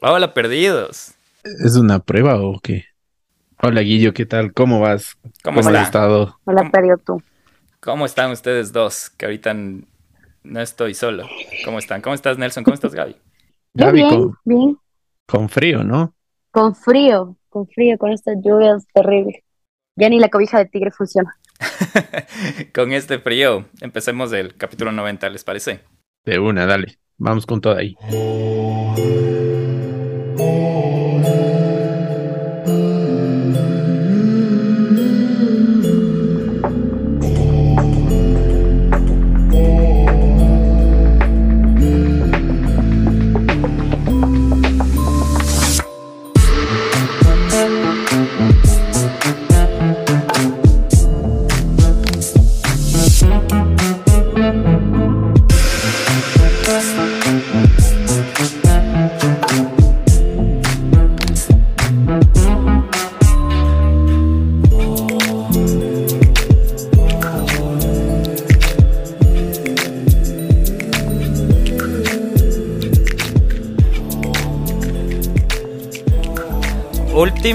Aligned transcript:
Hola, 0.00 0.32
perdidos. 0.32 1.14
¿Es 1.42 1.76
una 1.76 1.98
prueba 1.98 2.40
o 2.40 2.60
qué? 2.60 2.84
Hola, 3.60 3.80
Guillo, 3.80 4.14
¿qué 4.14 4.26
tal? 4.26 4.52
¿Cómo 4.52 4.78
vas? 4.78 5.18
¿Cómo, 5.42 5.58
has 5.58 5.66
está? 5.66 5.82
estado? 5.82 6.38
Hola, 6.44 6.70
perdido 6.70 6.98
tú. 6.98 7.20
¿Cómo 7.80 8.06
están 8.06 8.30
ustedes 8.30 8.72
dos? 8.72 9.10
Que 9.10 9.24
ahorita 9.24 9.54
no 9.54 10.60
estoy 10.60 10.94
solo. 10.94 11.26
¿Cómo 11.64 11.80
están? 11.80 12.00
¿Cómo 12.00 12.14
estás, 12.14 12.38
Nelson? 12.38 12.62
¿Cómo 12.62 12.74
estás, 12.74 12.94
Gaby? 12.94 13.16
Gaby, 13.74 13.92
bien, 13.92 14.08
con, 14.08 14.34
bien. 14.44 14.78
con 15.26 15.48
frío, 15.48 15.82
¿no? 15.82 16.14
Con 16.52 16.76
frío, 16.76 17.36
con 17.48 17.66
frío, 17.66 17.98
con 17.98 18.12
estas 18.12 18.36
lluvias 18.44 18.86
terribles. 18.94 19.42
Ya 19.96 20.08
ni 20.08 20.20
la 20.20 20.28
cobija 20.28 20.58
de 20.58 20.66
tigre 20.66 20.92
funciona. 20.92 21.36
Con 22.72 22.92
este 22.92 23.18
frío, 23.18 23.66
empecemos 23.80 24.32
el 24.32 24.54
capítulo 24.54 24.92
90, 24.92 25.28
¿les 25.28 25.42
parece? 25.42 25.80
De 26.24 26.38
una, 26.38 26.66
dale. 26.66 27.00
Vamos 27.16 27.46
con 27.46 27.60
todo 27.60 27.76
ahí. 27.76 27.96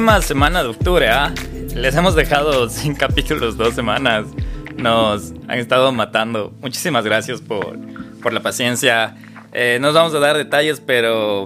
Última 0.04 0.22
semana 0.22 0.62
de 0.62 0.68
octubre, 0.68 1.08
¿ah? 1.08 1.34
Les 1.76 1.96
hemos 1.96 2.14
dejado 2.14 2.68
sin 2.70 2.94
capítulos 2.94 3.56
dos 3.56 3.74
semanas. 3.74 4.26
Nos 4.76 5.32
han 5.48 5.60
estado 5.60 5.94
matando. 5.94 6.52
Muchísimas 6.60 7.06
gracias 7.06 7.40
por, 7.40 7.80
por 8.22 8.34
la 8.34 8.42
paciencia. 8.42 9.16
Eh, 9.54 9.78
no 9.80 9.88
os 9.88 9.94
vamos 9.94 10.14
a 10.14 10.20
dar 10.20 10.36
detalles, 10.36 10.82
pero 10.82 11.46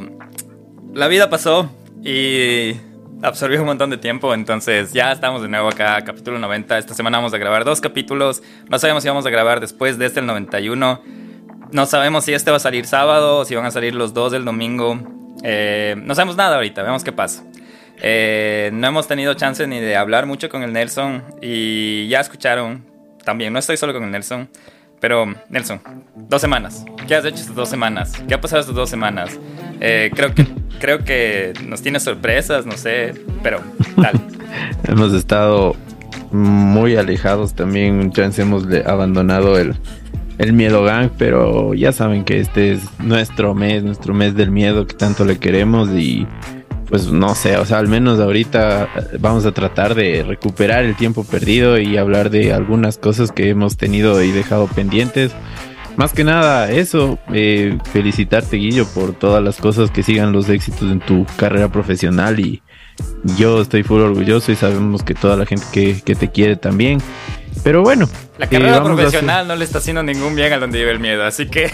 la 0.92 1.08
vida 1.08 1.30
pasó 1.30 1.70
y 2.04 2.72
absorbió 3.22 3.60
un 3.60 3.68
montón 3.68 3.92
de 3.92 4.00
tiempo. 4.00 4.34
Entonces 4.34 4.92
ya 4.92 5.12
estamos 5.12 5.44
de 5.44 5.50
nuevo 5.50 5.68
acá, 5.68 6.04
capítulo 6.04 6.40
90. 6.40 6.80
Esta 6.80 6.96
semana 6.96 7.20
vamos 7.20 7.36
a 7.36 7.38
grabar 7.38 7.64
dos 7.64 7.80
capítulos. 7.80 8.42
No 8.72 8.80
sabemos 8.80 9.04
si 9.04 9.10
vamos 9.10 9.28
a 9.28 9.30
grabar 9.30 9.60
después 9.60 10.00
de 10.00 10.08
este, 10.08 10.22
el 10.22 10.26
91. 10.26 11.04
No 11.74 11.86
sabemos 11.86 12.26
si 12.26 12.34
este 12.34 12.50
va 12.50 12.58
a 12.58 12.60
salir 12.60 12.88
sábado 12.88 13.46
si 13.46 13.54
van 13.54 13.68
a 13.68 13.72
salir 13.72 13.94
los 13.94 14.16
dos 14.16 14.32
del 14.32 14.46
domingo. 14.46 14.98
Eh, 15.44 15.94
no 15.96 16.16
sabemos 16.16 16.36
nada 16.38 16.56
ahorita, 16.56 16.82
vemos 16.82 17.04
qué 17.04 17.12
pasa. 17.12 17.44
Eh, 18.02 18.70
no 18.74 18.88
hemos 18.88 19.08
tenido 19.08 19.34
chance 19.34 19.66
ni 19.68 19.80
de 19.80 19.96
hablar 19.96 20.26
mucho 20.26 20.50
con 20.50 20.64
el 20.64 20.74
Nelson 20.74 21.24
y 21.42 22.08
ya 22.08 22.20
escucharon 22.20 22.86
también, 23.24 23.52
no 23.52 23.60
estoy 23.60 23.78
solo 23.78 23.94
con 23.94 24.04
el 24.04 24.12
Nelson, 24.12 24.50
pero 25.00 25.26
Nelson, 25.50 25.82
dos 26.16 26.42
semanas. 26.42 26.86
¿Qué 27.08 27.16
has 27.16 27.26
hecho 27.26 27.38
estas 27.38 27.56
dos 27.56 27.70
semanas? 27.70 28.14
¿Qué 28.28 28.34
ha 28.34 28.42
pasado 28.42 28.62
estas 28.62 28.76
dos 28.76 28.90
semanas? 28.90 29.40
Eh, 29.80 30.12
creo, 30.16 30.34
que, 30.34 30.48
creo 30.80 31.04
que 31.04 31.54
nos 31.66 31.82
tiene 31.82 32.00
sorpresas, 32.00 32.66
no 32.66 32.78
sé, 32.78 33.14
pero 33.44 33.62
dale. 33.96 34.20
Hemos 34.88 35.14
estado 35.14 35.76
muy 36.32 36.96
alejados 36.96 37.54
también. 37.54 38.12
Chance 38.12 38.42
hemos 38.42 38.66
abandonado 38.86 39.58
el, 39.58 39.76
el 40.38 40.54
miedo 40.54 40.84
gang, 40.84 41.10
pero 41.18 41.74
ya 41.74 41.92
saben 41.92 42.24
que 42.24 42.40
este 42.40 42.74
es 42.74 42.82
nuestro 43.00 43.54
mes, 43.54 43.84
nuestro 43.84 44.14
mes 44.14 44.36
del 44.36 44.52
miedo 44.52 44.88
que 44.88 44.94
tanto 44.94 45.26
le 45.26 45.38
queremos 45.38 45.90
y 45.90 46.28
pues 46.90 47.12
no 47.12 47.36
sé, 47.36 47.58
o 47.58 47.66
sea, 47.66 47.80
al 47.80 47.88
menos 47.88 48.20
ahorita 48.20 48.84
eh, 48.84 49.18
vamos 49.20 49.46
a 49.46 49.52
tratar 49.52 49.96
de 49.96 50.24
recuperar 50.24 50.86
el 50.86 50.96
tiempo 50.96 51.24
perdido 51.24 51.78
y 51.78 51.98
hablar 51.98 52.30
de 52.30 52.54
algunas 52.54 52.98
cosas 52.98 53.32
que 53.32 53.50
hemos 53.50 53.78
tenido 53.78 54.22
y 54.24 54.32
dejado 54.32 54.68
pendientes. 54.68 55.34
Más 55.98 56.14
que 56.14 56.24
nada, 56.24 56.72
eso, 56.72 57.18
eh, 57.34 57.78
felicitarte 57.92 58.58
Guillo 58.58 58.88
por 58.88 59.14
todas 59.14 59.44
las 59.44 59.58
cosas 59.58 59.90
que 59.90 60.04
sigan 60.04 60.32
los 60.32 60.48
éxitos 60.48 60.92
en 60.92 61.00
tu 61.00 61.26
carrera 61.38 61.72
profesional 61.72 62.40
y 62.40 62.62
yo 63.38 63.62
estoy 63.62 63.84
full 63.84 64.02
orgulloso 64.02 64.52
y 64.52 64.56
sabemos 64.56 65.04
que 65.04 65.14
toda 65.14 65.36
la 65.36 65.46
gente 65.46 65.66
que, 65.72 66.02
que 66.02 66.16
te 66.16 66.30
quiere 66.30 66.56
también. 66.56 67.00
Pero 67.68 67.82
bueno, 67.82 68.08
La 68.38 68.46
eh, 68.46 68.50
carrera 68.50 68.82
profesional 68.82 69.46
no 69.46 69.54
le 69.58 69.66
está 69.66 69.80
haciendo 69.80 70.02
ningún 70.02 70.36
bien 70.36 70.54
a 70.54 70.58
donde 70.58 70.80
vive 70.80 70.92
el 70.92 71.02
miedo, 71.02 71.26
así 71.26 71.48
que 71.48 71.70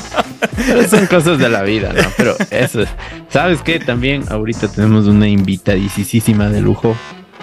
son 0.88 1.06
cosas 1.08 1.38
de 1.38 1.50
la 1.50 1.62
vida, 1.62 1.92
¿no? 1.92 2.00
Pero 2.16 2.36
eso, 2.50 2.84
¿sabes 3.28 3.60
qué? 3.60 3.78
También 3.80 4.24
ahorita 4.30 4.68
tenemos 4.72 5.08
una 5.08 5.28
invitadísima 5.28 6.48
de 6.48 6.62
lujo. 6.62 6.96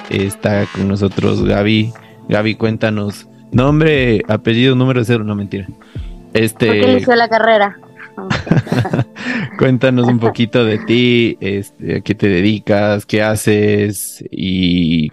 Está 0.09 0.65
con 0.65 0.87
nosotros 0.87 1.43
Gaby. 1.43 1.93
Gaby, 2.29 2.55
cuéntanos. 2.55 3.27
Nombre, 3.51 4.23
apellido, 4.27 4.75
número 4.75 5.05
cero, 5.05 5.23
no 5.23 5.35
mentira. 5.35 5.67
¿Por 5.67 6.33
qué 6.33 6.45
Este, 6.45 6.83
eligió 6.83 7.15
la 7.15 7.29
carrera? 7.29 7.77
Cuéntanos 9.59 10.07
un 10.07 10.17
poquito 10.17 10.65
de 10.65 10.79
ti, 10.79 11.37
este, 11.41 11.97
a 11.97 12.01
qué 12.01 12.15
te 12.15 12.27
dedicas, 12.27 13.05
qué 13.05 13.21
haces 13.21 14.25
y 14.31 15.11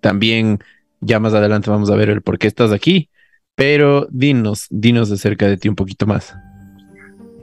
también 0.00 0.58
ya 1.02 1.20
más 1.20 1.34
adelante 1.34 1.70
vamos 1.70 1.90
a 1.90 1.96
ver 1.96 2.08
el 2.08 2.22
por 2.22 2.38
qué 2.38 2.46
estás 2.46 2.72
aquí. 2.72 3.10
Pero 3.54 4.06
dinos, 4.10 4.66
dinos 4.70 5.12
acerca 5.12 5.46
de 5.46 5.58
ti 5.58 5.68
un 5.68 5.74
poquito 5.74 6.06
más. 6.06 6.34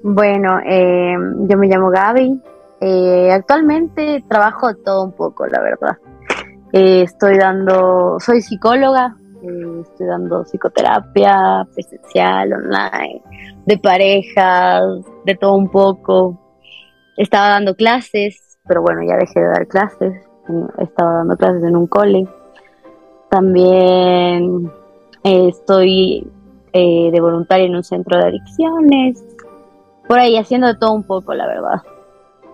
Bueno, 0.02 0.60
eh, 0.66 1.16
yo 1.48 1.58
me 1.58 1.68
llamo 1.68 1.92
Gaby. 1.92 2.42
Eh, 2.82 3.32
actualmente 3.32 4.24
trabajo 4.28 4.74
todo 4.74 5.04
un 5.06 5.12
poco, 5.12 5.46
la 5.46 5.62
verdad. 5.62 5.98
Eh, 6.72 7.04
estoy 7.04 7.38
dando, 7.38 8.18
soy 8.20 8.42
psicóloga, 8.42 9.16
eh, 9.44 9.82
estoy 9.82 10.08
dando 10.08 10.44
psicoterapia 10.44 11.68
presencial, 11.74 12.54
online, 12.54 13.22
de 13.66 13.78
parejas, 13.78 14.84
de 15.26 15.36
todo 15.36 15.56
un 15.56 15.70
poco. 15.70 16.40
Estaba 17.18 17.50
dando 17.50 17.76
clases, 17.76 18.58
pero 18.68 18.82
bueno, 18.82 19.02
ya 19.08 19.18
dejé 19.18 19.42
de 19.42 19.48
dar 19.48 19.68
clases. 19.68 20.14
Estaba 20.78 21.16
dando 21.18 21.36
clases 21.38 21.64
en 21.64 21.76
un 21.76 21.88
cole. 21.88 22.28
También 23.30 24.72
eh, 25.24 25.48
estoy 25.50 26.28
eh, 26.74 27.10
de 27.12 27.22
voluntaria 27.22 27.66
en 27.66 27.76
un 27.76 27.84
centro 27.84 28.18
de 28.18 28.26
adicciones. 28.26 29.24
Por 30.08 30.20
ahí 30.20 30.38
haciendo 30.38 30.68
de 30.68 30.76
todo 30.76 30.94
un 30.94 31.04
poco, 31.04 31.34
la 31.34 31.48
verdad. 31.48 31.82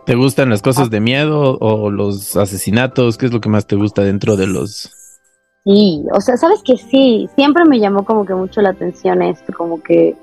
¿Te 0.05 0.15
gustan 0.15 0.49
las 0.49 0.61
cosas 0.61 0.89
de 0.89 0.99
miedo 0.99 1.57
o 1.59 1.89
los 1.89 2.35
asesinatos? 2.35 3.17
¿Qué 3.17 3.25
es 3.25 3.33
lo 3.33 3.41
que 3.41 3.49
más 3.49 3.65
te 3.65 3.75
gusta 3.75 4.03
dentro 4.03 4.35
de 4.35 4.47
los... 4.47 4.91
Sí, 5.63 6.05
o 6.11 6.21
sea, 6.21 6.37
sabes 6.37 6.61
que 6.61 6.77
sí, 6.77 7.27
siempre 7.35 7.65
me 7.65 7.79
llamó 7.79 8.05
como 8.05 8.23
que 8.23 8.35
mucho 8.35 8.61
la 8.61 8.69
atención 8.69 9.23
esto, 9.23 9.51
como 9.51 9.81
que 9.81 10.15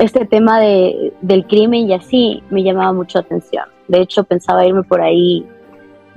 este 0.00 0.26
tema 0.26 0.58
de, 0.58 1.12
del 1.20 1.46
crimen 1.46 1.88
y 1.88 1.94
así 1.94 2.42
me 2.50 2.64
llamaba 2.64 2.92
mucho 2.92 3.18
la 3.18 3.24
atención. 3.24 3.64
De 3.86 4.00
hecho, 4.00 4.24
pensaba 4.24 4.66
irme 4.66 4.82
por 4.82 5.00
ahí 5.00 5.46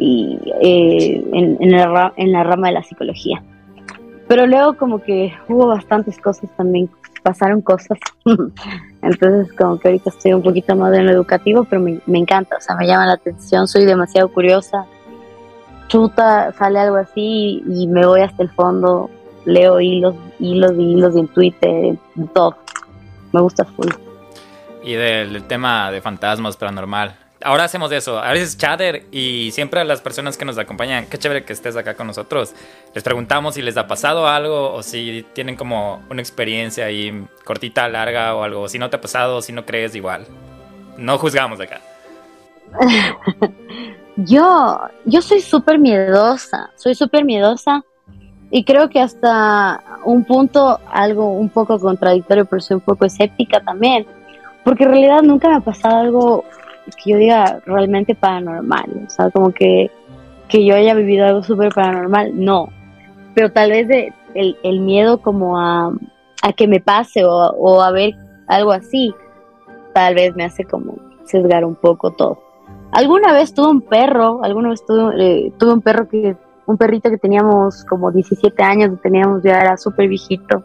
y, 0.01 0.39
eh, 0.61 1.23
en, 1.31 1.57
en 1.61 1.71
la, 2.31 2.43
rama 2.43 2.67
de 2.67 2.73
la 2.73 2.83
psicología. 2.83 3.43
Pero 4.27 4.47
luego 4.47 4.75
como 4.75 5.03
que 5.03 5.31
hubo 5.47 5.67
bastantes 5.67 6.17
cosas 6.17 6.49
también, 6.57 6.89
pasaron 7.21 7.61
cosas. 7.61 7.99
Entonces 9.03 9.53
como 9.55 9.79
que 9.79 9.89
ahorita 9.89 10.09
estoy 10.09 10.33
un 10.33 10.41
poquito 10.41 10.75
más 10.75 10.91
en 10.97 11.05
lo 11.05 11.11
educativo, 11.11 11.65
pero 11.65 11.81
me, 11.81 11.99
me 12.07 12.17
encanta, 12.17 12.57
o 12.57 12.61
sea, 12.61 12.75
me 12.75 12.87
llama 12.87 13.05
la 13.05 13.13
atención, 13.13 13.67
soy 13.67 13.85
demasiado 13.85 14.29
curiosa. 14.29 14.85
Chuta, 15.87 16.51
sale 16.53 16.79
algo 16.79 16.95
así 16.95 17.63
y 17.67 17.85
me 17.87 18.05
voy 18.05 18.21
hasta 18.21 18.41
el 18.41 18.49
fondo, 18.49 19.09
leo 19.45 19.79
hilos, 19.79 20.15
hilos 20.39 20.71
y 20.79 20.93
hilos 20.93 21.15
en 21.15 21.27
Twitter, 21.27 21.95
todo. 22.33 22.55
Me 23.33 23.41
gusta 23.41 23.65
full. 23.65 23.89
Y 24.83 24.93
del 24.93 25.43
tema 25.43 25.91
de 25.91 26.01
fantasmas 26.01 26.57
paranormal. 26.57 27.15
Ahora 27.43 27.63
hacemos 27.63 27.91
eso. 27.91 28.19
A 28.19 28.31
veces 28.31 28.57
chatter 28.57 29.05
y 29.11 29.51
siempre 29.51 29.79
a 29.81 29.83
las 29.83 30.01
personas 30.01 30.37
que 30.37 30.45
nos 30.45 30.57
acompañan, 30.57 31.07
qué 31.07 31.17
chévere 31.17 31.43
que 31.43 31.53
estés 31.53 31.75
acá 31.75 31.95
con 31.95 32.07
nosotros. 32.07 32.53
Les 32.93 33.03
preguntamos 33.03 33.55
si 33.55 33.61
les 33.61 33.77
ha 33.77 33.87
pasado 33.87 34.27
algo 34.27 34.73
o 34.73 34.83
si 34.83 35.25
tienen 35.33 35.55
como 35.55 36.01
una 36.09 36.21
experiencia 36.21 36.85
ahí 36.85 37.25
cortita, 37.43 37.87
larga 37.87 38.35
o 38.35 38.43
algo. 38.43 38.67
Si 38.67 38.77
no 38.79 38.89
te 38.89 38.97
ha 38.97 39.01
pasado, 39.01 39.41
si 39.41 39.53
no 39.53 39.65
crees, 39.65 39.95
igual. 39.95 40.25
No 40.97 41.17
juzgamos 41.17 41.59
acá. 41.59 41.81
Yo, 44.17 44.79
yo 45.05 45.21
soy 45.21 45.39
súper 45.39 45.79
miedosa, 45.79 46.69
soy 46.75 46.95
súper 46.95 47.23
miedosa 47.23 47.83
y 48.49 48.65
creo 48.65 48.89
que 48.89 48.99
hasta 48.99 49.81
un 50.03 50.25
punto 50.25 50.79
algo 50.91 51.31
un 51.31 51.49
poco 51.49 51.79
contradictorio, 51.79 52.45
pero 52.45 52.61
soy 52.61 52.75
un 52.75 52.81
poco 52.81 53.05
escéptica 53.05 53.61
también, 53.61 54.05
porque 54.65 54.83
en 54.83 54.89
realidad 54.89 55.21
nunca 55.21 55.47
me 55.47 55.55
ha 55.55 55.59
pasado 55.61 55.97
algo 55.97 56.45
que 56.97 57.11
yo 57.11 57.17
diga 57.17 57.61
realmente 57.65 58.15
paranormal, 58.15 59.05
o 59.07 59.09
sea, 59.09 59.29
como 59.29 59.51
que, 59.51 59.91
que 60.47 60.65
yo 60.65 60.75
haya 60.75 60.93
vivido 60.93 61.25
algo 61.25 61.43
súper 61.43 61.73
paranormal, 61.73 62.31
no, 62.33 62.69
pero 63.33 63.51
tal 63.51 63.71
vez 63.71 63.87
de, 63.87 64.13
el, 64.33 64.57
el 64.63 64.79
miedo 64.79 65.21
como 65.21 65.59
a, 65.59 65.93
a, 66.43 66.53
que 66.53 66.67
me 66.67 66.79
pase 66.79 67.25
o, 67.25 67.31
o 67.31 67.81
a 67.81 67.91
ver 67.91 68.15
algo 68.47 68.71
así, 68.71 69.13
tal 69.93 70.15
vez 70.15 70.35
me 70.35 70.43
hace 70.43 70.65
como 70.65 70.95
sesgar 71.25 71.65
un 71.65 71.75
poco 71.75 72.11
todo. 72.11 72.39
Alguna 72.91 73.33
vez 73.33 73.53
tuve 73.53 73.69
un 73.69 73.81
perro, 73.81 74.43
alguna 74.43 74.69
vez 74.69 74.85
tuve, 74.85 75.13
eh, 75.17 75.53
tuve 75.57 75.73
un 75.73 75.81
perro 75.81 76.07
que, 76.09 76.35
un 76.65 76.77
perrito 76.77 77.09
que 77.09 77.17
teníamos 77.17 77.85
como 77.85 78.11
17 78.11 78.61
años, 78.63 78.99
teníamos 79.01 79.41
ya 79.43 79.59
era 79.59 79.77
súper 79.77 80.09
viejito. 80.09 80.63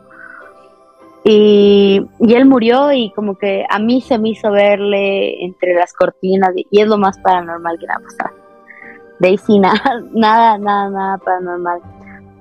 Y, 1.28 2.06
y, 2.20 2.34
él 2.34 2.44
murió 2.44 2.92
y 2.92 3.10
como 3.10 3.36
que 3.36 3.66
a 3.68 3.80
mí 3.80 4.00
se 4.00 4.16
me 4.16 4.28
hizo 4.28 4.48
verle 4.52 5.44
entre 5.44 5.74
las 5.74 5.92
cortinas 5.92 6.52
y, 6.54 6.68
es 6.70 6.86
lo 6.86 6.98
más 6.98 7.18
paranormal 7.18 7.76
que 7.80 7.86
me 7.88 7.94
ha 7.94 7.98
pasado. 7.98 8.36
De 9.18 9.28
ahí 9.28 9.36
sí, 9.36 9.58
nada, 9.58 10.04
nada, 10.12 10.56
nada, 10.56 10.88
nada 10.88 11.18
paranormal. 11.18 11.80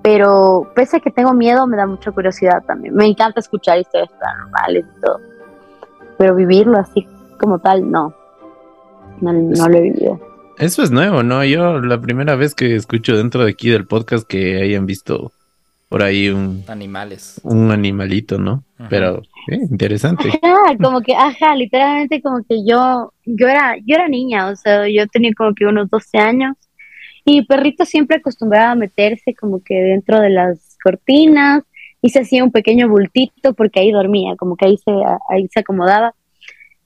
Pero 0.04 0.72
pese 0.76 0.98
a 0.98 1.00
que 1.00 1.10
tengo 1.10 1.34
miedo, 1.34 1.66
me 1.66 1.78
da 1.78 1.88
mucha 1.88 2.12
curiosidad 2.12 2.64
también. 2.68 2.94
Me 2.94 3.08
encanta 3.08 3.40
escuchar 3.40 3.80
historias 3.80 4.12
paranormales 4.20 4.86
y 4.86 5.02
todo. 5.02 5.20
Pero 6.20 6.36
vivirlo 6.36 6.78
así 6.78 7.08
como 7.40 7.58
tal, 7.58 7.90
no. 7.90 8.14
No, 9.20 9.34
no 9.34 9.68
lo 9.68 9.78
he 9.78 9.82
vivido. 9.82 10.20
Eso 10.60 10.84
es 10.84 10.92
nuevo, 10.92 11.24
¿no? 11.24 11.44
Yo 11.44 11.80
la 11.80 12.00
primera 12.00 12.36
vez 12.36 12.54
que 12.54 12.76
escucho 12.76 13.18
dentro 13.18 13.46
de 13.46 13.50
aquí 13.50 13.72
del 13.72 13.88
podcast 13.88 14.28
que 14.28 14.62
hayan 14.62 14.86
visto 14.86 15.32
por 15.90 16.04
ahí 16.04 16.30
un... 16.30 16.64
Animales. 16.68 17.40
Un 17.44 17.72
animalito, 17.72 18.38
¿no? 18.38 18.64
Ajá. 18.78 18.90
Pero 18.90 19.22
eh, 19.48 19.60
interesante. 19.70 20.30
Ajá, 20.42 20.78
como 20.82 21.02
que, 21.02 21.16
ajá, 21.16 21.56
literalmente 21.56 22.22
como 22.22 22.44
que 22.44 22.66
yo, 22.66 23.14
yo 23.26 23.48
era, 23.48 23.76
yo 23.78 23.96
era 23.96 24.08
niña, 24.08 24.48
o 24.48 24.56
sea, 24.56 24.88
yo 24.90 25.08
tenía 25.08 25.32
como 25.36 25.54
que 25.54 25.66
unos 25.66 25.90
12 25.90 26.18
años 26.18 26.56
y 27.26 27.38
mi 27.38 27.46
perrito 27.46 27.86
siempre 27.86 28.18
acostumbraba 28.18 28.72
a 28.72 28.76
meterse 28.76 29.34
como 29.34 29.64
que 29.64 29.76
dentro 29.76 30.20
de 30.20 30.30
las 30.30 30.78
cortinas 30.84 31.64
y 32.02 32.10
se 32.10 32.20
hacía 32.20 32.44
un 32.44 32.52
pequeño 32.52 32.88
bultito 32.88 33.54
porque 33.56 33.80
ahí 33.80 33.92
dormía, 33.92 34.36
como 34.36 34.56
que 34.56 34.66
ahí 34.66 34.78
se, 34.78 34.92
ahí 35.30 35.48
se 35.52 35.62
acomodaba. 35.62 36.14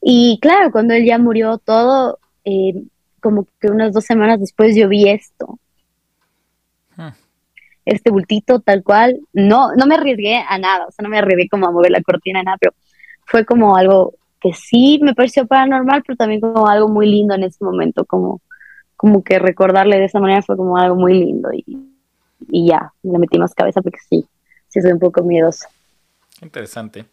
Y 0.02 0.40
claro, 0.42 0.72
cuando 0.72 0.94
él 0.94 1.06
ya 1.06 1.18
murió 1.18 1.58
todo, 1.58 2.20
eh, 2.46 2.84
como 3.20 3.48
que 3.60 3.68
unas 3.68 3.94
dos 3.94 4.06
semanas 4.06 4.40
después 4.40 4.76
yo 4.78 4.88
vi 4.88 5.10
esto. 5.10 5.60
Este 7.90 8.12
bultito 8.12 8.60
tal 8.60 8.84
cual. 8.84 9.20
No, 9.34 9.74
no 9.76 9.86
me 9.86 9.96
arriesgué 9.96 10.44
a 10.48 10.58
nada, 10.58 10.86
o 10.88 10.92
sea, 10.92 11.04
no 11.04 11.10
me 11.10 11.18
arriesgué 11.18 11.50
como 11.50 11.68
a 11.68 11.72
mover 11.72 11.92
la 11.92 12.02
cortina, 12.02 12.44
nada, 12.44 12.58
pero 12.60 12.74
fue 13.26 13.46
como 13.46 13.76
algo 13.76 14.14
que 14.42 14.54
sí 14.54 15.00
me 15.02 15.14
pareció 15.14 15.46
paranormal, 15.46 16.04
pero 16.06 16.16
también 16.16 16.42
como 16.42 16.68
algo 16.68 16.88
muy 16.88 17.10
lindo 17.10 17.36
en 17.36 17.44
ese 17.44 17.64
momento, 17.64 18.06
como, 18.06 18.42
como 18.96 19.24
que 19.24 19.40
recordarle 19.40 19.98
de 19.98 20.06
esa 20.06 20.20
manera 20.20 20.42
fue 20.42 20.56
como 20.56 20.78
algo 20.78 20.96
muy 20.96 21.14
lindo 21.14 21.50
y, 21.52 21.66
y 22.50 22.68
ya, 22.68 22.94
le 23.04 23.18
metí 23.18 23.38
más 23.38 23.54
cabeza 23.54 23.82
porque 23.82 24.00
sí, 24.08 24.26
sí 24.68 24.82
soy 24.82 24.92
un 24.92 25.00
poco 25.00 25.24
miedosa. 25.24 25.68
Interesante. 26.42 27.06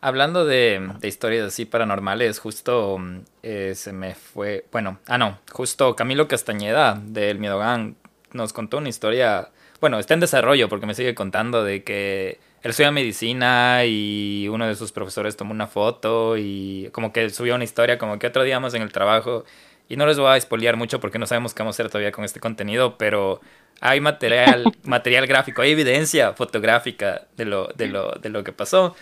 Hablando 0.00 0.44
de, 0.44 0.92
de, 1.00 1.08
historias 1.08 1.46
así 1.46 1.64
paranormales, 1.64 2.38
justo 2.38 2.98
eh, 3.42 3.72
se 3.74 3.92
me 3.92 4.14
fue, 4.14 4.66
bueno, 4.70 4.98
ah 5.06 5.16
no, 5.16 5.38
justo 5.50 5.96
Camilo 5.96 6.28
Castañeda 6.28 7.00
del 7.02 7.38
Miedogan 7.38 7.96
nos 8.34 8.52
contó 8.52 8.78
una 8.78 8.90
historia, 8.90 9.48
bueno, 9.84 9.98
está 9.98 10.14
en 10.14 10.20
desarrollo 10.20 10.68
porque 10.70 10.86
me 10.86 10.94
sigue 10.94 11.14
contando 11.14 11.62
de 11.62 11.84
que 11.84 12.38
él 12.62 12.70
estudia 12.70 12.90
medicina 12.90 13.84
y 13.84 14.48
uno 14.48 14.66
de 14.66 14.74
sus 14.76 14.92
profesores 14.92 15.36
tomó 15.36 15.52
una 15.52 15.66
foto 15.66 16.38
y 16.38 16.88
como 16.92 17.12
que 17.12 17.28
subió 17.28 17.54
una 17.54 17.64
historia 17.64 17.98
como 17.98 18.18
que 18.18 18.26
otro 18.26 18.44
día 18.44 18.58
más 18.60 18.72
en 18.72 18.80
el 18.80 18.92
trabajo 18.92 19.44
y 19.88 19.96
no 19.96 20.06
les 20.06 20.18
voy 20.18 20.28
a 20.28 20.36
espolear 20.38 20.76
mucho 20.76 21.00
porque 21.00 21.18
no 21.18 21.26
sabemos 21.26 21.52
qué 21.52 21.62
vamos 21.62 21.74
a 21.74 21.76
hacer 21.82 21.90
todavía 21.90 22.12
con 22.12 22.24
este 22.24 22.40
contenido, 22.40 22.96
pero 22.96 23.42
hay 23.82 24.00
material, 24.00 24.64
material 24.84 25.26
gráfico, 25.26 25.60
hay 25.60 25.72
evidencia 25.72 26.32
fotográfica 26.32 27.26
de 27.36 27.44
lo, 27.44 27.68
de 27.76 27.88
lo, 27.88 28.12
de 28.12 28.30
lo 28.30 28.42
que 28.42 28.52
pasó 28.52 28.94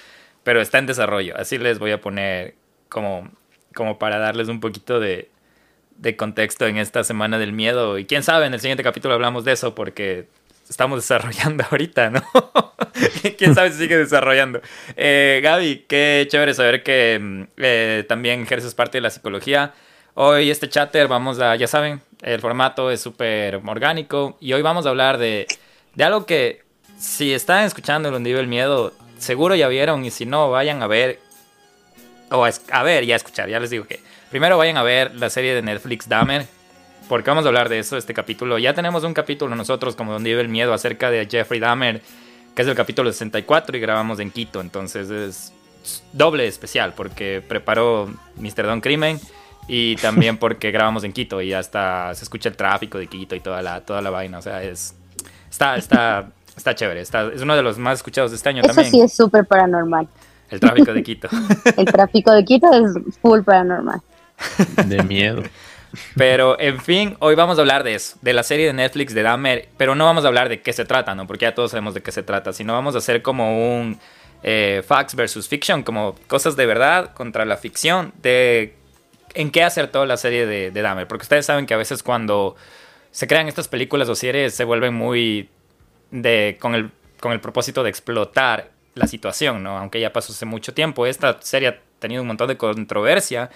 pero 0.43 0.61
está 0.61 0.79
en 0.79 0.87
desarrollo. 0.87 1.37
Así 1.37 1.59
les 1.59 1.79
voy 1.79 1.93
a 1.93 2.01
poner 2.01 2.55
como, 2.89 3.31
como 3.75 3.99
para 3.99 4.19
darles 4.19 4.49
un 4.49 4.61
poquito 4.61 4.99
de, 4.99 5.31
de 5.97 6.17
contexto 6.17 6.67
en 6.67 6.79
esta 6.79 7.05
semana 7.05 7.39
del 7.39 7.53
miedo. 7.53 7.99
Y 7.99 8.07
quién 8.07 8.23
sabe, 8.23 8.47
en 8.47 8.55
el 8.55 8.61
siguiente 8.61 8.83
capítulo 8.83 9.15
hablamos 9.15 9.45
de 9.45 9.53
eso 9.53 9.75
porque 9.75 10.27
estamos 10.69 10.99
desarrollando 11.01 11.65
ahorita, 11.71 12.11
¿no? 12.11 12.23
quién 13.39 13.55
sabe 13.55 13.71
si 13.71 13.79
sigue 13.79 13.97
desarrollando. 13.97 14.61
Eh, 14.97 15.41
Gaby, 15.43 15.85
qué 15.89 16.27
chévere 16.29 16.55
saber 16.55 16.83
que 16.83 17.47
eh, 17.57 18.05
también 18.09 18.43
ejerces 18.43 18.75
parte 18.75 18.99
de 18.99 19.03
la 19.03 19.11
psicología. 19.11 19.75
Hoy 20.15 20.51
este 20.51 20.69
chatter 20.69 21.09
vamos 21.09 21.41
a, 21.41 21.57
ya 21.57 21.67
saben, 21.67 22.03
el 22.21 22.41
formato 22.41 22.91
es 22.91 23.01
súper 23.01 23.57
orgánico 23.57 24.37
y 24.41 24.53
hoy 24.53 24.61
vamos 24.61 24.85
a 24.85 24.91
hablar 24.91 25.17
de, 25.17 25.47
de 25.95 26.05
algo 26.05 26.27
que 26.27 26.63
si 26.99 27.33
están 27.33 27.65
escuchando 27.65 28.11
el 28.11 28.15
hundido 28.15 28.39
el 28.39 28.47
miedo, 28.47 28.93
seguro 29.19 29.55
ya 29.55 29.69
vieron 29.69 30.05
y 30.05 30.11
si 30.11 30.27
no, 30.27 30.51
vayan 30.51 30.83
a 30.83 30.87
ver, 30.87 31.19
o 32.31 32.45
a, 32.45 32.51
a, 32.71 32.83
ver 32.83 33.05
y 33.05 33.13
a 33.13 33.17
escuchar, 33.17 33.49
ya 33.49 33.59
les 33.59 33.71
digo 33.71 33.87
que 33.87 34.01
primero 34.31 34.59
vayan 34.59 34.77
a 34.77 34.83
ver 34.83 35.15
la 35.15 35.31
serie 35.31 35.55
de 35.55 35.63
Netflix 35.63 36.09
Dahmer, 36.09 36.47
porque 37.13 37.29
vamos 37.29 37.45
a 37.45 37.49
hablar 37.49 37.69
de 37.69 37.79
eso, 37.79 37.99
este 37.99 38.15
capítulo. 38.15 38.57
Ya 38.57 38.73
tenemos 38.73 39.05
un 39.05 39.13
capítulo 39.13 39.55
nosotros 39.55 39.95
como 39.97 40.15
donde 40.15 40.31
vive 40.31 40.41
el 40.41 40.49
miedo 40.49 40.73
acerca 40.73 41.11
de 41.11 41.27
Jeffrey 41.27 41.61
Dahmer, 41.61 42.01
que 42.55 42.63
es 42.63 42.67
el 42.67 42.75
capítulo 42.75 43.13
64 43.13 43.77
y 43.77 43.81
grabamos 43.81 44.19
en 44.19 44.31
Quito, 44.31 44.63
entonces 44.63 45.11
es 45.11 45.53
doble 46.15 46.47
especial 46.47 46.95
porque 46.97 47.45
preparó 47.47 48.09
Mr. 48.37 48.65
Don 48.65 48.81
Crimen 48.81 49.21
y 49.69 49.97
también 49.97 50.39
porque 50.39 50.71
grabamos 50.71 51.05
en 51.05 51.13
Quito 51.13 51.43
y 51.43 51.53
hasta 51.53 52.15
se 52.15 52.25
escucha 52.25 52.49
el 52.49 52.57
tráfico 52.57 52.97
de 52.97 53.09
Quito 53.09 53.35
y 53.35 53.41
toda 53.41 53.61
la, 53.61 53.83
toda 53.83 54.01
la 54.01 54.09
vaina, 54.09 54.39
o 54.39 54.43
sea, 54.43 54.63
es... 54.63 54.95
Está, 55.51 55.77
está, 55.77 56.31
Está 56.57 56.75
chévere, 56.75 57.03
está, 57.03 57.31
es 57.31 57.43
uno 57.43 57.55
de 57.55 57.63
los 57.63 57.77
más 57.77 57.99
escuchados 57.99 58.31
de 58.31 58.39
este 58.39 58.49
año 58.49 58.63
Eso 58.63 58.69
también. 58.69 58.91
sí 58.91 59.01
es 59.03 59.13
súper 59.13 59.45
paranormal. 59.45 60.09
El 60.49 60.61
tráfico 60.61 60.95
de 60.95 61.03
Quito. 61.03 61.29
el 61.77 61.85
tráfico 61.85 62.33
de 62.33 62.43
Quito 62.43 62.73
es 62.73 62.95
full 63.21 63.43
paranormal. 63.43 64.01
De 64.87 65.03
miedo. 65.03 65.43
Pero, 66.17 66.59
en 66.59 66.81
fin, 66.81 67.17
hoy 67.21 67.35
vamos 67.35 67.59
a 67.59 67.61
hablar 67.61 67.85
de 67.85 67.95
eso, 67.95 68.17
de 68.23 68.33
la 68.33 68.43
serie 68.43 68.67
de 68.67 68.73
Netflix 68.73 69.15
de 69.15 69.23
Dahmer, 69.23 69.69
pero 69.77 69.95
no 69.95 70.05
vamos 70.05 70.25
a 70.25 70.29
hablar 70.29 70.49
de 70.49 70.61
qué 70.63 70.73
se 70.73 70.85
trata, 70.85 71.15
¿no? 71.15 71.27
Porque 71.27 71.45
ya 71.45 71.55
todos 71.55 71.71
sabemos 71.71 71.95
de 71.95 72.03
qué 72.03 72.13
se 72.13 72.23
trata, 72.23 72.53
sino 72.53 72.73
vamos 72.73 72.95
a 72.95 72.99
hacer 72.99 73.23
como 73.23 73.79
un 73.79 73.99
eh, 74.43 74.83
facts 74.87 75.15
versus 75.15 75.49
fiction, 75.49 75.83
como 75.83 76.15
cosas 76.27 76.57
de 76.57 76.67
verdad 76.67 77.13
contra 77.15 77.45
la 77.45 77.57
ficción, 77.57 78.13
de 78.23 78.75
en 79.35 79.51
qué 79.51 79.63
acertó 79.63 80.05
la 80.07 80.17
serie 80.17 80.47
de, 80.47 80.71
de 80.71 80.83
Dahmer. 80.83 81.07
Porque 81.07 81.23
ustedes 81.23 81.47
saben 81.47 81.67
que 81.67 81.75
a 81.75 81.79
veces 81.79 82.03
cuando 82.03 82.57
se 83.11 83.27
crean 83.27 83.49
estas 83.49 83.69
películas 83.69 84.09
o 84.09 84.15
series 84.15 84.55
se 84.55 84.65
vuelven 84.65 84.95
muy 84.95 85.49
de, 86.11 86.57
con, 86.61 86.75
el, 86.75 86.91
con 87.21 87.33
el 87.33 87.41
propósito 87.41 87.83
de 87.83 87.91
explotar 87.91 88.71
la 88.95 89.07
situación, 89.07 89.63
¿no? 89.63 89.79
Aunque 89.79 90.01
ya 90.01 90.13
pasó 90.13 90.33
hace 90.33 90.45
mucho 90.45 90.75
tiempo, 90.75 91.07
esta 91.07 91.41
serie 91.41 91.69
ha 91.69 91.79
tenido 91.99 92.23
un 92.23 92.29
montón 92.29 92.49
de 92.49 92.57
controversia, 92.57 93.51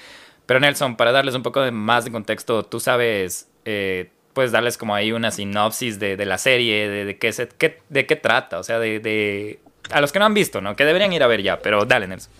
pero 0.47 0.61
Nelson, 0.61 0.97
para 0.97 1.12
darles 1.12 1.35
un 1.35 1.43
poco 1.43 1.61
más 1.73 2.05
de 2.05 2.12
contexto, 2.12 2.62
tú 2.62 2.81
sabes, 2.81 3.49
eh, 3.65 4.11
puedes 4.33 4.53
darles 4.53 4.79
como 4.79 4.95
ahí 4.95 5.12
una 5.12 5.31
sinopsis 5.31 5.99
de, 5.99 6.17
la 6.25 6.38
serie, 6.38 6.88
de, 6.88 7.19
qué 7.19 7.33
se, 7.33 7.49
de 7.88 8.07
qué 8.07 8.17
trata, 8.17 8.59
o 8.59 8.62
sea, 8.62 8.79
de, 8.79 9.59
a 9.91 10.00
los 10.00 10.12
que 10.12 10.19
no 10.19 10.25
han 10.25 10.35
visto, 10.35 10.61
¿no? 10.61 10.76
Que 10.76 10.85
deberían 10.85 11.12
ir 11.12 11.23
a 11.23 11.26
ver 11.26 11.43
ya, 11.43 11.59
pero 11.59 11.85
dale, 11.85 12.07
Nelson. 12.07 12.33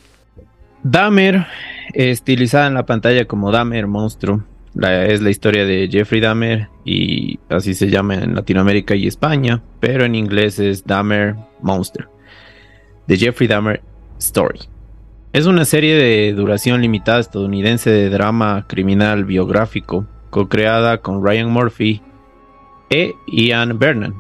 Dahmer, 0.83 1.47
estilizada 1.95 2.69
en 2.69 2.75
la 2.75 2.87
pantalla 2.87 3.25
como 3.25 3.51
Dahmer, 3.51 3.87
monstruo, 3.87 4.45
es 4.83 5.23
la 5.23 5.31
historia 5.31 5.65
de 5.65 5.89
Jeffrey 5.91 6.21
Dahmer 6.21 6.69
y 6.85 7.39
así 7.49 7.75
se 7.75 7.89
llama 7.89 8.17
en 8.17 8.35
Latinoamérica 8.35 8.95
y 8.95 9.07
España, 9.07 9.63
pero 9.81 10.05
en 10.05 10.15
inglés 10.15 10.59
es 10.59 10.85
Dahmer 10.85 11.35
Monster. 11.61 12.09
The 13.07 13.17
Jeffrey 13.17 13.49
Dahmer 13.49 13.81
Story. 14.19 14.61
Es 15.37 15.45
una 15.45 15.67
serie 15.67 15.95
de 15.97 16.33
duración 16.33 16.81
limitada 16.81 17.21
estadounidense 17.21 17.91
de 17.91 18.09
drama 18.09 18.65
criminal 18.67 19.27
biográfico, 19.27 20.07
co-creada 20.31 21.03
con 21.03 21.23
Ryan 21.23 21.51
Murphy 21.51 22.01
e 22.89 23.13
Ian 23.27 23.79
Bernan 23.79 24.15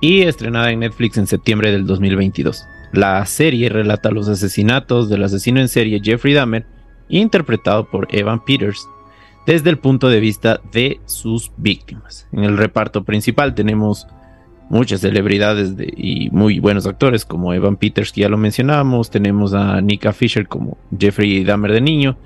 y 0.00 0.22
estrenada 0.22 0.70
en 0.70 0.80
Netflix 0.80 1.18
en 1.18 1.26
septiembre 1.26 1.70
del 1.72 1.86
2022. 1.86 2.64
La 2.90 3.26
serie 3.26 3.68
relata 3.68 4.10
los 4.10 4.28
asesinatos 4.28 5.10
del 5.10 5.24
asesino 5.24 5.60
en 5.60 5.68
serie 5.68 6.00
Jeffrey 6.02 6.32
Dahmer, 6.32 6.64
interpretado 7.10 7.90
por 7.90 8.08
Evan 8.10 8.42
Peters, 8.42 8.88
desde 9.46 9.68
el 9.68 9.76
punto 9.76 10.08
de 10.08 10.20
vista 10.20 10.62
de 10.72 11.02
sus 11.04 11.52
víctimas. 11.58 12.26
En 12.32 12.44
el 12.44 12.56
reparto 12.56 13.04
principal 13.04 13.54
tenemos 13.54 14.06
muchas 14.72 15.02
celebridades 15.02 15.76
de, 15.76 15.92
y 15.94 16.30
muy 16.30 16.58
buenos 16.58 16.86
actores 16.86 17.26
como 17.26 17.52
Evan 17.52 17.76
Peters, 17.76 18.10
que 18.10 18.22
ya 18.22 18.30
lo 18.30 18.38
mencionábamos, 18.38 19.10
tenemos 19.10 19.52
a 19.52 19.78
Nika 19.82 20.14
Fisher 20.14 20.48
como 20.48 20.78
Jeffrey 20.98 21.44
Dahmer 21.44 21.72
de 21.72 21.82
niño 21.82 22.16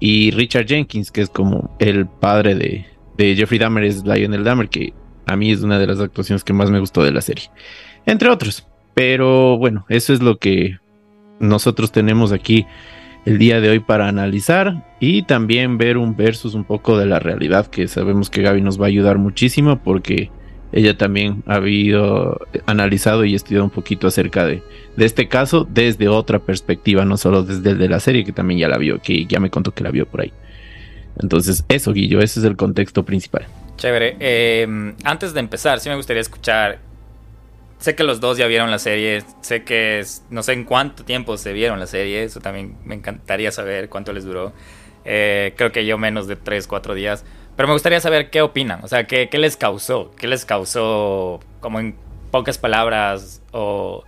y 0.00 0.32
Richard 0.32 0.66
Jenkins, 0.66 1.12
que 1.12 1.20
es 1.20 1.30
como 1.30 1.76
el 1.78 2.06
padre 2.06 2.56
de, 2.56 2.86
de 3.16 3.36
Jeffrey 3.36 3.60
Dahmer, 3.60 3.84
es 3.84 4.04
Lionel 4.04 4.42
Dahmer, 4.42 4.68
que 4.68 4.92
a 5.26 5.36
mí 5.36 5.52
es 5.52 5.62
una 5.62 5.78
de 5.78 5.86
las 5.86 6.00
actuaciones 6.00 6.42
que 6.42 6.52
más 6.52 6.72
me 6.72 6.80
gustó 6.80 7.04
de 7.04 7.12
la 7.12 7.20
serie, 7.20 7.44
entre 8.04 8.28
otros. 8.28 8.66
Pero 8.94 9.56
bueno, 9.56 9.86
eso 9.88 10.12
es 10.12 10.20
lo 10.20 10.38
que 10.38 10.78
nosotros 11.38 11.92
tenemos 11.92 12.32
aquí 12.32 12.66
el 13.24 13.38
día 13.38 13.60
de 13.60 13.70
hoy 13.70 13.78
para 13.78 14.08
analizar 14.08 14.92
y 14.98 15.22
también 15.22 15.78
ver 15.78 15.98
un 15.98 16.16
versus 16.16 16.54
un 16.54 16.64
poco 16.64 16.98
de 16.98 17.06
la 17.06 17.20
realidad 17.20 17.68
que 17.68 17.86
sabemos 17.86 18.28
que 18.28 18.42
Gaby 18.42 18.60
nos 18.60 18.80
va 18.80 18.86
a 18.86 18.88
ayudar 18.88 19.18
muchísimo 19.18 19.80
porque 19.84 20.32
ella 20.72 20.96
también 20.96 21.42
ha 21.46 21.56
habido 21.56 22.40
analizado 22.66 23.24
y 23.24 23.34
estudiado 23.34 23.64
un 23.64 23.70
poquito 23.70 24.06
acerca 24.06 24.46
de, 24.46 24.62
de 24.96 25.04
este 25.04 25.28
caso 25.28 25.66
desde 25.68 26.08
otra 26.08 26.38
perspectiva, 26.38 27.04
no 27.04 27.16
solo 27.16 27.42
desde 27.42 27.70
el 27.70 27.78
de 27.78 27.88
la 27.88 28.00
serie 28.00 28.24
que 28.24 28.32
también 28.32 28.60
ya 28.60 28.68
la 28.68 28.78
vio, 28.78 29.00
que 29.00 29.26
ya 29.26 29.38
me 29.38 29.50
contó 29.50 29.72
que 29.72 29.84
la 29.84 29.90
vio 29.90 30.06
por 30.06 30.22
ahí. 30.22 30.32
Entonces, 31.20 31.64
eso, 31.68 31.92
Guillo, 31.92 32.20
ese 32.20 32.40
es 32.40 32.46
el 32.46 32.56
contexto 32.56 33.04
principal. 33.04 33.46
Chévere. 33.76 34.16
Eh, 34.18 34.94
antes 35.04 35.34
de 35.34 35.40
empezar, 35.40 35.78
sí 35.80 35.88
me 35.88 35.96
gustaría 35.96 36.22
escuchar 36.22 36.78
sé 37.82 37.96
que 37.96 38.04
los 38.04 38.20
dos 38.20 38.38
ya 38.38 38.46
vieron 38.46 38.70
la 38.70 38.78
serie, 38.78 39.24
sé 39.40 39.64
que 39.64 40.04
no 40.30 40.42
sé 40.44 40.52
en 40.52 40.64
cuánto 40.64 41.04
tiempo 41.04 41.36
se 41.36 41.52
vieron 41.52 41.80
la 41.80 41.88
serie, 41.88 42.22
eso 42.22 42.40
también 42.40 42.76
me 42.84 42.94
encantaría 42.94 43.50
saber 43.50 43.88
cuánto 43.88 44.12
les 44.12 44.24
duró. 44.24 44.52
Eh, 45.04 45.52
creo 45.56 45.72
que 45.72 45.84
yo 45.84 45.98
menos 45.98 46.28
de 46.28 46.36
3, 46.36 46.68
4 46.68 46.94
días. 46.94 47.24
Pero 47.56 47.68
me 47.68 47.74
gustaría 47.74 48.00
saber 48.00 48.30
qué 48.30 48.42
opinan, 48.42 48.82
o 48.82 48.88
sea, 48.88 49.06
qué, 49.06 49.28
qué 49.28 49.38
les 49.38 49.56
causó, 49.56 50.10
qué 50.16 50.26
les 50.26 50.44
causó, 50.44 51.40
como 51.60 51.80
en 51.80 51.96
pocas 52.30 52.58
palabras, 52.58 53.42
o 53.52 54.04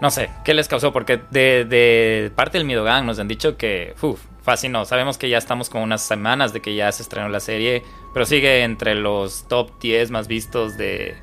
no 0.00 0.10
sé, 0.10 0.30
qué 0.44 0.52
les 0.52 0.68
causó, 0.68 0.92
porque 0.92 1.20
de, 1.30 2.30
parte 2.34 2.58
del 2.58 2.66
Midogan 2.66 3.06
nos 3.06 3.18
han 3.18 3.28
dicho 3.28 3.56
que, 3.56 3.94
uff, 4.02 4.20
fascinó. 4.42 4.84
Sabemos 4.84 5.16
que 5.16 5.28
ya 5.28 5.38
estamos 5.38 5.70
con 5.70 5.80
unas 5.82 6.02
semanas 6.02 6.52
de 6.52 6.60
que 6.60 6.74
ya 6.74 6.90
se 6.92 7.02
estrenó 7.02 7.28
la 7.28 7.40
serie, 7.40 7.82
pero 8.12 8.26
sigue 8.26 8.64
entre 8.64 8.94
los 8.94 9.46
top 9.48 9.78
10 9.80 10.10
más 10.10 10.26
vistos 10.28 10.76
de, 10.76 11.14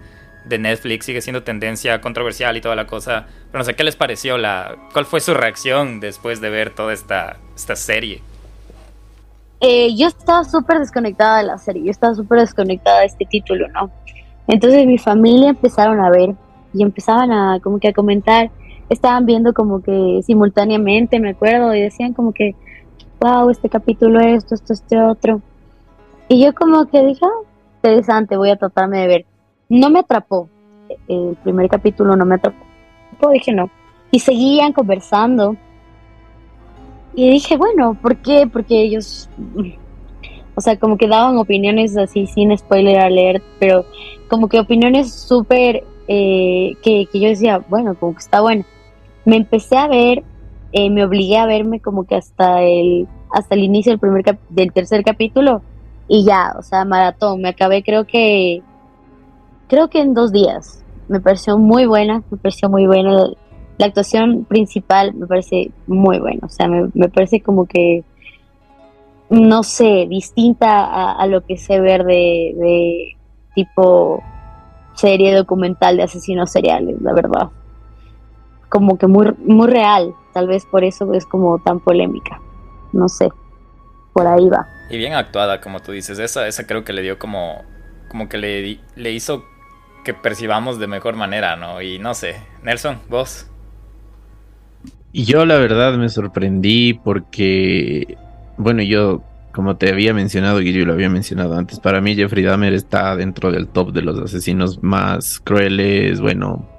de 0.45 0.57
Netflix 0.57 1.05
sigue 1.05 1.21
siendo 1.21 1.43
tendencia 1.43 2.01
controversial 2.01 2.55
y 2.57 2.61
toda 2.61 2.75
la 2.75 2.88
cosa. 2.88 3.27
Pero 3.51 3.59
no 3.59 3.65
sé, 3.65 3.75
¿qué 3.75 3.83
les 3.83 3.95
pareció? 3.95 4.38
La, 4.38 4.77
¿Cuál 4.93 5.05
fue 5.05 5.19
su 5.19 5.33
reacción 5.33 5.99
después 5.99 6.41
de 6.41 6.49
ver 6.49 6.73
toda 6.73 6.93
esta, 6.93 7.38
esta 7.55 7.75
serie? 7.75 8.21
Eh, 9.62 9.96
yo 9.96 10.08
estaba 10.08 10.44
súper 10.44 10.80
desconectada 10.80 11.39
de 11.39 11.44
la 11.46 11.58
serie, 11.58 11.84
yo 11.84 11.92
estaba 11.92 12.13
súper 12.16 12.39
desconectada 12.39 13.01
de 13.01 13.08
este 13.08 13.25
título, 13.25 13.68
¿no? 13.70 13.92
Entonces 14.48 14.86
mi 14.88 14.98
familia 14.98 15.50
empezaron 15.50 16.00
a 16.00 16.10
ver 16.10 16.36
y 16.74 16.82
empezaban 16.82 17.32
a 17.32 17.60
como 17.62 17.80
que 17.80 17.89
a 17.89 17.94
comentar, 17.94 18.50
estaban 18.89 19.25
viendo 19.25 19.54
como 19.54 19.82
que 19.82 20.22
simultáneamente, 20.24 21.20
me 21.20 21.32
acuerdo, 21.32 21.75
y 21.75 21.82
decían 21.82 22.13
como 22.13 22.32
que, 22.32 22.56
wow, 23.20 23.50
este 23.50 23.70
capítulo 23.70 24.20
esto, 24.22 24.56
esto, 24.56 24.74
este 24.74 25.01
otro. 25.01 25.42
Y 26.30 26.44
yo 26.44 26.54
como 26.54 26.86
que 26.86 27.06
dije, 27.06 27.25
ah, 27.25 27.46
interesante, 27.75 28.38
voy 28.38 28.51
a 28.51 28.56
tratarme 28.56 29.00
de 29.00 29.08
ver 29.08 29.25
no 29.70 29.89
me 29.89 30.00
atrapó. 30.00 30.50
El 31.08 31.38
primer 31.44 31.70
capítulo 31.70 32.16
no 32.16 32.25
me 32.25 32.36
atrapó. 32.36 32.66
Dije 33.32 33.54
no. 33.54 33.70
Y 34.12 34.20
seguían 34.20 34.74
conversando. 34.74 35.56
Y 37.16 37.30
dije, 37.32 37.58
bueno, 37.58 37.98
¿por 38.01 38.18
qué? 38.18 38.48
Porque 38.51 38.82
ellos, 38.84 39.30
o 40.56 40.62
sea, 40.62 40.78
como 40.78 40.98
que 40.98 41.08
daban 41.08 41.38
opiniones 41.38 41.98
así 41.98 42.28
sin 42.28 42.56
spoiler 42.58 43.00
alert, 43.00 43.44
pero 43.60 43.86
como 44.30 44.48
que 44.48 44.60
opiniones 44.60 45.13
súper 45.13 45.84
eh, 46.08 46.75
que, 46.82 47.08
yo 47.13 47.30
decía, 47.30 47.63
bueno, 47.70 47.96
como 47.96 48.13
que 48.13 48.20
está 48.20 48.42
bueno. 48.42 48.63
Me 49.25 49.36
empecé 49.36 49.78
a 49.78 49.88
ver, 49.88 50.24
eh, 50.72 50.89
me 50.89 51.04
obligué 51.04 51.38
a 51.38 51.46
verme 51.46 51.80
como 51.80 52.06
que 52.06 52.16
hasta 52.16 52.62
el, 52.63 53.08
hasta 53.32 53.56
el 53.56 53.63
inicio 53.63 53.92
del, 53.92 54.00
primer 54.00 54.39
del 54.50 54.72
tercer 54.72 55.04
capítulo 55.04 55.62
y 56.08 56.25
ya, 56.25 56.54
o 56.58 56.63
sea, 56.63 56.84
maratón. 56.84 57.42
Me 57.42 57.50
acabé 57.50 57.84
creo 57.84 58.06
que 58.06 58.62
creo 59.70 59.89
que 59.89 60.01
en 60.01 60.13
dos 60.13 60.32
días. 60.32 60.84
Me 61.08 61.20
pareció 61.20 61.58
muy 61.58 61.86
buena, 61.86 62.24
me 62.30 62.38
pareció 62.38 62.70
muy 62.70 62.86
buena. 62.86 63.28
La 63.79 63.88
actuación 63.88 64.43
principal 64.43 65.15
me 65.15 65.25
parece 65.25 65.71
muy 65.88 66.19
buena, 66.19 66.41
o 66.43 66.50
sea, 66.50 66.67
me, 66.67 67.09
parece 67.09 67.41
como 67.41 67.65
que, 67.65 68.03
no 69.29 69.63
sé, 69.63 70.05
distinta 70.09 71.13
a, 71.13 71.25
lo 71.27 71.45
que 71.45 71.57
sé 71.57 71.79
ver 71.79 72.03
de, 72.03 72.53
de 72.57 73.17
tipo 73.55 74.21
serie 74.95 75.33
documental 75.33 75.95
de 75.95 76.03
asesinos 76.03 76.51
seriales, 76.51 77.01
la 77.01 77.13
verdad. 77.13 77.50
Como 78.67 78.98
que 78.98 79.07
muy, 79.07 79.33
muy 79.45 79.67
real, 79.67 80.13
tal 80.33 80.48
vez 80.48 80.65
por 80.65 80.83
eso 80.83 81.13
es 81.13 81.25
como 81.25 81.57
tan 81.59 81.79
polémica. 81.79 82.41
No 82.91 83.07
sé, 83.07 83.29
por 84.12 84.27
ahí 84.27 84.50
va. 84.50 84.67
Y 84.89 84.98
bien 84.98 85.13
actuada, 85.13 85.62
como 85.62 85.79
tú 85.79 85.93
dices, 85.93 86.19
esa, 86.19 86.48
esa 86.48 86.67
creo 86.67 86.83
que 86.83 86.91
le 86.91 87.01
dio 87.01 87.17
como, 87.17 87.63
como 88.09 88.27
que 88.27 88.38
le, 88.38 88.79
le 88.95 89.12
hizo 89.12 89.45
que 90.03 90.13
percibamos 90.13 90.79
de 90.79 90.88
mejor 90.88 91.15
manera, 91.15 91.55
¿no? 91.55 91.81
Y 91.81 91.98
no 91.98 92.13
sé, 92.13 92.36
Nelson, 92.62 93.00
vos. 93.07 93.48
Y 95.12 95.25
yo 95.25 95.46
la 95.46 95.58
verdad 95.58 95.98
me 95.98 96.10
sorprendí 96.10 96.94
porque, 96.94 98.18
bueno, 98.58 98.84
yo, 98.84 99.24
como 99.51 99.75
te 99.78 99.89
había 99.89 100.13
mencionado 100.13 100.62
y 100.62 100.72
yo 100.72 100.86
lo 100.86 100.94
había 100.94 101.10
mencionado 101.10 101.58
antes, 101.58 101.80
para 101.80 102.00
mí 102.00 102.16
Jeffrey 102.16 102.44
Dahmer 102.44 102.74
está 102.74 103.16
dentro 103.16 103.51
del 103.51 103.68
top 103.68 103.92
de 103.92 104.04
los 104.04 104.20
asesinos 104.20 104.84
más 104.84 105.39
crueles, 105.39 106.22
bueno, 106.22 106.70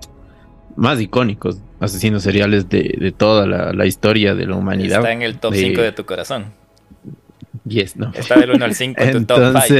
más 0.76 1.00
icónicos, 1.00 1.60
asesinos 1.80 2.22
seriales 2.22 2.68
de, 2.68 3.12
toda 3.16 3.46
la, 3.46 3.86
historia 3.86 4.34
de 4.34 4.46
la 4.46 4.56
humanidad. 4.56 4.98
Está 4.98 5.12
en 5.12 5.22
el 5.22 5.38
top 5.38 5.54
5 5.54 5.82
de... 5.82 5.92
tu 5.92 6.04
corazón. 6.04 6.52
Yes, 7.64 7.96
no. 7.96 8.12
Está 8.14 8.38
del 8.38 8.52
1 8.52 8.64
al 8.64 8.74
5 8.74 9.00
en 9.02 9.12
tu 9.12 9.24
top 9.24 9.56
5. 9.66 9.76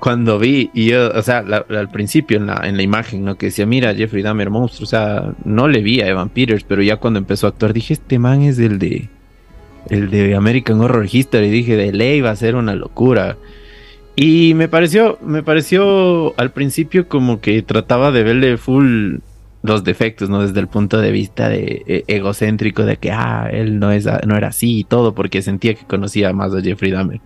Cuando 0.00 0.38
vi, 0.38 0.70
y 0.72 0.86
yo, 0.86 1.10
o 1.10 1.22
sea, 1.22 1.38
al 1.38 1.90
principio 1.90 2.38
en 2.38 2.46
la, 2.46 2.62
en 2.64 2.76
la 2.76 2.82
imagen, 2.82 3.24
¿no? 3.24 3.36
Que 3.36 3.46
decía, 3.46 3.66
mira, 3.66 3.94
Jeffrey 3.94 4.22
Dahmer 4.22 4.50
monstruo, 4.50 4.84
o 4.84 4.88
sea, 4.88 5.32
no 5.44 5.68
le 5.68 5.82
vi 5.82 6.00
a 6.00 6.08
Evan 6.08 6.30
Peters, 6.30 6.64
pero 6.64 6.82
ya 6.82 6.96
cuando 6.96 7.18
empezó 7.18 7.46
a 7.46 7.50
actuar 7.50 7.72
dije, 7.74 7.94
este 7.94 8.18
man 8.18 8.42
es 8.42 8.58
el 8.58 8.78
de, 8.78 9.08
el 9.90 10.10
de 10.10 10.34
American 10.34 10.80
Horror 10.80 11.06
History, 11.10 11.50
dije, 11.50 11.76
de 11.76 11.92
ley 11.92 12.20
va 12.22 12.30
a 12.30 12.36
ser 12.36 12.56
una 12.56 12.74
locura. 12.74 13.36
Y 14.16 14.54
me 14.54 14.68
pareció, 14.68 15.18
me 15.22 15.42
pareció 15.42 16.38
al 16.38 16.50
principio 16.50 17.08
como 17.08 17.40
que 17.40 17.62
trataba 17.62 18.10
de 18.10 18.22
verle 18.22 18.56
full 18.56 19.18
los 19.62 19.84
defectos, 19.84 20.30
¿no? 20.30 20.40
Desde 20.42 20.60
el 20.60 20.68
punto 20.68 21.00
de 21.00 21.12
vista 21.12 21.48
de, 21.48 21.82
e, 21.86 22.04
egocéntrico 22.06 22.84
de 22.84 22.96
que, 22.96 23.12
ah, 23.12 23.48
él 23.52 23.78
no, 23.78 23.92
es, 23.92 24.06
no 24.26 24.36
era 24.36 24.48
así 24.48 24.80
y 24.80 24.84
todo, 24.84 25.14
porque 25.14 25.42
sentía 25.42 25.74
que 25.74 25.84
conocía 25.84 26.32
más 26.32 26.54
a 26.54 26.62
Jeffrey 26.62 26.90
Dahmer. 26.90 27.20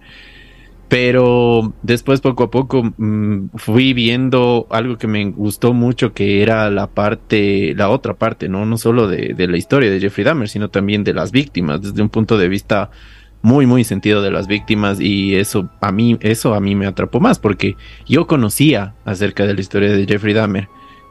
Pero 0.95 1.75
después 1.83 2.21
poco 2.21 2.45
a 2.45 2.51
poco 2.53 2.85
mm, 2.97 3.57
fui 3.57 3.93
viendo 3.95 4.69
algo 4.71 4.97
que 4.97 5.09
me 5.09 5.25
gustó 5.25 5.73
mucho, 5.73 6.13
que 6.13 6.41
era 6.41 6.71
la 6.71 6.87
parte, 6.87 7.75
la 7.77 7.89
otra 7.89 8.15
parte, 8.15 8.49
no, 8.49 8.65
no 8.65 8.79
solo 8.79 9.09
de, 9.09 9.35
la 9.49 9.57
historia 9.57 9.91
de 9.91 9.99
Jeffrey 9.99 10.25
Dahmer, 10.25 10.49
sino 10.49 10.71
también 10.71 11.03
de 11.03 11.13
las 11.13 11.33
víctimas, 11.33 11.83
desde 11.83 12.01
un 12.01 12.11
punto 12.11 12.39
de 12.39 12.47
vista 12.47 12.93
muy, 13.43 13.67
muy 13.67 13.83
sentido 13.83 14.23
de 14.23 14.31
las 14.31 14.47
víctimas 14.47 15.01
y 15.01 15.35
eso 15.35 15.69
a 15.81 15.91
mí, 15.91 16.17
eso 16.21 16.55
a 16.55 16.61
mí 16.61 16.77
me 16.77 16.87
atrapó 16.87 17.19
más 17.19 17.41
porque 17.41 17.75
yo 18.07 18.29
conocía 18.29 18.95
acerca 19.05 19.49
de 19.49 19.55
la 19.55 19.63
historia 19.63 19.91
de 19.91 20.07
Jeffrey 20.07 20.33
Dahmer, 20.33 20.69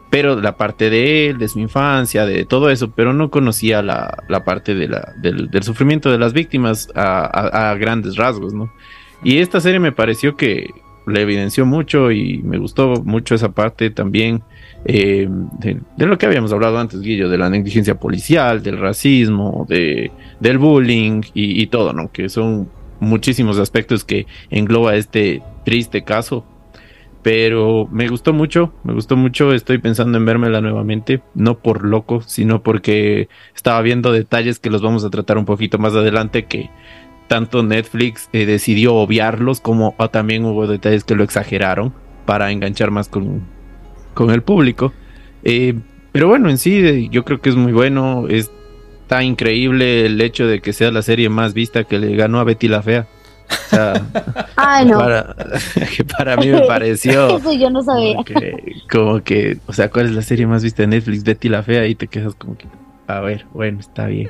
pero 0.10 0.40
la 0.40 0.56
parte 0.56 0.90
de 0.90 1.28
él, 1.28 1.40
de 1.40 1.50
su 1.50 1.60
infancia, 1.60 2.25
de 2.25 2.46
todo 2.46 2.70
eso, 2.70 2.92
pero 2.92 3.12
no 3.12 3.30
conocía 3.30 3.82
la, 3.82 4.16
parte 4.46 4.75
de 4.75 4.88
la, 4.88 5.13
del, 5.22 5.50
sufrimiento 5.62 6.10
de 6.10 6.20
las 6.20 6.32
víctimas 6.32 6.88
a 6.96 7.75
grandes 7.78 8.16
rasgos, 8.16 8.54
¿no? 8.54 8.72
Y 9.24 9.38
esta 9.38 9.62
serie 9.62 9.80
me 9.80 9.92
pareció 9.92 10.36
que 10.36 10.70
le 11.08 11.22
evidenció 11.22 11.65
mucho 11.65 12.12
y 12.12 12.42
me 12.44 12.58
gustó 12.58 13.01
mucho 13.03 13.36
esa 13.36 13.51
parte 13.51 13.89
también 13.89 14.44
eh, 14.86 15.27
de, 15.60 16.06
lo 16.06 16.18
que 16.18 16.25
habíamos 16.25 16.51
hablado 16.51 16.77
antes, 16.77 17.01
Guillo, 17.01 17.30
de 17.30 17.38
la 17.38 17.50
negligencia 17.50 17.96
policial, 17.96 18.62
del 18.62 18.77
racismo, 18.77 19.65
de, 19.70 20.12
del 20.39 20.58
bullying 20.58 21.22
y, 21.34 21.68
todo, 21.68 21.94
¿no? 21.94 22.12
Que 22.12 22.30
son 22.30 22.70
muchísimos 23.00 23.60
aspectos 23.60 24.03
que 24.03 24.27
engloba 24.50 24.96
este 24.96 25.42
triste 25.63 26.03
caso. 26.03 26.46
Pero 27.22 27.88
me 27.89 28.10
gustó 28.10 28.34
mucho, 28.34 28.74
me 28.84 28.92
gustó 28.92 29.15
mucho, 29.15 29.53
estoy 29.53 29.77
pensando 29.77 30.18
en 30.18 30.25
vérmela 30.25 30.60
nuevamente, 30.60 31.22
no 31.36 31.58
por 31.58 31.86
loco, 31.86 32.22
sino 32.22 32.62
porque 32.63 33.30
estaba 33.56 33.82
viendo 33.82 34.12
detalles 34.12 34.60
que 34.60 34.70
los 34.70 34.82
vamos 34.82 35.06
a 35.06 35.10
tratar 35.10 35.38
un 35.38 35.46
poquito 35.46 35.77
más 35.77 35.94
adelante 35.94 36.44
que 36.44 36.70
tanto 37.34 37.63
Netflix 37.63 38.30
eh, 38.32 38.46
decidió 38.46 38.94
obviarlos 38.94 39.60
como 39.60 39.96
también 40.12 40.46
hubo 40.46 40.68
detalles 40.68 41.04
que 41.04 41.16
lo 41.16 41.24
exageraron 41.24 41.92
para 42.28 42.52
enganchar 42.52 42.92
más 42.92 43.10
con, 43.10 43.42
con 44.13 44.30
el 44.30 44.44
público. 44.44 44.94
Eh, 45.44 45.74
pero 46.12 46.28
bueno, 46.28 46.52
en 46.52 46.60
sí 46.60 47.10
yo 47.10 47.25
creo 47.25 47.42
que 47.42 47.50
es 47.50 47.56
muy 47.56 47.72
bueno. 47.72 48.28
Está 48.30 49.24
increíble 49.24 50.06
el 50.06 50.22
hecho 50.22 50.46
de 50.46 50.62
que 50.62 50.74
sea 50.74 50.92
la 50.92 51.02
serie 51.02 51.28
más 51.30 51.56
vista 51.56 51.86
que 51.86 51.98
le 51.98 52.16
ganó 52.16 52.40
a 52.40 52.44
Betty 52.44 52.68
la 52.68 52.84
Fea. 52.84 53.08
O 53.50 53.70
sea, 53.72 53.94
Ay, 54.56 54.86
no. 54.86 55.00
para, 55.00 55.36
que 55.98 56.04
para 56.04 56.38
mí 56.38 56.50
me 56.50 56.62
pareció. 56.68 57.36
Eso 57.36 57.52
yo 57.52 57.72
no 57.72 57.82
sabía. 57.82 58.18
Como 58.92 59.24
que, 59.24 59.58
o 59.66 59.74
sea, 59.74 59.90
¿cuál 59.90 60.06
es 60.06 60.12
la 60.12 60.22
serie 60.22 60.46
más 60.46 60.62
vista 60.62 60.84
de 60.84 60.88
Netflix? 60.88 61.24
Betty 61.24 61.50
la 61.50 61.63
Fea, 61.63 61.88
y 61.88 61.96
te 61.96 62.08
quedas 62.08 62.36
como 62.36 62.56
que, 62.56 62.68
a 63.08 63.22
ver, 63.22 63.48
bueno, 63.54 63.80
está 63.80 64.06
bien. 64.06 64.30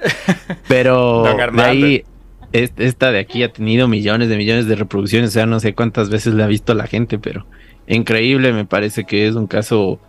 Pero 0.70 1.24
de 1.24 1.62
ahí, 1.62 2.06
esta 2.54 3.12
de 3.12 3.20
aquí 3.20 3.44
ha 3.44 3.52
tenido 3.52 3.88
millones 3.88 4.30
de 4.30 4.38
millones 4.38 4.68
de 4.68 4.76
reproducciones, 4.76 5.32
o 5.32 5.34
sea, 5.34 5.46
no 5.46 5.60
sé 5.60 5.74
cuántas 5.74 6.10
veces 6.10 6.36
la 6.36 6.46
ha 6.46 6.48
visto 6.48 6.74
la 6.74 6.88
gente, 6.88 7.18
pero 7.18 7.46
increíble, 7.88 8.54
me 8.54 8.66
parece 8.66 9.06
que 9.06 9.28
es 9.28 9.36
un 9.36 9.48
caso 9.48 10.00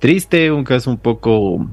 triste, 0.00 0.50
un 0.50 0.64
caso 0.64 0.90
un 0.90 0.98
poco, 0.98 1.66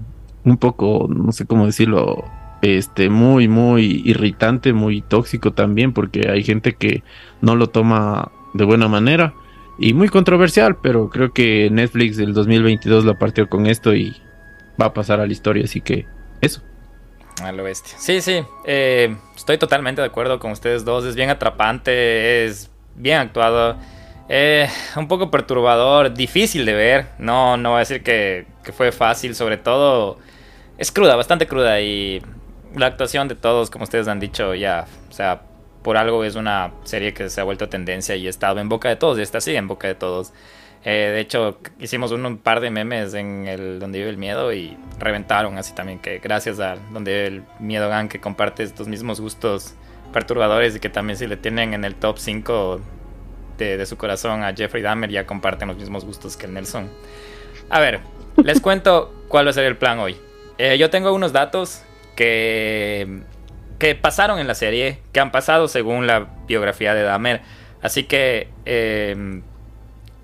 un 0.43 0.57
poco, 0.57 1.07
no 1.09 1.31
sé 1.31 1.45
cómo 1.45 1.65
decirlo, 1.65 2.23
este 2.61 3.09
muy 3.09 3.47
muy 3.47 4.03
irritante, 4.05 4.73
muy 4.73 5.01
tóxico 5.01 5.53
también 5.53 5.93
porque 5.93 6.29
hay 6.29 6.43
gente 6.43 6.75
que 6.75 7.03
no 7.41 7.55
lo 7.55 7.67
toma 7.67 8.31
de 8.53 8.65
buena 8.65 8.87
manera 8.87 9.33
y 9.79 9.93
muy 9.93 10.09
controversial, 10.09 10.77
pero 10.81 11.09
creo 11.09 11.31
que 11.31 11.69
Netflix 11.71 12.17
del 12.17 12.33
2022 12.33 13.05
la 13.05 13.17
partió 13.17 13.47
con 13.47 13.65
esto 13.65 13.95
y 13.95 14.13
va 14.79 14.87
a 14.87 14.93
pasar 14.93 15.21
a 15.21 15.25
la 15.25 15.31
historia, 15.31 15.63
así 15.63 15.81
que 15.81 16.05
eso. 16.41 16.61
A 17.43 17.51
lo 17.51 17.63
bestia. 17.63 17.95
Sí, 17.97 18.21
sí, 18.21 18.43
eh, 18.65 19.15
estoy 19.35 19.57
totalmente 19.57 20.01
de 20.01 20.07
acuerdo 20.07 20.39
con 20.39 20.51
ustedes 20.51 20.83
dos, 20.83 21.05
es 21.05 21.15
bien 21.15 21.29
atrapante, 21.29 22.45
es 22.45 22.69
bien 22.95 23.17
actuado. 23.17 23.77
Eh, 24.27 24.69
un 24.95 25.07
poco 25.07 25.31
perturbador, 25.31 26.13
difícil 26.13 26.65
de 26.65 26.73
ver. 26.73 27.07
No, 27.17 27.57
no 27.57 27.69
voy 27.69 27.77
a 27.77 27.79
decir 27.79 28.03
que, 28.03 28.45
que, 28.63 28.71
fue 28.71 28.91
fácil, 28.91 29.35
sobre 29.35 29.57
todo 29.57 30.17
es 30.77 30.91
cruda, 30.91 31.15
bastante 31.15 31.47
cruda 31.47 31.81
y 31.81 32.21
la 32.75 32.87
actuación 32.87 33.27
de 33.27 33.35
todos, 33.35 33.69
como 33.69 33.83
ustedes 33.83 34.07
han 34.07 34.19
dicho, 34.19 34.55
ya, 34.55 34.85
o 35.09 35.13
sea, 35.13 35.41
por 35.83 35.97
algo 35.97 36.23
es 36.23 36.35
una 36.35 36.71
serie 36.83 37.13
que 37.13 37.29
se 37.29 37.41
ha 37.41 37.43
vuelto 37.43 37.69
tendencia 37.69 38.15
y 38.15 38.27
ha 38.27 38.29
estado 38.29 38.59
en 38.59 38.69
boca 38.69 38.89
de 38.89 38.95
todos 38.95 39.19
y 39.19 39.21
está 39.21 39.39
así 39.39 39.55
en 39.55 39.67
boca 39.67 39.87
de 39.87 39.95
todos. 39.95 40.33
Eh, 40.85 41.11
de 41.13 41.19
hecho, 41.19 41.59
hicimos 41.79 42.11
un, 42.11 42.37
par 42.37 42.61
de 42.61 42.71
memes 42.71 43.13
en 43.13 43.47
el 43.47 43.79
Donde 43.79 43.99
vive 43.99 44.09
el 44.09 44.17
miedo 44.17 44.53
y 44.53 44.77
reventaron 44.97 45.57
así 45.57 45.75
también 45.75 45.99
que 45.99 46.19
gracias 46.19 46.59
a 46.59 46.77
Donde 46.93 47.11
vive 47.11 47.27
el 47.27 47.43
miedo 47.59 47.89
gang 47.89 48.07
que 48.07 48.21
comparte 48.21 48.63
estos 48.63 48.87
mismos 48.87 49.19
gustos 49.19 49.73
perturbadores 50.13 50.75
y 50.75 50.79
que 50.79 50.89
también 50.89 51.17
si 51.17 51.27
le 51.27 51.37
tienen 51.37 51.73
en 51.73 51.85
el 51.85 51.95
top 51.95 52.17
5 52.17 52.81
de, 53.57 53.85
su 53.85 53.97
corazón 53.97 54.43
a 54.43 54.53
Jeffrey 54.55 54.81
Dahmer 54.81 55.09
ya 55.09 55.25
comparten 55.25 55.67
los 55.67 55.77
mismos 55.77 56.05
gustos 56.05 56.37
que 56.37 56.45
el 56.45 56.53
Nelson. 56.53 56.89
A 57.69 57.79
ver, 57.79 57.99
les 58.43 58.61
cuento 58.61 59.13
cuál 59.27 59.45
va 59.45 59.51
a 59.51 59.53
ser 59.53 59.65
el 59.65 59.77
plan 59.77 59.99
hoy. 59.99 60.15
Eh, 60.57 60.77
yo 60.77 60.89
tengo 60.89 61.13
unos 61.13 61.33
datos 61.33 61.83
que, 62.15 63.21
que 63.77 63.95
pasaron 63.95 64.39
en 64.39 64.47
la 64.47 64.55
serie, 64.55 64.99
que 65.11 65.19
han 65.19 65.31
pasado 65.31 65.67
según 65.67 66.07
la 66.07 66.27
biografía 66.47 66.93
de 66.93 67.03
Dahmer. 67.03 67.41
Así 67.81 68.03
que, 68.03 68.49
eh, 68.65 69.41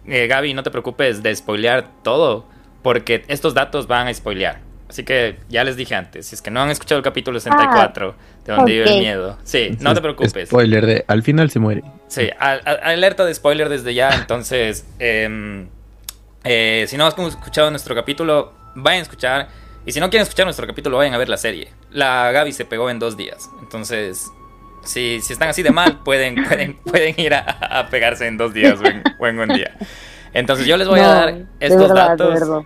eh, 0.07 0.27
Gaby, 0.27 0.53
no 0.53 0.63
te 0.63 0.71
preocupes 0.71 1.23
de 1.23 1.35
spoilear 1.35 1.87
todo, 2.03 2.45
porque 2.81 3.23
estos 3.27 3.53
datos 3.53 3.87
van 3.87 4.07
a 4.07 4.13
spoilear. 4.13 4.59
Así 4.87 5.03
que 5.03 5.39
ya 5.49 5.63
les 5.63 5.75
dije 5.75 5.95
antes, 5.95 6.27
si 6.27 6.35
es 6.35 6.41
que 6.41 6.51
no 6.51 6.61
han 6.61 6.69
escuchado 6.69 6.99
el 6.99 7.03
capítulo 7.03 7.39
64 7.39 8.15
ah, 8.17 8.43
de 8.45 8.53
donde 8.53 8.71
vive 8.71 8.93
el 8.93 8.99
miedo, 8.99 9.37
sí, 9.43 9.75
no 9.79 9.93
te 9.95 10.01
preocupes. 10.01 10.47
Spoiler 10.47 10.85
de 10.85 11.05
al 11.07 11.23
final 11.23 11.49
se 11.49 11.59
muere. 11.59 11.83
Sí, 12.07 12.29
alerta 12.39 13.25
de 13.25 13.33
spoiler 13.33 13.67
desde 13.67 13.95
ya, 13.95 14.11
entonces, 14.11 14.85
em, 14.99 15.67
eh, 16.43 16.85
si 16.87 16.97
no 16.97 17.07
has 17.07 17.17
escuchado 17.17 17.71
nuestro 17.71 17.95
capítulo, 17.95 18.53
vayan 18.75 18.99
a 18.99 19.03
escuchar. 19.03 19.47
Y 19.87 19.91
si 19.91 19.99
no 19.99 20.09
quieren 20.09 20.23
escuchar 20.23 20.45
nuestro 20.45 20.65
capítulo, 20.67 20.97
vayan 20.97 21.13
a 21.13 21.17
ver 21.17 21.29
la 21.29 21.37
serie. 21.37 21.69
La 21.91 22.31
Gaby 22.31 22.51
se 22.51 22.65
pegó 22.65 22.89
en 22.89 22.99
dos 22.99 23.17
días, 23.17 23.49
entonces, 23.61 24.31
si, 24.85 25.19
si 25.21 25.33
están 25.33 25.49
así 25.49 25.63
de 25.63 25.71
mal, 25.71 25.99
pueden, 26.03 26.35
pueden, 26.47 26.75
pueden 26.77 27.19
ir 27.19 27.33
a, 27.33 27.87
pegarse 27.89 28.27
en 28.27 28.37
dos 28.37 28.53
días 28.53 28.79
o 29.19 29.27
en, 29.27 29.39
un 29.39 29.49
día. 29.49 29.75
Entonces 30.33 30.65
yo 30.65 30.77
les 30.77 30.87
voy 30.87 30.99
a 30.99 31.07
dar 31.07 31.35
estos 31.59 31.93
datos. 31.93 32.63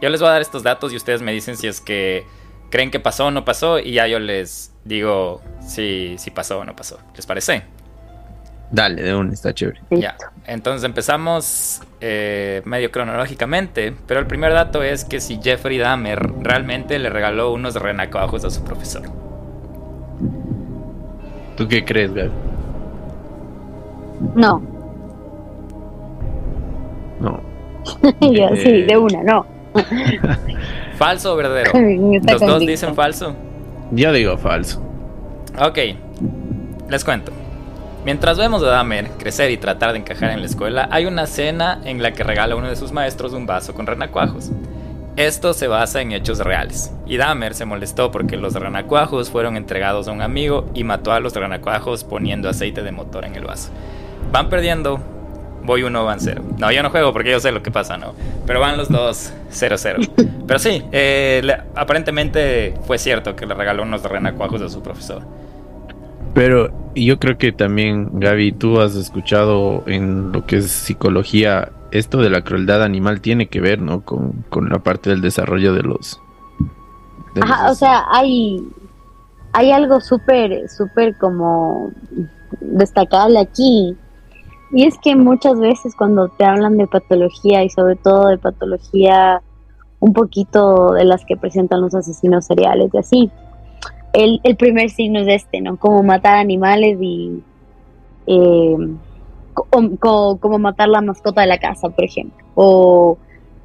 Yo 0.00 0.08
les 0.08 0.20
voy 0.20 0.28
a 0.28 0.32
dar 0.32 0.42
estos 0.42 0.62
datos 0.62 0.92
y 0.92 0.96
ustedes 0.96 1.22
me 1.22 1.32
dicen 1.32 1.56
si 1.56 1.68
es 1.68 1.80
que 1.80 2.26
creen 2.70 2.90
que 2.90 2.98
pasó 2.98 3.26
o 3.26 3.30
no 3.30 3.44
pasó 3.44 3.78
y 3.78 3.92
ya 3.92 4.06
yo 4.08 4.18
les 4.18 4.72
digo 4.84 5.40
si, 5.64 6.16
si 6.18 6.30
pasó 6.30 6.58
o 6.58 6.64
no 6.64 6.74
pasó. 6.74 6.98
¿Les 7.14 7.26
parece? 7.26 7.62
Dale, 8.72 9.02
de 9.02 9.14
un, 9.14 9.32
está 9.32 9.52
chévere. 9.52 9.80
Ya, 9.90 10.16
entonces 10.46 10.82
empezamos 10.84 11.82
eh, 12.00 12.62
medio 12.64 12.90
cronológicamente, 12.90 13.94
pero 14.06 14.18
el 14.18 14.26
primer 14.26 14.54
dato 14.54 14.82
es 14.82 15.04
que 15.04 15.20
si 15.20 15.38
Jeffrey 15.42 15.76
Dahmer 15.76 16.18
realmente 16.40 16.98
le 16.98 17.10
regaló 17.10 17.52
unos 17.52 17.74
renacuajos 17.74 18.44
a 18.46 18.50
su 18.50 18.64
profesor. 18.64 19.21
¿Tú 21.56 21.68
qué 21.68 21.84
crees, 21.84 22.12
Gaby? 22.12 22.30
No. 24.34 24.62
No. 27.20 27.40
yo 28.20 28.48
sí, 28.56 28.82
de 28.82 28.96
una, 28.96 29.22
no. 29.22 29.46
¿Falso 30.96 31.32
o 31.32 31.36
verdadero? 31.36 31.72
Los 32.22 32.40
dos 32.40 32.60
dicen 32.60 32.94
falso. 32.94 33.34
Yo 33.90 34.12
digo 34.12 34.36
falso. 34.38 34.82
Ok, 35.58 35.78
les 36.88 37.04
cuento. 37.04 37.32
Mientras 38.04 38.38
vemos 38.38 38.62
a 38.62 38.66
Dahmer 38.66 39.10
crecer 39.10 39.50
y 39.50 39.58
tratar 39.58 39.92
de 39.92 39.98
encajar 39.98 40.30
en 40.30 40.40
la 40.40 40.46
escuela, 40.46 40.88
hay 40.90 41.06
una 41.06 41.26
cena 41.26 41.80
en 41.84 42.02
la 42.02 42.12
que 42.12 42.24
regala 42.24 42.54
a 42.54 42.56
uno 42.56 42.68
de 42.68 42.76
sus 42.76 42.90
maestros 42.90 43.32
un 43.32 43.46
vaso 43.46 43.74
con 43.74 43.86
renacuajos. 43.86 44.50
Esto 45.16 45.52
se 45.52 45.68
basa 45.68 46.00
en 46.00 46.12
hechos 46.12 46.38
reales, 46.38 46.90
y 47.06 47.18
Dahmer 47.18 47.54
se 47.54 47.66
molestó 47.66 48.10
porque 48.10 48.36
los 48.36 48.54
renacuajos 48.54 49.30
fueron 49.30 49.56
entregados 49.56 50.08
a 50.08 50.12
un 50.12 50.22
amigo 50.22 50.70
y 50.74 50.84
mató 50.84 51.12
a 51.12 51.20
los 51.20 51.34
renacuajos 51.34 52.04
poniendo 52.04 52.48
aceite 52.48 52.82
de 52.82 52.92
motor 52.92 53.24
en 53.24 53.34
el 53.34 53.44
vaso. 53.44 53.70
Van 54.32 54.48
perdiendo 54.48 55.00
voy 55.64 55.82
uno, 55.82 56.04
van 56.04 56.20
cero. 56.20 56.42
No, 56.58 56.70
yo 56.72 56.82
no 56.82 56.90
juego 56.90 57.12
porque 57.12 57.30
yo 57.30 57.40
sé 57.40 57.52
lo 57.52 57.62
que 57.62 57.70
pasa, 57.70 57.96
¿no? 57.96 58.14
Pero 58.46 58.60
van 58.60 58.76
los 58.76 58.88
dos 58.88 59.32
0-0. 59.50 60.10
Pero 60.46 60.58
sí, 60.58 60.82
eh, 60.92 61.56
aparentemente 61.74 62.74
fue 62.86 62.98
cierto 62.98 63.36
que 63.36 63.46
le 63.46 63.54
regaló 63.54 63.82
unos 63.82 64.02
renacuajos 64.02 64.60
a 64.62 64.68
su 64.68 64.82
profesor. 64.82 65.22
Pero 66.34 66.72
yo 66.94 67.18
creo 67.18 67.36
que 67.36 67.52
también, 67.52 68.08
Gaby, 68.14 68.52
tú 68.52 68.80
has 68.80 68.94
escuchado 68.94 69.84
en 69.86 70.32
lo 70.32 70.46
que 70.46 70.56
es 70.56 70.70
psicología, 70.70 71.70
esto 71.92 72.18
de 72.18 72.30
la 72.30 72.42
crueldad 72.42 72.82
animal 72.82 73.20
tiene 73.20 73.48
que 73.48 73.60
ver, 73.60 73.80
¿no? 73.80 74.04
Con, 74.04 74.44
la 74.68 74.78
parte 74.80 75.10
del 75.10 75.20
desarrollo 75.20 75.74
de 75.74 75.82
los... 75.82 76.20
Ajá, 77.40 77.70
o 77.70 77.74
sea, 77.74 78.04
hay, 78.12 78.66
hay 79.52 79.70
algo 79.70 80.00
súper, 80.00 80.68
súper 80.68 81.16
como 81.18 81.90
destacable 82.60 83.38
aquí, 83.38 83.96
y 84.72 84.84
es 84.86 84.96
que 84.98 85.16
muchas 85.16 85.58
veces 85.58 85.94
cuando 85.94 86.28
te 86.28 86.44
hablan 86.44 86.78
de 86.78 86.86
patología 86.86 87.62
y 87.62 87.68
sobre 87.68 87.96
todo 87.96 88.28
de 88.28 88.38
patología 88.38 89.42
un 90.00 90.14
poquito 90.14 90.94
de 90.94 91.04
las 91.04 91.24
que 91.24 91.36
presentan 91.36 91.82
los 91.82 91.94
asesinos 91.94 92.46
seriales 92.46 92.90
y 92.92 92.98
así, 92.98 93.30
el, 94.14 94.40
el 94.42 94.56
primer 94.56 94.90
signo 94.90 95.20
es 95.20 95.28
este, 95.28 95.60
¿no? 95.60 95.76
Como 95.76 96.02
matar 96.02 96.38
animales 96.38 96.98
y 97.00 97.42
eh, 98.26 98.76
como, 99.54 100.58
matar 100.58 100.88
la 100.88 101.00
mascota 101.00 101.42
de 101.42 101.46
la 101.46 101.58
casa, 101.58 101.90
por 101.90 102.04
ejemplo, 102.04 102.44
o, 102.54 103.18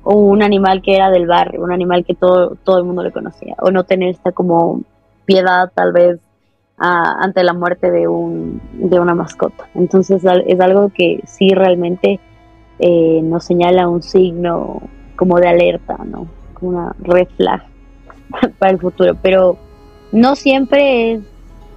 un 0.04 0.41
animal 0.41 0.82
que 0.82 0.95
era 0.95 1.10
del 1.12 1.28
barrio, 1.28 1.62
un 1.62 1.71
animal 1.71 2.06
que 2.06 2.15
todo, 2.15 2.56
todo 2.63 2.78
el 2.78 2.86
mundo 2.86 3.04
le 3.04 3.12
conocía, 3.12 3.56
o 3.60 3.71
no 3.71 3.84
tener 3.84 4.10
esta 4.10 4.32
como 4.32 4.82
piedad 5.26 5.71
tal 5.76 5.91
vez 5.91 6.19
ante 6.80 7.43
la 7.43 7.54
muerte 7.54 7.89
de, 7.91 8.08
un, 8.08 8.62
de 8.73 9.00
una 9.00 9.15
mascota. 9.15 9.67
Entonces 9.73 10.23
es 10.23 10.60
algo 10.60 10.91
que 10.93 11.21
sí 11.26 11.50
realmente 11.50 12.19
eh, 12.80 13.21
nos 13.23 13.43
señala 13.43 13.88
un 13.88 14.04
signo 14.04 14.82
como 15.15 15.39
de 15.39 15.47
alerta, 15.47 15.97
¿no? 16.06 16.28
Como 16.54 16.71
una 16.71 16.95
red 17.00 17.28
flag 17.36 17.63
para 18.60 18.71
el 18.71 18.80
futuro. 18.80 19.17
Pero 19.21 19.58
no 20.12 20.36
siempre 20.36 21.13
es 21.13 21.21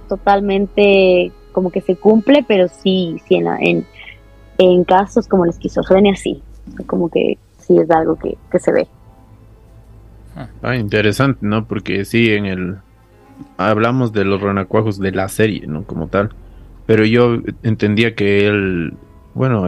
totalmente 0.07 1.31
como 1.51 1.71
que 1.71 1.81
se 1.81 1.95
cumple, 1.95 2.45
pero 2.47 2.67
sí, 2.67 3.17
sí 3.27 3.35
en, 3.35 3.47
en, 3.47 3.85
en 4.61 4.83
casos 4.83 5.27
como 5.27 5.45
la 5.45 5.51
esquizofrenia 5.51 6.15
sí, 6.15 6.41
como 6.85 7.09
que 7.09 7.39
sí 7.57 7.77
es 7.77 7.89
algo 7.89 8.15
que, 8.15 8.37
que 8.51 8.59
se 8.59 8.71
ve. 8.71 8.87
Ah, 10.61 10.75
interesante, 10.75 11.39
¿no? 11.41 11.65
Porque 11.65 12.05
sí, 12.05 12.31
en 12.31 12.45
el, 12.45 12.77
hablamos 13.57 14.13
de 14.13 14.23
los 14.23 14.39
renacuajos 14.39 14.99
de 14.99 15.11
la 15.11 15.27
serie, 15.29 15.65
¿no? 15.65 15.83
Como 15.83 16.07
tal. 16.07 16.29
Pero 16.85 17.05
yo 17.05 17.39
entendía 17.63 18.13
que 18.15 18.47
él, 18.47 18.93
bueno, 19.33 19.67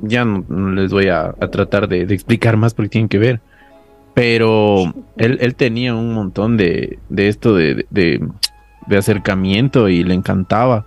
ya 0.00 0.24
no, 0.26 0.70
les 0.72 0.92
voy 0.92 1.08
a, 1.08 1.32
tratar 1.50 1.88
de, 1.88 2.02
explicar 2.02 2.56
más 2.58 2.74
porque 2.74 2.90
tienen 2.90 3.08
que 3.08 3.18
ver. 3.18 3.40
Pero 4.12 4.92
él, 5.16 5.38
él 5.40 5.54
tenía 5.54 5.94
un 5.94 6.12
montón 6.12 6.56
de, 6.56 6.98
de 7.08 7.28
esto 7.28 7.54
de, 7.54 7.86
de, 7.90 8.20
acercamiento 8.96 9.88
y 9.88 10.04
le 10.04 10.14
encantaba 10.14 10.84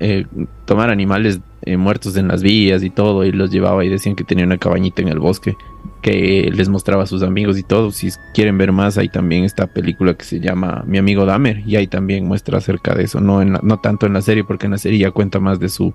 eh, 0.00 0.26
tomar 0.64 0.90
animales 0.90 1.40
eh, 1.66 1.76
muertos 1.76 2.16
en 2.16 2.28
las 2.28 2.42
vías 2.42 2.82
y 2.82 2.90
todo 2.90 3.24
y 3.24 3.32
los 3.32 3.50
llevaba 3.50 3.84
y 3.84 3.88
decían 3.88 4.14
que 4.14 4.24
tenía 4.24 4.44
una 4.44 4.56
cabañita 4.56 5.02
en 5.02 5.08
el 5.08 5.18
bosque 5.18 5.56
que 6.00 6.50
les 6.54 6.68
mostraba 6.68 7.02
a 7.02 7.06
sus 7.06 7.24
amigos 7.24 7.58
y 7.58 7.64
todo. 7.64 7.90
Si 7.90 8.10
quieren 8.32 8.56
ver 8.56 8.70
más, 8.70 8.96
hay 8.98 9.08
también 9.08 9.42
esta 9.42 9.66
película 9.66 10.14
que 10.14 10.24
se 10.24 10.38
llama 10.38 10.84
Mi 10.86 10.98
amigo 10.98 11.26
Dahmer 11.26 11.64
y 11.66 11.74
ahí 11.74 11.88
también 11.88 12.24
muestra 12.24 12.58
acerca 12.58 12.94
de 12.94 13.02
eso, 13.02 13.20
no, 13.20 13.42
en 13.42 13.58
no 13.60 13.80
tanto 13.80 14.06
en 14.06 14.12
la 14.12 14.22
serie, 14.22 14.44
porque 14.44 14.66
en 14.66 14.72
la 14.72 14.78
serie 14.78 15.00
ya 15.00 15.10
cuenta 15.10 15.40
más 15.40 15.58
de 15.58 15.68
su, 15.68 15.92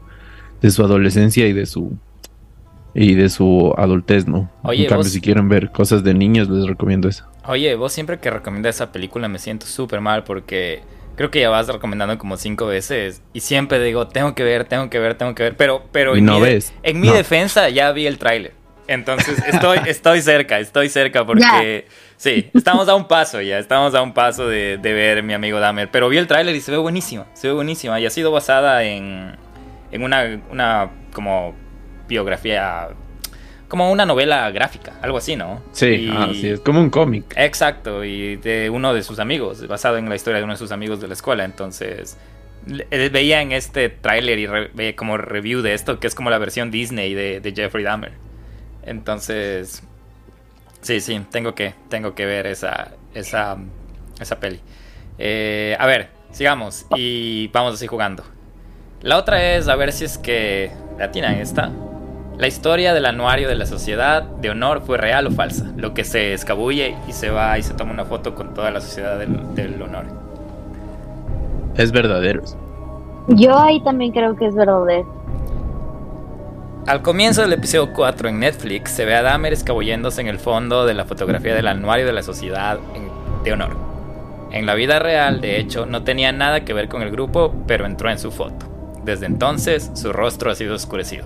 de 0.61 0.69
su 0.71 0.83
adolescencia 0.83 1.47
y 1.47 1.53
de 1.53 1.65
su 1.65 1.97
y 2.93 3.13
de 3.13 3.29
su 3.29 3.73
adultez, 3.77 4.27
¿no? 4.27 4.51
Oye, 4.63 4.83
en 4.83 4.89
cambio, 4.89 5.05
si 5.05 5.21
quieren 5.21 5.47
ver 5.47 5.71
cosas 5.71 6.03
de 6.03 6.13
niños, 6.13 6.49
les 6.49 6.65
recomiendo 6.65 7.07
eso. 7.07 7.25
Oye, 7.45 7.73
vos 7.75 7.93
siempre 7.93 8.19
que 8.19 8.29
recomiendas 8.29 8.75
esa 8.75 8.91
película 8.91 9.29
me 9.29 9.39
siento 9.39 9.65
súper 9.65 10.01
mal 10.01 10.25
porque 10.25 10.81
creo 11.15 11.31
que 11.31 11.39
ya 11.39 11.49
vas 11.49 11.67
recomendando 11.67 12.17
como 12.17 12.37
cinco 12.37 12.65
veces 12.65 13.21
y 13.33 13.41
siempre 13.41 13.81
digo, 13.83 14.07
tengo 14.07 14.35
que 14.35 14.43
ver, 14.43 14.65
tengo 14.65 14.89
que 14.89 14.99
ver, 14.99 15.15
tengo 15.15 15.35
que 15.35 15.43
ver, 15.43 15.57
pero, 15.57 15.83
pero 15.91 16.15
en, 16.15 16.25
no 16.25 16.35
mi, 16.35 16.41
ves. 16.41 16.73
en 16.83 16.99
mi 16.99 17.09
defensa 17.09 17.69
ya 17.69 17.91
vi 17.91 18.07
el 18.07 18.17
tráiler. 18.17 18.53
Entonces, 18.87 19.41
estoy, 19.47 19.79
estoy 19.85 20.21
cerca, 20.21 20.59
estoy 20.59 20.89
cerca 20.89 21.25
porque... 21.25 21.87
Sí, 22.17 22.51
estamos 22.53 22.87
a 22.87 22.93
un 22.93 23.07
paso 23.07 23.41
ya, 23.41 23.57
estamos 23.57 23.95
a 23.95 24.01
un 24.03 24.13
paso 24.13 24.47
de, 24.47 24.77
de 24.77 24.93
ver 24.93 25.23
mi 25.23 25.33
amigo 25.33 25.59
Dahmer. 25.59 25.89
Pero 25.89 26.07
vi 26.07 26.17
el 26.17 26.27
tráiler 26.27 26.55
y 26.55 26.61
se 26.61 26.69
ve 26.69 26.77
buenísima, 26.77 27.25
se 27.33 27.47
ve 27.47 27.53
buenísima. 27.53 27.99
Y 27.99 28.05
ha 28.05 28.11
sido 28.11 28.31
basada 28.31 28.83
en, 28.83 29.35
en 29.91 30.03
una, 30.03 30.39
una 30.51 30.91
como 31.13 31.55
biografía, 32.07 32.89
como 33.71 33.89
una 33.89 34.05
novela 34.05 34.51
gráfica, 34.51 34.93
algo 35.01 35.17
así, 35.17 35.37
¿no? 35.37 35.61
Sí, 35.71 35.87
Y- 35.87 36.47
es 36.49 36.59
como 36.59 36.81
un 36.81 36.89
cómic. 36.89 37.33
Exacto, 37.37 38.03
y 38.03 38.35
de 38.35 38.69
uno 38.69 38.93
de 38.93 39.01
sus 39.01 39.17
amigos, 39.19 39.65
basado 39.65 39.97
en 39.97 40.09
la 40.09 40.15
historia 40.15 40.39
de 40.39 40.43
uno 40.43 40.53
de 40.53 40.59
sus 40.59 40.73
amigos 40.73 40.99
de 40.99 41.07
la 41.07 41.13
escuela. 41.13 41.45
Entonces, 41.45 42.17
veía 42.89 43.41
en 43.41 43.53
este 43.53 43.87
tráiler 43.87 44.39
y 44.39 44.45
re- 44.45 44.71
veía 44.73 44.93
como 44.97 45.15
review 45.17 45.61
de 45.61 45.73
esto, 45.73 45.99
que 46.01 46.07
es 46.07 46.15
como 46.15 46.29
la 46.29 46.37
versión 46.37 46.69
Disney 46.69 47.13
de, 47.13 47.39
de 47.39 47.53
Jeffrey 47.53 47.83
Dahmer. 47.85 48.11
Entonces, 48.83 49.81
sí, 50.81 50.99
sí, 50.99 51.21
tengo 51.31 51.55
que, 51.55 51.73
tengo 51.89 52.13
que 52.13 52.25
ver 52.25 52.47
esa, 52.47 52.91
esa, 53.13 53.55
esa 54.19 54.39
peli. 54.39 54.59
Eh, 55.17 55.77
a 55.79 55.85
ver, 55.87 56.09
sigamos 56.31 56.85
y 56.95 57.47
vamos 57.53 57.75
así 57.75 57.87
jugando. 57.87 58.23
La 59.01 59.17
otra 59.17 59.55
es 59.55 59.67
a 59.69 59.75
ver 59.77 59.93
si 59.93 60.03
es 60.05 60.17
que 60.17 60.71
la 60.99 61.09
tienen 61.11 61.39
esta. 61.39 61.71
La 62.37 62.47
historia 62.47 62.93
del 62.93 63.05
anuario 63.05 63.47
de 63.47 63.55
la 63.55 63.65
sociedad 63.65 64.23
de 64.23 64.49
honor 64.49 64.81
fue 64.81 64.97
real 64.97 65.27
o 65.27 65.31
falsa. 65.31 65.71
Lo 65.77 65.93
que 65.93 66.03
se 66.03 66.33
escabulle 66.33 66.95
y 67.07 67.13
se 67.13 67.29
va 67.29 67.57
y 67.57 67.63
se 67.63 67.73
toma 67.73 67.91
una 67.91 68.05
foto 68.05 68.33
con 68.33 68.53
toda 68.53 68.71
la 68.71 68.81
sociedad 68.81 69.19
del, 69.19 69.53
del 69.53 69.81
honor. 69.81 70.05
Es 71.75 71.91
verdadero. 71.91 72.41
Yo 73.27 73.57
ahí 73.59 73.81
también 73.83 74.11
creo 74.11 74.35
que 74.35 74.47
es 74.47 74.55
verdadero. 74.55 75.21
Al 76.87 77.03
comienzo 77.03 77.43
del 77.43 77.53
episodio 77.53 77.93
4 77.93 78.29
en 78.29 78.39
Netflix 78.39 78.91
se 78.91 79.05
ve 79.05 79.13
a 79.13 79.21
Dahmer 79.21 79.53
escabulléndose 79.53 80.19
en 80.19 80.27
el 80.27 80.39
fondo 80.39 80.85
de 80.87 80.95
la 80.95 81.05
fotografía 81.05 81.53
del 81.53 81.67
anuario 81.67 82.07
de 82.07 82.13
la 82.13 82.23
sociedad 82.23 82.79
de 83.43 83.53
honor. 83.53 83.77
En 84.51 84.65
la 84.65 84.73
vida 84.73 84.97
real, 84.99 85.41
de 85.41 85.59
hecho, 85.59 85.85
no 85.85 86.03
tenía 86.03 86.31
nada 86.31 86.65
que 86.65 86.73
ver 86.73 86.89
con 86.89 87.03
el 87.03 87.11
grupo, 87.11 87.53
pero 87.67 87.85
entró 87.85 88.09
en 88.09 88.17
su 88.17 88.31
foto. 88.31 88.65
Desde 89.05 89.27
entonces, 89.27 89.91
su 89.93 90.11
rostro 90.11 90.51
ha 90.51 90.55
sido 90.55 90.75
oscurecido. 90.75 91.25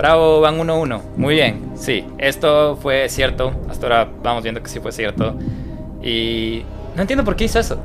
Bravo, 0.00 0.40
van 0.40 0.56
1-1. 0.56 0.98
Muy 1.18 1.34
bien, 1.34 1.72
sí, 1.74 2.06
esto 2.16 2.76
fue 2.76 3.06
cierto. 3.10 3.52
Hasta 3.68 3.86
ahora 3.86 4.08
vamos 4.22 4.42
viendo 4.42 4.62
que 4.62 4.70
sí 4.70 4.80
fue 4.80 4.92
cierto. 4.92 5.34
Y 6.02 6.62
no 6.96 7.02
entiendo 7.02 7.22
por 7.22 7.36
qué 7.36 7.44
hizo 7.44 7.58
eso. 7.58 7.76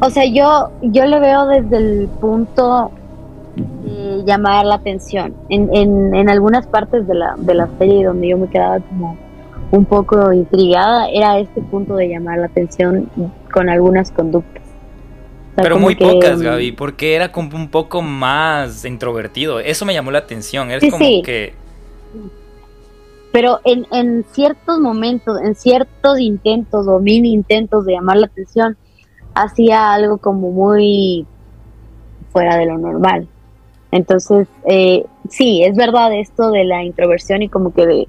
O 0.00 0.08
sea, 0.08 0.24
yo, 0.24 0.70
yo 0.80 1.04
le 1.04 1.20
veo 1.20 1.46
desde 1.46 1.76
el 1.76 2.08
punto 2.22 2.90
de 3.54 4.24
llamar 4.24 4.64
la 4.64 4.76
atención. 4.76 5.34
En, 5.50 5.68
en, 5.76 6.14
en 6.14 6.30
algunas 6.30 6.66
partes 6.66 7.06
de 7.06 7.16
la, 7.16 7.34
de 7.36 7.54
la 7.54 7.68
serie 7.78 8.02
donde 8.06 8.28
yo 8.28 8.38
me 8.38 8.48
quedaba 8.48 8.80
como 8.80 9.18
un 9.72 9.84
poco 9.84 10.32
intrigada, 10.32 11.10
era 11.10 11.38
este 11.38 11.60
punto 11.60 11.96
de 11.96 12.08
llamar 12.08 12.38
la 12.38 12.46
atención 12.46 13.10
con 13.52 13.68
algunas 13.68 14.10
conductas. 14.10 14.59
Sea, 15.62 15.62
Pero 15.62 15.78
muy 15.78 15.96
que, 15.96 16.04
pocas, 16.04 16.40
Gaby, 16.40 16.72
porque 16.72 17.14
era 17.14 17.32
como 17.32 17.56
un 17.56 17.68
poco 17.68 18.02
más 18.02 18.84
introvertido. 18.84 19.60
Eso 19.60 19.84
me 19.84 19.94
llamó 19.94 20.10
la 20.10 20.18
atención. 20.18 20.68
Sí, 20.80 20.90
como 20.90 21.04
sí. 21.04 21.22
que. 21.24 21.54
Pero 23.32 23.60
en, 23.64 23.86
en 23.92 24.24
ciertos 24.32 24.80
momentos, 24.80 25.40
en 25.40 25.54
ciertos 25.54 26.18
intentos 26.18 26.86
o 26.88 26.98
mini 26.98 27.32
intentos 27.32 27.86
de 27.86 27.92
llamar 27.92 28.16
la 28.16 28.26
atención, 28.26 28.76
hacía 29.34 29.92
algo 29.92 30.18
como 30.18 30.50
muy 30.50 31.26
fuera 32.32 32.56
de 32.56 32.66
lo 32.66 32.78
normal. 32.78 33.28
Entonces, 33.92 34.48
eh, 34.66 35.04
sí, 35.28 35.62
es 35.64 35.76
verdad 35.76 36.12
esto 36.14 36.50
de 36.50 36.64
la 36.64 36.84
introversión 36.84 37.42
y 37.42 37.48
como 37.48 37.72
que 37.72 37.86
de, 37.86 38.08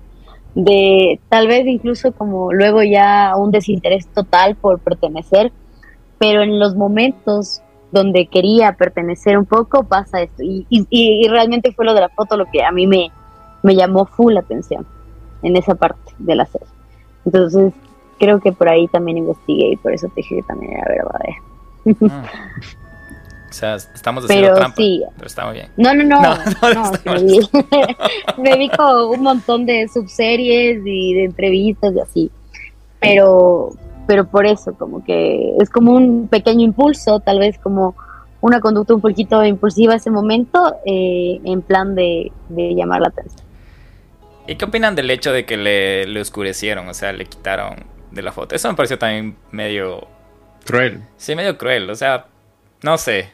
de 0.55 1.19
tal 1.29 1.47
vez 1.47 1.65
incluso 1.65 2.11
como 2.11 2.53
luego 2.53 2.83
ya 2.83 3.33
un 3.35 3.51
desinterés 3.51 4.07
total 4.07 4.55
por 4.55 4.79
pertenecer, 4.79 5.51
pero 6.21 6.43
en 6.43 6.59
los 6.59 6.75
momentos 6.75 7.63
donde 7.91 8.27
quería 8.27 8.73
pertenecer 8.73 9.39
un 9.39 9.47
poco 9.47 9.83
pasa 9.85 10.21
esto. 10.21 10.43
Y, 10.43 10.67
y, 10.69 10.85
y 10.91 11.27
realmente 11.27 11.73
fue 11.73 11.83
lo 11.83 11.95
de 11.95 12.01
la 12.01 12.09
foto 12.09 12.37
lo 12.37 12.45
que 12.45 12.63
a 12.63 12.71
mí 12.71 12.85
me, 12.85 13.11
me 13.63 13.75
llamó 13.75 14.05
full 14.05 14.35
la 14.35 14.41
atención 14.41 14.85
en 15.41 15.57
esa 15.57 15.73
parte 15.73 16.13
de 16.19 16.35
la 16.35 16.45
serie. 16.45 16.67
Entonces, 17.25 17.73
creo 18.19 18.39
que 18.39 18.51
por 18.51 18.69
ahí 18.69 18.87
también 18.89 19.17
investigué 19.17 19.71
y 19.71 19.77
por 19.77 19.93
eso 19.93 20.07
te 20.09 20.17
dije 20.17 20.35
que 20.35 20.43
también 20.43 20.73
era 20.73 20.85
verdadero. 20.87 21.43
mm. 21.85 22.25
O 23.49 23.53
sea, 23.53 23.75
estamos 23.75 24.23
haciendo 24.23 24.47
Pero 24.47 24.55
trampa. 24.55 24.77
sí. 24.77 25.03
Pero 25.15 25.27
está 25.27 25.45
muy 25.45 25.55
bien. 25.55 25.67
No, 25.75 25.93
no, 25.93 26.03
no. 26.03 26.21
No, 26.21 26.35
no, 26.61 26.73
no, 26.73 26.93
está 26.93 27.13
me, 27.15 27.23
vi, 27.23 27.39
me 28.37 28.57
vi 28.57 28.69
como 28.69 29.07
un 29.07 29.23
montón 29.23 29.65
de 29.65 29.89
subseries 29.89 30.81
y 30.85 31.15
de 31.15 31.25
entrevistas 31.25 31.93
y 31.93 31.99
así. 31.99 32.31
Pero, 33.01 33.73
pero 34.11 34.27
por 34.27 34.45
eso, 34.45 34.73
como 34.73 35.05
que 35.05 35.55
es 35.61 35.69
como 35.69 35.93
un 35.93 36.27
pequeño 36.27 36.65
impulso, 36.65 37.21
tal 37.21 37.39
vez 37.39 37.57
como 37.57 37.95
una 38.41 38.59
conducta 38.59 38.93
un 38.93 38.99
poquito 38.99 39.41
impulsiva 39.45 39.95
ese 39.95 40.11
momento, 40.11 40.75
eh, 40.85 41.39
en 41.45 41.61
plan 41.61 41.95
de, 41.95 42.29
de 42.49 42.75
llamar 42.75 42.99
la 42.99 43.07
atención. 43.07 43.47
¿Y 44.47 44.55
qué 44.55 44.65
opinan 44.65 44.95
del 44.95 45.09
hecho 45.11 45.31
de 45.31 45.45
que 45.45 45.55
le, 45.55 46.07
le 46.07 46.19
oscurecieron? 46.19 46.89
O 46.89 46.93
sea, 46.93 47.13
le 47.13 47.23
quitaron 47.23 47.85
de 48.11 48.21
la 48.21 48.33
foto. 48.33 48.53
Eso 48.53 48.67
me 48.67 48.75
pareció 48.75 48.99
también 48.99 49.37
medio. 49.49 50.05
Cruel. 50.65 51.03
Sí, 51.15 51.33
medio 51.33 51.57
cruel. 51.57 51.89
O 51.89 51.95
sea, 51.95 52.25
no 52.83 52.97
sé. 52.97 53.29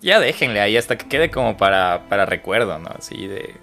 Ya 0.00 0.18
déjenle 0.18 0.60
ahí 0.60 0.76
hasta 0.76 0.98
que 0.98 1.06
quede 1.06 1.30
como 1.30 1.56
para, 1.56 2.08
para 2.08 2.26
recuerdo, 2.26 2.80
¿no? 2.80 2.88
Así 2.98 3.28
de. 3.28 3.54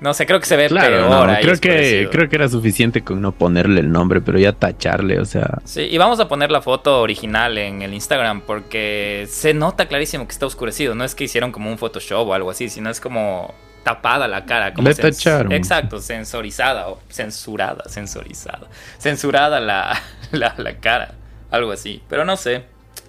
No 0.00 0.12
sé, 0.12 0.26
creo 0.26 0.40
que 0.40 0.46
se 0.46 0.56
ve 0.56 0.68
Claro, 0.68 1.08
peor 1.08 1.26
no, 1.26 1.32
ahí 1.32 1.42
creo 1.42 1.58
que 1.58 2.08
creo 2.10 2.28
que 2.28 2.36
era 2.36 2.48
suficiente 2.48 3.02
con 3.02 3.22
no 3.22 3.32
ponerle 3.32 3.80
el 3.80 3.90
nombre, 3.90 4.20
pero 4.20 4.38
ya 4.38 4.52
tacharle, 4.52 5.18
o 5.20 5.24
sea, 5.24 5.58
Sí, 5.64 5.82
y 5.90 5.96
vamos 5.96 6.20
a 6.20 6.28
poner 6.28 6.50
la 6.50 6.60
foto 6.60 7.00
original 7.00 7.56
en 7.56 7.80
el 7.80 7.94
Instagram 7.94 8.42
porque 8.42 9.26
se 9.30 9.54
nota 9.54 9.86
clarísimo 9.86 10.26
que 10.26 10.32
está 10.32 10.44
oscurecido. 10.46 10.94
No 10.94 11.04
es 11.04 11.14
que 11.14 11.24
hicieron 11.24 11.50
como 11.50 11.70
un 11.70 11.78
Photoshop 11.78 12.28
o 12.28 12.34
algo 12.34 12.50
así, 12.50 12.68
sino 12.68 12.90
es 12.90 13.00
como 13.00 13.54
tapada 13.84 14.28
la 14.28 14.44
cara. 14.44 14.74
Como 14.74 14.88
Le 14.88 14.94
sens- 14.94 15.00
tacharon. 15.16 15.52
Exacto, 15.52 16.00
sensorizada 16.00 16.88
o 16.88 16.98
censurada, 17.08 17.84
sensorizada. 17.88 18.68
Censurada 18.98 19.60
la, 19.60 19.98
la, 20.32 20.54
la 20.58 20.74
cara, 20.76 21.14
algo 21.50 21.72
así. 21.72 22.02
Pero 22.08 22.24
no 22.24 22.36
sé, 22.36 22.64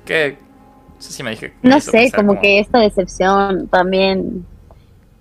que... 0.06 0.38
No 0.96 1.02
sé 1.02 1.12
si 1.14 1.22
me 1.24 1.32
dije... 1.32 1.54
No 1.64 1.80
sé, 1.82 2.12
como 2.16 2.40
que 2.40 2.60
esta 2.60 2.80
decepción 2.80 3.68
también 3.68 4.46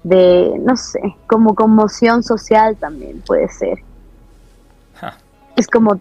de, 0.08 0.52
no 0.60 0.76
sé, 0.76 1.00
como 1.26 1.54
conmoción 1.56 2.22
social 2.22 2.76
también 2.76 3.20
puede 3.22 3.48
ser. 3.48 3.78
Es 5.56 5.66
como, 5.68 5.96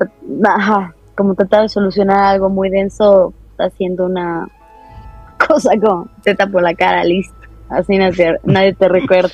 ajá, 0.48 0.94
como 1.16 1.34
tratar 1.34 1.62
de 1.64 1.70
solucionar 1.70 2.20
algo 2.20 2.50
muy 2.50 2.70
denso 2.70 3.34
haciendo 3.58 4.06
una 4.06 4.48
cosa 5.48 5.72
como 5.82 6.08
te 6.24 6.36
tapo 6.36 6.60
la 6.62 6.76
cara, 6.76 7.04
listo. 7.04 7.34
Así 7.70 7.98
nadie, 7.98 8.38
nadie 8.44 8.74
te 8.74 8.88
recuerda. 8.90 9.30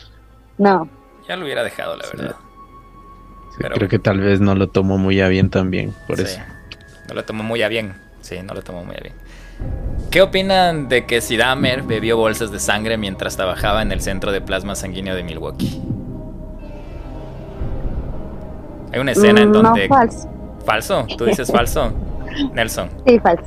No, 0.57 0.87
Ya 1.27 1.35
lo 1.35 1.45
hubiera 1.45 1.63
dejado, 1.63 1.97
la 1.97 2.03
Sí. 2.05 2.17
verdad. 2.17 2.35
sí, 3.51 3.57
Pero- 3.59 3.75
creo 3.75 3.89
que 3.89 3.99
tal 3.99 4.19
vez 4.21 4.39
no 4.39 4.53
lo 4.55 4.67
tomó 4.67 4.97
muy 4.97 5.19
a 5.21 5.27
bien 5.27 5.49
también, 5.49 5.93
por 6.07 6.17
Sí, 6.17 6.23
eso. 6.23 6.39
No 7.09 7.15
lo 7.15 7.25
tomó 7.25 7.43
muy 7.43 7.61
a 7.63 7.67
bien. 7.67 7.93
Sí, 8.21 8.39
no 8.43 8.53
lo 8.53 8.61
tomó 8.61 8.83
muy 8.85 8.95
a 8.95 8.99
bien. 9.01 9.15
¿Qué 10.09 10.21
opinan 10.21 10.89
de 10.89 11.05
que 11.05 11.21
si 11.21 11.37
Dahmer 11.37 11.83
bebió 11.83 12.17
bolsas 12.17 12.51
de 12.51 12.59
sangre 12.59 12.97
mientras 12.97 13.37
trabajaba 13.37 13.81
en 13.81 13.91
el 13.93 14.01
centro 14.01 14.31
de 14.31 14.41
plasma 14.41 14.75
sanguíneo 14.75 15.15
de 15.15 15.23
Milwaukee? 15.23 15.81
Hay 18.93 18.99
una 18.99 19.11
escena 19.13 19.41
en 19.41 19.49
Mm, 19.49 19.53
donde... 19.53 19.87
no, 19.87 19.95
falso. 19.95 20.29
¿Falso? 20.65 21.07
¿Tú 21.17 21.25
dices 21.25 21.49
falso? 21.51 21.93
Nelson. 22.53 22.89
Sí, 23.07 23.19
falso. 23.19 23.43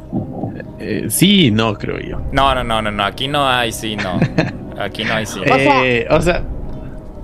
Eh, 0.78 1.06
sí, 1.10 1.50
no, 1.50 1.74
creo 1.74 1.98
yo. 2.00 2.18
No, 2.32 2.54
no, 2.54 2.64
no, 2.64 2.80
no, 2.82 2.90
no. 2.90 3.04
Aquí 3.04 3.28
no 3.28 3.46
hay 3.46 3.72
sí, 3.72 3.96
no. 3.96 4.18
Aquí 4.82 5.04
no 5.04 5.14
hay 5.14 5.26
sí. 5.26 5.40
O 5.40 5.44
sea- 5.44 5.84
Eh, 5.86 6.06
o 6.10 6.20
sea, 6.20 6.42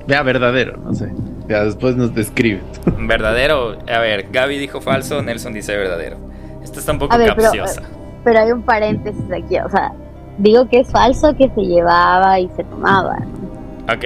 vea 0.06 0.22
verdadero, 0.22 0.76
no 0.76 0.94
sé. 0.94 1.10
Ya 1.48 1.64
después 1.64 1.96
nos 1.96 2.14
describe. 2.14 2.60
Verdadero. 2.98 3.78
A 3.88 3.98
ver, 3.98 4.26
Gaby 4.30 4.58
dijo 4.58 4.80
falso, 4.80 5.20
Nelson 5.22 5.52
dice 5.52 5.76
verdadero. 5.76 6.16
Esta 6.62 6.78
está 6.78 6.92
un 6.92 6.98
poco 6.98 7.16
ver, 7.18 7.34
capciosa. 7.34 7.80
Pero 7.82 7.99
hay 8.24 8.52
un 8.52 8.62
paréntesis 8.62 9.24
aquí, 9.32 9.58
o 9.58 9.68
sea, 9.68 9.92
digo 10.38 10.68
que 10.68 10.80
es 10.80 10.90
falso 10.90 11.34
que 11.36 11.48
se 11.50 11.60
llevaba 11.62 12.38
y 12.40 12.48
se 12.56 12.64
tomaba. 12.64 13.16
¿no? 13.18 13.92
Ok. 13.94 14.04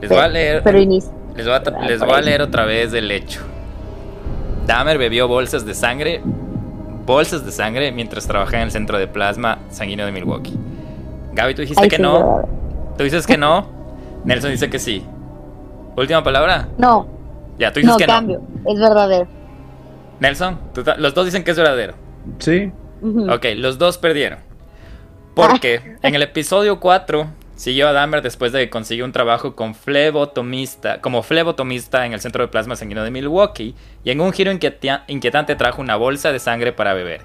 Les 0.00 0.10
voy 0.10 0.18
a 0.18 0.28
leer... 0.28 0.62
Pero 0.62 0.78
inicio. 0.78 1.10
Les 1.34 1.46
voy, 1.46 1.54
a, 1.54 1.62
tra- 1.62 1.80
les 1.86 2.00
voy 2.00 2.12
a 2.14 2.20
leer 2.20 2.42
otra 2.42 2.64
vez 2.64 2.92
el 2.94 3.10
hecho. 3.10 3.40
Dahmer 4.66 4.98
bebió 4.98 5.28
bolsas 5.28 5.64
de 5.64 5.74
sangre, 5.74 6.20
bolsas 7.04 7.44
de 7.44 7.52
sangre 7.52 7.92
mientras 7.92 8.26
trabajaba 8.26 8.58
en 8.58 8.64
el 8.64 8.70
centro 8.70 8.98
de 8.98 9.06
plasma 9.06 9.58
sanguíneo 9.68 10.06
de 10.06 10.12
Milwaukee. 10.12 10.56
Gaby, 11.34 11.54
tú 11.54 11.60
dijiste 11.62 11.82
Ay, 11.82 11.88
que 11.88 11.96
sí, 11.96 12.02
no. 12.02 12.12
verdad. 12.14 12.48
Tú 12.98 13.04
dices 13.04 13.26
que 13.26 13.36
no. 13.36 13.66
Nelson 14.24 14.50
dice 14.50 14.68
que 14.70 14.78
sí. 14.78 15.04
Última 15.96 16.22
palabra. 16.24 16.68
No, 16.78 17.06
Ya, 17.58 17.70
tú 17.72 17.80
dices 17.80 17.92
no, 17.92 17.98
que 17.98 18.06
cambio, 18.06 18.40
es 18.66 18.78
verdadero. 18.80 19.24
no. 19.24 19.36
Nelson, 20.20 20.58
los 20.98 21.14
dos 21.14 21.24
dicen 21.26 21.44
que 21.44 21.50
es 21.52 21.56
verdadero. 21.56 21.94
Sí. 22.38 22.72
Ok, 23.02 23.46
los 23.56 23.78
dos 23.78 23.98
perdieron. 23.98 24.38
Porque 25.34 25.96
en 26.02 26.14
el 26.14 26.22
episodio 26.22 26.80
4 26.80 27.28
Siguió 27.56 27.88
a 27.88 27.92
Dahmer 27.92 28.20
después 28.20 28.52
de 28.52 28.60
que 28.60 28.70
consiguió 28.70 29.06
un 29.06 29.12
trabajo 29.12 29.56
con 29.56 29.74
flebotomista, 29.74 31.00
como 31.00 31.22
flebotomista 31.22 32.04
en 32.04 32.12
el 32.12 32.20
Centro 32.20 32.44
de 32.44 32.48
Plasma 32.48 32.76
Sanguíneo 32.76 33.02
de 33.02 33.10
Milwaukee 33.10 33.74
y 34.04 34.10
en 34.10 34.20
un 34.20 34.34
giro 34.34 34.52
inquietante 34.52 35.56
trajo 35.56 35.80
una 35.80 35.96
bolsa 35.96 36.32
de 36.32 36.38
sangre 36.38 36.74
para 36.74 36.92
beber. 36.92 37.22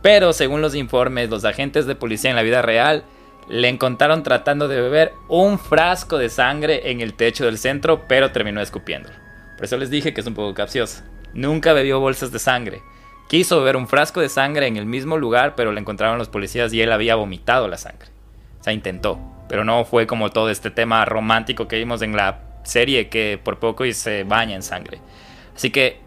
Pero 0.00 0.32
según 0.32 0.62
los 0.62 0.74
informes, 0.74 1.28
los 1.28 1.44
agentes 1.44 1.84
de 1.84 1.94
policía 1.94 2.30
en 2.30 2.36
la 2.36 2.42
vida 2.42 2.62
real 2.62 3.04
le 3.50 3.68
encontraron 3.68 4.22
tratando 4.22 4.68
de 4.68 4.80
beber 4.80 5.12
un 5.28 5.58
frasco 5.58 6.16
de 6.16 6.30
sangre 6.30 6.90
en 6.90 7.02
el 7.02 7.12
techo 7.12 7.44
del 7.44 7.58
centro, 7.58 8.06
pero 8.08 8.32
terminó 8.32 8.62
escupiendo. 8.62 9.10
Por 9.56 9.66
eso 9.66 9.76
les 9.76 9.90
dije 9.90 10.14
que 10.14 10.22
es 10.22 10.26
un 10.26 10.34
poco 10.34 10.54
capcioso. 10.54 11.02
Nunca 11.34 11.74
bebió 11.74 12.00
bolsas 12.00 12.32
de 12.32 12.38
sangre. 12.38 12.80
Quiso 13.28 13.58
beber 13.58 13.76
un 13.76 13.86
frasco 13.86 14.20
de 14.20 14.28
sangre 14.28 14.66
en 14.66 14.76
el 14.76 14.86
mismo 14.86 15.16
lugar, 15.16 15.54
pero 15.54 15.72
le 15.72 15.80
encontraron 15.80 16.18
los 16.18 16.28
policías 16.28 16.72
y 16.72 16.80
él 16.80 16.90
había 16.92 17.14
vomitado 17.14 17.68
la 17.68 17.76
sangre. 17.76 18.08
O 18.60 18.64
sea, 18.64 18.72
intentó, 18.72 19.18
pero 19.48 19.64
no 19.64 19.84
fue 19.84 20.06
como 20.06 20.30
todo 20.30 20.50
este 20.50 20.70
tema 20.70 21.04
romántico 21.04 21.68
que 21.68 21.76
vimos 21.76 22.02
en 22.02 22.16
la 22.16 22.40
serie 22.64 23.08
que 23.08 23.38
por 23.42 23.58
poco 23.58 23.84
y 23.84 23.92
se 23.92 24.24
baña 24.24 24.54
en 24.54 24.62
sangre. 24.62 24.98
Así 25.54 25.70
que 25.70 26.00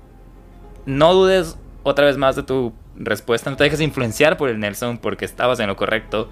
no 0.86 1.14
dudes 1.14 1.58
otra 1.84 2.06
vez 2.06 2.18
más 2.18 2.36
de 2.36 2.44
tu 2.44 2.74
respuesta, 2.96 3.50
no 3.50 3.58
te 3.58 3.64
dejes 3.64 3.82
influenciar 3.82 4.38
por 4.38 4.50
el 4.50 4.60
Nelson 4.60 4.98
porque 4.98 5.26
estabas 5.26 5.60
en 5.60 5.68
lo 5.68 5.76
correcto 5.76 6.30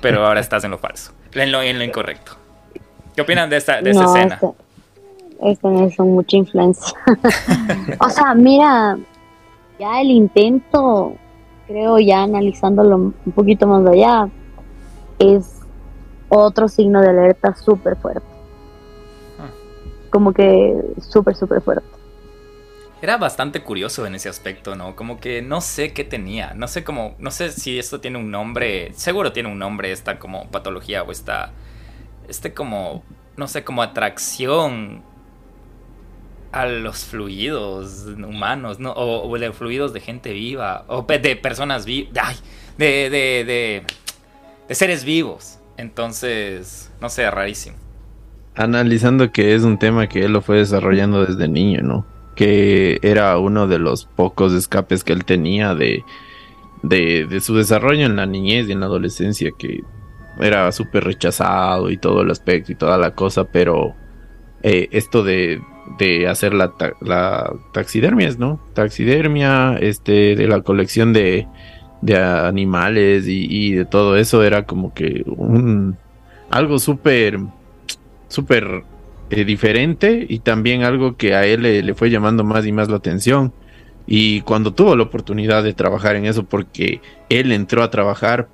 pero 0.00 0.26
ahora 0.26 0.40
estás 0.40 0.64
en 0.64 0.70
lo 0.70 0.78
falso, 0.78 1.12
en 1.32 1.50
lo, 1.50 1.62
en 1.62 1.78
lo 1.78 1.84
incorrecto. 1.84 2.32
¿Qué 3.14 3.22
opinan 3.22 3.50
de 3.50 3.56
esta, 3.56 3.82
de 3.82 3.90
escena? 3.90 4.40
Este, 5.42 5.48
este 5.50 5.84
es 5.86 5.98
mucha 5.98 6.36
influencia. 6.36 6.96
o 7.98 8.10
sea, 8.10 8.34
mira, 8.34 8.96
ya 9.80 10.00
el 10.02 10.10
intento, 10.10 11.16
creo 11.66 11.98
ya 11.98 12.22
analizándolo 12.22 12.96
un 12.96 13.32
poquito 13.34 13.66
más 13.66 13.84
allá, 13.86 14.28
es 15.18 15.60
otro 16.28 16.68
signo 16.68 17.00
de 17.00 17.08
alerta 17.08 17.56
súper 17.56 17.96
fuerte. 17.96 18.26
Ah. 19.38 19.48
Como 20.10 20.32
que 20.32 20.76
súper, 21.00 21.34
súper 21.34 21.62
fuerte. 21.62 21.88
Era 23.02 23.16
bastante 23.16 23.62
curioso 23.62 24.06
en 24.06 24.14
ese 24.14 24.28
aspecto, 24.28 24.76
¿no? 24.76 24.94
Como 24.94 25.18
que 25.18 25.40
no 25.40 25.62
sé 25.62 25.94
qué 25.94 26.04
tenía. 26.04 26.52
No 26.54 26.68
sé 26.68 26.84
cómo. 26.84 27.14
No 27.18 27.30
sé 27.30 27.50
si 27.50 27.78
esto 27.78 27.98
tiene 27.98 28.18
un 28.18 28.30
nombre. 28.30 28.92
Seguro 28.92 29.32
tiene 29.32 29.50
un 29.50 29.58
nombre 29.58 29.90
esta 29.90 30.18
como 30.18 30.50
patología 30.50 31.02
o 31.02 31.10
esta. 31.10 31.52
Este 32.28 32.52
como. 32.52 33.02
No 33.38 33.48
sé, 33.48 33.64
como 33.64 33.82
atracción 33.82 35.02
a 36.52 36.66
los 36.66 37.04
fluidos 37.04 38.06
humanos, 38.06 38.78
¿no? 38.78 38.92
O, 38.92 39.38
de 39.38 39.52
fluidos 39.52 39.92
de 39.92 40.00
gente 40.00 40.32
viva. 40.32 40.84
O 40.88 41.02
de 41.02 41.36
personas 41.36 41.84
vivas. 41.84 42.42
De, 42.76 43.10
de, 43.10 43.44
de, 43.44 43.82
de 44.68 44.74
seres 44.74 45.04
vivos. 45.04 45.58
Entonces, 45.76 46.90
no 47.00 47.08
sé, 47.08 47.30
rarísimo. 47.30 47.76
Analizando 48.54 49.32
que 49.32 49.54
es 49.54 49.62
un 49.62 49.78
tema 49.78 50.08
que 50.08 50.24
él 50.24 50.32
lo 50.32 50.42
fue 50.42 50.58
desarrollando 50.58 51.24
desde 51.24 51.48
niño, 51.48 51.82
¿no? 51.82 52.06
que 52.40 52.98
era 53.02 53.36
uno 53.36 53.66
de 53.66 53.78
los 53.78 54.06
pocos 54.06 54.54
escapes 54.54 55.04
que 55.04 55.12
él 55.12 55.26
tenía 55.26 55.74
de, 55.74 56.04
de, 56.82 57.40
su 57.42 57.54
desarrollo 57.54 58.06
en 58.06 58.16
la 58.16 58.24
niñez 58.24 58.66
y 58.66 58.72
en 58.72 58.80
la 58.80 58.86
adolescencia, 58.86 59.50
que 59.58 59.82
era 60.40 60.72
súper 60.72 61.04
rechazado 61.04 61.90
y 61.90 61.98
todo 61.98 62.22
el 62.22 62.30
aspecto 62.30 62.72
y 62.72 62.76
toda 62.76 62.96
la 62.96 63.14
cosa, 63.14 63.44
pero 63.44 63.94
eh, 64.62 64.88
esto 64.92 65.22
de, 65.22 65.60
de 65.98 66.28
hacer 66.28 66.54
la, 66.54 66.72
la 67.00 67.52
taxidermia, 67.72 68.30
¿no? 68.38 68.60
Taxidermia, 68.74 69.76
este, 69.80 70.36
de 70.36 70.48
la 70.48 70.62
colección 70.62 71.12
de, 71.12 71.46
animales 72.02 73.28
y, 73.28 73.46
y, 73.48 73.72
de 73.72 73.84
todo 73.84 74.16
eso 74.16 74.42
era 74.42 74.64
como 74.64 74.94
que 74.94 75.22
un 75.26 75.98
algo 76.50 76.78
súper, 76.78 77.38
súper 78.28 78.84
eh, 79.30 79.44
diferente 79.44 80.26
y 80.28 80.40
también 80.40 80.82
algo 80.82 81.16
que 81.16 81.34
a 81.34 81.46
él 81.46 81.62
le, 81.62 81.94
fue 81.94 82.10
llamando 82.10 82.44
más 82.44 82.66
y 82.66 82.72
más 82.72 82.88
la 82.88 82.96
atención. 82.96 83.52
Y 84.06 84.40
cuando 84.40 84.74
tuvo 84.74 84.96
la 84.96 85.04
oportunidad 85.04 85.62
de 85.62 85.72
trabajar 85.72 86.16
en 86.16 86.26
eso, 86.26 86.44
porque 86.44 87.00
él 87.28 87.52
entró 87.52 87.84
a 87.84 87.90
trabajar 87.90 88.48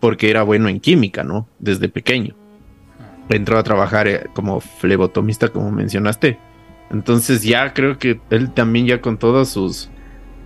porque 0.00 0.28
era 0.28 0.42
bueno 0.42 0.68
en 0.68 0.80
química, 0.80 1.24
¿no? 1.24 1.48
Desde 1.58 1.88
pequeño. 1.88 2.34
Entró 3.30 3.58
a 3.58 3.62
trabajar 3.62 4.06
eh, 4.06 4.26
como 4.34 4.60
flebotomista, 4.60 5.48
como 5.48 5.70
mencionaste. 5.70 6.38
Entonces 6.90 7.42
ya 7.42 7.72
creo 7.74 7.98
que 7.98 8.20
él 8.30 8.52
también 8.52 8.86
ya 8.86 9.00
con 9.00 9.18
todas 9.18 9.48
sus, 9.48 9.88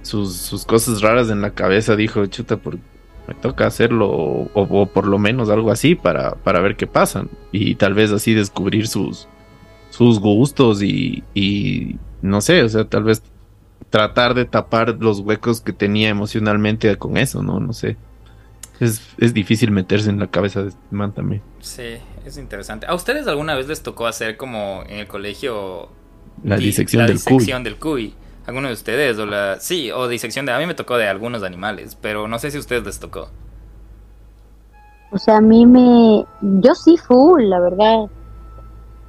sus, 0.03 0.65
cosas 0.67 1.03
raras 1.03 1.31
en 1.31 1.41
la 1.41 1.51
cabeza 1.51 1.97
dijo, 1.97 2.25
chuta, 2.27 2.57
por, 2.57 2.79
me 3.27 3.35
toca 3.35 3.67
hacerlo 3.67 4.09
o, 4.11 4.87
por 4.87 5.07
lo 5.07 5.19
menos 5.19 5.51
algo 5.51 5.71
así 5.71 5.95
para, 5.95 6.35
para 6.37 6.61
ver 6.61 6.77
qué 6.77 6.87
pasa. 6.87 7.27
Y 7.53 7.75
tal 7.75 7.95
vez 7.95 8.11
así 8.13 8.35
descubrir 8.35 8.89
sus, 8.89 9.29
sus 9.91 10.21
gustos 10.21 10.83
y, 10.83 11.99
no 12.23 12.41
sé, 12.41 12.63
o 12.63 12.69
sea, 12.69 12.85
tal 12.85 13.05
vez 13.05 13.23
tratar 13.91 14.35
de 14.35 14.45
tapar 14.45 14.97
los 15.01 15.21
huecos 15.21 15.61
que 15.61 15.73
tenía 15.73 16.09
emocionalmente 16.09 16.95
con 16.97 17.17
eso, 17.17 17.43
¿no? 17.43 17.61
No 17.61 17.73
sé. 17.73 17.97
Es, 18.81 19.35
difícil 19.35 19.73
meterse 19.73 20.09
en 20.09 20.21
la 20.21 20.29
cabeza 20.29 20.63
de 20.63 20.69
este 20.69 20.81
man 20.91 21.13
también. 21.13 21.43
Sí, 21.61 21.97
es 22.25 22.39
interesante. 22.39 22.87
¿A 22.87 22.95
ustedes 22.95 23.27
alguna 23.27 23.57
vez 23.57 23.67
les 23.67 23.83
tocó 23.83 24.07
hacer 24.07 24.37
como 24.37 24.85
en 24.89 25.01
el 25.01 25.09
colegio 25.09 25.91
la 26.45 26.57
disección, 26.57 27.03
la 27.03 27.07
del, 27.07 27.17
disección 27.17 27.63
del 27.65 27.77
cuy? 27.77 28.15
¿Alguno 28.47 28.69
de 28.69 28.75
ustedes? 28.75 29.19
O 29.19 29.27
la, 29.27 29.61
sí, 29.61 29.91
o 29.91 30.09
disección 30.09 30.47
de... 30.47 30.53
A 30.53 30.59
mí 30.59 30.67
me 30.67 30.75
tocó 30.75 30.97
de 30.97 31.07
algunos 31.07 31.43
animales, 31.43 31.97
pero 32.01 32.29
no 32.29 32.39
sé 32.39 32.51
si 32.51 32.57
a 32.57 32.61
ustedes 32.61 32.85
les 32.85 32.99
tocó. 32.99 33.29
O 35.11 35.19
sea, 35.19 35.37
a 35.37 35.41
mí 35.41 35.67
me... 35.67 36.25
Yo 36.41 36.75
sí 36.75 36.97
full, 36.97 37.45
la 37.45 37.61
verdad. 37.61 38.07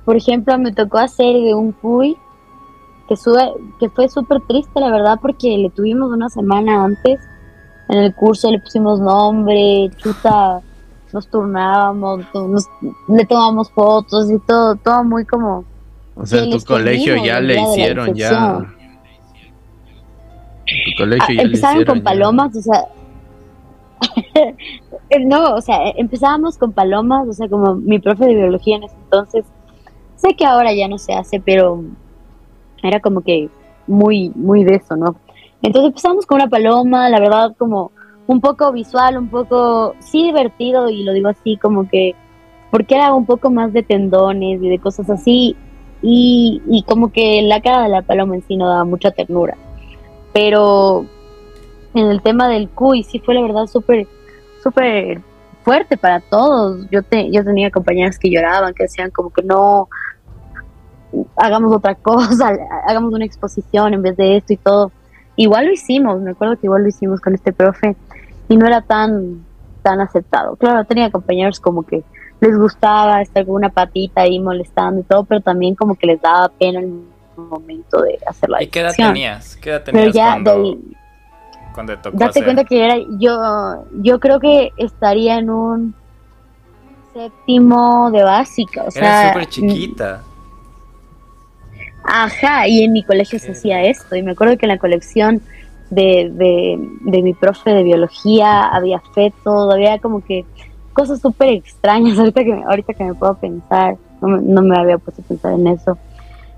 Por 0.06 0.18
ejemplo, 0.18 0.58
me 0.58 0.74
tocó 0.74 0.98
hacer 0.98 1.36
de 1.36 1.54
un 1.54 1.72
cuy 1.72 2.18
que, 3.08 3.16
sube, 3.16 3.54
que 3.80 3.90
fue 3.90 4.08
súper 4.10 4.42
triste, 4.42 4.80
la 4.80 4.92
verdad, 4.92 5.20
porque 5.22 5.58
le 5.58 5.70
tuvimos 5.70 6.12
una 6.12 6.30
semana 6.30 6.84
antes 6.84 7.20
en 7.90 7.98
el 7.98 8.14
curso, 8.14 8.52
le 8.52 8.60
pusimos 8.60 9.00
nombre, 9.00 9.90
chuta, 9.98 10.62
nos 11.12 11.28
turnábamos, 11.28 12.26
le 13.08 13.26
tomamos 13.26 13.72
fotos 13.72 14.30
y 14.32 14.40
todo, 14.40 14.76
todo 14.76 15.04
muy 15.04 15.26
como... 15.26 15.66
O 16.20 16.26
sea, 16.26 16.44
en 16.44 16.52
tu 16.52 16.60
colegio 16.64 17.16
ya 17.24 17.40
le 17.40 17.62
hicieron 17.62 18.14
ya... 18.14 18.60
Tu 20.66 20.92
colegio 20.98 21.36
ya 21.36 21.42
Empezaron 21.42 21.86
con 21.86 22.02
palomas, 22.04 22.56
o 22.56 22.62
sea... 22.62 22.86
no, 25.26 25.56
o 25.56 25.62
sea, 25.62 25.90
empezábamos 25.98 26.58
con 26.58 26.72
palomas, 26.72 27.28
o 27.28 27.34
sea, 27.34 27.50
como 27.50 27.76
mi 27.76 28.00
profe 28.00 28.26
de 28.26 28.36
biología 28.36 28.78
en 28.78 28.84
ese 28.84 28.96
entonces 28.96 29.46
Sé 30.20 30.36
que 30.36 30.46
ahora 30.46 30.74
ya 30.74 30.90
no 30.90 30.98
se 30.98 31.14
hace, 31.14 31.40
pero 31.40 31.82
era 32.84 33.00
como 33.00 33.22
que 33.22 33.50
muy, 33.88 34.34
muy 34.36 34.66
de 34.66 34.76
eso, 34.76 34.98
¿no? 34.98 35.16
Entonces 35.62 35.90
empezamos 35.90 36.26
con 36.26 36.42
una 36.42 36.50
paloma, 36.50 37.08
la 37.08 37.22
verdad 37.22 37.56
como 37.58 37.94
un 38.28 38.42
poco 38.42 38.74
visual, 38.74 39.18
un 39.18 39.30
poco, 39.30 39.96
sí 40.00 40.24
divertido, 40.24 40.90
y 40.90 41.04
lo 41.04 41.14
digo 41.14 41.30
así 41.30 41.56
como 41.56 41.88
que, 41.88 42.16
porque 42.70 42.96
era 42.96 43.14
un 43.14 43.26
poco 43.26 43.50
más 43.50 43.72
de 43.72 43.82
tendones 43.82 44.62
y 44.62 44.68
de 44.68 44.80
cosas 44.80 45.10
así, 45.10 45.56
y, 46.02 46.62
y 46.68 46.84
como 46.84 47.12
que 47.12 47.42
la 47.42 47.62
cara 47.62 47.84
de 47.84 47.90
la 47.90 48.02
paloma 48.02 48.36
en 48.36 48.44
sí 48.44 48.58
no 48.58 48.68
daba 48.68 48.86
mucha 48.86 49.12
ternura. 49.12 49.56
Pero 50.34 51.06
en 51.94 52.08
el 52.08 52.22
tema 52.22 52.48
del 52.48 52.70
cuy 52.70 53.04
sí 53.04 53.20
fue 53.20 53.36
la 53.36 53.42
verdad 53.42 53.68
súper, 53.68 54.08
súper 54.64 55.22
fuerte 55.64 55.98
para 55.98 56.20
todos. 56.20 56.88
Yo, 56.92 57.04
te, 57.04 57.32
yo 57.32 57.44
tenía 57.44 57.72
compañeras 57.72 58.18
que 58.18 58.30
lloraban, 58.30 58.74
que 58.74 58.84
decían 58.84 59.12
como 59.12 59.32
que 59.32 59.44
no, 59.44 59.90
hagamos 61.36 61.76
otra 61.76 61.96
cosa, 61.96 62.58
hagamos 62.88 63.14
una 63.14 63.26
exposición 63.26 63.94
en 63.94 64.02
vez 64.02 64.18
de 64.18 64.38
esto 64.38 64.54
y 64.54 64.58
todo. 64.58 64.92
Igual 65.36 65.68
lo 65.68 65.72
hicimos, 65.72 66.22
me 66.22 66.32
acuerdo 66.32 66.58
que 66.58 66.68
igual 66.68 66.84
lo 66.84 66.90
hicimos 66.90 67.22
con 67.22 67.34
este 67.34 67.54
profe 67.54 67.96
y 68.50 68.58
no 68.58 68.68
era 68.68 68.82
tan, 68.82 69.46
tan 69.82 70.02
aceptado. 70.02 70.56
Claro, 70.58 70.86
tenía 70.86 71.10
compañeros 71.12 71.60
como 71.60 71.84
que 71.84 72.04
les 72.42 72.58
gustaba 72.58 73.22
estar 73.22 73.46
con 73.46 73.56
una 73.56 73.70
patita 73.70 74.22
ahí 74.22 74.40
molestando 74.40 75.02
y 75.02 75.04
todo, 75.04 75.24
pero 75.26 75.42
también 75.42 75.76
como 75.76 75.96
que 75.96 76.08
les 76.08 76.22
daba 76.22 76.50
pena 76.50 76.80
el 76.80 77.04
momento 77.36 78.02
de 78.02 78.18
hacer 78.26 78.50
la 78.50 78.64
¿Y 78.64 78.68
qué 78.68 78.82
edad 78.82 78.94
tenías? 78.96 79.56
¿Qué 79.58 79.70
edad 79.72 79.84
tenías 79.84 80.14
cuando, 80.14 80.78
cuando 81.74 81.96
te 81.96 82.04
tocó 82.04 82.18
Date 82.18 82.44
cuenta 82.44 82.64
que 82.64 82.84
era, 82.84 82.98
yo, 83.20 83.86
yo 84.02 84.20
creo 84.20 84.40
que 84.40 84.72
estaría 84.78 85.38
en 85.38 85.50
un 85.50 85.96
séptimo 87.14 88.12
de 88.12 88.24
básica, 88.24 88.84
o 88.84 88.90
era 88.96 89.34
súper 89.34 89.48
chiquita. 89.48 90.24
Ajá, 92.04 92.68
y 92.68 92.84
en 92.84 92.94
mi 92.94 93.04
colegio 93.04 93.40
se 93.40 93.52
hacía 93.52 93.84
esto. 93.84 94.16
Y 94.16 94.24
me 94.24 94.32
acuerdo 94.32 94.58
que 94.58 94.66
en 94.66 94.70
la 94.70 94.78
colección 94.78 95.42
de, 95.90 96.32
de, 96.32 97.22
mi 97.22 97.34
profe 97.34 97.72
de 97.72 97.84
biología 97.84 98.68
había 98.68 99.00
fetos, 99.14 99.74
había 99.74 100.00
como 100.00 100.24
que 100.24 100.46
cosas 101.00 101.22
súper 101.22 101.50
extrañas. 101.50 102.18
Ahorita 102.20 102.44
que, 102.44 102.54
ahorita 102.54 102.94
que 102.94 103.04
me 103.04 103.14
puedo 103.14 103.36
pensar, 103.36 103.98
no 104.22 104.28
me, 104.28 104.42
no 104.42 104.62
me 104.62 104.78
había 104.78 104.98
puesto 104.98 105.22
a 105.22 105.26
pensar 105.26 105.54
en 105.54 105.68
eso. 105.68 105.98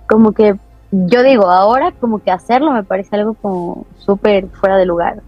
Como 0.08 0.32
que 0.32 0.56
yo 0.92 1.24
digo, 1.24 1.50
ahora 1.50 1.92
como 1.92 2.22
que 2.22 2.32
hacerlo 2.32 2.72
me 2.72 2.84
parece 2.84 3.16
algo 3.16 3.34
como 3.36 3.86
súper 4.00 4.48
fuera 4.50 4.78
de 4.78 4.86
lugar. 4.86 5.22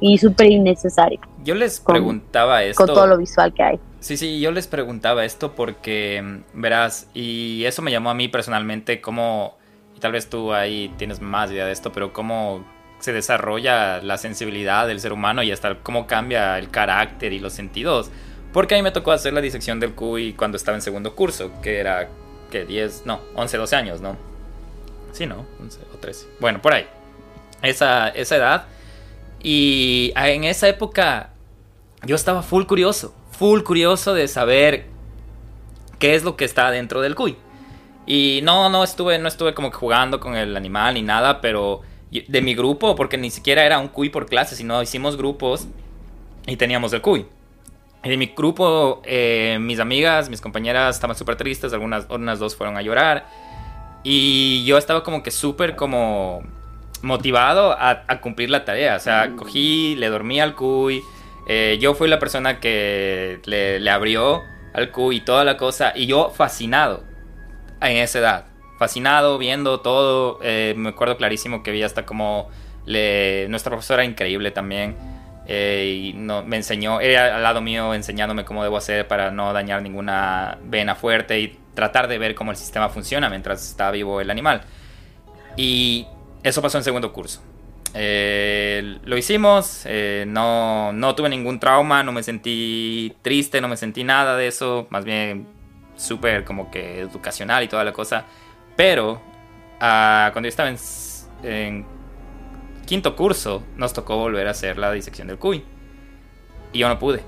y 0.00 0.18
súper 0.18 0.50
innecesario. 0.50 1.20
Yo 1.44 1.54
les 1.54 1.80
preguntaba 1.80 2.62
esto. 2.64 2.84
Con 2.84 2.94
todo 2.94 3.06
lo 3.06 3.16
visual 3.16 3.54
que 3.54 3.62
hay. 3.62 3.80
Sí, 4.00 4.16
sí, 4.16 4.40
yo 4.40 4.50
les 4.50 4.66
preguntaba 4.66 5.24
esto 5.24 5.52
porque, 5.54 6.20
mm, 6.22 6.60
verás, 6.60 7.08
y 7.14 7.64
eso 7.64 7.82
me 7.82 7.90
llamó 7.90 8.10
a 8.10 8.14
mí 8.14 8.28
personalmente, 8.28 9.00
cómo, 9.00 9.56
y 9.96 10.00
tal 10.00 10.12
vez 10.12 10.28
tú 10.28 10.52
ahí 10.52 10.92
tienes 10.96 11.20
más 11.20 11.50
idea 11.50 11.66
de 11.66 11.72
esto, 11.72 11.92
pero 11.92 12.12
cómo 12.12 12.64
se 13.00 13.12
desarrolla 13.12 14.00
la 14.02 14.18
sensibilidad 14.18 14.86
del 14.86 15.00
ser 15.00 15.12
humano 15.12 15.42
y 15.42 15.50
hasta 15.50 15.76
cómo 15.76 16.06
cambia 16.06 16.58
el 16.58 16.70
carácter 16.70 17.32
y 17.32 17.40
los 17.40 17.52
sentidos. 17.52 18.10
Porque 18.52 18.74
a 18.74 18.78
mí 18.78 18.82
me 18.82 18.90
tocó 18.90 19.12
hacer 19.12 19.32
la 19.32 19.40
disección 19.40 19.80
del 19.80 19.94
QI 19.94 20.34
cuando 20.34 20.56
estaba 20.56 20.76
en 20.76 20.82
segundo 20.82 21.14
curso, 21.14 21.50
que 21.62 21.78
era, 21.78 22.08
que 22.50 22.64
10, 22.64 23.06
no, 23.06 23.20
11, 23.34 23.56
12 23.56 23.76
años, 23.76 24.00
¿no? 24.00 24.16
Sí, 25.12 25.26
¿no? 25.26 25.46
11 25.60 25.80
o 25.94 25.98
13. 25.98 26.26
Bueno, 26.40 26.60
por 26.60 26.74
ahí. 26.74 26.86
Esa, 27.62 28.08
esa 28.08 28.36
edad. 28.36 28.66
Y 29.42 30.12
en 30.16 30.44
esa 30.44 30.68
época 30.68 31.30
yo 32.04 32.16
estaba 32.16 32.42
full 32.42 32.64
curioso, 32.64 33.14
full 33.32 33.62
curioso 33.62 34.14
de 34.14 34.28
saber 34.28 34.86
qué 35.98 36.14
es 36.14 36.24
lo 36.24 36.36
que 36.36 36.44
está 36.44 36.70
dentro 36.70 37.00
del 37.00 37.14
cuy. 37.14 37.36
Y 38.06 38.40
no, 38.42 38.68
no 38.68 38.82
estuve, 38.82 39.18
no 39.18 39.28
estuve 39.28 39.54
como 39.54 39.70
jugando 39.70 40.18
con 40.20 40.34
el 40.34 40.56
animal 40.56 40.94
ni 40.94 41.02
nada, 41.02 41.40
pero 41.40 41.82
de 42.10 42.42
mi 42.42 42.54
grupo, 42.54 42.96
porque 42.96 43.16
ni 43.16 43.30
siquiera 43.30 43.64
era 43.64 43.78
un 43.78 43.88
cuy 43.88 44.08
por 44.08 44.26
clase, 44.26 44.56
sino 44.56 44.82
hicimos 44.82 45.16
grupos 45.16 45.68
y 46.46 46.56
teníamos 46.56 46.92
el 46.92 47.00
cuy. 47.00 47.26
Y 48.02 48.08
de 48.08 48.16
mi 48.16 48.26
grupo, 48.26 49.02
eh, 49.04 49.58
mis 49.60 49.78
amigas, 49.78 50.30
mis 50.30 50.40
compañeras 50.40 50.96
estaban 50.96 51.16
súper 51.16 51.36
tristes, 51.36 51.72
algunas 51.72 52.06
unas 52.08 52.38
dos 52.38 52.56
fueron 52.56 52.76
a 52.76 52.82
llorar. 52.82 53.26
Y 54.02 54.64
yo 54.64 54.78
estaba 54.78 55.04
como 55.04 55.22
que 55.22 55.30
súper 55.30 55.76
como 55.76 56.42
motivado 57.02 57.76
a, 57.78 58.20
cumplir 58.20 58.50
la 58.50 58.64
tarea. 58.64 58.96
O 58.96 59.00
sea, 59.00 59.32
cogí, 59.36 59.96
le 59.96 60.08
dormí 60.08 60.40
al 60.40 60.54
cuy. 60.54 61.02
Eh, 61.46 61.78
yo 61.80 61.94
fui 61.94 62.08
la 62.08 62.18
persona 62.18 62.60
que 62.60 63.40
le, 63.44 63.90
abrió 63.90 64.42
al 64.72 64.90
cuy 64.90 65.16
y 65.16 65.20
toda 65.20 65.44
la 65.44 65.58
cosa. 65.58 65.92
Y 65.94 66.06
yo 66.06 66.30
fascinado 66.30 67.04
en 67.82 67.98
esa 67.98 68.18
edad. 68.18 68.44
Fascinado, 68.80 69.36
viendo 69.36 69.80
todo. 69.80 70.38
Eh, 70.42 70.72
me 70.74 70.88
acuerdo 70.88 71.18
clarísimo 71.18 71.62
que 71.62 71.70
vi 71.70 71.82
hasta 71.82 72.06
como 72.06 72.48
le, 72.86 73.46
nuestra 73.50 73.68
profesora 73.68 74.06
increíble 74.06 74.52
también. 74.52 74.96
Eh, 75.46 76.12
y 76.12 76.12
no, 76.14 76.42
me 76.44 76.56
enseñó, 76.56 76.98
era 76.98 77.36
al 77.36 77.42
lado 77.42 77.60
mío 77.60 77.92
enseñándome 77.92 78.46
cómo 78.46 78.62
debo 78.62 78.78
hacer 78.78 79.06
para 79.06 79.30
no 79.30 79.52
dañar 79.52 79.82
ninguna 79.82 80.56
vena 80.64 80.94
fuerte 80.94 81.38
y 81.40 81.58
tratar 81.74 82.08
de 82.08 82.16
ver 82.16 82.34
cómo 82.34 82.52
el 82.52 82.56
sistema 82.56 82.88
funciona 82.88 83.28
mientras 83.28 83.68
está 83.68 83.90
vivo 83.90 84.18
el 84.18 84.30
animal. 84.30 84.62
Y 85.58 86.06
eso 86.42 86.62
pasó 86.62 86.78
en 86.78 86.84
segundo 86.84 87.12
curso. 87.12 87.42
Eh, 87.92 88.98
lo 89.04 89.18
hicimos, 89.18 89.82
eh, 89.84 90.24
no, 90.26 90.94
no 90.94 91.14
tuve 91.14 91.28
ningún 91.28 91.60
trauma, 91.60 92.02
no 92.02 92.12
me 92.12 92.22
sentí 92.22 93.14
triste, 93.20 93.60
no 93.60 93.68
me 93.68 93.76
sentí 93.76 94.04
nada 94.04 94.38
de 94.38 94.46
eso, 94.46 94.86
más 94.88 95.04
bien 95.04 95.46
súper 95.96 96.44
como 96.44 96.70
que 96.70 97.00
educacional 97.00 97.62
y 97.62 97.68
toda 97.68 97.84
la 97.84 97.92
cosa. 97.92 98.24
Pero 98.80 99.20
ah, 99.78 100.30
cuando 100.32 100.46
yo 100.46 100.48
estaba 100.48 100.74
en, 101.42 101.84
quinto 102.86 103.14
curso, 103.14 103.62
nos 103.76 103.92
tocó 103.92 104.16
volver 104.16 104.46
a 104.46 104.52
hacer 104.52 104.78
la 104.78 104.90
disección 104.90 105.28
del 105.28 105.36
cuy. 105.36 105.62
Y 106.72 106.78
yo 106.78 106.88
no 106.88 106.98
pude. 106.98 107.20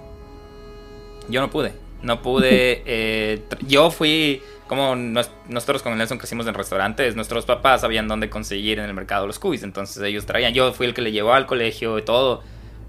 Yo 1.29 1.43
no 1.43 1.51
pude. 1.51 1.75
No 2.01 2.23
pude. 2.23 2.83
Eh, 2.87 3.45
yo 3.67 3.91
fui 3.91 4.41
como 4.67 4.97
nosotros 4.97 5.83
con 5.83 5.99
Nelson 5.99 6.17
crecimos 6.17 6.47
en 6.47 6.55
restaurantes, 6.55 7.17
nuestros 7.17 7.45
papás 7.45 7.83
sabían 7.83 8.09
dónde 8.09 8.31
conseguir 8.31 8.79
en 8.79 8.87
el 8.87 8.95
mercado 8.95 9.27
los 9.27 9.39
cubis, 9.39 9.63
entonces 9.63 10.03
ellos 10.03 10.25
traían, 10.25 10.55
yo 10.55 10.73
fui 10.73 10.87
el 10.87 10.95
que 10.95 11.03
le 11.03 11.13
llevó 11.13 11.35
al 11.35 11.45
colegio 11.45 11.99
y 11.99 12.03
todo, 12.03 12.43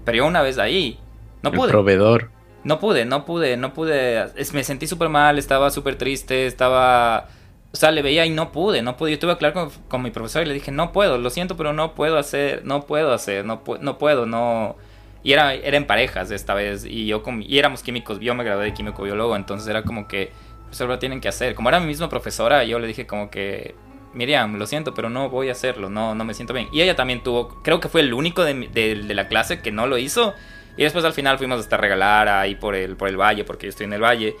pero 0.06 0.16
yo 0.16 0.26
una 0.26 0.40
vez 0.40 0.56
ahí, 0.56 0.98
no 1.42 1.52
pude. 1.52 1.66
El 1.66 1.72
proveedor. 1.72 2.30
No 2.64 2.80
pude, 2.80 3.04
no 3.04 3.26
pude, 3.26 3.58
no 3.58 3.74
pude, 3.74 4.24
me 4.54 4.64
sentí 4.64 4.86
súper 4.86 5.10
mal, 5.10 5.38
estaba 5.38 5.68
súper 5.68 5.96
triste, 5.96 6.46
estaba... 6.46 7.28
O 7.74 7.76
sea, 7.76 7.90
le 7.90 8.02
veía 8.02 8.24
y 8.24 8.30
no 8.30 8.52
pude, 8.52 8.82
no 8.82 8.96
pude. 8.96 9.10
Yo 9.10 9.18
tuve 9.18 9.36
que 9.36 9.44
hablar 9.44 9.68
con, 9.88 10.00
mi 10.00 10.12
profesor 10.12 10.44
y 10.44 10.46
le 10.46 10.54
dije, 10.54 10.70
no 10.70 10.92
puedo, 10.92 11.18
lo 11.18 11.28
siento, 11.28 11.56
pero 11.56 11.72
no 11.72 11.96
puedo 11.96 12.18
hacer, 12.18 12.64
no 12.64 12.86
puedo 12.86 13.12
hacer, 13.12 13.44
no, 13.44 13.64
no 13.80 13.98
puedo, 13.98 14.26
no... 14.26 14.76
Y 15.24 15.32
era, 15.32 15.52
en 15.54 15.84
parejas 15.84 16.30
esta 16.30 16.54
vez 16.54 16.84
y 16.84 17.06
yo 17.06 17.24
y 17.40 17.58
éramos 17.58 17.82
químicos, 17.82 18.20
yo 18.20 18.32
me 18.36 18.44
gradué 18.44 18.66
de 18.66 18.74
químico 18.74 19.02
biólogo, 19.02 19.34
entonces 19.34 19.66
era 19.66 19.82
como 19.82 20.06
que 20.06 20.30
eso 20.70 20.86
lo 20.86 21.00
tienen 21.00 21.20
que 21.20 21.26
hacer. 21.26 21.56
Como 21.56 21.68
era 21.68 21.80
mi 21.80 21.86
misma 21.86 22.08
profesora, 22.08 22.62
yo 22.62 22.78
le 22.78 22.86
dije 22.86 23.08
como 23.08 23.28
que, 23.28 23.74
Miriam, 24.12 24.56
lo 24.56 24.68
siento, 24.68 24.94
pero 24.94 25.10
no 25.10 25.28
voy 25.28 25.48
a 25.48 25.52
hacerlo, 25.52 25.90
no, 25.90 26.14
no 26.14 26.24
me 26.24 26.32
siento 26.32 26.54
bien. 26.54 26.68
Y 26.72 26.80
ella 26.80 26.94
también 26.94 27.24
tuvo, 27.24 27.60
creo 27.64 27.80
que 27.80 27.88
fue 27.88 28.02
el 28.02 28.14
único 28.14 28.44
de, 28.44 29.02
la 29.08 29.26
clase 29.26 29.60
que 29.60 29.72
no 29.72 29.88
lo 29.88 29.98
hizo. 29.98 30.32
Y 30.76 30.84
después 30.84 31.04
al 31.04 31.12
final 31.12 31.38
fuimos 31.38 31.58
hasta 31.58 31.76
regalar 31.76 32.28
ahí 32.28 32.54
por 32.54 32.76
el, 32.76 32.94
por 32.94 33.08
el 33.08 33.16
valle, 33.16 33.42
porque 33.42 33.66
yo 33.66 33.70
estoy 33.70 33.86
en 33.86 33.94
el 33.94 34.02
valle. 34.02 34.36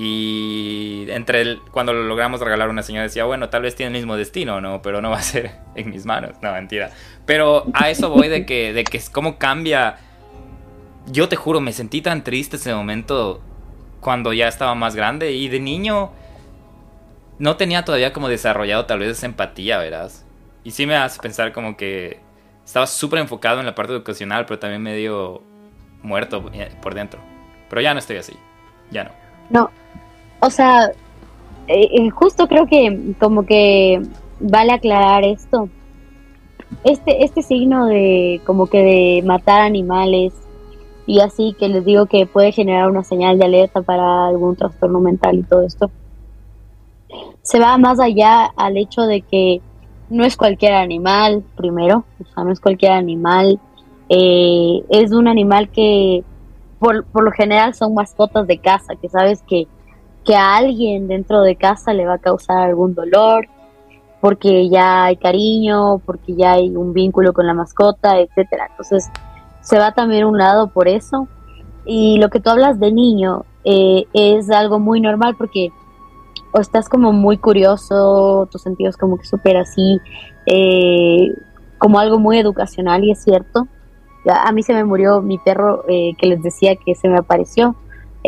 Y 0.00 1.06
entre 1.08 1.40
el, 1.40 1.60
cuando 1.72 1.92
lo 1.92 2.04
logramos 2.04 2.40
regalar, 2.40 2.68
una 2.68 2.84
señora 2.84 3.02
decía, 3.02 3.24
bueno, 3.24 3.48
tal 3.48 3.62
vez 3.62 3.74
tiene 3.74 3.88
el 3.88 4.00
mismo 4.00 4.16
destino, 4.16 4.60
¿no? 4.60 4.80
Pero 4.80 5.02
no 5.02 5.10
va 5.10 5.18
a 5.18 5.22
ser 5.22 5.56
en 5.74 5.90
mis 5.90 6.06
manos. 6.06 6.36
No, 6.40 6.52
mentira. 6.52 6.90
Pero 7.26 7.66
a 7.74 7.90
eso 7.90 8.08
voy 8.08 8.28
de 8.28 8.46
que, 8.46 8.72
de 8.72 8.84
que 8.84 9.02
cómo 9.10 9.38
cambia. 9.38 9.96
Yo 11.08 11.28
te 11.28 11.34
juro, 11.34 11.60
me 11.60 11.72
sentí 11.72 12.00
tan 12.00 12.22
triste 12.22 12.56
ese 12.56 12.72
momento 12.72 13.40
cuando 14.00 14.32
ya 14.32 14.46
estaba 14.46 14.76
más 14.76 14.94
grande 14.94 15.32
y 15.32 15.48
de 15.48 15.58
niño 15.58 16.12
no 17.40 17.56
tenía 17.56 17.84
todavía 17.84 18.12
como 18.12 18.28
desarrollado 18.28 18.86
tal 18.86 19.00
vez 19.00 19.10
esa 19.10 19.26
empatía, 19.26 19.78
verás. 19.78 20.24
Y 20.62 20.70
sí 20.70 20.86
me 20.86 20.94
hace 20.94 21.18
pensar 21.20 21.52
como 21.52 21.76
que 21.76 22.20
estaba 22.64 22.86
súper 22.86 23.18
enfocado 23.18 23.58
en 23.58 23.66
la 23.66 23.74
parte 23.74 23.94
educacional, 23.94 24.46
pero 24.46 24.60
también 24.60 24.82
medio 24.82 25.42
muerto 26.02 26.48
eh, 26.52 26.70
por 26.80 26.94
dentro. 26.94 27.20
Pero 27.68 27.80
ya 27.80 27.94
no 27.94 27.98
estoy 27.98 28.18
así, 28.18 28.34
ya 28.92 29.04
no. 29.04 29.10
No, 29.50 29.70
o 30.40 30.50
sea, 30.50 30.86
eh, 31.66 31.88
eh, 31.92 32.10
justo 32.10 32.48
creo 32.48 32.66
que 32.66 33.14
como 33.20 33.44
que 33.44 34.02
vale 34.40 34.72
aclarar 34.72 35.24
esto. 35.24 35.68
Este, 36.84 37.24
este 37.24 37.42
signo 37.42 37.86
de 37.86 38.40
como 38.44 38.66
que 38.66 38.82
de 38.82 39.22
matar 39.26 39.62
animales 39.62 40.34
y 41.06 41.20
así 41.20 41.56
que 41.58 41.68
les 41.68 41.84
digo 41.84 42.06
que 42.06 42.26
puede 42.26 42.52
generar 42.52 42.90
una 42.90 43.02
señal 43.02 43.38
de 43.38 43.46
alerta 43.46 43.80
para 43.80 44.26
algún 44.26 44.56
trastorno 44.56 45.00
mental 45.00 45.38
y 45.38 45.42
todo 45.42 45.62
esto. 45.62 45.90
Se 47.42 47.58
va 47.58 47.78
más 47.78 47.98
allá 47.98 48.44
al 48.56 48.76
hecho 48.76 49.02
de 49.02 49.22
que 49.22 49.62
no 50.10 50.24
es 50.24 50.36
cualquier 50.36 50.74
animal, 50.74 51.42
primero, 51.56 52.04
o 52.20 52.34
sea, 52.34 52.44
no 52.44 52.52
es 52.52 52.60
cualquier 52.60 52.92
animal, 52.92 53.58
eh, 54.10 54.84
es 54.90 55.12
un 55.12 55.28
animal 55.28 55.70
que 55.70 56.24
por, 56.78 57.04
por, 57.06 57.24
lo 57.24 57.30
general 57.30 57.74
son 57.74 57.94
mascotas 57.94 58.46
de 58.46 58.58
casa, 58.58 58.94
que 59.00 59.08
sabes 59.08 59.42
que, 59.42 59.66
que 60.28 60.36
a 60.36 60.56
alguien 60.56 61.08
dentro 61.08 61.40
de 61.40 61.56
casa 61.56 61.94
le 61.94 62.04
va 62.04 62.14
a 62.14 62.18
causar 62.18 62.58
algún 62.58 62.94
dolor, 62.94 63.48
porque 64.20 64.68
ya 64.68 65.04
hay 65.04 65.16
cariño, 65.16 66.02
porque 66.04 66.34
ya 66.34 66.52
hay 66.52 66.76
un 66.76 66.92
vínculo 66.92 67.32
con 67.32 67.46
la 67.46 67.54
mascota, 67.54 68.18
etcétera. 68.18 68.66
Entonces, 68.68 69.08
se 69.62 69.78
va 69.78 69.92
también 69.92 70.26
un 70.26 70.36
lado 70.36 70.68
por 70.68 70.86
eso. 70.86 71.28
Y 71.86 72.18
lo 72.18 72.28
que 72.28 72.40
tú 72.40 72.50
hablas 72.50 72.78
de 72.78 72.92
niño 72.92 73.46
eh, 73.64 74.04
es 74.12 74.50
algo 74.50 74.78
muy 74.78 75.00
normal 75.00 75.34
porque 75.38 75.72
o 76.52 76.60
estás 76.60 76.90
como 76.90 77.10
muy 77.12 77.38
curioso, 77.38 78.50
tus 78.52 78.60
sentidos 78.60 78.98
como 78.98 79.16
que 79.16 79.24
súper 79.24 79.56
así, 79.56 79.98
eh, 80.44 81.32
como 81.78 82.00
algo 82.00 82.18
muy 82.18 82.38
educacional 82.38 83.02
y 83.02 83.12
es 83.12 83.22
cierto. 83.22 83.66
A 84.30 84.52
mí 84.52 84.62
se 84.62 84.74
me 84.74 84.84
murió 84.84 85.22
mi 85.22 85.38
perro 85.38 85.84
eh, 85.88 86.12
que 86.18 86.26
les 86.26 86.42
decía 86.42 86.76
que 86.76 86.94
se 86.94 87.08
me 87.08 87.16
apareció. 87.16 87.76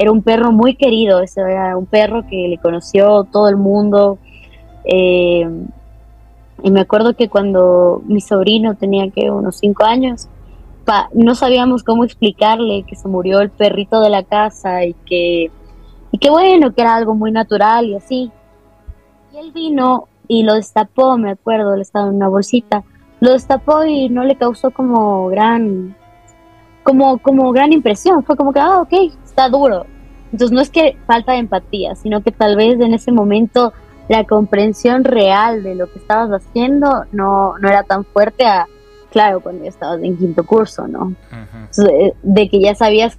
Era 0.00 0.12
un 0.12 0.22
perro 0.22 0.50
muy 0.50 0.76
querido, 0.76 1.20
ese 1.20 1.42
era 1.42 1.76
un 1.76 1.84
perro 1.84 2.26
que 2.26 2.48
le 2.48 2.56
conoció 2.56 3.24
todo 3.24 3.50
el 3.50 3.56
mundo. 3.56 4.18
y 4.82 5.44
me 6.70 6.80
acuerdo 6.80 7.14
que 7.14 7.28
cuando 7.28 8.00
mi 8.06 8.22
sobrino 8.22 8.76
tenía 8.76 9.10
que 9.10 9.30
unos 9.30 9.58
cinco 9.58 9.84
años, 9.84 10.30
no 11.12 11.34
sabíamos 11.34 11.84
cómo 11.84 12.04
explicarle 12.04 12.84
que 12.86 12.96
se 12.96 13.08
murió 13.08 13.40
el 13.40 13.50
perrito 13.50 14.00
de 14.00 14.08
la 14.08 14.22
casa 14.22 14.86
y 14.86 14.94
que, 15.04 15.50
y 16.12 16.18
que 16.18 16.30
bueno, 16.30 16.72
que 16.72 16.80
era 16.80 16.96
algo 16.96 17.14
muy 17.14 17.30
natural 17.30 17.84
y 17.86 17.96
así. 17.96 18.32
Y 19.34 19.36
él 19.36 19.52
vino 19.52 20.08
y 20.28 20.44
lo 20.44 20.54
destapó, 20.54 21.18
me 21.18 21.32
acuerdo, 21.32 21.76
le 21.76 21.82
estaba 21.82 22.08
en 22.08 22.14
una 22.14 22.28
bolsita, 22.28 22.84
lo 23.20 23.32
destapó 23.32 23.84
y 23.84 24.08
no 24.08 24.24
le 24.24 24.36
causó 24.36 24.70
como 24.70 25.28
gran, 25.28 25.94
como, 26.82 27.18
como 27.18 27.52
gran 27.52 27.72
impresión, 27.72 28.24
fue 28.24 28.36
como 28.36 28.52
que, 28.52 28.60
ah, 28.60 28.80
ok, 28.80 28.92
está 29.24 29.48
duro. 29.48 29.86
Entonces 30.32 30.52
no 30.52 30.60
es 30.60 30.70
que 30.70 30.96
falta 31.06 31.32
de 31.32 31.38
empatía, 31.38 31.94
sino 31.94 32.22
que 32.22 32.30
tal 32.30 32.56
vez 32.56 32.80
en 32.80 32.94
ese 32.94 33.12
momento 33.12 33.72
la 34.08 34.24
comprensión 34.24 35.04
real 35.04 35.62
de 35.62 35.74
lo 35.74 35.90
que 35.90 35.98
estabas 35.98 36.30
haciendo 36.30 37.04
no, 37.12 37.58
no 37.58 37.68
era 37.68 37.82
tan 37.82 38.04
fuerte 38.04 38.44
a, 38.44 38.66
claro, 39.10 39.40
cuando 39.40 39.64
ya 39.64 39.70
estabas 39.70 40.02
en 40.02 40.16
quinto 40.16 40.44
curso, 40.44 40.86
¿no? 40.88 41.14
Eh, 41.78 42.12
de 42.22 42.48
que 42.48 42.60
ya 42.60 42.74
sabías 42.74 43.18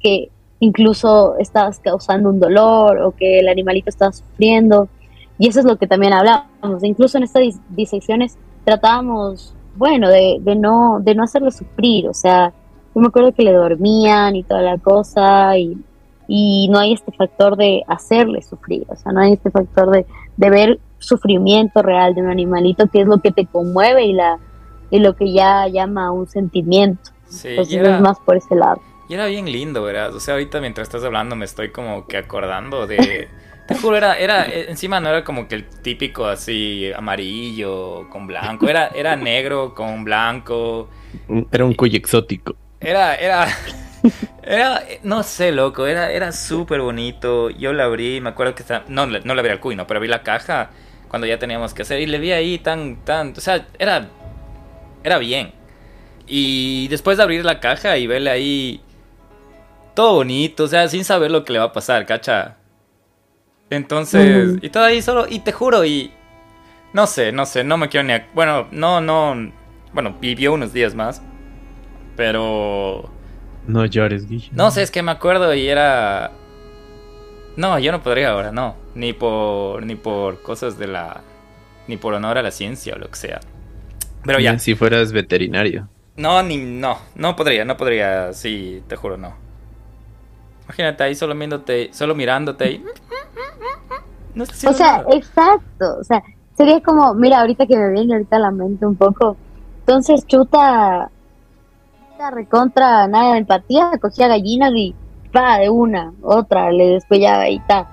que 0.00 0.30
incluso 0.60 1.36
estabas 1.38 1.80
causando 1.80 2.30
un 2.30 2.40
dolor 2.40 2.98
o 3.02 3.12
que 3.12 3.40
el 3.40 3.48
animalito 3.48 3.90
estaba 3.90 4.12
sufriendo. 4.12 4.88
Y 5.38 5.48
eso 5.48 5.60
es 5.60 5.66
lo 5.66 5.76
que 5.76 5.86
también 5.86 6.12
hablábamos. 6.12 6.84
Incluso 6.84 7.18
en 7.18 7.24
estas 7.24 7.42
disecciones 7.70 8.38
tratábamos 8.64 9.54
bueno, 9.76 10.08
de, 10.08 10.38
de, 10.40 10.54
no, 10.54 11.00
de 11.00 11.14
no 11.14 11.24
hacerle 11.24 11.50
sufrir, 11.50 12.08
o 12.08 12.14
sea, 12.14 12.52
yo 12.94 13.00
me 13.00 13.08
acuerdo 13.08 13.32
que 13.32 13.42
le 13.42 13.52
dormían 13.52 14.36
y 14.36 14.42
toda 14.42 14.62
la 14.62 14.78
cosa 14.78 15.56
y, 15.56 15.76
y 16.28 16.68
no 16.70 16.78
hay 16.78 16.92
este 16.92 17.12
factor 17.12 17.56
de 17.56 17.82
hacerle 17.86 18.42
sufrir, 18.42 18.84
o 18.88 18.96
sea, 18.96 19.12
no 19.12 19.20
hay 19.20 19.32
este 19.32 19.50
factor 19.50 19.90
de, 19.90 20.06
de 20.36 20.50
ver 20.50 20.80
sufrimiento 20.98 21.82
real 21.82 22.14
de 22.14 22.22
un 22.22 22.30
animalito 22.30 22.86
que 22.88 23.00
es 23.00 23.06
lo 23.06 23.18
que 23.20 23.32
te 23.32 23.46
conmueve 23.46 24.04
y 24.04 24.12
la 24.12 24.38
y 24.92 24.98
lo 24.98 25.16
que 25.16 25.32
ya 25.32 25.66
llama 25.68 26.12
un 26.12 26.28
sentimiento. 26.28 27.10
Sí, 27.26 27.48
Entonces 27.48 27.82
es 27.82 28.00
más 28.00 28.20
por 28.20 28.36
ese 28.36 28.54
lado. 28.54 28.80
Y 29.08 29.14
era 29.14 29.26
bien 29.26 29.50
lindo, 29.50 29.82
¿verdad? 29.82 30.14
O 30.14 30.20
sea, 30.20 30.34
ahorita 30.34 30.60
mientras 30.60 30.86
estás 30.86 31.02
hablando 31.02 31.34
me 31.34 31.46
estoy 31.46 31.70
como 31.70 32.06
que 32.06 32.18
acordando 32.18 32.86
de... 32.86 33.28
Te 33.66 33.76
juro, 33.76 33.96
era, 33.96 34.18
era, 34.18 34.44
encima 34.44 35.00
no 35.00 35.08
era 35.08 35.22
como 35.22 35.46
que 35.48 35.54
el 35.54 35.66
típico 35.66 36.26
así 36.26 36.90
amarillo 36.94 38.08
con 38.10 38.26
blanco, 38.26 38.68
era, 38.68 38.88
era 38.88 39.14
negro 39.14 39.72
con 39.72 40.02
blanco. 40.04 40.88
Era 41.50 41.64
un 41.64 41.72
cuy 41.72 41.94
exótico. 41.94 42.56
Era, 42.82 43.14
era, 43.14 43.48
era, 44.42 44.82
no 45.02 45.22
sé, 45.22 45.52
loco, 45.52 45.86
era, 45.86 46.10
era 46.10 46.32
súper 46.32 46.80
bonito. 46.80 47.50
Yo 47.50 47.72
la 47.72 47.84
abrí, 47.84 48.20
me 48.20 48.30
acuerdo 48.30 48.54
que 48.54 48.62
estaba, 48.62 48.84
no, 48.88 49.06
no 49.06 49.34
la 49.34 49.40
abrí 49.40 49.52
al 49.52 49.60
cuy, 49.60 49.76
no, 49.76 49.86
pero 49.86 49.98
abrí 49.98 50.08
la 50.08 50.22
caja 50.22 50.70
cuando 51.08 51.26
ya 51.26 51.38
teníamos 51.38 51.74
que 51.74 51.82
hacer 51.82 52.00
y 52.00 52.06
le 52.06 52.18
vi 52.18 52.32
ahí 52.32 52.58
tan, 52.58 52.96
tan, 53.04 53.34
o 53.36 53.40
sea, 53.40 53.66
era, 53.78 54.08
era 55.04 55.18
bien. 55.18 55.52
Y 56.26 56.88
después 56.88 57.18
de 57.18 57.22
abrir 57.22 57.44
la 57.44 57.60
caja 57.60 57.98
y 57.98 58.06
verle 58.06 58.30
ahí 58.30 58.80
todo 59.94 60.14
bonito, 60.14 60.64
o 60.64 60.68
sea, 60.68 60.88
sin 60.88 61.04
saber 61.04 61.30
lo 61.30 61.44
que 61.44 61.52
le 61.52 61.58
va 61.58 61.66
a 61.66 61.72
pasar, 61.72 62.06
cacha. 62.06 62.56
Entonces, 63.68 64.58
y 64.62 64.70
todo 64.70 64.84
ahí 64.84 65.02
solo, 65.02 65.26
y 65.28 65.40
te 65.40 65.52
juro, 65.52 65.84
y 65.84 66.12
no 66.92 67.06
sé, 67.06 67.30
no 67.32 67.46
sé, 67.46 67.62
no 67.62 67.76
me 67.76 67.88
quiero 67.88 68.06
ni... 68.06 68.14
Bueno, 68.34 68.68
no, 68.70 69.00
no, 69.00 69.52
bueno, 69.92 70.16
vivió 70.20 70.52
unos 70.52 70.72
días 70.72 70.94
más, 70.94 71.22
pero... 72.16 73.08
No 73.66 73.84
llores, 73.86 74.28
Guille. 74.28 74.50
No 74.52 74.70
sé, 74.70 74.82
es 74.82 74.90
que 74.90 75.02
me 75.02 75.12
acuerdo 75.12 75.54
y 75.54 75.68
era... 75.68 76.32
No, 77.56 77.78
yo 77.78 77.92
no 77.92 78.02
podría 78.02 78.30
ahora, 78.30 78.50
no. 78.50 78.76
Ni 78.94 79.12
por, 79.12 79.84
ni 79.84 79.94
por 79.94 80.42
cosas 80.42 80.78
de 80.78 80.86
la... 80.86 81.20
Ni 81.88 81.96
por 81.96 82.14
honor 82.14 82.38
a 82.38 82.42
la 82.42 82.50
ciencia 82.50 82.94
o 82.94 82.98
lo 82.98 83.08
que 83.08 83.16
sea. 83.16 83.40
Pero 84.24 84.38
ya. 84.38 84.58
Si 84.58 84.74
fueras 84.74 85.12
veterinario. 85.12 85.88
No, 86.16 86.42
ni... 86.42 86.56
No, 86.58 86.98
no 87.14 87.36
podría, 87.36 87.64
no 87.64 87.76
podría, 87.76 88.32
sí, 88.32 88.82
te 88.88 88.96
juro, 88.96 89.16
no. 89.16 89.34
Imagínate 90.64 91.04
ahí 91.04 91.14
solo 91.14 91.34
mirándote, 91.34 91.90
solo 91.92 92.14
mirándote 92.14 92.72
y... 92.72 92.84
No 94.34 94.44
o 94.44 94.72
sea, 94.72 95.04
exacto. 95.12 95.98
O 96.00 96.04
sea, 96.04 96.22
sería 96.56 96.80
como, 96.80 97.12
mira, 97.12 97.40
ahorita 97.40 97.66
que 97.66 97.76
me 97.76 97.92
viene 97.92 98.14
ahorita 98.14 98.36
a 98.36 98.38
la 98.38 98.50
mente 98.50 98.86
un 98.86 98.96
poco. 98.96 99.36
Entonces, 99.80 100.26
chuta, 100.26 101.10
recontra 102.30 103.06
nada 103.08 103.32
de 103.32 103.38
empatía, 103.38 103.90
cogía 104.00 104.28
gallinas 104.28 104.72
y 104.74 104.94
va 105.36 105.58
de 105.58 105.70
una, 105.70 106.12
otra, 106.22 106.70
le 106.70 106.86
despellaba 106.88 107.48
y 107.48 107.58
tal. 107.60 107.86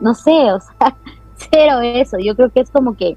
No 0.00 0.14
sé, 0.14 0.52
o 0.52 0.60
sea, 0.60 0.96
cero 1.50 1.80
eso. 1.82 2.18
Yo 2.18 2.34
creo 2.34 2.50
que 2.50 2.60
es 2.60 2.70
como 2.70 2.96
que 2.96 3.16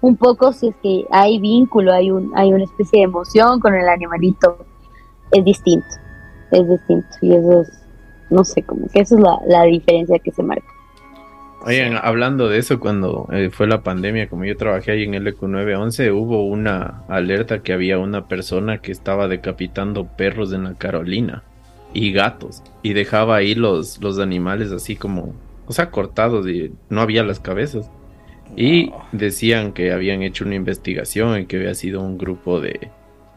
un 0.00 0.16
poco 0.16 0.52
si 0.52 0.68
es 0.68 0.76
que 0.82 1.04
hay 1.10 1.38
vínculo, 1.38 1.92
hay 1.92 2.10
un, 2.10 2.32
hay 2.36 2.52
una 2.52 2.64
especie 2.64 3.00
de 3.00 3.04
emoción 3.04 3.60
con 3.60 3.74
el 3.74 3.88
animalito, 3.88 4.58
es 5.32 5.44
distinto, 5.44 5.86
es 6.50 6.68
distinto. 6.68 7.08
Y 7.22 7.34
eso 7.34 7.60
es, 7.60 7.82
no 8.30 8.44
sé, 8.44 8.62
como 8.62 8.86
que 8.88 9.00
esa 9.00 9.14
es 9.14 9.20
la, 9.20 9.40
la 9.46 9.62
diferencia 9.64 10.18
que 10.18 10.30
se 10.30 10.42
marca. 10.42 10.75
Oigan, 11.66 11.98
hablando 12.00 12.48
de 12.48 12.58
eso, 12.58 12.78
cuando 12.78 13.26
eh, 13.32 13.50
fue 13.50 13.66
la 13.66 13.82
pandemia, 13.82 14.28
como 14.28 14.44
yo 14.44 14.56
trabajé 14.56 14.92
ahí 14.92 15.02
en 15.02 15.14
el 15.14 15.26
EQ911, 15.26 16.12
hubo 16.14 16.46
una 16.46 17.02
alerta 17.08 17.64
que 17.64 17.72
había 17.72 17.98
una 17.98 18.28
persona 18.28 18.78
que 18.78 18.92
estaba 18.92 19.26
decapitando 19.26 20.06
perros 20.06 20.52
en 20.52 20.62
la 20.62 20.74
Carolina 20.74 21.42
y 21.92 22.12
gatos 22.12 22.62
y 22.84 22.92
dejaba 22.92 23.34
ahí 23.34 23.56
los, 23.56 24.00
los 24.00 24.20
animales 24.20 24.70
así 24.70 24.94
como, 24.94 25.34
o 25.66 25.72
sea, 25.72 25.90
cortados 25.90 26.46
y 26.46 26.70
no 26.88 27.00
había 27.00 27.24
las 27.24 27.40
cabezas. 27.40 27.90
Y 28.54 28.92
decían 29.10 29.72
que 29.72 29.90
habían 29.90 30.22
hecho 30.22 30.44
una 30.44 30.54
investigación 30.54 31.40
y 31.40 31.46
que 31.46 31.56
había 31.56 31.74
sido 31.74 32.00
un 32.00 32.16
grupo 32.16 32.60
de, 32.60 32.92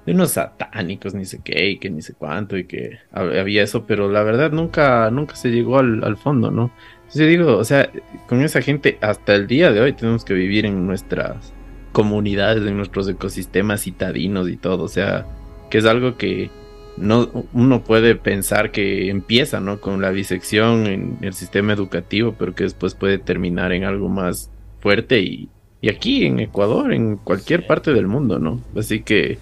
de 0.05 0.13
unos 0.13 0.33
satánicos, 0.33 1.15
ni 1.15 1.25
sé 1.25 1.41
qué, 1.43 1.71
y 1.71 1.79
que 1.79 1.89
ni 1.89 2.03
sé 2.03 2.13
cuánto, 2.13 2.57
y 2.59 2.65
que 2.65 2.99
había 3.11 3.63
eso, 3.63 3.87
pero 3.87 4.07
la 4.07 4.21
verdad 4.21 4.51
nunca, 4.51 5.09
nunca 5.09 5.35
se 5.35 5.49
llegó 5.49 5.79
al, 5.79 6.03
al 6.03 6.15
fondo, 6.15 6.51
¿no? 6.51 6.71
Yo 7.13 7.25
digo, 7.25 7.57
o 7.57 7.63
sea, 7.63 7.91
con 8.27 8.41
esa 8.41 8.61
gente 8.61 8.97
hasta 9.01 9.33
el 9.33 9.47
día 9.47 9.71
de 9.71 9.81
hoy 9.81 9.93
tenemos 9.93 10.23
que 10.23 10.33
vivir 10.33 10.65
en 10.65 10.85
nuestras 10.85 11.53
comunidades, 11.91 12.65
en 12.65 12.77
nuestros 12.77 13.09
ecosistemas 13.09 13.81
citadinos 13.81 14.47
y 14.49 14.57
todo, 14.57 14.83
o 14.83 14.87
sea, 14.87 15.25
que 15.71 15.79
es 15.79 15.85
algo 15.85 16.17
que 16.17 16.51
no 16.97 17.47
uno 17.53 17.83
puede 17.83 18.15
pensar 18.15 18.71
que 18.71 19.09
empieza, 19.09 19.59
¿no? 19.59 19.79
Con 19.79 20.01
la 20.01 20.11
disección 20.11 20.85
en 20.85 21.17
el 21.21 21.33
sistema 21.33 21.73
educativo, 21.73 22.35
pero 22.37 22.53
que 22.53 22.65
después 22.65 22.93
puede 22.93 23.17
terminar 23.17 23.71
en 23.71 23.85
algo 23.85 24.09
más 24.09 24.51
fuerte 24.79 25.19
y, 25.19 25.49
y 25.81 25.89
aquí 25.89 26.25
en 26.25 26.39
Ecuador, 26.39 26.93
en 26.93 27.17
cualquier 27.17 27.65
parte 27.65 27.93
del 27.93 28.07
mundo, 28.07 28.37
¿no? 28.37 28.61
Así 28.75 29.01
que 29.01 29.39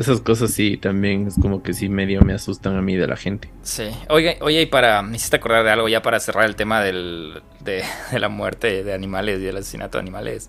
esas 0.00 0.22
cosas 0.22 0.50
sí, 0.50 0.78
también 0.78 1.26
es 1.26 1.34
como 1.40 1.62
que 1.62 1.74
sí 1.74 1.90
medio 1.90 2.22
me 2.22 2.32
asustan 2.32 2.74
a 2.74 2.80
mí 2.80 2.96
de 2.96 3.06
la 3.06 3.16
gente. 3.16 3.50
Sí. 3.62 3.90
Oye, 4.08 4.38
oye 4.40 4.62
y 4.62 4.66
para, 4.66 5.02
me 5.02 5.16
hiciste 5.16 5.36
acordar 5.36 5.62
de 5.62 5.70
algo 5.70 5.88
ya 5.88 6.00
para 6.00 6.18
cerrar 6.20 6.46
el 6.46 6.56
tema 6.56 6.80
del, 6.80 7.42
de, 7.60 7.84
la 8.18 8.30
muerte 8.30 8.82
de 8.82 8.94
animales 8.94 9.40
y 9.40 9.46
el 9.46 9.58
asesinato 9.58 9.98
de 9.98 10.02
animales. 10.02 10.48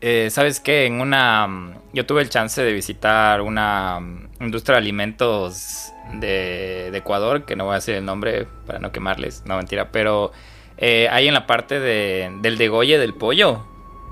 Eh, 0.00 0.28
¿Sabes 0.30 0.60
qué? 0.60 0.86
En 0.86 1.00
una... 1.00 1.80
Yo 1.92 2.06
tuve 2.06 2.22
el 2.22 2.28
chance 2.28 2.62
de 2.62 2.72
visitar 2.72 3.40
una 3.40 3.98
industria 4.40 4.74
de 4.74 4.82
alimentos 4.82 5.92
de, 6.20 6.96
Ecuador, 6.96 7.44
que 7.44 7.56
no 7.56 7.64
voy 7.64 7.72
a 7.72 7.76
decir 7.76 7.96
el 7.96 8.04
nombre 8.04 8.46
para 8.66 8.78
no 8.78 8.92
quemarles, 8.92 9.42
no 9.46 9.56
mentira, 9.56 9.90
pero 9.90 10.30
eh, 10.78 11.08
ahí 11.10 11.26
en 11.26 11.34
la 11.34 11.48
parte 11.48 11.80
de, 11.80 12.30
del 12.40 12.56
degolle 12.56 12.98
del 12.98 13.14
pollo, 13.14 13.66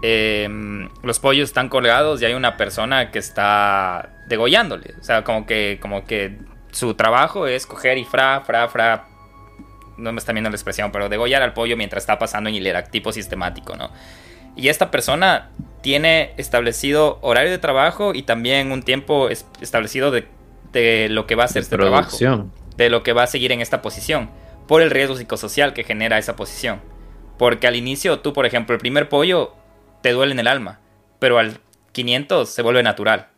Em, 0.06 0.90
los 1.02 1.18
pollos 1.18 1.48
están 1.48 1.70
colgados 1.70 2.20
y 2.20 2.26
hay 2.26 2.34
una 2.34 2.58
persona 2.58 3.10
que 3.10 3.18
está 3.18 4.10
degollándole. 4.28 4.92
O 5.00 5.02
sea, 5.02 5.24
como 5.24 5.46
que, 5.46 5.78
como 5.80 6.04
que 6.04 6.36
su 6.72 6.92
trabajo 6.92 7.46
es 7.46 7.66
coger 7.66 7.96
y 7.96 8.04
fra, 8.04 8.42
fra, 8.42 8.68
fra. 8.68 9.06
No 9.96 10.12
me 10.12 10.18
está 10.18 10.32
viendo 10.32 10.50
la 10.50 10.56
expresión, 10.56 10.92
pero 10.92 11.08
degollar 11.08 11.40
al 11.40 11.54
pollo 11.54 11.78
mientras 11.78 12.02
está 12.02 12.18
pasando 12.18 12.50
en 12.50 12.56
hilera, 12.56 12.84
tipo 12.84 13.12
sistemático, 13.12 13.76
¿no? 13.76 13.90
Y 14.56 14.68
esta 14.68 14.90
persona 14.90 15.48
tiene 15.80 16.34
establecido 16.36 17.18
horario 17.22 17.50
de 17.50 17.58
trabajo 17.58 18.12
y 18.12 18.24
también 18.24 18.72
un 18.72 18.82
tiempo 18.82 19.30
establecido 19.30 20.10
de, 20.10 20.28
de 20.72 21.08
lo 21.08 21.26
que 21.26 21.34
va 21.34 21.44
a 21.44 21.48
ser 21.48 21.62
este 21.62 21.78
trabajo. 21.78 22.14
De 22.76 22.90
lo 22.90 23.02
que 23.02 23.14
va 23.14 23.22
a 23.22 23.26
seguir 23.26 23.52
en 23.52 23.62
esta 23.62 23.80
posición. 23.80 24.28
Por 24.68 24.82
el 24.82 24.90
riesgo 24.90 25.16
psicosocial 25.16 25.72
que 25.72 25.82
genera 25.82 26.18
esa 26.18 26.36
posición. 26.36 26.82
Porque 27.38 27.66
al 27.66 27.74
inicio, 27.74 28.18
tú, 28.18 28.34
por 28.34 28.44
ejemplo, 28.44 28.74
el 28.74 28.80
primer 28.82 29.08
pollo 29.08 29.63
te 30.04 30.12
duele 30.12 30.32
en 30.32 30.38
el 30.38 30.48
alma, 30.48 30.80
pero 31.18 31.38
al 31.38 31.60
500 31.92 32.50
se 32.50 32.60
vuelve 32.60 32.82
natural. 32.82 33.28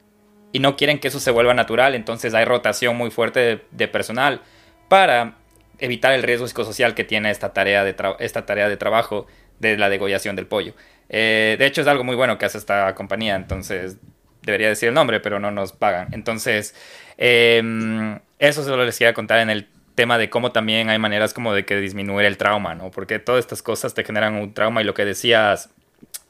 Y 0.50 0.58
no 0.58 0.76
quieren 0.76 0.98
que 0.98 1.06
eso 1.06 1.20
se 1.20 1.30
vuelva 1.30 1.54
natural, 1.54 1.94
entonces 1.94 2.34
hay 2.34 2.44
rotación 2.44 2.96
muy 2.96 3.12
fuerte 3.12 3.62
de, 3.70 3.86
personal 3.86 4.40
para 4.88 5.36
evitar 5.78 6.12
el 6.12 6.24
riesgo 6.24 6.48
psicosocial 6.48 6.96
que 6.96 7.04
tiene 7.04 7.30
esta 7.30 7.52
tarea 7.52 7.84
de, 7.84 7.94
esta 8.18 8.46
tarea 8.46 8.68
de 8.68 8.76
trabajo 8.76 9.28
de 9.60 9.78
la 9.78 9.88
degollación 9.88 10.34
del 10.34 10.48
pollo. 10.48 10.74
Eh, 11.08 11.54
de 11.56 11.66
hecho, 11.66 11.82
es 11.82 11.86
algo 11.86 12.02
muy 12.02 12.16
bueno 12.16 12.36
que 12.36 12.46
hace 12.46 12.58
esta 12.58 12.92
compañía, 12.96 13.36
entonces 13.36 13.98
debería 14.42 14.68
decir 14.68 14.88
el 14.88 14.94
nombre, 14.96 15.20
pero 15.20 15.38
no 15.38 15.52
nos 15.52 15.72
pagan. 15.72 16.08
Entonces, 16.10 16.74
em, 17.16 18.18
eso 18.40 18.64
se 18.64 18.70
lo 18.70 18.84
les 18.84 18.98
quería 18.98 19.14
contar 19.14 19.38
en 19.38 19.50
el 19.50 19.68
tema 19.94 20.18
de 20.18 20.30
cómo 20.30 20.50
también 20.50 20.90
hay 20.90 20.98
maneras 20.98 21.32
como 21.32 21.54
de 21.54 21.64
que 21.64 21.76
disminuir 21.76 22.26
el 22.26 22.36
trauma, 22.36 22.74
¿no? 22.74 22.90
Porque 22.90 23.20
todas 23.20 23.38
estas 23.38 23.62
cosas 23.62 23.94
te 23.94 24.02
generan 24.02 24.34
un 24.34 24.52
trauma 24.52 24.80
y 24.80 24.84
lo 24.84 24.94
que 24.94 25.04
decías 25.04 25.70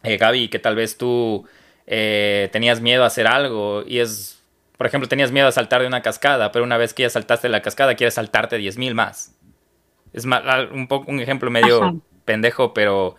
eh, 0.03 0.17
Gaby, 0.17 0.49
que 0.49 0.59
tal 0.59 0.77
vez 0.77 0.97
tú 0.97 1.47
eh, 1.87 2.49
tenías 2.53 2.81
miedo 2.81 3.05
a 3.05 3.07
hacer 3.07 3.27
algo 3.27 3.85
y 3.87 3.99
es, 3.99 4.43
por 4.77 4.87
ejemplo, 4.87 5.09
tenías 5.09 5.33
miedo 5.33 5.49
a 5.49 5.53
saltar 5.53 5.81
de 5.81 5.87
una 5.87 6.03
cascada, 6.03 6.53
pero 6.53 6.65
una 6.65 6.77
vez 6.77 6.95
que 6.95 7.05
ya 7.05 7.11
saltaste 7.11 7.49
de 7.49 7.53
la 7.53 7.63
cascada 7.63 7.95
quieres 7.95 8.15
saltarte 8.15 8.59
10.000 8.59 8.95
más. 8.95 9.37
Es 10.13 10.25
un, 10.25 10.89
poco, 10.89 11.11
un 11.11 11.21
ejemplo 11.21 11.51
medio 11.51 12.01
pendejo, 12.25 12.73
pero, 12.73 13.17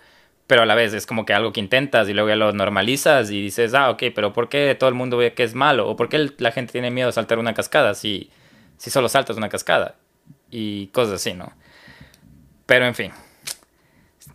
pero 0.48 0.64
a 0.64 0.66
la 0.66 0.76
vez 0.76 0.94
es 0.94 1.06
como 1.06 1.26
que 1.26 1.34
algo 1.34 1.54
que 1.54 1.60
intentas 1.60 2.10
y 2.10 2.14
luego 2.14 2.30
ya 2.30 2.36
lo 2.36 2.52
normalizas 2.54 3.30
y 3.32 3.42
dices, 3.42 3.74
ah, 3.74 3.90
ok, 3.92 4.04
pero 4.16 4.34
¿por 4.34 4.50
qué 4.50 4.76
todo 4.76 4.90
el 4.90 4.96
mundo 4.96 5.18
ve 5.18 5.34
que 5.34 5.44
es 5.44 5.54
malo? 5.54 5.88
¿O 5.88 5.96
por 5.96 6.10
qué 6.10 6.32
la 6.38 6.52
gente 6.52 6.72
tiene 6.72 6.90
miedo 6.90 7.10
a 7.10 7.12
saltar 7.12 7.40
una 7.40 7.54
cascada 7.54 7.94
si, 7.94 8.32
si 8.78 8.90
solo 8.90 9.10
saltas 9.10 9.38
una 9.38 9.50
cascada? 9.50 9.96
Y 10.50 10.88
cosas 10.88 11.16
así, 11.16 11.34
¿no? 11.34 11.54
Pero 12.66 12.86
en 12.86 12.96
fin. 12.96 13.12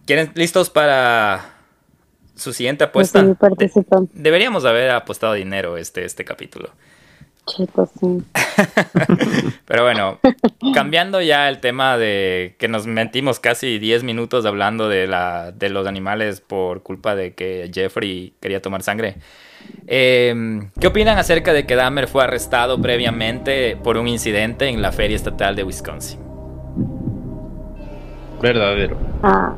¿Quieren 0.06 0.32
listos 0.34 0.70
para 0.70 1.61
su 2.42 2.52
siguiente 2.52 2.84
apuesta. 2.84 3.24
deberíamos 4.12 4.64
haber 4.64 4.90
apostado 4.90 5.34
dinero 5.34 5.76
este, 5.76 6.04
este 6.04 6.24
capítulo. 6.24 6.70
Cheto, 7.46 7.88
sí. 7.98 8.22
Pero 9.66 9.82
bueno, 9.82 10.18
cambiando 10.74 11.20
ya 11.20 11.48
el 11.48 11.58
tema 11.60 11.98
de 11.98 12.54
que 12.58 12.68
nos 12.68 12.86
mentimos 12.86 13.40
casi 13.40 13.80
10 13.80 14.04
minutos 14.04 14.46
hablando 14.46 14.88
de, 14.88 15.08
la, 15.08 15.50
de 15.50 15.68
los 15.68 15.86
animales 15.88 16.40
por 16.40 16.82
culpa 16.82 17.16
de 17.16 17.34
que 17.34 17.68
Jeffrey 17.74 18.34
quería 18.40 18.62
tomar 18.62 18.82
sangre. 18.82 19.16
Em, 19.88 20.70
¿Qué 20.80 20.86
opinan 20.86 21.18
acerca 21.18 21.52
de 21.52 21.66
que 21.66 21.74
Dahmer 21.74 22.06
fue 22.06 22.22
arrestado 22.22 22.80
previamente 22.80 23.76
por 23.76 23.96
un 23.96 24.06
incidente 24.06 24.68
en 24.68 24.80
la 24.80 24.92
Feria 24.92 25.16
Estatal 25.16 25.56
de 25.56 25.64
Wisconsin? 25.64 26.20
Verdadero. 28.40 28.96
Ah, 29.22 29.54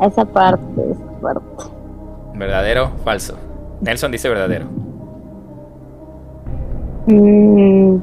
esa 0.00 0.24
parte, 0.24 0.62
esa 0.90 1.20
parte. 1.20 1.81
¿Verdadero? 2.34 2.92
Falso. 3.04 3.36
Nelson 3.80 4.12
dice 4.12 4.28
verdadero. 4.28 4.66
Mm, 7.06 7.98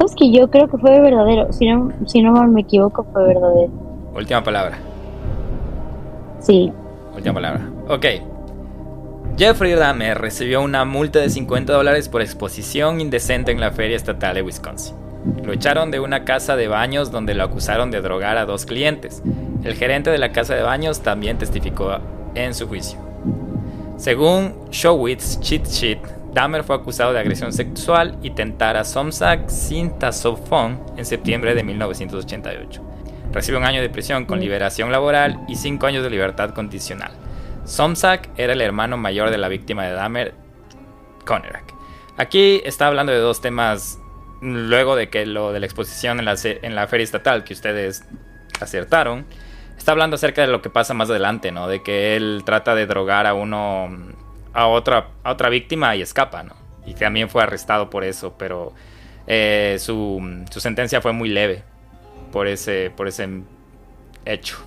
Sabes 0.00 0.14
que 0.14 0.32
yo 0.32 0.48
creo 0.50 0.68
que 0.68 0.78
fue 0.78 0.98
verdadero. 1.00 1.52
Si 1.52 1.68
no, 1.68 1.92
si 2.06 2.22
no 2.22 2.32
me 2.48 2.62
equivoco, 2.62 3.04
fue 3.12 3.22
verdadero. 3.26 3.70
Última 4.14 4.42
palabra. 4.42 4.78
Sí. 6.40 6.72
Última 7.14 7.34
palabra. 7.34 7.68
Ok. 7.88 8.06
Jeffrey 9.36 9.74
Dahmer 9.74 10.18
recibió 10.18 10.62
una 10.62 10.84
multa 10.84 11.18
de 11.18 11.28
50 11.30 11.72
dólares 11.72 12.08
por 12.08 12.22
exposición 12.22 13.00
indecente 13.00 13.52
en 13.52 13.60
la 13.60 13.72
feria 13.72 13.96
estatal 13.96 14.34
de 14.34 14.42
Wisconsin. 14.42 14.96
Lo 15.44 15.52
echaron 15.52 15.90
de 15.90 16.00
una 16.00 16.24
casa 16.24 16.56
de 16.56 16.68
baños 16.68 17.10
donde 17.10 17.34
lo 17.34 17.44
acusaron 17.44 17.90
de 17.90 18.00
drogar 18.00 18.38
a 18.38 18.46
dos 18.46 18.64
clientes. 18.64 19.22
El 19.64 19.74
gerente 19.74 20.10
de 20.10 20.18
la 20.18 20.32
casa 20.32 20.54
de 20.54 20.62
baños 20.62 21.00
también 21.00 21.36
testificó 21.36 21.98
en 22.34 22.54
su 22.54 22.66
juicio. 22.68 22.98
Según 23.96 24.70
Showitz 24.70 25.40
Cheat 25.40 25.66
Sheet, 25.66 25.98
Dahmer 26.32 26.64
fue 26.64 26.76
acusado 26.76 27.12
de 27.12 27.18
agresión 27.18 27.52
sexual 27.52 28.16
y 28.22 28.30
tentar 28.30 28.76
a 28.76 28.84
Somsak 28.84 29.48
Sintasofon 29.48 30.80
en 30.96 31.04
septiembre 31.04 31.54
de 31.54 31.64
1988. 31.64 32.82
Recibe 33.32 33.58
un 33.58 33.64
año 33.64 33.80
de 33.80 33.90
prisión 33.90 34.24
con 34.26 34.40
liberación 34.40 34.90
laboral 34.90 35.40
y 35.48 35.56
cinco 35.56 35.86
años 35.86 36.02
de 36.02 36.10
libertad 36.10 36.50
condicional. 36.50 37.12
Somsak 37.64 38.28
era 38.36 38.52
el 38.52 38.60
hermano 38.60 38.96
mayor 38.96 39.30
de 39.30 39.38
la 39.38 39.48
víctima 39.48 39.84
de 39.84 39.92
Dahmer, 39.92 40.34
Konerak. 41.24 41.74
Aquí 42.16 42.60
está 42.64 42.86
hablando 42.86 43.12
de 43.12 43.18
dos 43.18 43.40
temas 43.40 43.98
luego 44.40 44.96
de 44.96 45.08
que 45.10 45.26
lo 45.26 45.52
de 45.52 45.60
la 45.60 45.66
exposición 45.66 46.18
en 46.20 46.74
la 46.74 46.86
feria 46.86 47.04
estatal 47.04 47.44
que 47.44 47.54
ustedes 47.54 48.04
acertaron. 48.60 49.26
Está 49.80 49.92
hablando 49.92 50.16
acerca 50.16 50.42
de 50.42 50.48
lo 50.48 50.60
que 50.60 50.68
pasa 50.68 50.92
más 50.92 51.08
adelante, 51.08 51.52
¿no? 51.52 51.66
De 51.66 51.82
que 51.82 52.14
él 52.14 52.42
trata 52.44 52.74
de 52.74 52.84
drogar 52.84 53.26
a 53.26 53.32
uno 53.32 53.88
a 54.52 54.66
otra, 54.66 55.08
a 55.24 55.32
otra 55.32 55.48
víctima 55.48 55.96
y 55.96 56.02
escapa, 56.02 56.42
¿no? 56.42 56.54
Y 56.84 56.92
también 56.92 57.30
fue 57.30 57.42
arrestado 57.42 57.88
por 57.88 58.04
eso, 58.04 58.34
pero 58.38 58.74
eh, 59.26 59.78
su, 59.80 60.44
su, 60.50 60.60
sentencia 60.60 61.00
fue 61.00 61.14
muy 61.14 61.30
leve 61.30 61.62
por 62.30 62.46
ese, 62.46 62.92
por 62.94 63.08
ese 63.08 63.26
hecho. 64.26 64.58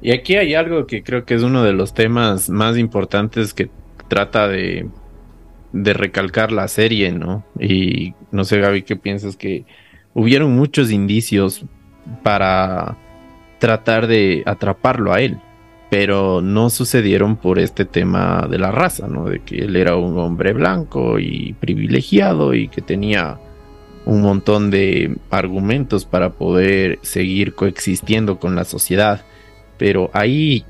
Y 0.00 0.12
aquí 0.12 0.36
hay 0.36 0.54
algo 0.54 0.86
que 0.86 1.02
creo 1.02 1.24
que 1.24 1.34
es 1.34 1.42
uno 1.42 1.64
de 1.64 1.72
los 1.72 1.92
temas 1.92 2.48
más 2.48 2.78
importantes 2.78 3.52
que 3.52 3.70
trata 4.06 4.46
de, 4.46 4.88
de 5.72 5.92
recalcar 5.94 6.52
la 6.52 6.68
serie, 6.68 7.10
¿no? 7.10 7.44
Y 7.58 8.14
no 8.30 8.44
sé, 8.44 8.60
Gaby, 8.60 8.82
¿qué 8.84 8.94
piensas? 8.94 9.34
Que 9.34 9.64
hubieron 10.14 10.54
muchos 10.54 10.92
indicios 10.92 11.64
para 12.22 12.96
tratar 13.60 14.08
de 14.08 14.42
atraparlo 14.46 15.12
a 15.12 15.20
él 15.20 15.38
pero 15.90 16.40
no 16.40 16.70
sucedieron 16.70 17.36
por 17.36 17.58
este 17.58 17.84
tema 17.84 18.46
de 18.48 18.58
la 18.58 18.70
raza, 18.70 19.08
¿no? 19.08 19.24
De 19.24 19.40
que 19.40 19.64
él 19.64 19.74
era 19.74 19.96
un 19.96 20.16
hombre 20.18 20.52
blanco 20.52 21.18
y 21.18 21.54
privilegiado 21.54 22.54
y 22.54 22.68
que 22.68 22.80
tenía 22.80 23.38
un 24.06 24.22
montón 24.22 24.70
de 24.70 25.16
argumentos 25.30 26.04
para 26.04 26.30
poder 26.30 27.00
seguir 27.02 27.54
coexistiendo 27.54 28.38
con 28.38 28.54
la 28.54 28.64
sociedad. 28.64 29.22
Pero 29.78 30.10
ahí 30.12 30.64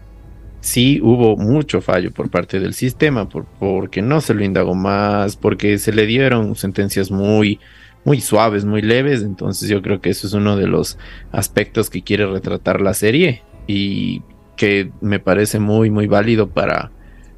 sí 0.61 1.01
hubo 1.03 1.36
mucho 1.36 1.82
fallo 1.82 2.12
por 2.12 2.30
parte 2.30 2.59
del 2.59 2.72
sistema, 2.72 3.28
porque 3.28 4.01
no 4.01 4.22
se 4.22 4.32
lo 4.32 4.43
indagó 4.43 4.74
más, 4.74 5.36
porque 5.36 5.76
se 5.76 5.93
le 5.93 6.07
dieron 6.07 6.57
sentencias 6.57 7.11
muy, 7.11 7.61
muy 8.05 8.20
suaves, 8.20 8.64
muy 8.64 8.82
leves. 8.82 9.22
Entonces 9.22 9.68
yo 9.68 9.82
creo 9.82 10.01
que 10.01 10.11
eso 10.11 10.26
es 10.26 10.32
uno 10.32 10.57
de 10.57 10.66
los 10.66 10.98
aspectos 11.32 11.90
que 11.90 12.03
quiere 12.03 12.26
retratar 12.26 12.80
la 12.80 12.94
serie. 12.94 13.42
Y 13.66 14.22
que 14.61 14.92
me 15.01 15.20
parece 15.20 15.59
muy, 15.59 15.88
muy 15.88 16.07
válido 16.07 16.48
para, 16.51 16.90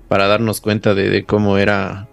para 0.09 0.27
darnos 0.27 0.61
cuenta 0.61 0.93
de, 0.93 1.25
cómo 1.25 1.57
eran 1.57 2.09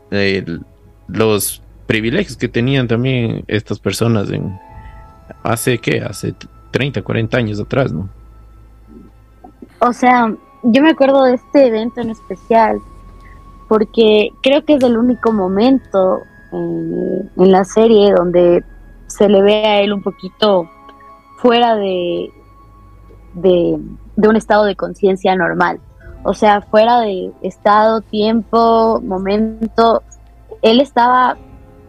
los 1.08 1.64
privilegios 1.88 2.38
que 2.38 2.48
tenían 2.48 2.88
también 2.88 3.44
estas 3.48 3.80
personas 3.80 4.30
en 4.30 4.56
hace 5.42 5.80
que 5.80 6.02
hace 6.02 6.36
30, 6.70 7.02
40 7.02 7.38
años 7.38 7.60
atrás, 7.60 7.92
¿no? 7.92 8.08
O 9.80 9.92
sea, 9.94 10.32
yo 10.62 10.84
me 10.84 10.92
acuerdo 10.92 11.24
de 11.24 11.34
este 11.34 11.66
evento 11.66 12.02
en 12.02 12.12
especial 12.12 12.78
porque 13.68 14.30
creo 14.44 14.64
que 14.64 14.76
es 14.76 14.84
el 14.84 14.96
único 14.96 15.32
momento 15.32 16.20
en, 16.52 17.30
la 17.36 17.64
serie 17.64 18.12
donde 18.14 18.64
se 19.08 19.28
le 19.28 19.42
ve 19.42 19.66
a 19.66 19.82
él 19.82 19.94
un 19.94 20.02
poquito 20.02 20.70
fuera 21.38 21.76
de, 21.76 22.32
de, 23.34 23.80
un 24.18 24.36
estado 24.36 24.66
de 24.66 24.76
conciencia 24.76 25.36
normal. 25.36 25.80
O 26.24 26.34
sea, 26.34 26.62
fuera 26.62 27.00
de 27.00 27.32
estado, 27.42 28.02
tiempo, 28.02 29.02
momento, 29.02 30.04
él 30.62 30.82
estaba 30.82 31.38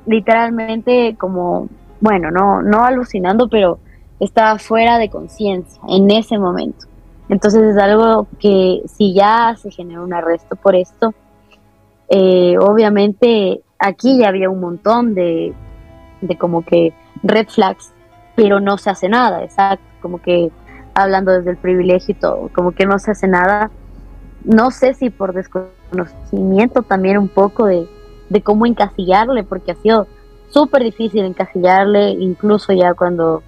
literalmente 0.06 1.16
como, 1.18 1.68
bueno, 2.00 2.30
no, 2.30 2.62
no 2.62 2.84
alucinando, 2.84 3.48
pero 3.48 3.78
estaba 4.20 4.58
fuera 4.58 4.98
de 4.98 5.10
conciencia 5.10 5.80
en 5.88 6.10
ese 6.10 6.38
momento. 6.38 6.86
Entonces 7.28 7.62
es 7.62 7.76
algo 7.76 8.26
que 8.38 8.82
si 8.86 9.14
ya 9.14 9.56
se 9.56 9.70
generó 9.70 10.04
un 10.04 10.12
arresto 10.12 10.56
por 10.56 10.74
esto, 10.74 11.14
eh, 12.10 12.56
obviamente 12.58 13.62
aquí 13.78 14.18
ya 14.18 14.28
había 14.28 14.50
un 14.50 14.60
montón 14.60 15.14
de, 15.14 15.54
de 16.20 16.36
como 16.36 16.64
que 16.64 16.92
red 17.22 17.48
flags, 17.48 17.92
pero 18.34 18.58
no 18.58 18.78
se 18.78 18.90
hace 18.90 19.08
nada, 19.08 19.44
exacto, 19.44 19.84
como 20.02 20.20
que 20.20 20.50
hablando 20.94 21.32
desde 21.32 21.52
el 21.52 21.56
privilegio 21.56 22.12
y 22.12 22.18
todo, 22.18 22.50
como 22.54 22.72
que 22.72 22.84
no 22.84 22.98
se 22.98 23.12
hace 23.12 23.28
nada. 23.28 23.70
No 24.44 24.70
sé 24.70 24.94
si 24.94 25.10
por 25.10 25.34
desconocimiento 25.34 26.82
también 26.82 27.16
un 27.18 27.28
poco 27.28 27.66
de, 27.66 27.86
cómo 28.42 28.66
encasillarle, 28.66 29.44
porque 29.44 29.72
ha 29.72 29.76
sido 29.76 30.08
súper 30.48 30.82
difícil 30.82 31.24
encasillarle, 31.24 32.10
incluso 32.10 32.72
ya 32.72 32.94
cuando 32.94 33.42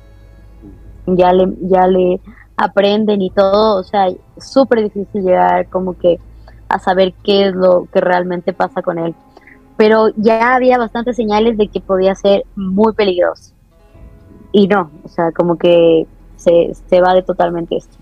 ya 1.07 1.33
le, 1.33 1.53
ya 1.63 1.89
le 1.89 2.21
aprenden 2.57 3.23
y 3.23 3.31
todo, 3.31 3.81
o 3.81 3.83
sea, 3.83 4.07
súper 4.39 4.85
difícil 4.85 5.23
llegar 5.23 5.69
como 5.69 5.99
que 5.99 6.21
a 6.73 6.79
saber 6.79 7.13
qué 7.23 7.49
es 7.49 7.55
lo 7.55 7.87
que 7.93 8.01
realmente 8.01 8.53
pasa 8.53 8.83
con 8.83 8.99
él. 8.99 9.15
Pero 9.77 10.09
ya 10.17 10.55
había 10.55 10.79
bastantes 10.79 11.17
señales 11.17 11.59
de 11.59 11.69
que 11.69 11.81
podía 11.81 12.15
ser 12.15 12.45
muy 12.57 12.95
peligroso. 12.95 13.53
Y 14.53 14.69
no, 14.69 14.91
o 15.05 15.09
sea, 15.09 15.33
como 15.33 15.57
que 15.59 16.07
se, 16.37 16.73
se 16.89 17.01
de 17.01 17.23
totalmente 17.23 17.77
esto. 17.77 17.97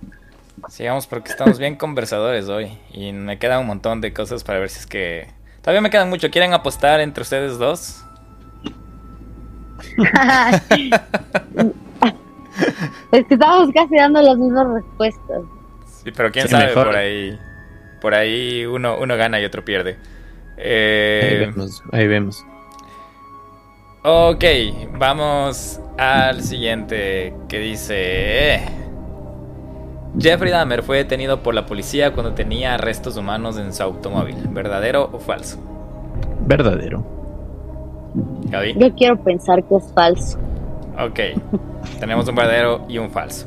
Sigamos 0.68 1.06
porque 1.06 1.30
estamos 1.30 1.58
bien 1.58 1.76
conversadores 1.78 2.48
hoy 2.48 2.78
y 2.92 3.12
me 3.12 3.38
queda 3.38 3.58
un 3.58 3.66
montón 3.66 4.00
de 4.00 4.12
cosas 4.12 4.44
para 4.44 4.58
ver 4.60 4.68
si 4.70 4.80
es 4.80 4.86
que... 4.86 5.28
Todavía 5.60 5.80
me 5.82 5.90
quedan 5.90 6.08
mucho. 6.08 6.30
¿Quieren 6.30 6.54
apostar 6.54 7.00
entre 7.00 7.22
ustedes 7.22 7.58
dos? 7.58 8.02
es 13.12 13.26
que 13.26 13.34
estamos 13.34 13.70
casi 13.74 13.96
dando 13.96 14.22
las 14.22 14.38
mismas 14.38 14.66
respuestas. 14.68 15.42
Sí, 16.02 16.10
pero 16.16 16.30
quién 16.30 16.48
sabe 16.48 16.72
por 16.72 16.96
ahí. 16.96 17.38
Por 18.00 18.14
ahí 18.14 18.64
uno, 18.66 18.98
uno 18.98 19.16
gana 19.16 19.40
y 19.40 19.44
otro 19.44 19.64
pierde. 19.64 19.96
Eh, 20.56 21.28
ahí 21.30 21.38
vemos, 21.38 21.82
ahí 21.92 22.06
vemos. 22.06 22.44
Ok, 24.02 24.44
vamos 24.98 25.80
al 25.98 26.42
siguiente 26.42 27.34
que 27.48 27.58
dice... 27.58 28.60
Jeffrey 30.18 30.50
Dahmer 30.50 30.82
fue 30.82 30.96
detenido 30.96 31.42
por 31.42 31.54
la 31.54 31.66
policía 31.66 32.12
cuando 32.12 32.32
tenía 32.34 32.76
restos 32.76 33.16
humanos 33.16 33.58
en 33.58 33.72
su 33.72 33.82
automóvil. 33.82 34.36
¿Verdadero 34.48 35.08
o 35.12 35.18
falso? 35.18 35.58
Verdadero. 36.46 37.04
Yo 38.76 38.94
quiero 38.96 39.22
pensar 39.22 39.62
que 39.64 39.76
es 39.76 39.92
falso. 39.94 40.38
Ok, 40.98 41.20
tenemos 42.00 42.28
un 42.28 42.34
verdadero 42.34 42.84
y 42.88 42.98
un 42.98 43.10
falso. 43.10 43.46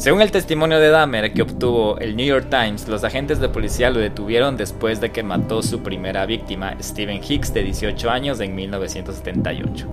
Según 0.00 0.22
el 0.22 0.30
testimonio 0.30 0.80
de 0.80 0.88
Dahmer 0.88 1.34
que 1.34 1.42
obtuvo 1.42 1.98
el 1.98 2.16
New 2.16 2.24
York 2.24 2.46
Times, 2.48 2.88
los 2.88 3.04
agentes 3.04 3.38
de 3.38 3.50
policía 3.50 3.90
lo 3.90 3.98
detuvieron 3.98 4.56
después 4.56 4.98
de 4.98 5.10
que 5.10 5.22
mató 5.22 5.60
su 5.62 5.82
primera 5.82 6.24
víctima, 6.24 6.74
Stephen 6.80 7.20
Hicks, 7.22 7.52
de 7.52 7.64
18 7.64 8.08
años, 8.08 8.40
en 8.40 8.54
1978. 8.54 9.86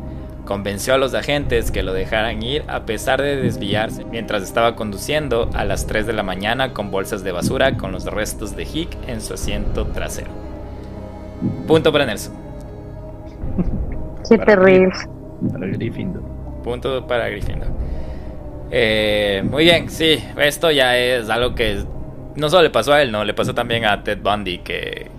Convenció 0.46 0.94
a 0.94 0.98
los 0.98 1.14
agentes 1.14 1.72
que 1.72 1.84
lo 1.84 1.92
dejaran 1.92 2.42
ir 2.42 2.64
a 2.70 2.86
pesar 2.86 3.22
de 3.22 3.36
desviarse 3.36 4.06
mientras 4.06 4.44
estaba 4.44 4.78
conduciendo 4.78 5.50
a 5.54 5.66
las 5.66 5.88
3 5.88 6.08
de 6.08 6.14
la 6.14 6.24
mañana 6.24 6.72
con 6.72 6.90
bolsas 6.90 7.26
de 7.26 7.34
basura 7.34 7.76
con 7.76 7.92
los 7.92 8.06
restos 8.06 8.56
de 8.56 8.64
Hick 8.64 8.98
en 9.10 9.20
su 9.20 9.34
asiento 9.34 9.88
trasero. 9.88 10.32
Punto 11.68 11.92
para 11.92 12.06
Nelson. 12.06 12.34
Qué 14.30 14.38
terrible. 14.38 14.94
Para 15.52 15.68
Gryffindor. 15.68 16.24
Punto 16.64 17.06
para 17.06 17.28
Gryffindor. 17.28 17.68
Eh, 18.70 19.44
muy 19.50 19.64
bien, 19.64 19.90
sí, 19.90 20.22
esto 20.38 20.72
ya 20.72 20.98
es 20.98 21.30
algo 21.30 21.56
que 21.56 21.84
no 22.36 22.50
solo 22.50 22.64
le 22.64 22.70
pasó 22.70 22.94
a 22.94 23.02
él, 23.02 23.12
no, 23.12 23.24
le 23.24 23.34
pasó 23.34 23.54
también 23.54 23.86
a 23.86 24.04
Ted 24.04 24.20
Bundy 24.22 24.60
que, 24.60 25.10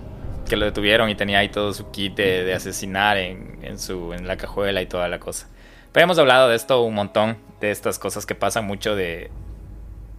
que 0.49 0.57
lo 0.57 0.67
detuvieron 0.67 1.09
y 1.09 1.15
tenía 1.15 1.39
ahí 1.39 1.49
todo 1.49 1.73
su 1.73 1.91
kit 1.91 2.15
de, 2.17 2.53
asesinar 2.55 3.17
en, 3.17 3.59
en, 3.63 3.79
su, 3.79 4.13
en 4.13 4.27
la 4.27 4.37
cajuela 4.37 4.83
y 4.83 4.87
toda 4.87 5.09
la 5.09 5.19
cosa. 5.19 5.49
Pero 5.93 6.05
hemos 6.05 6.19
hablado 6.19 6.49
de 6.49 6.57
esto 6.57 6.83
un 6.83 6.95
montón, 6.95 7.39
de 7.61 7.71
estas 7.71 7.99
cosas 7.99 8.27
que 8.27 8.35
pasan 8.35 8.67
mucho 8.67 8.95
de, 8.95 9.31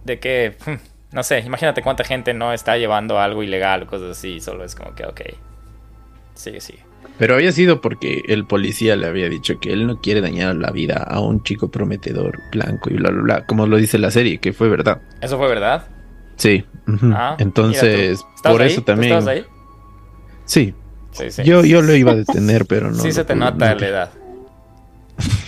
de 0.04 0.18
que, 0.18 0.56
no 1.12 1.22
sé, 1.22 1.40
imagínate 1.40 1.82
cuánta 1.82 2.04
gente 2.04 2.34
no 2.34 2.52
está 2.52 2.76
llevando 2.76 3.18
algo 3.20 3.42
ilegal 3.42 3.86
cosas 3.86 4.18
así, 4.18 4.40
solo 4.40 4.64
es 4.64 4.74
como 4.74 4.94
que, 4.94 5.06
ok, 5.06 5.20
sigue, 6.34 6.60
sigue. 6.60 6.89
Pero 7.20 7.34
había 7.34 7.52
sido 7.52 7.82
porque 7.82 8.24
el 8.28 8.46
policía 8.46 8.96
le 8.96 9.06
había 9.06 9.28
dicho 9.28 9.60
que 9.60 9.74
él 9.74 9.86
no 9.86 10.00
quiere 10.00 10.22
dañar 10.22 10.56
la 10.56 10.70
vida 10.70 11.06
a 11.06 11.20
un 11.20 11.42
chico 11.42 11.70
prometedor 11.70 12.38
blanco 12.50 12.88
y 12.88 12.94
bla, 12.94 13.10
bla, 13.10 13.22
bla, 13.22 13.44
como 13.44 13.66
lo 13.66 13.76
dice 13.76 13.98
la 13.98 14.10
serie, 14.10 14.38
que 14.38 14.54
fue 14.54 14.70
verdad. 14.70 15.02
¿Eso 15.20 15.36
fue 15.36 15.46
verdad? 15.46 15.84
Sí. 16.36 16.64
Ah, 17.12 17.36
Entonces, 17.38 18.24
por 18.42 18.62
eso 18.62 18.82
también... 18.84 19.12
¿Estás 19.12 19.28
ahí? 19.28 19.44
Sí. 20.46 20.72
sí, 21.10 21.30
sí. 21.30 21.42
Yo, 21.44 21.62
yo 21.62 21.82
lo 21.82 21.94
iba 21.94 22.12
a 22.12 22.16
detener, 22.16 22.64
pero 22.64 22.90
no. 22.90 22.96
Sí 22.96 23.12
se 23.12 23.22
te 23.22 23.34
nota 23.34 23.74
la 23.74 23.86
edad. 23.86 24.10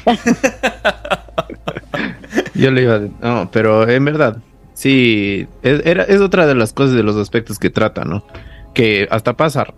yo 2.54 2.70
lo 2.70 2.80
iba 2.82 2.96
a... 2.96 3.00
No, 3.22 3.50
pero 3.50 3.88
en 3.88 4.04
verdad, 4.04 4.36
sí, 4.74 5.48
es, 5.62 5.86
era, 5.86 6.02
es 6.02 6.20
otra 6.20 6.46
de 6.46 6.54
las 6.54 6.74
cosas, 6.74 6.94
de 6.94 7.02
los 7.02 7.16
aspectos 7.16 7.58
que 7.58 7.70
trata, 7.70 8.04
¿no? 8.04 8.26
Que 8.74 9.08
hasta 9.10 9.38
pasar 9.38 9.72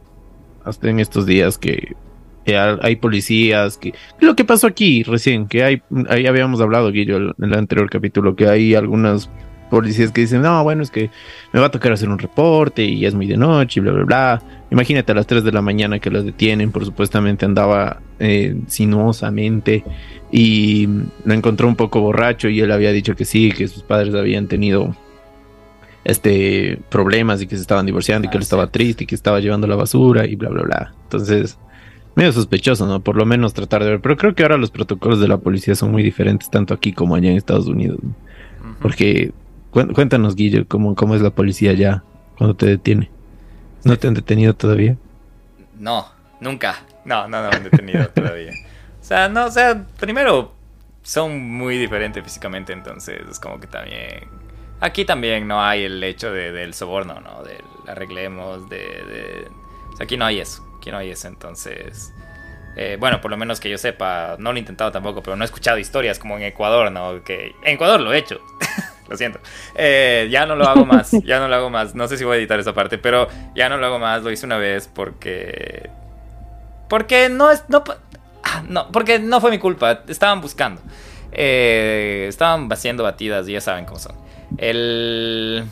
hasta 0.65 0.89
en 0.89 1.01
estos 1.01 1.27
días 1.27 1.59
que, 1.59 1.95
hay 2.47 2.97
policías, 2.97 3.79
que 3.79 3.95
lo 4.21 4.37
que 4.37 4.45
pasó 4.45 4.67
aquí 4.67 5.03
recién, 5.03 5.47
que 5.49 5.65
hay, 5.65 5.83
ahí 6.11 6.27
habíamos 6.27 6.61
hablado, 6.61 6.93
Guillo, 6.93 7.17
en 7.17 7.35
el 7.39 7.55
anterior 7.55 7.89
capítulo, 7.89 8.37
que 8.37 8.49
hay 8.49 8.75
algunas 8.75 9.31
policías 9.71 10.12
que 10.12 10.21
dicen, 10.21 10.43
no, 10.43 10.62
bueno, 10.62 10.83
es 10.83 10.91
que 10.91 11.11
me 11.53 11.61
va 11.61 11.67
a 11.67 11.71
tocar 11.71 11.93
hacer 11.93 12.09
un 12.09 12.19
reporte 12.19 12.85
y 12.85 13.07
es 13.07 13.15
muy 13.15 13.27
de 13.27 13.37
noche 13.37 13.81
y 13.81 13.83
bla, 13.83 13.93
bla, 13.93 14.05
bla. 14.05 14.43
Imagínate 14.71 15.12
a 15.12 15.15
las 15.15 15.27
3 15.27 15.43
de 15.43 15.53
la 15.53 15.62
mañana 15.62 15.99
que 15.99 16.11
lo 16.11 16.23
detienen, 16.23 16.71
por 16.71 16.85
supuestamente 16.85 17.45
andaba 17.45 18.01
eh, 18.19 18.57
sinuosamente 18.67 19.85
y 20.31 20.89
lo 21.25 21.35
encontró 21.35 21.67
un 21.67 21.77
poco 21.77 22.01
borracho 22.01 22.49
y 22.49 22.61
él 22.61 22.73
había 22.73 22.93
dicho 22.93 23.15
que 23.15 23.25
sí, 23.25 23.53
que 23.53 23.69
sus 23.69 23.83
padres 23.83 24.15
habían 24.15 24.49
tenido 24.49 24.95
este 26.05 26.79
problemas 26.91 27.41
y 27.43 27.47
que 27.47 27.57
se 27.57 27.63
estaban 27.63 27.87
divorciando 27.87 28.27
y 28.27 28.31
que 28.31 28.37
él 28.37 28.43
estaba 28.43 28.67
triste 28.69 29.05
y 29.05 29.07
que 29.07 29.15
estaba 29.15 29.41
llevando 29.41 29.67
la 29.67 29.77
basura 29.77 30.27
y 30.27 30.37
bla 30.37 30.51
bla 30.51 30.63
bla. 30.63 30.95
Entonces, 31.05 31.59
medio 32.15 32.33
sospechoso, 32.33 32.87
¿no? 32.87 33.01
Por 33.01 33.17
lo 33.17 33.25
menos 33.25 33.55
tratar 33.55 33.83
de 33.85 33.91
ver. 33.91 34.01
Pero 34.01 34.17
creo 34.17 34.35
que 34.35 34.43
ahora 34.43 34.57
los 34.57 34.71
protocolos 34.71 35.21
de 35.21 35.29
la 35.29 35.39
policía 35.39 35.75
son 35.75 35.91
muy 35.91 36.03
diferentes, 36.03 36.51
tanto 36.51 36.75
aquí 36.75 36.93
como 36.93 37.15
allá 37.15 37.31
en 37.31 37.37
Estados 37.37 37.67
Unidos. 37.67 37.99
Porque, 38.81 39.33
cuéntanos, 39.71 40.37
Guillo, 40.37 40.67
¿cómo, 40.69 40.95
cómo 40.95 41.15
es 41.15 41.23
la 41.23 41.31
policía 41.31 41.71
allá 41.71 42.03
cuando 42.37 42.55
te 42.55 42.67
detiene. 42.67 43.11
¿No 43.85 43.99
te 43.99 44.09
han 44.09 44.15
detenido 44.15 44.55
todavía? 44.55 44.97
No, 45.79 46.07
nunca. 46.41 46.77
No, 47.05 47.29
no, 47.29 47.43
no 47.43 47.51
me 47.51 47.57
han 47.57 47.65
detenido 47.65 48.09
todavía. 48.15 48.53
O 49.01 49.05
sea, 49.05 49.29
no, 49.29 49.47
o 49.47 49.51
sea, 49.51 49.87
primero 50.01 50.53
son 51.03 51.51
muy 51.51 51.77
diferentes 51.77 52.25
físicamente, 52.25 52.73
entonces 52.73 53.21
es 53.31 53.39
como 53.39 53.61
que 53.61 53.67
también 53.67 54.25
Aquí 54.85 55.07
también 55.07 55.49
no 55.49 55.64
hay 55.64 55.85
el 55.85 56.05
hecho 56.05 56.30
de, 56.30 56.53
del 56.53 56.74
soborno, 56.74 57.18
¿no? 57.18 57.43
Del 57.43 57.64
arreglemos, 57.87 58.68
de, 58.68 59.49
aquí 59.99 60.18
no 60.18 60.26
hay 60.26 60.41
eso, 60.41 60.62
aquí 60.76 60.91
no 60.91 60.99
hay 60.99 61.09
eso, 61.09 61.26
entonces... 61.26 62.12
Eh, 62.76 62.99
bueno, 63.01 63.22
por 63.22 63.30
lo 63.30 63.39
menos 63.39 63.61
que 63.61 63.70
yo 63.70 63.78
sepa, 63.78 64.37
no 64.39 64.53
lo 64.53 64.57
he 64.57 64.61
intentado 64.61 64.93
tampoco, 64.93 65.22
pero 65.22 65.37
no 65.37 65.45
he 65.45 65.47
escuchado 65.47 65.78
historias 65.78 66.18
como 66.18 66.37
en 66.37 66.43
Ecuador, 66.43 66.93
¿no? 66.93 67.24
Que 67.24 67.55
en 67.62 67.76
Ecuador 67.76 67.99
lo 67.99 68.12
he 68.12 68.18
hecho, 68.18 68.43
lo 69.09 69.16
siento. 69.16 69.41
Eh, 69.74 70.28
ya 70.30 70.45
no 70.45 70.55
lo 70.55 70.68
hago 70.68 70.85
más, 70.85 71.12
ya 71.24 71.39
no 71.39 71.49
lo 71.49 71.55
hago 71.55 71.70
más. 71.70 71.95
No 71.95 72.07
sé 72.07 72.18
si 72.18 72.24
voy 72.24 72.35
a 72.35 72.39
editar 72.41 72.61
esa 72.61 72.74
parte, 72.74 72.99
pero 72.99 73.28
ya 73.55 73.70
no 73.70 73.78
lo 73.78 73.87
hago 73.87 73.99
más. 73.99 74.22
Lo 74.22 74.30
hice 74.30 74.45
una 74.45 74.59
vez 74.59 74.91
porque, 74.93 75.89
porque 76.91 77.30
no 77.30 77.51
es, 77.51 77.64
no, 77.68 77.85
ah, 78.43 78.62
no, 78.68 78.93
porque 78.93 79.18
no 79.18 79.41
fue 79.41 79.51
mi 79.51 79.59
culpa. 79.59 80.03
Estaban 80.09 80.43
buscando, 80.43 80.82
eh, 81.32 82.26
estaban 82.28 82.70
haciendo 82.70 83.03
batidas 83.03 83.49
y 83.49 83.53
ya 83.53 83.62
saben 83.62 83.87
cómo 83.87 83.99
son. 83.99 84.24
El... 84.59 85.65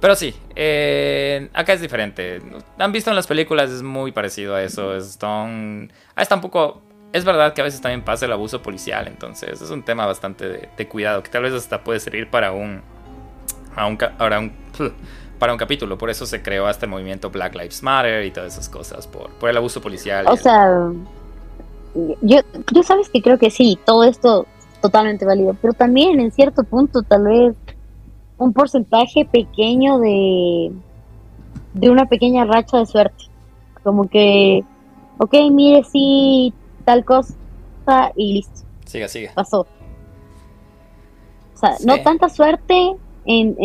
Pero 0.00 0.14
sí, 0.14 0.34
eh, 0.56 1.50
acá 1.52 1.74
es 1.74 1.80
diferente. 1.80 2.40
Han 2.78 2.92
visto 2.92 3.10
en 3.10 3.16
las 3.16 3.26
películas, 3.26 3.70
es 3.70 3.82
muy 3.82 4.12
parecido 4.12 4.54
a 4.54 4.62
eso. 4.62 4.96
Están... 4.96 5.92
Ah, 6.14 6.22
está 6.22 6.36
un 6.36 6.40
poco... 6.40 6.82
Es 7.12 7.24
verdad 7.24 7.52
que 7.54 7.60
a 7.60 7.64
veces 7.64 7.80
también 7.80 8.02
pasa 8.02 8.26
el 8.26 8.32
abuso 8.32 8.62
policial, 8.62 9.08
entonces 9.08 9.60
es 9.60 9.70
un 9.70 9.82
tema 9.82 10.06
bastante 10.06 10.68
de, 10.76 10.88
cuidado, 10.88 11.24
que 11.24 11.28
tal 11.28 11.42
vez 11.42 11.52
hasta 11.52 11.82
puede 11.82 11.98
servir 11.98 12.30
para 12.30 12.52
un... 12.52 12.82
ahora 13.76 14.38
un 14.38 14.52
para 15.40 15.52
un 15.52 15.58
capítulo. 15.58 15.98
Por 15.98 16.10
eso 16.10 16.24
se 16.24 16.40
creó 16.40 16.70
este 16.70 16.86
movimiento 16.86 17.30
Black 17.30 17.56
Lives 17.56 17.82
Matter 17.82 18.24
y 18.24 18.30
todas 18.30 18.52
esas 18.52 18.68
cosas, 18.68 19.08
por, 19.08 19.30
por 19.30 19.50
el 19.50 19.56
abuso 19.56 19.80
policial. 19.80 20.26
O 20.28 20.36
sea, 20.36 20.92
yo, 22.20 22.40
yo 22.72 22.82
sabes 22.84 23.08
que 23.08 23.20
creo 23.20 23.38
que 23.38 23.50
sí, 23.50 23.76
todo 23.84 24.04
esto 24.04 24.46
totalmente 24.80 25.24
válido, 25.24 25.56
pero 25.60 25.74
también 25.74 26.20
en 26.20 26.30
cierto 26.30 26.62
punto 26.62 27.02
tal 27.02 27.24
vez 27.24 27.54
un 28.40 28.54
porcentaje 28.54 29.26
pequeño 29.26 29.98
de, 29.98 30.72
de 31.74 31.90
una 31.90 32.06
pequeña 32.06 32.46
racha 32.46 32.78
de 32.78 32.86
suerte. 32.86 33.24
Como 33.84 34.08
que, 34.08 34.64
ok, 35.18 35.34
mire, 35.52 35.84
sí, 35.84 36.52
tal 36.86 37.04
cosa 37.04 37.34
y 38.16 38.32
listo. 38.32 38.62
Siga, 38.86 39.08
siga. 39.08 39.32
Pasó. 39.34 39.60
O 41.54 41.56
sea, 41.56 41.76
no 41.84 42.00
tanta 42.02 42.30
suerte, 42.30 42.96
en, 43.26 43.56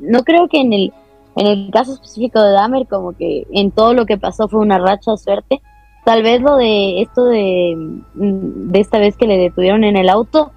no 0.00 0.22
creo 0.24 0.48
que 0.48 0.62
en 0.62 0.72
el, 0.72 0.94
en 1.36 1.46
el 1.46 1.70
caso 1.70 1.92
específico 1.92 2.40
de 2.42 2.52
Dahmer, 2.52 2.86
como 2.88 3.12
que 3.12 3.46
en 3.52 3.70
todo 3.72 3.92
lo 3.92 4.06
que 4.06 4.16
pasó 4.16 4.48
fue 4.48 4.60
una 4.60 4.78
racha 4.78 5.10
de 5.10 5.18
suerte. 5.18 5.62
Tal 6.06 6.22
vez 6.22 6.40
lo 6.40 6.56
de 6.56 7.02
esto 7.02 7.26
de, 7.26 7.76
de 8.14 8.80
esta 8.80 8.98
vez 8.98 9.18
que 9.18 9.26
le 9.26 9.36
detuvieron 9.36 9.84
en 9.84 9.98
el 9.98 10.08
auto, 10.08 10.52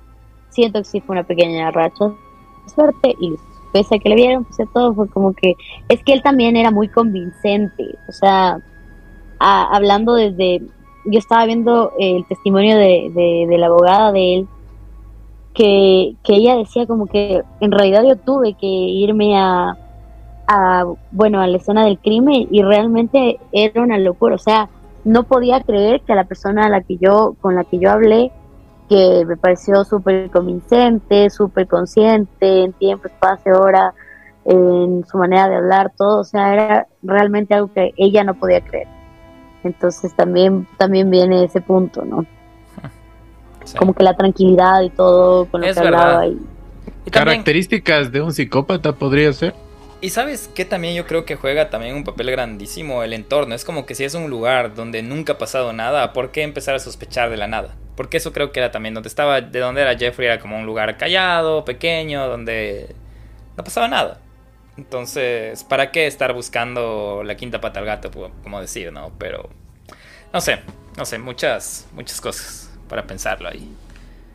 siento 0.49 0.79
que 0.79 0.85
sí 0.85 1.01
fue 1.01 1.15
una 1.15 1.27
pequeña 1.27 1.69
racha 1.71 2.05
de 2.05 2.69
suerte 2.73 3.13
y 3.19 3.31
listo 3.31 3.46
pese 3.71 3.95
a 3.95 3.99
que 3.99 4.09
le 4.09 4.15
vieron, 4.15 4.45
pues 4.45 4.57
todo 4.73 4.93
fue 4.93 5.07
como 5.09 5.33
que 5.33 5.55
es 5.89 6.03
que 6.03 6.13
él 6.13 6.21
también 6.21 6.55
era 6.55 6.71
muy 6.71 6.87
convincente, 6.87 7.95
o 8.07 8.11
sea, 8.11 8.59
hablando 9.39 10.13
desde, 10.13 10.61
yo 11.05 11.19
estaba 11.19 11.45
viendo 11.45 11.91
el 11.99 12.25
testimonio 12.27 12.77
de, 12.77 13.45
de, 13.47 13.57
la 13.57 13.67
abogada 13.67 14.11
de 14.11 14.35
él, 14.35 14.47
que, 15.53 16.15
que, 16.23 16.35
ella 16.35 16.55
decía 16.55 16.85
como 16.85 17.07
que 17.07 17.41
en 17.61 17.71
realidad 17.71 18.03
yo 18.07 18.15
tuve 18.15 18.53
que 18.53 18.67
irme 18.67 19.37
a, 19.37 19.75
a, 20.47 20.85
bueno, 21.11 21.41
a 21.41 21.47
la 21.47 21.57
escena 21.57 21.85
del 21.85 21.99
crimen 21.99 22.47
y 22.51 22.61
realmente 22.61 23.39
era 23.51 23.81
una 23.81 23.97
locura, 23.97 24.35
o 24.35 24.39
sea, 24.39 24.69
no 25.03 25.23
podía 25.23 25.61
creer 25.61 26.01
que 26.01 26.13
a 26.13 26.15
la 26.15 26.25
persona 26.25 26.65
a 26.65 26.69
la 26.69 26.81
que 26.81 26.97
yo, 26.97 27.35
con 27.41 27.55
la 27.55 27.63
que 27.63 27.79
yo 27.79 27.91
hablé, 27.91 28.31
que 28.89 29.25
me 29.25 29.37
pareció 29.37 29.83
súper 29.83 30.29
convincente, 30.31 31.29
súper 31.29 31.67
consciente 31.67 32.63
en 32.63 32.73
tiempo, 32.73 33.07
espacio, 33.07 33.59
hora, 33.59 33.93
en 34.45 35.05
su 35.05 35.17
manera 35.17 35.49
de 35.49 35.55
hablar, 35.55 35.91
todo, 35.97 36.21
o 36.21 36.23
sea, 36.23 36.53
era 36.53 36.87
realmente 37.03 37.53
algo 37.53 37.71
que 37.73 37.93
ella 37.97 38.23
no 38.23 38.33
podía 38.33 38.61
creer. 38.61 38.87
Entonces 39.63 40.15
también, 40.15 40.67
también 40.77 41.09
viene 41.09 41.43
ese 41.43 41.59
punto, 41.59 42.05
¿no? 42.05 42.25
Como 43.77 43.93
que 43.93 44.03
la 44.03 44.15
tranquilidad 44.15 44.81
y 44.81 44.89
todo 44.89 45.45
con 45.45 45.59
lo 45.59 45.73
que 45.73 45.79
hablaba. 45.79 46.25
Y... 46.27 46.39
Características 47.11 48.11
de 48.11 48.21
un 48.21 48.31
psicópata 48.31 48.93
podría 48.93 49.33
ser. 49.33 49.53
Y 49.99 50.11
sabes 50.11 50.47
que 50.47 50.63
también 50.63 50.95
yo 50.95 51.05
creo 51.05 51.25
que 51.25 51.35
juega 51.35 51.69
también 51.69 51.95
un 51.95 52.05
papel 52.05 52.31
grandísimo 52.31 53.03
el 53.03 53.11
entorno. 53.11 53.55
Es 53.55 53.65
como 53.65 53.85
que 53.85 53.95
si 53.95 54.05
es 54.05 54.13
un 54.13 54.29
lugar 54.29 54.75
donde 54.75 55.01
nunca 55.01 55.33
ha 55.33 55.37
pasado 55.37 55.73
nada, 55.73 56.13
¿por 56.13 56.31
qué 56.31 56.43
empezar 56.43 56.75
a 56.75 56.79
sospechar 56.79 57.29
de 57.29 57.35
la 57.35 57.47
nada? 57.47 57.75
Porque 57.97 58.17
eso 58.17 58.31
creo 58.31 58.51
que 58.51 58.59
era 58.59 58.71
también 58.71 58.93
donde 58.93 59.09
estaba, 59.09 59.41
de 59.41 59.59
donde 59.59 59.81
era 59.81 59.97
Jeffrey, 59.97 60.27
era 60.27 60.39
como 60.39 60.57
un 60.57 60.65
lugar 60.65 60.95
callado, 60.97 61.65
pequeño, 61.65 62.27
donde 62.27 62.95
no 63.57 63.63
pasaba 63.63 63.87
nada. 63.87 64.19
Entonces, 64.77 65.63
¿para 65.63 65.91
qué 65.91 66.05
estar 66.05 66.33
buscando 66.33 67.23
la 67.25 67.35
quinta 67.35 67.59
pata 67.59 67.79
al 67.79 67.87
gato, 67.87 68.11
como 68.43 68.61
decir, 68.61 68.93
no? 68.93 69.11
Pero, 69.17 69.49
no 70.31 70.39
sé, 70.39 70.59
no 70.95 71.05
sé, 71.05 71.17
muchas, 71.17 71.87
muchas 71.93 72.21
cosas 72.21 72.71
para 72.87 73.03
pensarlo 73.07 73.49
ahí. 73.49 73.67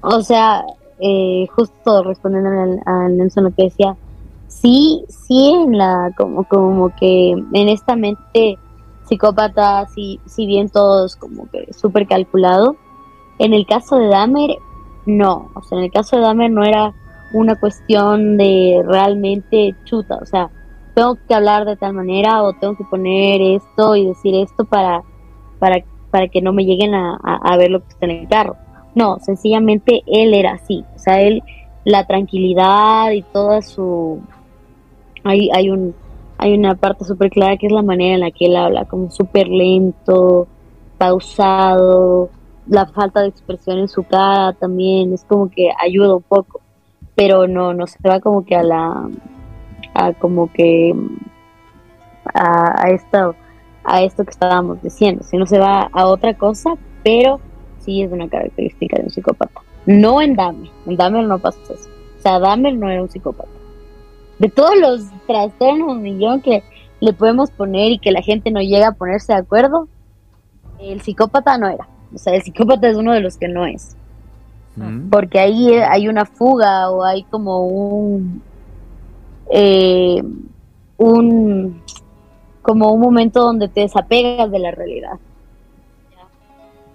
O 0.00 0.20
sea, 0.22 0.64
eh, 0.98 1.46
justo 1.54 2.02
respondiendo 2.02 2.50
a 2.84 3.08
Nelson 3.08 3.44
lo 3.44 3.54
que 3.54 3.64
decía, 3.64 3.96
sí, 4.48 5.04
sí 5.08 5.50
en 5.54 5.78
la, 5.78 6.10
como, 6.16 6.42
como 6.48 6.94
que 6.96 7.30
en 7.30 7.68
esta 7.68 7.94
mente 7.94 8.58
psicópata, 9.08 9.86
si, 9.94 10.18
si 10.26 10.46
bien 10.46 10.68
todos 10.68 11.14
como 11.14 11.48
que 11.50 11.72
súper 11.72 12.08
calculado, 12.08 12.76
en 13.38 13.54
el 13.54 13.66
caso 13.66 13.96
de 13.96 14.08
Dahmer, 14.08 14.56
no. 15.06 15.50
O 15.54 15.62
sea, 15.62 15.78
en 15.78 15.84
el 15.84 15.92
caso 15.92 16.16
de 16.16 16.22
Dahmer 16.22 16.50
no 16.50 16.64
era 16.64 16.94
una 17.32 17.58
cuestión 17.58 18.36
de 18.36 18.82
realmente 18.86 19.74
chuta. 19.84 20.18
O 20.20 20.26
sea, 20.26 20.50
tengo 20.94 21.16
que 21.26 21.34
hablar 21.34 21.64
de 21.64 21.76
tal 21.76 21.94
manera 21.94 22.42
o 22.42 22.52
tengo 22.52 22.76
que 22.76 22.84
poner 22.84 23.40
esto 23.40 23.96
y 23.96 24.06
decir 24.06 24.34
esto 24.34 24.64
para, 24.64 25.02
para 25.58 25.82
para 26.12 26.28
que 26.28 26.42
no 26.42 26.52
me 26.52 26.64
lleguen 26.64 26.94
a, 26.94 27.16
a, 27.16 27.56
ver 27.56 27.70
lo 27.70 27.80
que 27.80 27.88
está 27.88 28.04
en 28.04 28.12
el 28.12 28.28
carro. 28.28 28.56
No, 28.94 29.18
sencillamente 29.20 30.02
él 30.06 30.34
era 30.34 30.52
así. 30.52 30.84
O 30.94 30.98
sea, 30.98 31.22
él, 31.22 31.42
la 31.84 32.06
tranquilidad 32.06 33.10
y 33.12 33.22
toda 33.22 33.62
su... 33.62 34.20
Hay, 35.24 35.48
hay, 35.54 35.70
un, 35.70 35.94
hay 36.36 36.52
una 36.52 36.74
parte 36.74 37.06
súper 37.06 37.30
clara 37.30 37.56
que 37.56 37.66
es 37.66 37.72
la 37.72 37.82
manera 37.82 38.14
en 38.14 38.20
la 38.20 38.30
que 38.30 38.44
él 38.44 38.56
habla, 38.56 38.84
como 38.84 39.10
súper 39.10 39.48
lento, 39.48 40.46
pausado, 40.98 42.28
la 42.66 42.86
falta 42.86 43.20
de 43.20 43.28
expresión 43.28 43.78
en 43.78 43.88
su 43.88 44.04
cara 44.04 44.52
también, 44.54 45.12
es 45.12 45.24
como 45.24 45.50
que 45.50 45.70
ayuda 45.80 46.16
un 46.16 46.22
poco, 46.22 46.60
pero 47.14 47.46
no, 47.46 47.74
no 47.74 47.86
se 47.86 47.98
va 48.06 48.20
como 48.20 48.44
que 48.44 48.56
a 48.56 48.62
la, 48.62 49.08
a 49.94 50.12
como 50.14 50.52
que 50.52 50.94
a, 52.34 52.84
a 52.84 52.90
esto, 52.90 53.34
a 53.84 54.02
esto 54.02 54.24
que 54.24 54.30
estábamos 54.30 54.82
diciendo, 54.82 55.22
sino 55.22 55.46
se 55.46 55.58
va 55.58 55.88
a 55.92 56.06
otra 56.06 56.34
cosa, 56.34 56.74
pero 57.02 57.40
sí 57.78 58.02
es 58.02 58.12
una 58.12 58.28
característica 58.28 58.96
de 58.96 59.04
un 59.04 59.10
psicópata. 59.10 59.60
No 59.86 60.22
en 60.22 60.36
Dahmer, 60.36 60.70
en 60.86 60.96
Dahmer 60.96 61.24
no 61.24 61.38
pasa 61.38 61.58
eso. 61.64 61.88
O 62.18 62.22
sea, 62.22 62.38
Dahmer 62.38 62.74
no 62.74 62.88
era 62.88 63.02
un 63.02 63.10
psicópata. 63.10 63.50
De 64.38 64.48
todos 64.48 64.76
los 64.76 65.02
trastornos 65.26 65.98
millón 65.98 66.40
que 66.40 66.62
le 67.00 67.12
podemos 67.12 67.50
poner 67.50 67.92
y 67.92 67.98
que 67.98 68.12
la 68.12 68.22
gente 68.22 68.50
no 68.50 68.60
llega 68.60 68.88
a 68.88 68.92
ponerse 68.92 69.32
de 69.32 69.40
acuerdo, 69.40 69.88
el 70.80 71.00
psicópata 71.00 71.58
no 71.58 71.68
era. 71.68 71.88
O 72.14 72.18
sea, 72.18 72.34
el 72.34 72.42
psicópata 72.42 72.88
es 72.88 72.96
uno 72.96 73.12
de 73.12 73.20
los 73.20 73.36
que 73.36 73.48
no 73.48 73.66
es. 73.66 73.96
Mm. 74.76 75.10
Porque 75.10 75.38
ahí 75.38 75.74
hay 75.74 76.08
una 76.08 76.24
fuga 76.24 76.90
o 76.90 77.04
hay 77.04 77.24
como 77.24 77.66
un, 77.66 78.42
eh, 79.50 80.22
un 80.96 81.82
como 82.62 82.92
un 82.92 83.00
momento 83.00 83.42
donde 83.42 83.68
te 83.68 83.80
desapegas 83.80 84.50
de 84.50 84.58
la 84.58 84.70
realidad. 84.70 85.18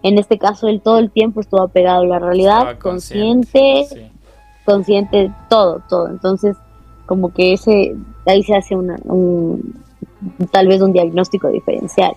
En 0.01 0.17
este 0.17 0.37
caso, 0.37 0.67
él 0.67 0.81
todo 0.81 0.99
el 0.99 1.11
tiempo 1.11 1.41
estuvo 1.41 1.61
apegado 1.61 2.03
a 2.03 2.05
la 2.05 2.19
realidad, 2.19 2.77
consciente, 2.79 3.87
consciente, 4.65 5.31
todo, 5.49 5.81
todo. 5.89 6.07
Entonces, 6.07 6.55
como 7.05 7.33
que 7.33 7.53
ese, 7.53 7.95
ahí 8.25 8.43
se 8.43 8.55
hace 8.55 8.75
una, 8.75 8.95
un, 9.03 9.83
tal 10.51 10.67
vez 10.67 10.81
un 10.81 10.93
diagnóstico 10.93 11.49
diferencial. 11.49 12.13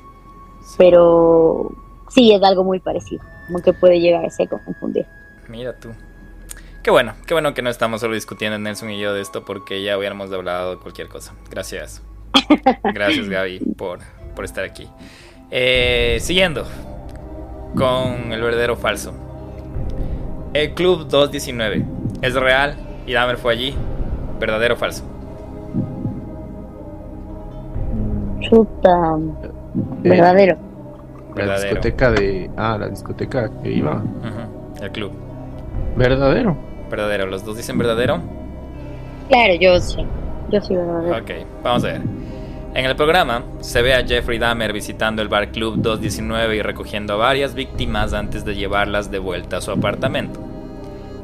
Pero 0.78 1.72
sí 2.10 2.32
es 2.32 2.42
algo 2.42 2.64
muy 2.64 2.80
parecido, 2.80 3.22
como 3.46 3.60
que 3.60 3.72
puede 3.72 4.00
llegar 4.00 4.24
a 4.24 4.30
ser 4.30 4.48
confundir. 4.48 5.06
Mira 5.48 5.72
tú. 5.72 5.90
Qué 6.82 6.90
bueno, 6.90 7.14
qué 7.26 7.34
bueno 7.34 7.52
que 7.52 7.62
no 7.62 7.70
estamos 7.70 8.00
solo 8.00 8.14
discutiendo 8.14 8.58
Nelson 8.58 8.90
y 8.90 8.98
yo 8.98 9.12
de 9.12 9.20
esto 9.20 9.44
porque 9.44 9.82
ya 9.82 9.98
hubiéramos 9.98 10.32
hablado 10.32 10.72
de 10.72 10.76
cualquier 10.78 11.08
cosa. 11.08 11.34
Gracias. 11.50 12.02
Gracias 12.94 13.28
Gaby 13.28 13.60
por, 13.76 13.98
por 14.34 14.44
estar 14.44 14.64
aquí. 14.64 14.88
Eh, 15.50 16.18
siguiendo 16.20 16.64
con 17.74 18.32
el 18.32 18.40
verdadero 18.40 18.76
falso. 18.76 19.12
El 20.54 20.74
Club 20.74 21.06
219 21.08 21.84
es 22.22 22.34
real 22.34 22.76
y 23.06 23.12
Dahmer 23.12 23.36
fue 23.36 23.52
allí. 23.52 23.74
¿Verdadero 24.38 24.74
o 24.74 24.76
falso? 24.78 25.04
Chuta. 28.40 29.18
Verdadero. 30.02 30.69
La 31.46 31.60
discoteca 31.60 32.10
de. 32.10 32.50
Ah, 32.56 32.76
la 32.78 32.88
discoteca 32.88 33.50
que 33.62 33.70
iba. 33.70 34.02
El 34.80 34.90
club. 34.90 35.12
¿Verdadero? 35.96 36.56
Verdadero. 36.90 37.26
¿Los 37.26 37.44
dos 37.44 37.56
dicen 37.56 37.78
verdadero? 37.78 38.20
Claro, 39.28 39.54
yo 39.54 39.78
sí. 39.80 40.04
Yo 40.50 40.60
sí 40.60 40.74
verdadero. 40.74 41.16
Ok, 41.16 41.30
vamos 41.62 41.84
a 41.84 41.88
ver. 41.88 42.00
En 42.72 42.84
el 42.84 42.94
programa 42.94 43.42
se 43.60 43.82
ve 43.82 43.94
a 43.94 44.06
Jeffrey 44.06 44.38
Dahmer 44.38 44.72
visitando 44.72 45.22
el 45.22 45.28
bar 45.28 45.50
Club 45.50 45.82
219 45.82 46.56
y 46.56 46.62
recogiendo 46.62 47.14
a 47.14 47.16
varias 47.16 47.54
víctimas 47.54 48.12
antes 48.12 48.44
de 48.44 48.54
llevarlas 48.54 49.10
de 49.10 49.18
vuelta 49.18 49.56
a 49.56 49.60
su 49.60 49.72
apartamento. 49.72 50.40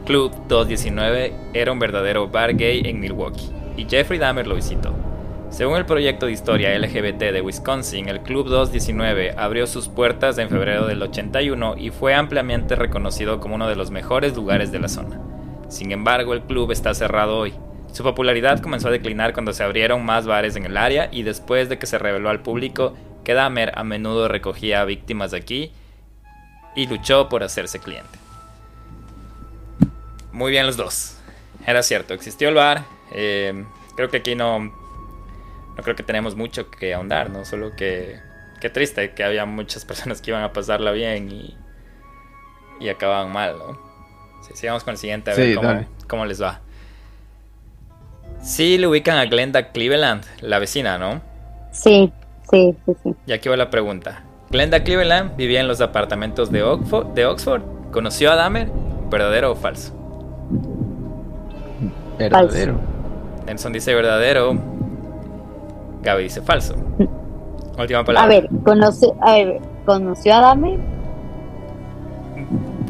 Club 0.04 0.32
219 0.48 1.34
era 1.54 1.70
un 1.70 1.78
verdadero 1.78 2.28
bar 2.28 2.56
gay 2.56 2.82
en 2.84 2.98
Milwaukee 2.98 3.50
y 3.76 3.84
Jeffrey 3.84 4.18
Dahmer 4.18 4.46
lo 4.46 4.56
visitó. 4.56 4.92
Según 5.50 5.78
el 5.78 5.86
proyecto 5.86 6.26
de 6.26 6.32
historia 6.32 6.76
LGBT 6.76 7.18
de 7.18 7.40
Wisconsin, 7.40 8.08
el 8.08 8.20
Club 8.20 8.48
219 8.48 9.34
abrió 9.38 9.66
sus 9.66 9.88
puertas 9.88 10.36
en 10.38 10.50
febrero 10.50 10.86
del 10.86 11.00
81 11.00 11.76
y 11.78 11.90
fue 11.90 12.14
ampliamente 12.14 12.74
reconocido 12.74 13.40
como 13.40 13.54
uno 13.54 13.68
de 13.68 13.76
los 13.76 13.90
mejores 13.90 14.34
lugares 14.34 14.72
de 14.72 14.80
la 14.80 14.88
zona. 14.88 15.20
Sin 15.68 15.92
embargo, 15.92 16.34
el 16.34 16.42
club 16.42 16.72
está 16.72 16.94
cerrado 16.94 17.38
hoy. 17.38 17.54
Su 17.92 18.02
popularidad 18.02 18.60
comenzó 18.60 18.88
a 18.88 18.90
declinar 18.90 19.32
cuando 19.32 19.52
se 19.52 19.62
abrieron 19.62 20.04
más 20.04 20.26
bares 20.26 20.56
en 20.56 20.66
el 20.66 20.76
área 20.76 21.08
y 21.10 21.22
después 21.22 21.68
de 21.68 21.78
que 21.78 21.86
se 21.86 21.98
reveló 21.98 22.28
al 22.28 22.42
público 22.42 22.94
que 23.24 23.32
Dahmer 23.32 23.72
a 23.76 23.84
menudo 23.84 24.28
recogía 24.28 24.84
víctimas 24.84 25.30
de 25.30 25.38
aquí 25.38 25.72
y 26.74 26.86
luchó 26.86 27.28
por 27.28 27.42
hacerse 27.42 27.78
cliente. 27.78 28.18
Muy 30.32 30.50
bien 30.50 30.66
los 30.66 30.76
dos. 30.76 31.16
Era 31.66 31.82
cierto, 31.82 32.12
existió 32.12 32.48
el 32.50 32.56
bar. 32.56 32.84
Eh, 33.12 33.64
creo 33.96 34.10
que 34.10 34.18
aquí 34.18 34.34
no, 34.34 34.70
no 35.76 35.82
creo 35.82 35.94
que 35.94 36.02
tenemos 36.02 36.34
mucho 36.36 36.70
que 36.70 36.94
ahondar, 36.94 37.30
¿no? 37.30 37.44
Solo 37.44 37.76
que 37.76 38.18
qué 38.60 38.70
triste 38.70 39.12
que 39.12 39.24
había 39.24 39.44
muchas 39.44 39.84
personas 39.86 40.20
que 40.20 40.30
iban 40.30 40.42
a 40.42 40.52
pasarla 40.52 40.92
bien 40.92 41.30
y, 41.30 41.56
y 42.80 42.88
acababan 42.88 43.32
mal, 43.32 43.58
¿no? 43.58 43.78
Sí, 44.42 44.52
sigamos 44.54 44.84
con 44.84 44.92
el 44.92 44.98
siguiente 44.98 45.30
a 45.30 45.34
ver 45.34 45.86
cómo, 46.06 46.24
les 46.24 46.40
va. 46.40 46.60
Sí 48.40 48.78
le 48.78 48.86
ubican 48.86 49.18
a 49.18 49.26
Glenda 49.26 49.72
Cleveland, 49.72 50.24
la 50.40 50.58
vecina, 50.58 50.98
¿no? 50.98 51.20
Sí, 51.72 52.12
sí, 52.50 52.76
sí, 52.84 52.92
sí. 53.02 53.14
Y 53.26 53.32
aquí 53.32 53.48
va 53.48 53.56
la 53.56 53.70
pregunta. 53.70 54.22
Glenda 54.50 54.84
Cleveland 54.84 55.36
vivía 55.36 55.60
en 55.60 55.66
los 55.66 55.80
apartamentos 55.80 56.52
de 56.52 56.62
Oxford, 56.62 57.08
de 57.08 57.26
Oxford. 57.26 57.62
¿Conoció 57.90 58.30
a 58.30 58.36
Dahmer? 58.36 58.68
¿Verdadero 59.10 59.52
o 59.52 59.56
falso? 59.56 59.92
Verdadero. 62.18 62.78
Nelson 63.46 63.72
dice 63.72 63.94
verdadero. 63.94 64.75
Gaby 66.02 66.24
dice 66.24 66.42
falso. 66.42 66.74
Última 67.78 68.04
palabra. 68.04 68.22
A 68.22 68.26
ver, 68.28 68.48
conoció, 68.64 69.14
a 69.20 69.32
ver, 69.32 69.60
¿conoció 69.84 70.34
a 70.34 70.40
Dame? 70.40 70.78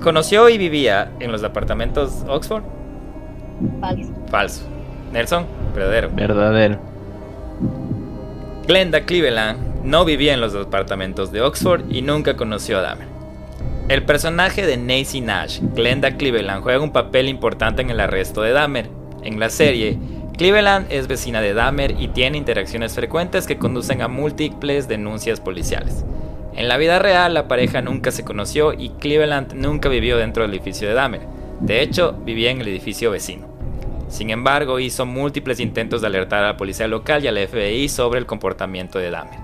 ¿Conoció 0.03 0.49
y 0.49 0.59
vivía 0.59 1.11
en 1.19 1.33
los 1.33 1.43
departamentos 1.43 2.25
Oxford? 2.29 2.63
Falso. 3.81 4.13
Falso. 4.29 4.63
Nelson, 5.13 5.47
verdadero. 5.75 6.11
Verdadero. 6.15 6.79
Glenda 8.67 9.03
Cleveland 9.03 9.85
no 9.85 10.05
vivía 10.05 10.35
en 10.35 10.41
los 10.41 10.53
departamentos 10.53 11.33
de 11.33 11.43
Oxford 11.43 11.83
y 11.89 12.03
nunca 12.03 12.37
conoció 12.37 12.79
a 12.79 12.83
Dahmer. 12.83 13.07
El 13.89 14.03
personaje 14.03 14.67
de 14.67 14.77
Nancy 14.77 15.21
Nash, 15.21 15.61
Glenda 15.75 16.17
Cleveland, 16.17 16.63
juega 16.63 16.83
un 16.83 16.93
papel 16.93 17.29
importante 17.29 17.83
en 17.83 17.91
el 17.91 18.01
arresto 18.01 18.43
de 18.43 18.51
Dahmer. 18.51 18.91
En 19.23 19.39
la 19.39 19.49
serie, 19.49 19.97
Cleveland 20.37 20.93
es 20.93 21.09
vecina 21.09 21.41
de 21.41 21.55
Dahmer 21.55 21.95
y 21.99 22.09
tiene 22.09 22.37
interacciones 22.37 22.95
frecuentes 22.95 23.47
que 23.47 23.57
conducen 23.57 24.03
a 24.03 24.09
múltiples 24.09 24.87
denuncias 24.87 25.41
policiales. 25.41 26.05
En 26.55 26.68
la 26.68 26.76
vida 26.76 26.99
real, 26.99 27.32
la 27.32 27.49
pareja 27.49 27.80
nunca 27.80 28.11
se 28.11 28.24
conoció 28.24 28.74
y 28.74 28.91
Cleveland 28.91 29.55
nunca 29.55 29.89
vivió 29.89 30.18
dentro 30.18 30.43
del 30.43 30.53
edificio 30.53 30.89
de 30.89 30.95
Dahmer. 30.95 31.22
De 31.61 31.80
hecho, 31.80 32.12
vivía 32.12 32.51
en 32.51 32.61
el 32.61 32.68
edificio 32.68 33.11
vecino. 33.11 33.49
Sin 34.09 34.28
embargo, 34.28 34.78
hizo 34.78 35.07
múltiples 35.07 35.59
intentos 35.59 36.03
de 36.03 36.09
alertar 36.09 36.45
a 36.45 36.49
la 36.49 36.57
policía 36.59 36.87
local 36.87 37.24
y 37.24 37.28
al 37.28 37.39
FBI 37.39 37.89
sobre 37.89 38.18
el 38.18 38.26
comportamiento 38.26 38.99
de 38.99 39.11
Dahmer. 39.11 39.41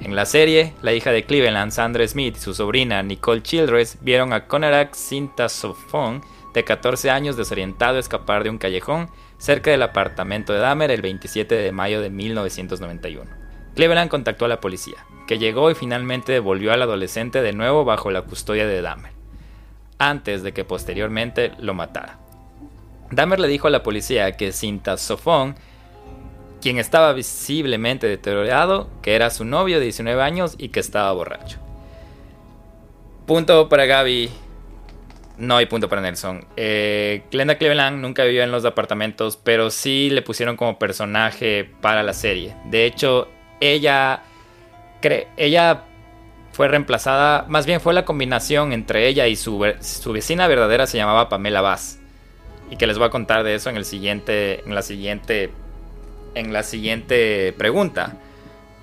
En 0.00 0.14
la 0.14 0.26
serie, 0.26 0.74
la 0.80 0.92
hija 0.92 1.10
de 1.10 1.24
Cleveland, 1.24 1.72
Sandra 1.72 2.06
Smith, 2.06 2.36
y 2.36 2.40
su 2.40 2.54
sobrina 2.54 3.02
Nicole 3.02 3.42
Childress 3.42 3.98
vieron 4.00 4.32
a 4.32 4.46
Conarak 4.46 4.94
Sintasofon, 4.94 6.22
de 6.54 6.64
14 6.64 7.10
años, 7.10 7.36
desorientado 7.36 7.98
escapar 7.98 8.44
de 8.44 8.50
un 8.50 8.58
callejón 8.58 9.10
cerca 9.38 9.70
del 9.70 9.82
apartamento 9.82 10.52
de 10.52 10.60
Dahmer 10.60 10.90
el 10.90 11.02
27 11.02 11.54
de 11.54 11.72
mayo 11.72 12.00
de 12.00 12.10
1991. 12.10 13.30
Cleveland 13.74 14.10
contactó 14.10 14.46
a 14.46 14.48
la 14.48 14.60
policía, 14.60 15.04
que 15.26 15.38
llegó 15.38 15.70
y 15.70 15.74
finalmente 15.74 16.32
devolvió 16.32 16.72
al 16.72 16.82
adolescente 16.82 17.42
de 17.42 17.52
nuevo 17.52 17.84
bajo 17.84 18.10
la 18.10 18.22
custodia 18.22 18.66
de 18.66 18.80
Dahmer, 18.80 19.12
antes 19.98 20.42
de 20.42 20.52
que 20.52 20.64
posteriormente 20.64 21.52
lo 21.58 21.74
matara. 21.74 22.18
Dahmer 23.10 23.38
le 23.38 23.48
dijo 23.48 23.68
a 23.68 23.70
la 23.70 23.82
policía 23.82 24.32
que 24.32 24.52
Cinta 24.52 24.96
Sofón, 24.96 25.54
quien 26.60 26.78
estaba 26.78 27.12
visiblemente 27.12 28.08
deteriorado, 28.08 28.88
que 29.02 29.14
era 29.14 29.30
su 29.30 29.44
novio 29.44 29.78
de 29.78 29.84
19 29.84 30.22
años 30.22 30.54
y 30.58 30.70
que 30.70 30.80
estaba 30.80 31.12
borracho. 31.12 31.58
Punto 33.26 33.68
para 33.68 33.86
Gaby 33.86 34.30
no 35.38 35.56
hay 35.56 35.66
punto 35.66 35.88
para 35.88 36.02
Nelson. 36.02 36.46
Eh, 36.56 37.22
Glenda 37.30 37.58
Cleveland 37.58 38.00
nunca 38.00 38.24
vivió 38.24 38.42
en 38.42 38.50
los 38.50 38.64
apartamentos, 38.64 39.36
pero 39.36 39.70
sí 39.70 40.10
le 40.10 40.22
pusieron 40.22 40.56
como 40.56 40.78
personaje 40.78 41.70
para 41.80 42.02
la 42.02 42.12
serie. 42.12 42.54
De 42.66 42.86
hecho, 42.86 43.28
ella, 43.60 44.22
ella 45.36 45.84
fue 46.52 46.68
reemplazada, 46.68 47.44
más 47.48 47.66
bien 47.66 47.80
fue 47.80 47.92
la 47.92 48.04
combinación 48.04 48.72
entre 48.72 49.08
ella 49.08 49.26
y 49.26 49.36
su, 49.36 49.62
su, 49.80 50.12
vecina 50.12 50.48
verdadera 50.48 50.86
se 50.86 50.96
llamaba 50.96 51.28
Pamela 51.28 51.60
Bass. 51.60 51.98
Y 52.70 52.76
que 52.76 52.86
les 52.86 52.98
voy 52.98 53.06
a 53.06 53.10
contar 53.10 53.44
de 53.44 53.54
eso 53.54 53.70
en 53.70 53.76
el 53.76 53.84
siguiente, 53.84 54.62
en 54.66 54.74
la 54.74 54.82
siguiente, 54.82 55.50
en 56.34 56.52
la 56.52 56.62
siguiente 56.62 57.54
pregunta. 57.56 58.16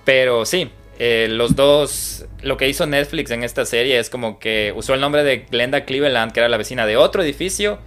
Pero 0.06 0.46
sí, 0.46 0.70
eh, 1.00 1.28
los 1.30 1.56
dos, 1.56 2.26
lo 2.42 2.58
que 2.58 2.70
hizo 2.70 2.86
Netflix 2.86 3.32
en 3.32 3.44
esta 3.44 3.66
serie 3.66 4.00
es 4.00 4.10
como 4.10 4.40
que 4.40 4.74
usó 4.76 4.94
el 4.94 5.02
nombre 5.02 5.24
de 5.24 5.46
Glenda 5.50 5.86
Cleveland, 5.86 6.32
que 6.32 6.40
era 6.40 6.50
la 6.50 6.58
vecina 6.58 6.86
de 6.86 6.98
otro 6.98 7.24
edificio, 7.24 7.80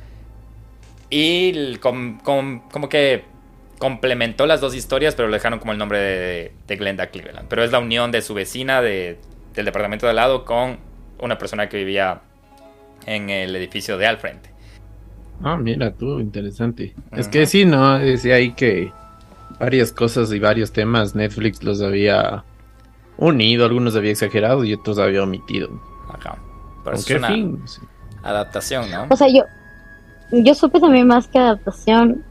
y 1.09 1.77
como 1.77 2.89
que 2.91 3.25
complementó 3.79 4.47
las 4.47 4.61
dos 4.61 4.75
historias, 4.75 5.15
pero 5.15 5.29
le 5.29 5.37
dejaron 5.37 5.59
como 5.59 5.73
el 5.73 5.79
nombre 5.79 5.99
de, 6.67 6.77
Glenda 6.77 7.09
Cleveland. 7.09 7.49
Pero 7.49 7.63
es 7.63 7.71
la 7.71 7.79
unión 7.79 8.11
de 8.11 8.23
su 8.23 8.35
vecina 8.35 8.83
del 8.83 9.19
departamento 9.55 10.07
de 10.07 10.11
al 10.11 10.17
lado 10.17 10.45
con 10.45 10.79
una 11.19 11.39
persona 11.39 11.69
que 11.69 11.77
vivía 11.77 12.23
en 13.07 13.31
el 13.31 13.55
edificio 13.55 13.99
de 13.99 14.07
al 14.07 14.19
frente. 14.19 14.51
Ah, 15.43 15.57
mira 15.57 15.93
tú, 15.93 16.19
interesante. 16.19 16.95
Es 17.13 17.29
que 17.29 17.47
sí, 17.47 17.65
¿no? 17.65 17.99
Decía 17.99 18.37
ahí 18.37 18.53
que 18.53 18.91
varias 19.61 19.93
cosas 19.93 20.33
y 20.33 20.39
varios 20.39 20.73
temas 20.73 21.15
Netflix 21.15 21.63
los 21.63 21.83
había 21.83 22.45
unido, 23.19 23.64
algunos 23.64 23.97
había 23.97 24.11
exagerado 24.11 24.64
y 24.64 24.75
otros 24.75 24.99
había 24.99 25.23
omitido. 25.23 25.69
Ajá. 26.09 26.39
Pero 26.85 26.97
es 26.97 27.11
una 27.11 27.35
adaptación, 28.23 28.91
¿no? 28.91 29.07
O 29.11 29.17
sea, 29.17 29.29
yo, 29.29 29.43
yo 30.33 30.55
supe 30.55 30.81
también 30.81 31.07
más 31.07 31.29
que 31.29 31.39
adaptación 31.39 32.25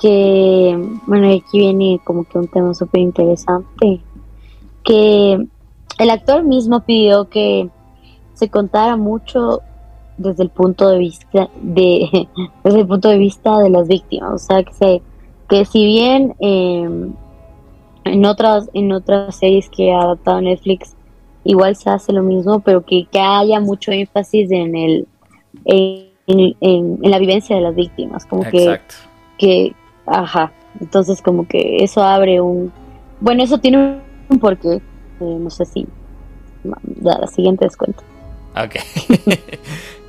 que, 0.00 0.76
bueno, 1.06 1.28
aquí 1.28 1.58
viene 1.58 2.00
como 2.04 2.24
que 2.24 2.38
un 2.38 2.48
tema 2.48 2.74
súper 2.74 3.00
interesante, 3.00 4.00
que 4.84 5.46
el 5.98 6.10
actor 6.10 6.44
mismo 6.44 6.80
pidió 6.80 7.28
que 7.28 7.68
se 8.34 8.48
contara 8.50 8.96
mucho 8.96 9.60
desde 10.16 10.42
el 10.44 10.50
punto 10.50 10.88
de 10.88 10.98
vista 10.98 11.48
de 11.60 12.28
desde 12.64 12.80
el 12.80 12.86
punto 12.86 13.08
de 13.08 13.18
vista 13.18 13.58
de 13.58 13.70
las 13.70 13.88
víctimas 13.88 14.32
o 14.32 14.38
sea 14.38 14.62
que 14.62 14.72
se 14.72 15.02
que 15.48 15.64
si 15.64 15.84
bien 15.84 16.34
em, 16.38 17.14
en 18.04 18.24
otras 18.24 18.68
en 18.74 18.92
otras 18.92 19.36
series 19.36 19.68
que 19.68 19.92
ha 19.92 20.00
adaptado 20.00 20.40
Netflix 20.40 20.94
igual 21.44 21.76
se 21.76 21.90
hace 21.90 22.12
lo 22.12 22.22
mismo 22.22 22.60
pero 22.60 22.84
que, 22.84 23.06
que 23.10 23.20
haya 23.20 23.60
mucho 23.60 23.92
énfasis 23.92 24.50
en 24.50 24.76
el 24.76 25.06
en, 25.64 26.08
en, 26.26 26.98
la 27.02 27.18
vivencia 27.18 27.56
de 27.56 27.62
las 27.62 27.74
víctimas 27.74 28.26
como 28.26 28.42
que 28.44 28.80
que 29.38 29.72
ajá 30.06 30.52
entonces 30.80 31.20
como 31.22 31.46
que 31.46 31.82
eso 31.82 32.02
abre 32.02 32.40
un 32.40 32.72
bueno 33.20 33.42
eso 33.42 33.58
tiene 33.58 34.00
un 34.28 34.38
porqué 34.38 34.74
eh, 34.76 34.80
no 35.20 35.50
sé 35.50 35.64
si 35.64 35.86
ya 37.00 37.18
la 37.18 37.26
siguiente 37.26 37.64
descuento 37.64 38.02
Ok. 38.56 38.76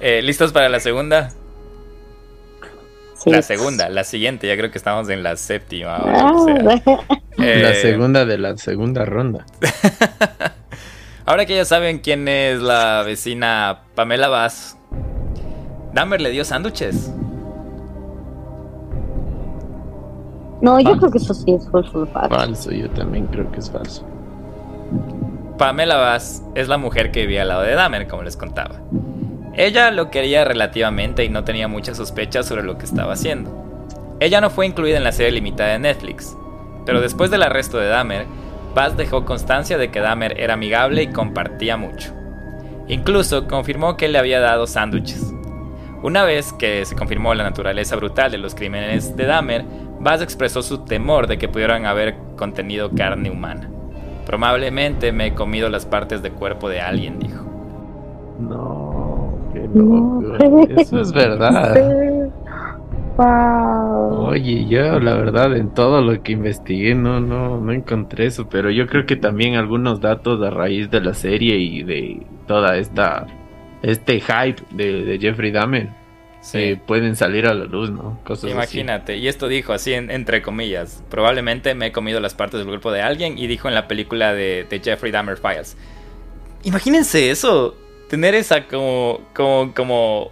Eh, 0.02 0.22
¿Listos 0.22 0.52
para 0.52 0.70
la 0.70 0.80
segunda? 0.80 1.32
La 3.26 3.42
segunda, 3.42 3.90
la 3.90 4.04
siguiente, 4.04 4.48
ya 4.48 4.56
creo 4.56 4.72
que 4.72 4.78
estamos 4.78 5.10
en 5.10 5.24
la 5.24 5.36
séptima. 5.36 5.98
Ah, 5.98 6.32
eh, 7.38 7.60
la 7.62 7.74
segunda 7.74 8.26
de 8.26 8.38
la 8.38 8.58
segunda 8.58 9.06
ronda. 9.06 9.46
ahora 11.26 11.46
que 11.46 11.56
ya 11.56 11.66
saben 11.66 12.00
quién 12.00 12.28
es 12.28 12.62
la 12.62 13.04
vecina 13.04 13.82
Pamela 13.96 14.28
Vaz, 14.28 14.78
Dahmer 15.94 16.22
le 16.22 16.30
dio 16.30 16.44
sándwiches. 16.44 17.12
No, 20.62 20.80
yo 20.80 20.98
creo 20.98 21.12
que 21.12 21.18
eso 21.18 21.34
sí 21.34 21.52
es 21.52 21.70
falso. 21.70 22.08
Falso, 22.08 22.72
yo 22.72 22.90
también 22.92 23.28
creo 23.28 23.52
que 23.52 23.60
es 23.60 23.70
falso. 23.70 24.06
Pamela 25.58 25.96
Bass 25.96 26.44
es 26.54 26.68
la 26.68 26.78
mujer 26.78 27.12
que 27.12 27.22
vivía 27.22 27.44
al 27.44 27.50
lado 27.50 27.62
de 27.62 27.74
Dahmer, 27.74 28.08
como 28.08 28.24
les 28.24 28.36
contaba. 28.36 28.82
Ella 29.58 29.90
lo 29.92 30.12
quería 30.12 30.44
relativamente 30.44 31.24
y 31.24 31.30
no 31.30 31.44
tenía 31.46 31.68
muchas 31.68 31.98
sospechas 31.98 32.46
sobre 32.46 32.64
lo 32.64 32.78
que 32.78 32.86
estaba 32.86 33.14
haciendo. 33.14 33.66
Ella 34.20 34.42
no 34.42 34.50
fue 34.50 34.66
incluida 34.66 34.98
en 34.98 35.04
la 35.04 35.12
serie 35.12 35.32
limitada 35.32 35.72
de 35.72 35.80
Netflix, 35.80 36.36
pero 36.86 37.00
después 37.02 37.32
del 37.32 37.44
arresto 37.44 37.78
de 37.78 37.88
Dahmer, 37.88 38.26
Bass 38.74 38.98
dejó 38.98 39.24
constancia 39.24 39.78
de 39.78 39.90
que 39.92 40.02
Dahmer 40.02 40.40
era 40.40 40.56
amigable 40.56 41.04
y 41.04 41.08
compartía 41.08 41.78
mucho. 41.78 42.14
Incluso 42.88 43.48
confirmó 43.48 43.96
que 43.96 44.10
le 44.10 44.18
había 44.18 44.42
dado 44.42 44.68
sándwiches. 44.68 45.34
Una 46.04 46.24
vez 46.26 46.54
que 46.54 46.86
se 46.86 46.96
confirmó 46.96 47.34
la 47.34 47.46
naturaleza 47.46 47.96
brutal 47.96 48.32
de 48.32 48.38
los 48.38 48.54
crímenes 48.54 49.16
de 49.16 49.26
Dahmer, 49.26 49.66
Bass 50.00 50.22
expresó 50.22 50.62
su 50.62 50.80
temor 50.80 51.28
de 51.28 51.38
que 51.38 51.48
pudieran 51.48 51.86
haber 51.86 52.18
contenido 52.36 52.92
carne 52.92 53.32
humana. 53.32 53.70
Probablemente 54.26 55.12
me 55.14 55.28
he 55.28 55.34
comido 55.34 55.70
las 55.70 55.86
partes 55.86 56.22
de 56.22 56.32
cuerpo 56.32 56.68
de 56.68 56.82
alguien, 56.82 57.20
dijo. 57.20 57.44
No, 58.40 58.85
Eso 60.78 61.02
es 61.02 61.12
verdad. 61.12 62.32
Oye, 63.18 64.66
yo 64.68 65.00
la 65.00 65.16
verdad 65.16 65.56
en 65.56 65.74
todo 65.74 66.02
lo 66.02 66.22
que 66.22 66.34
investigué 66.34 66.96
no, 66.96 67.22
no, 67.22 67.62
no 67.62 67.72
encontré 67.72 68.26
eso, 68.26 68.50
pero 68.50 68.70
yo 68.70 68.88
creo 68.88 69.06
que 69.06 69.16
también 69.16 69.56
algunos 69.56 70.02
datos 70.02 70.42
a 70.42 70.50
raíz 70.50 70.90
de 70.92 71.00
la 71.00 71.14
serie 71.14 71.56
y 71.56 71.84
de 71.84 72.26
toda 72.46 72.76
esta 72.78 73.26
este 73.84 74.20
hype 74.20 74.62
de 74.72 75.18
Jeffrey 75.22 75.52
Dahmer 75.52 75.90
sí. 76.46 76.80
pueden 76.86 77.16
salir 77.16 77.48
a 77.48 77.54
la 77.54 77.66
luz, 77.66 77.90
¿no? 77.90 78.20
Cosas 78.24 78.52
Imagínate, 78.52 79.18
y 79.18 79.28
esto 79.28 79.48
dijo 79.48 79.74
así 79.74 79.94
entre 79.94 80.42
comillas, 80.42 81.04
probablemente 81.10 81.76
me 81.76 81.88
he 81.88 81.92
comido 81.92 82.20
las 82.20 82.34
partes 82.34 82.60
del 82.60 82.68
cuerpo 82.68 82.92
de 82.92 83.02
alguien 83.02 83.38
y 83.38 83.48
dijo 83.48 83.68
en 83.68 83.76
la 83.76 83.88
película 83.88 84.34
de, 84.34 84.68
Jeffrey 84.84 85.12
Dahmer 85.12 85.38
Files. 85.38 85.76
Imagínense 86.64 87.30
eso, 87.30 87.76
tener 88.10 88.36
esa 88.36 88.68
como, 88.68 89.20
como, 89.34 89.74
como 89.76 90.32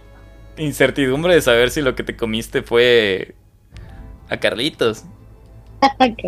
incertidumbre 0.56 1.34
de 1.34 1.42
saber 1.42 1.70
si 1.70 1.82
lo 1.82 1.94
que 1.94 2.02
te 2.02 2.16
comiste 2.16 2.62
fue 2.62 3.34
a 4.28 4.36
Carlitos. 4.38 5.04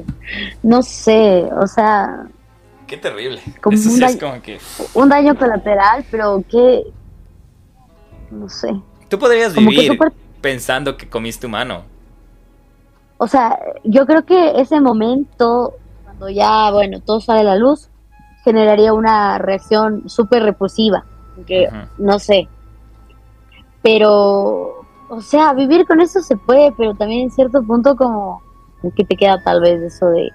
no 0.63 0.83
sé, 0.83 1.49
o 1.61 1.67
sea... 1.67 2.27
Qué 2.87 2.97
terrible. 2.97 3.41
Como 3.61 3.77
un, 3.77 3.99
daño, 3.99 4.19
como 4.21 4.43
que... 4.43 4.59
un 4.95 5.09
daño 5.09 5.37
colateral, 5.37 6.05
pero 6.11 6.43
qué... 6.49 6.85
No 8.31 8.49
sé. 8.49 8.69
Tú 9.09 9.19
podrías 9.19 9.55
vivir 9.55 9.99
pensando 10.41 10.97
que 10.97 11.09
comiste 11.09 11.47
humano. 11.47 11.85
O 13.19 13.27
sea, 13.27 13.59
yo 13.83 14.07
creo 14.07 14.25
que 14.25 14.61
ese 14.61 14.81
momento, 14.81 15.75
cuando 16.05 16.29
ya, 16.29 16.71
bueno, 16.71 17.01
todo 17.01 17.21
sale 17.21 17.41
a 17.41 17.45
la 17.45 17.57
luz, 17.57 17.89
generaría 18.45 18.93
una 18.93 19.39
reacción 19.39 20.09
súper 20.09 20.43
repulsiva. 20.43 21.05
Que, 21.45 21.69
no 21.99 22.19
sé. 22.19 22.49
Pero, 23.83 24.85
o 25.09 25.21
sea, 25.21 25.53
vivir 25.53 25.87
con 25.87 26.01
eso 26.01 26.21
se 26.23 26.37
puede, 26.37 26.73
pero 26.73 26.95
también 26.95 27.23
en 27.23 27.31
cierto 27.31 27.63
punto 27.63 27.95
como 27.97 28.43
que 28.97 29.05
te 29.05 29.17
queda 29.17 29.43
tal 29.43 29.61
vez 29.61 29.81
eso 29.83 30.07
de... 30.11 30.31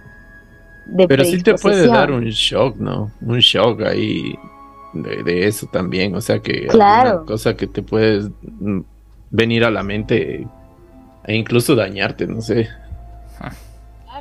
de 0.87 1.07
pero 1.07 1.23
sí 1.23 1.41
te 1.41 1.55
puede 1.55 1.87
dar 1.87 2.11
un 2.11 2.25
shock, 2.25 2.77
¿no? 2.77 3.11
Un 3.21 3.39
shock 3.39 3.81
ahí 3.81 4.37
de, 4.93 5.47
eso 5.47 5.67
también, 5.67 6.15
o 6.15 6.21
sea 6.21 6.39
que 6.39 6.67
claro. 6.67 7.25
cosa 7.25 7.55
que 7.55 7.67
te 7.67 7.81
puedes 7.81 8.29
venir 9.29 9.63
a 9.63 9.71
la 9.71 9.83
mente 9.83 10.47
e 11.23 11.35
incluso 11.35 11.75
dañarte, 11.75 12.27
no 12.27 12.41
sé. 12.41 12.67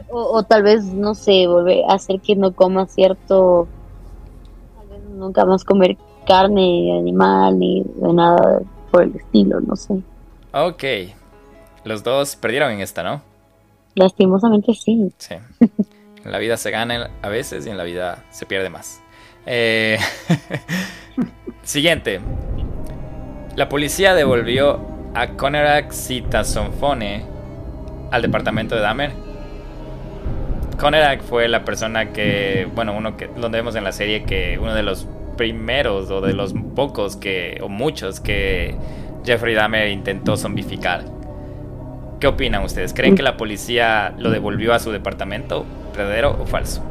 O, 0.09 0.43
tal 0.43 0.63
vez, 0.63 0.85
no 0.85 1.15
sé, 1.15 1.47
volver 1.47 1.85
a 1.89 1.95
hacer 1.95 2.21
que 2.21 2.35
no 2.35 2.53
coma 2.53 2.87
cierto, 2.87 3.69
tal 4.79 4.89
vez 4.89 5.09
nunca 5.11 5.45
más 5.45 5.65
comer 5.65 5.97
carne 6.31 6.97
animal 6.97 7.59
ni 7.59 7.83
de 7.83 8.13
nada 8.13 8.61
por 8.93 9.03
el 9.03 9.17
estilo, 9.17 9.61
no 9.61 9.75
sé. 9.75 10.01
Ok, 10.53 10.85
los 11.83 12.05
dos 12.05 12.37
perdieron 12.37 12.71
en 12.71 12.81
esta, 12.81 13.03
¿no? 13.03 13.21
Lastimosamente 13.97 14.73
sí. 14.75 15.13
Sí. 15.19 15.35
En 16.25 16.31
la 16.31 16.39
vida 16.39 16.57
se 16.57 16.71
gana 16.71 17.11
a 17.23 17.29
veces 17.31 17.67
y 17.67 17.71
en 17.71 17.79
la 17.79 17.83
vida 17.83 18.25
se 18.31 18.47
pierde 18.47 18.69
más. 18.69 19.03
Eh, 19.47 19.99
siguiente. 21.63 22.21
La 23.57 23.69
policía 23.69 24.15
devolvió 24.15 24.81
a 25.15 25.29
Conerak 25.31 25.93
Citasonfone 25.93 27.25
al 28.13 28.23
departamento 28.23 28.77
de 28.77 28.83
Dahmer. 28.83 29.13
Conerak 30.79 31.23
fue 31.23 31.49
la 31.49 31.65
persona 31.65 32.13
que, 32.13 32.69
bueno, 32.75 32.95
uno 32.97 33.17
que 33.17 33.29
lo 33.37 33.51
vemos 33.51 33.75
en 33.75 33.85
la 33.85 33.93
serie 33.93 34.25
que 34.25 34.59
uno 34.61 34.75
de 34.75 34.83
los 34.83 35.09
primeros 35.37 36.11
o 36.11 36.21
de 36.21 36.33
los 36.33 36.55
pocos 36.75 37.17
que 37.17 37.59
o 37.63 37.69
muchos 37.69 38.21
que 38.21 38.75
Jeffrey 39.25 39.55
Dahmer 39.55 39.89
intentó 39.89 40.37
zombificar. 40.37 41.05
¿Qué 42.21 42.27
opinan 42.27 42.65
ustedes? 42.65 42.93
¿Creen 42.93 43.15
que 43.15 43.23
la 43.23 43.37
policía 43.37 44.15
lo 44.19 44.31
devolvió 44.31 44.75
a 44.75 44.79
su 44.79 44.93
departamento? 44.93 45.65
¿Verdadero 45.97 46.37
o 46.41 46.45
falso? 46.45 46.83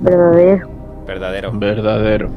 Verdadero. 0.00 0.68
Verdadero. 1.06 1.52
Verdadero. 1.52 2.30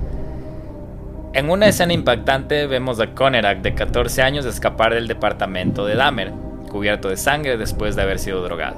En 1.33 1.49
una 1.49 1.67
escena 1.67 1.93
impactante 1.93 2.65
vemos 2.65 2.99
a 2.99 3.13
Conerak 3.13 3.61
de 3.61 3.75
14 3.75 4.21
años 4.21 4.45
escapar 4.45 4.93
del 4.93 5.07
departamento 5.07 5.85
de 5.85 5.95
Dahmer, 5.95 6.31
cubierto 6.71 7.09
de 7.09 7.17
sangre 7.17 7.57
después 7.57 7.95
de 7.95 8.01
haber 8.01 8.19
sido 8.19 8.41
drogado. 8.41 8.77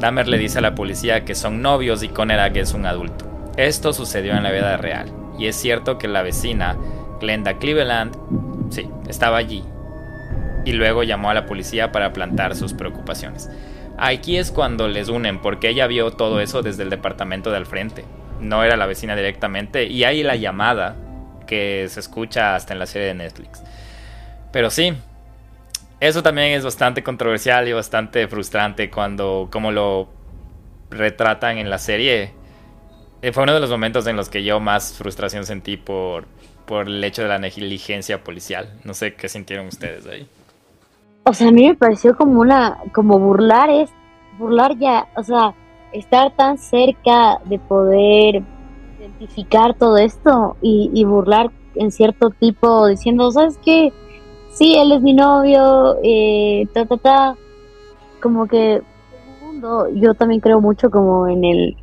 Dahmer 0.00 0.28
le 0.28 0.36
dice 0.36 0.58
a 0.58 0.62
la 0.62 0.74
policía 0.74 1.24
que 1.24 1.34
son 1.34 1.62
novios 1.62 2.02
y 2.02 2.08
Conerak 2.08 2.56
es 2.56 2.74
un 2.74 2.86
adulto. 2.86 3.24
Esto 3.56 3.92
sucedió 3.92 4.36
en 4.36 4.42
la 4.42 4.50
vida 4.50 4.76
real, 4.76 5.10
y 5.38 5.46
es 5.46 5.56
cierto 5.56 5.98
que 5.98 6.08
la 6.08 6.22
vecina, 6.22 6.76
Glenda 7.20 7.58
Cleveland, 7.58 8.16
sí, 8.70 8.88
estaba 9.08 9.36
allí, 9.36 9.64
y 10.64 10.72
luego 10.72 11.02
llamó 11.04 11.30
a 11.30 11.34
la 11.34 11.46
policía 11.46 11.92
para 11.92 12.12
plantar 12.12 12.56
sus 12.56 12.74
preocupaciones. 12.74 13.48
Aquí 13.98 14.36
es 14.36 14.50
cuando 14.50 14.88
les 14.88 15.08
unen, 15.08 15.40
porque 15.40 15.70
ella 15.70 15.86
vio 15.86 16.10
todo 16.10 16.40
eso 16.40 16.60
desde 16.60 16.82
el 16.82 16.90
departamento 16.90 17.50
de 17.50 17.56
al 17.56 17.66
frente. 17.66 18.04
no 18.40 18.62
era 18.62 18.76
la 18.76 18.84
vecina 18.84 19.16
directamente. 19.16 19.84
Y 19.84 20.04
hay 20.04 20.22
la 20.22 20.36
llamada 20.36 20.96
que 21.46 21.86
se 21.88 22.00
escucha 22.00 22.54
hasta 22.54 22.74
en 22.74 22.78
la 22.78 22.86
serie 22.86 23.08
de 23.08 23.14
Netflix. 23.14 23.62
Pero 24.52 24.68
sí, 24.68 24.92
eso 26.00 26.22
también 26.22 26.52
es 26.52 26.64
bastante 26.64 27.02
controversial 27.02 27.66
y 27.68 27.72
bastante 27.72 28.28
frustrante 28.28 28.90
cuando, 28.90 29.48
como 29.50 29.72
lo 29.72 30.08
retratan 30.90 31.56
en 31.56 31.70
la 31.70 31.78
serie. 31.78 32.32
Eh, 33.22 33.32
fue 33.32 33.44
uno 33.44 33.54
de 33.54 33.60
los 33.60 33.70
momentos 33.70 34.06
en 34.06 34.16
los 34.16 34.28
que 34.28 34.44
yo 34.44 34.60
más 34.60 34.92
frustración 34.94 35.44
sentí 35.44 35.76
por, 35.76 36.26
por 36.66 36.86
el 36.86 37.02
hecho 37.02 37.22
de 37.22 37.28
la 37.28 37.38
negligencia 37.38 38.22
policial. 38.22 38.68
No 38.84 38.94
sé 38.94 39.14
qué 39.14 39.28
sintieron 39.28 39.66
ustedes 39.66 40.06
ahí. 40.06 40.28
O 41.24 41.32
sea, 41.32 41.48
a 41.48 41.50
mí 41.50 41.66
me 41.66 41.74
pareció 41.74 42.16
como 42.16 42.40
una, 42.40 42.78
como 42.92 43.18
burlar 43.18 43.70
es, 43.70 43.90
burlar 44.38 44.78
ya, 44.78 45.08
o 45.16 45.22
sea, 45.22 45.54
estar 45.92 46.36
tan 46.36 46.58
cerca 46.58 47.40
de 47.46 47.58
poder 47.58 48.42
identificar 49.00 49.74
todo 49.74 49.96
esto 49.96 50.56
y, 50.62 51.04
burlar 51.04 51.50
en 51.74 51.90
cierto 51.90 52.30
tipo 52.30 52.86
diciendo, 52.86 53.30
¿sabes 53.32 53.58
qué? 53.64 53.92
Sí, 54.52 54.76
él 54.76 54.92
es 54.92 55.02
mi 55.02 55.14
novio, 55.14 55.96
eh, 56.02 56.66
ta, 56.72 56.86
ta, 56.86 56.96
ta. 56.96 57.36
Como 58.22 58.46
que 58.46 58.82
yo 59.94 60.14
también 60.14 60.40
creo 60.40 60.60
mucho 60.60 60.90
como 60.90 61.26
en 61.26 61.44
el, 61.44 61.76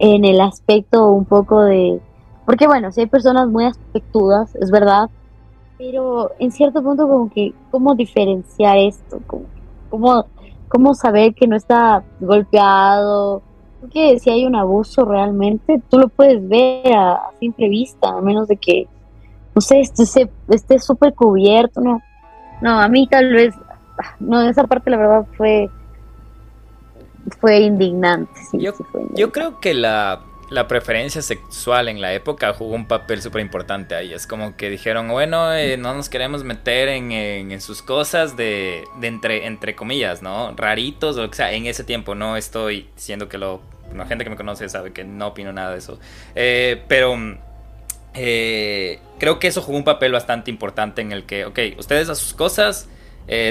en 0.00 0.24
el 0.24 0.40
aspecto 0.40 1.08
un 1.08 1.26
poco 1.26 1.62
de, 1.62 2.00
porque 2.46 2.66
bueno, 2.66 2.90
si 2.90 3.02
hay 3.02 3.06
personas 3.06 3.48
muy 3.48 3.66
aspectudas, 3.66 4.56
es 4.56 4.70
verdad, 4.70 5.10
pero 5.76 6.32
en 6.38 6.50
cierto 6.50 6.82
punto 6.82 7.06
como 7.06 7.30
que, 7.30 7.52
¿cómo 7.70 7.94
diferenciar 7.94 8.78
esto? 8.78 9.20
¿Cómo, 9.90 10.24
cómo 10.68 10.94
saber 10.94 11.34
que 11.34 11.46
no 11.46 11.54
está 11.54 12.02
golpeado? 12.18 13.42
Porque 13.80 14.18
si 14.18 14.30
hay 14.30 14.46
un 14.46 14.56
abuso 14.56 15.04
realmente, 15.04 15.82
tú 15.90 15.98
lo 15.98 16.08
puedes 16.08 16.48
ver 16.48 16.94
a, 16.94 17.20
simple 17.38 17.68
vista, 17.68 18.08
a 18.08 18.22
menos 18.22 18.48
de 18.48 18.56
que, 18.56 18.88
no 19.54 19.60
sé, 19.60 19.80
esté 19.80 20.78
súper 20.78 21.12
cubierto, 21.14 21.82
¿no? 21.82 22.00
No, 22.62 22.80
a 22.80 22.88
mí 22.88 23.06
tal 23.06 23.32
vez, 23.32 23.54
no, 24.18 24.40
esa 24.42 24.64
parte 24.64 24.88
la 24.88 24.96
verdad 24.96 25.26
fue, 25.36 25.68
fue 27.40 27.58
indignante. 27.60 28.40
yo, 28.52 28.72
yo 29.14 29.32
creo 29.32 29.60
que 29.60 29.74
la, 29.74 30.22
la, 30.48 30.68
preferencia 30.68 31.22
sexual 31.22 31.88
en 31.88 32.00
la 32.00 32.12
época 32.14 32.52
jugó 32.54 32.74
un 32.74 32.86
papel 32.86 33.22
súper 33.22 33.42
importante 33.42 33.94
ahí. 33.94 34.12
Es 34.12 34.26
como 34.26 34.56
que 34.56 34.70
dijeron, 34.70 35.08
bueno, 35.08 35.52
eh, 35.54 35.76
no 35.76 35.94
nos 35.94 36.08
queremos 36.08 36.44
meter 36.44 36.88
en, 36.88 37.12
en, 37.12 37.60
sus 37.60 37.82
cosas 37.82 38.36
de, 38.36 38.84
de, 39.00 39.06
entre, 39.06 39.46
entre 39.46 39.74
comillas, 39.74 40.22
¿no? 40.22 40.52
Raritos 40.56 41.16
o 41.16 41.22
lo 41.22 41.30
que 41.30 41.36
sea. 41.36 41.52
En 41.52 41.66
ese 41.66 41.84
tiempo 41.84 42.14
no 42.14 42.36
estoy 42.36 42.88
diciendo 42.94 43.28
que 43.28 43.38
lo... 43.38 43.62
La 43.94 44.06
gente 44.06 44.22
que 44.22 44.30
me 44.30 44.36
conoce 44.36 44.68
sabe 44.68 44.92
que 44.92 45.02
no 45.02 45.28
opino 45.28 45.52
nada 45.52 45.72
de 45.72 45.78
eso. 45.78 45.98
Eh, 46.36 46.80
pero 46.86 47.16
eh, 48.14 49.00
creo 49.18 49.40
que 49.40 49.48
eso 49.48 49.62
jugó 49.62 49.76
un 49.76 49.84
papel 49.84 50.12
bastante 50.12 50.48
importante 50.48 51.02
en 51.02 51.10
el 51.10 51.24
que, 51.24 51.44
ok, 51.44 51.58
ustedes 51.76 52.08
a 52.08 52.14
sus 52.14 52.32
cosas, 52.32 52.88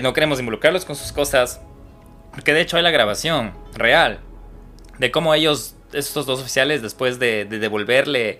no 0.01 0.13
queremos 0.13 0.39
involucrarlos 0.39 0.83
con 0.85 0.95
sus 0.95 1.11
cosas, 1.11 1.61
porque 2.39 2.53
de 2.53 2.61
hecho 2.61 2.77
hay 2.77 2.83
la 2.83 2.91
grabación 2.91 3.51
real 3.73 4.21
de 4.97 5.11
cómo 5.11 5.33
ellos, 5.33 5.75
estos 5.91 6.25
dos 6.25 6.39
oficiales, 6.39 6.81
después 6.81 7.19
de, 7.19 7.43
devolverle 7.43 8.39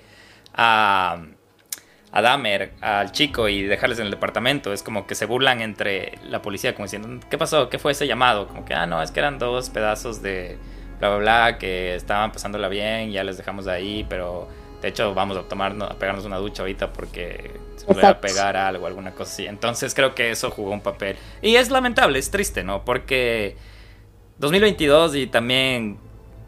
a, 0.54 1.22
a 2.14 2.22
Dahmer, 2.22 2.72
al 2.80 3.12
chico, 3.12 3.50
y 3.50 3.64
dejarles 3.64 4.00
en 4.00 4.06
el 4.06 4.12
departamento, 4.12 4.72
es 4.72 4.84
como 4.84 5.06
que 5.06 5.16
se 5.16 5.26
burlan 5.26 5.60
entre 5.60 6.18
la 6.24 6.42
policía, 6.42 6.76
como 6.76 6.86
diciendo, 6.86 7.20
¿qué 7.30 7.38
pasó? 7.38 7.68
¿Qué 7.68 7.78
fue 7.78 7.92
ese 7.92 8.08
llamado? 8.08 8.48
Como 8.48 8.64
que, 8.64 8.74
ah, 8.74 8.86
no, 8.86 9.04
es 9.04 9.12
que 9.12 9.20
eran 9.20 9.38
dos 9.38 9.70
pedazos 9.70 10.22
de 10.22 10.58
bla, 11.00 11.10
bla, 11.10 11.18
bla, 11.18 11.58
que 11.58 11.96
estaban 11.96 12.32
pasándola 12.32 12.70
bien, 12.70 13.12
ya 13.12 13.26
les 13.26 13.36
dejamos 13.36 13.66
de 13.66 13.74
ahí, 13.74 14.06
pero 14.08 14.48
de 14.82 14.88
hecho, 14.88 15.14
vamos 15.14 15.36
a 15.36 15.42
tomarnos, 15.42 15.92
a 15.92 16.00
pegarnos 16.00 16.24
una 16.24 16.38
ducha 16.38 16.62
ahorita 16.62 16.94
porque 16.94 17.52
se 17.76 17.86
puede 17.86 18.16
pegar 18.16 18.56
algo, 18.56 18.88
alguna 18.88 19.12
cosa 19.12 19.34
así. 19.34 19.46
Entonces 19.46 19.94
creo 19.94 20.16
que 20.16 20.32
eso 20.32 20.52
jugó 20.52 20.72
un 20.72 20.80
papel. 20.80 21.18
Y 21.42 21.58
es 21.58 21.70
lamentable, 21.70 22.18
es 22.18 22.32
triste, 22.32 22.64
¿no? 22.64 22.86
Porque 22.86 23.58
2022 24.40 25.16
y 25.16 25.28
también, 25.28 25.98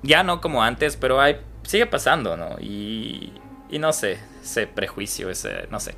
ya 0.02 0.24
no 0.24 0.42
como 0.42 0.64
antes, 0.64 0.98
pero 0.98 1.22
hay, 1.22 1.38
sigue 1.64 1.86
pasando, 1.86 2.38
¿no? 2.38 2.58
Y, 2.60 3.34
y 3.70 3.80
no 3.80 3.94
sé, 3.94 4.20
ese 4.42 4.68
prejuicio, 4.68 5.30
ese, 5.30 5.68
no 5.70 5.80
sé. 5.80 5.96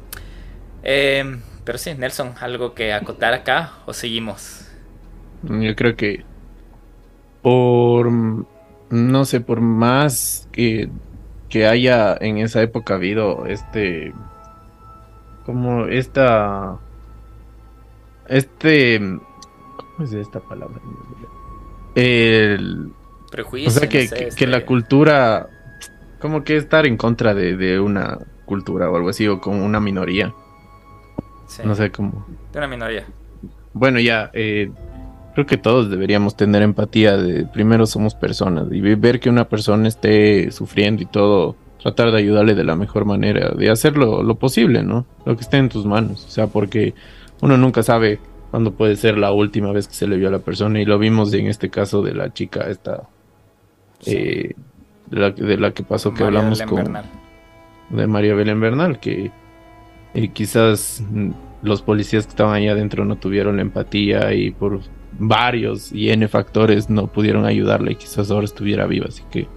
Em, 0.84 1.42
pero 1.64 1.78
sí, 1.78 1.94
Nelson, 1.94 2.34
¿algo 2.40 2.74
que 2.74 2.94
acotar 2.94 3.34
acá 3.34 3.74
o 3.86 3.94
seguimos? 3.94 4.68
Yo 5.44 5.76
creo 5.76 5.96
que 5.96 6.26
por, 7.42 8.12
no 8.12 9.26
sé, 9.26 9.42
por 9.42 9.62
más 9.62 10.48
que 10.52 10.90
que 11.54 11.68
haya 11.68 12.18
en 12.20 12.40
esa 12.40 12.64
época 12.64 12.96
habido 12.96 13.46
este 13.46 14.12
como 15.46 15.86
esta 15.86 16.80
este 18.28 19.00
¿cómo 19.00 20.04
es 20.04 20.14
esta 20.14 20.40
palabra? 20.40 20.82
El 21.96 22.92
prejuicio. 23.32 23.70
O 23.70 23.72
sea 23.72 23.90
que, 23.90 24.30
que, 24.36 24.48
la 24.48 24.66
cultura 24.66 25.50
como 26.20 26.46
que 26.46 26.56
estar 26.56 26.86
en 26.86 26.96
contra 26.96 27.34
de, 27.34 27.80
una 27.82 28.18
cultura 28.46 28.90
o 28.90 28.96
algo 28.96 29.10
así 29.10 29.28
o 29.28 29.42
con 29.42 29.62
una 29.62 29.82
minoría. 29.82 30.34
No 31.66 31.76
sé 31.76 31.92
cómo. 31.92 32.26
De 32.54 32.60
una 32.60 32.68
minoría. 32.68 33.06
Bueno, 33.74 34.00
ya, 34.00 34.32
eh, 34.34 34.72
creo 35.34 35.46
que 35.46 35.58
todos 35.58 35.90
deberíamos 35.90 36.38
tener 36.38 36.62
empatía 36.62 37.18
de 37.18 37.46
primero 37.46 37.86
somos 37.86 38.16
personas 38.16 38.68
y 38.72 38.80
ver 38.80 39.20
que 39.20 39.30
una 39.30 39.50
persona 39.50 39.88
esté 39.88 40.50
sufriendo 40.52 41.02
y 41.02 41.06
todo, 41.06 41.58
tratar 41.82 42.12
de 42.12 42.20
ayudarle 42.20 42.56
de 42.56 42.64
la 42.64 42.76
mejor 42.76 43.04
manera, 43.04 43.50
de 43.50 43.70
hacerlo 43.70 44.24
lo 44.24 44.36
posible, 44.36 44.82
¿no? 44.84 45.06
Lo 45.26 45.36
que 45.36 45.42
esté 45.42 45.58
en 45.58 45.70
tus 45.70 45.86
manos, 45.86 46.26
o 46.26 46.30
sea, 46.30 46.48
porque 46.48 46.94
uno 47.42 47.58
nunca 47.58 47.84
sabe 47.84 48.20
cuándo 48.54 48.76
puede 48.76 48.96
ser 48.98 49.18
la 49.18 49.32
última 49.32 49.72
vez 49.72 49.88
que 49.88 49.96
se 49.96 50.06
le 50.06 50.16
vio 50.16 50.28
a 50.28 50.32
la 50.32 50.38
persona. 50.38 50.80
Y 50.80 50.86
lo 50.86 51.00
vimos 51.00 51.34
en 51.34 51.48
este 51.48 51.72
caso 51.72 52.04
de 52.04 52.14
la 52.14 52.32
chica 52.32 52.70
esta 52.70 53.10
eh, 54.06 54.54
de, 55.08 55.58
la, 55.58 55.72
que 55.72 55.82
pasó 55.82 56.14
que 56.14 56.24
hablamos 56.24 56.62
con 56.62 56.94
de 57.90 58.06
María 58.06 58.36
Belén 58.36 58.60
Bernal 58.60 59.00
que 59.00 59.32
eh, 60.14 60.28
quizás 60.28 61.04
los 61.64 61.82
policías 61.82 62.28
que 62.28 62.30
estaban 62.30 62.54
ahí 62.54 62.68
adentro 62.68 63.06
no 63.06 63.16
tuvieron 63.16 63.56
la 63.56 63.64
empatía 63.64 64.32
y 64.36 64.52
por 64.52 64.82
varios 65.18 65.92
y 65.92 66.12
N 66.12 66.28
factores 66.28 66.92
no 66.92 67.08
pudieron 67.08 67.46
ayudarle 67.46 67.94
y 67.94 67.96
quizás 67.96 68.30
ahora 68.30 68.46
estuviera 68.46 68.86
viva. 68.86 69.08
Así 69.08 69.24
que 69.32 69.48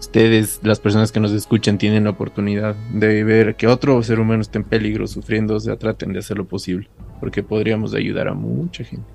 ustedes, 0.00 0.60
las 0.62 0.80
personas 0.80 1.12
que 1.12 1.20
nos 1.20 1.32
escuchan, 1.32 1.78
tienen 1.78 2.04
la 2.04 2.10
oportunidad 2.10 2.74
de 2.92 3.24
ver 3.24 3.56
que 3.56 3.66
otro 3.66 4.02
ser 4.02 4.20
humano 4.20 4.42
está 4.42 4.58
en 4.58 4.64
peligro, 4.64 5.06
sufriendo, 5.06 5.56
o 5.56 5.60
sea, 5.60 5.76
traten 5.76 6.12
de 6.12 6.20
hacer 6.20 6.38
lo 6.38 6.44
posible, 6.44 6.88
porque 7.20 7.42
podríamos 7.42 7.94
ayudar 7.94 8.28
a 8.28 8.34
mucha 8.34 8.84
gente. 8.84 9.06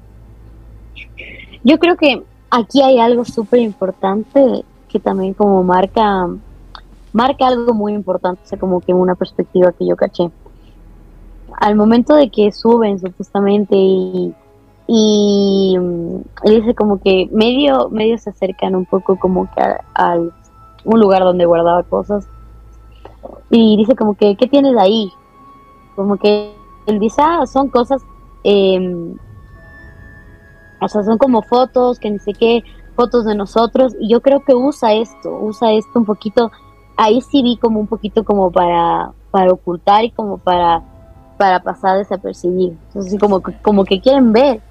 Yo 1.63 1.80
creo 1.80 1.95
que 1.97 2.23
aquí 2.49 2.82
hay 2.82 2.99
algo 2.99 3.25
súper 3.25 3.59
importante 3.59 4.63
que 4.89 4.99
también 4.99 5.34
como 5.34 5.63
marca, 5.63 6.28
marca 7.13 7.47
algo 7.47 7.73
muy 7.73 7.93
importante, 7.93 8.41
o 8.43 8.47
sea, 8.47 8.59
como 8.59 8.82
que 8.82 8.93
una 8.93 9.15
perspectiva 9.15 9.71
que 9.71 9.88
yo 9.88 9.95
caché. 9.95 10.30
Al 11.59 11.75
momento 11.75 12.15
de 12.15 12.30
que 12.30 12.51
suben 12.51 12.99
supuestamente 12.99 13.75
y 13.75 14.34
y, 14.88 15.78
dice 16.45 16.73
como 16.73 17.01
que 17.01 17.28
medio 17.32 17.89
medio 17.89 18.17
se 18.17 18.30
acercan 18.30 18.73
un 18.73 18.86
poco 18.86 19.19
como 19.19 19.51
que 19.51 19.61
a, 19.61 20.17
un 20.88 21.00
lugar 21.00 21.22
donde 21.24 21.46
guardaba 21.46 21.84
cosas. 21.84 22.28
Y 23.50 23.78
dice 23.78 23.96
como 23.96 24.16
que 24.16 24.36
qué 24.36 24.48
tienes 24.48 24.76
ahí 24.78 25.12
como 25.96 26.18
que 26.18 26.54
él 26.86 27.00
dice 27.00 27.22
ah 27.22 27.46
son 27.48 27.70
cosas 27.70 28.04
eh, 28.44 28.80
o 30.80 30.88
sea 30.88 31.04
son 31.04 31.18
como 31.18 31.42
fotos 31.42 32.00
que 32.00 32.12
ni 32.12 32.20
sé 32.20 32.34
qué 32.34 32.64
fotos 32.96 33.26
de 33.26 33.36
nosotros 33.36 33.96
y 34.00 34.10
yo 34.10 34.22
creo 34.22 34.44
que 34.46 34.54
usa 34.54 34.94
esto 34.94 35.30
usa 35.42 35.74
esto 35.74 36.00
un 36.00 36.06
poquito. 36.06 36.52
Ahí 36.96 37.22
sí 37.22 37.44
vi 37.44 37.58
como 37.58 37.80
un 37.80 37.88
poquito 37.88 38.24
como 38.24 38.52
para 38.52 39.12
para 39.30 39.52
ocultar 39.52 40.04
y 40.04 40.12
como 40.12 40.38
para 40.38 40.82
para 41.38 41.62
pasar 41.62 41.98
desapercibido. 41.98 42.76
Entonces 42.88 43.20
como 43.20 43.42
como 43.62 43.84
que 43.84 44.00
quieren 44.00 44.32
ver. 44.34 44.62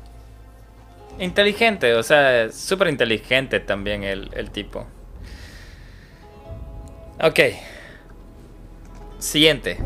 Inteligente, 1.19 1.95
o 1.95 2.03
sea, 2.03 2.51
súper 2.51 2.89
inteligente 2.89 3.61
también 3.61 4.03
el, 4.03 4.29
el 4.35 4.51
tipo. 4.51 4.85
Ok. 7.23 7.41
Siguiente. 9.19 9.79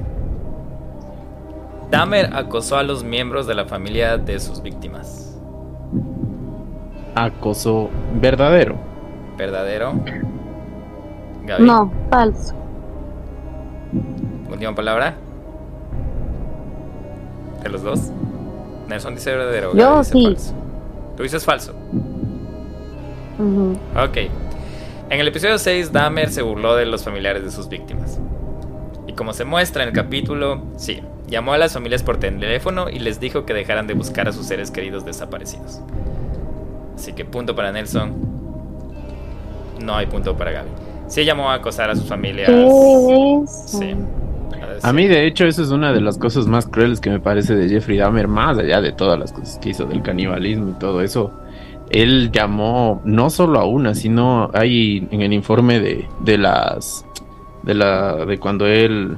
Dahmer 1.91 2.35
acosó 2.35 2.77
a 2.77 2.83
los 2.83 3.05
miembros 3.05 3.47
de 3.47 3.55
la 3.55 3.65
familia 3.67 4.17
de 4.17 4.39
sus 4.41 4.63
víctimas. 4.63 5.39
Acoso 7.15 7.91
verdadero. 8.15 8.77
¿Verdadero? 9.37 9.95
No, 11.59 11.93
falso. 12.11 12.55
Última 14.51 14.75
palabra. 14.75 15.15
De 17.63 17.69
los 17.69 17.83
dos. 17.83 18.11
Nelson 18.89 19.15
dice 19.15 19.31
verdadero. 19.31 19.75
Yo 19.75 20.05
sí. 20.05 20.37
Tú 21.17 21.23
dices 21.23 21.45
falso. 21.45 21.75
Ok. 23.97 24.19
En 25.11 25.19
el 25.19 25.27
episodio 25.27 25.59
6, 25.59 25.91
Dahmer 25.91 26.31
se 26.31 26.41
burló 26.41 26.77
de 26.77 26.87
los 26.87 27.03
familiares 27.03 27.43
de 27.43 27.51
sus 27.51 27.69
víctimas. 27.69 28.21
Y 29.09 29.13
como 29.15 29.33
se 29.33 29.45
muestra 29.45 29.83
en 29.83 29.89
el 29.89 29.95
capítulo, 29.95 30.63
sí, 30.77 31.03
llamó 31.27 31.53
a 31.53 31.59
las 31.59 31.73
familias 31.73 32.05
por 32.05 32.19
teléfono 32.19 32.89
y 32.89 33.01
les 33.01 33.19
dijo 33.19 33.45
que 33.45 33.53
dejaran 33.53 33.89
de 33.89 33.95
buscar 33.95 34.29
a 34.29 34.33
sus 34.33 34.47
seres 34.47 34.71
queridos 34.71 35.05
desaparecidos. 35.05 35.81
Así 36.95 37.13
que 37.13 37.25
punto 37.25 37.57
para 37.57 37.73
Nelson. 37.73 38.15
No 39.83 39.97
hay 39.97 40.07
punto 40.07 40.37
para 40.37 40.53
Gaby. 40.53 40.71
Sí 41.09 41.25
llamó 41.25 41.51
a 41.51 41.55
acosar 41.55 41.91
a 41.91 41.97
sus 41.97 42.09
familias. 42.09 42.49
Sí. 43.67 43.97
A 44.81 44.93
mí, 44.93 45.09
de 45.09 45.27
hecho, 45.27 45.45
eso 45.45 45.63
es 45.63 45.71
una 45.71 45.93
de 45.93 46.01
las 46.01 46.19
cosas 46.19 46.47
más 46.47 46.67
crueles 46.67 47.01
que 47.01 47.11
me 47.11 47.19
parece 47.19 47.57
de 47.57 47.69
Jeffrey 47.69 47.99
Dahmer, 47.99 48.29
más 48.29 48.59
allá 48.59 48.81
de 48.81 48.93
todas 48.93 49.19
las 49.19 49.33
cosas 49.33 49.59
que 49.59 49.71
hizo 49.71 49.87
del 49.87 50.03
canibalismo 50.03 50.71
y 50.71 50.79
todo 50.79 51.01
eso. 51.01 51.33
Él 51.91 52.31
llamó 52.33 53.03
no 53.05 53.31
solo 53.31 53.59
a 53.59 53.65
una, 53.65 53.95
sino 53.95 54.51
hay 54.55 55.07
en 55.11 55.23
el 55.23 55.33
informe 55.33 55.81
de, 55.81 56.09
de 56.21 56.39
las. 56.39 57.05
de 57.63 57.75
la. 57.75 58.25
de 58.25 58.39
cuando 58.39 58.67
él 58.67 59.17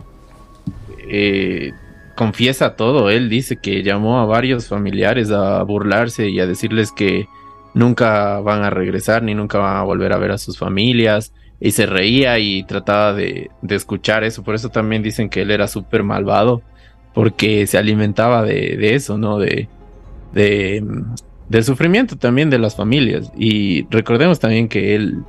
eh, 1.09 1.73
confiesa 2.15 2.77
todo. 2.77 3.11
Él 3.11 3.29
dice 3.29 3.57
que 3.57 3.83
llamó 3.83 4.21
a 4.21 4.27
varios 4.27 4.69
familiares 4.69 5.31
a 5.31 5.63
burlarse 5.63 6.29
y 6.29 6.41
a 6.41 6.47
decirles 6.47 6.93
que 6.93 7.29
nunca 7.75 8.41
van 8.41 8.63
a 8.63 8.71
regresar 8.71 9.23
ni 9.23 9.35
nunca 9.35 9.59
van 9.59 9.77
a 9.77 9.83
volver 9.83 10.13
a 10.13 10.19
ver 10.19 10.33
a 10.33 10.39
sus 10.39 10.59
familias 10.59 11.33
y 11.65 11.71
se 11.71 11.87
reía 11.87 12.39
y 12.41 12.65
trataba 12.65 13.13
de, 13.13 13.51
escuchar 13.69 14.25
eso. 14.25 14.43
Por 14.43 14.57
eso 14.57 14.69
también 14.71 15.03
dicen 15.03 15.31
que 15.31 15.43
él 15.43 15.53
era 15.53 15.69
súper 15.69 16.03
malvado, 16.03 16.61
porque 17.15 17.69
se 17.69 17.79
alimentaba 17.79 18.43
de, 18.43 18.95
eso, 18.95 19.17
¿no? 19.17 19.39
De, 19.39 19.69
de, 20.33 20.85
del 21.49 21.65
sufrimiento 21.65 22.17
también 22.17 22.51
de 22.51 22.59
las 22.59 22.77
familias. 22.77 23.33
Y 23.37 23.87
recordemos 23.91 24.41
también 24.41 24.69
que 24.69 24.95
él 24.95 25.23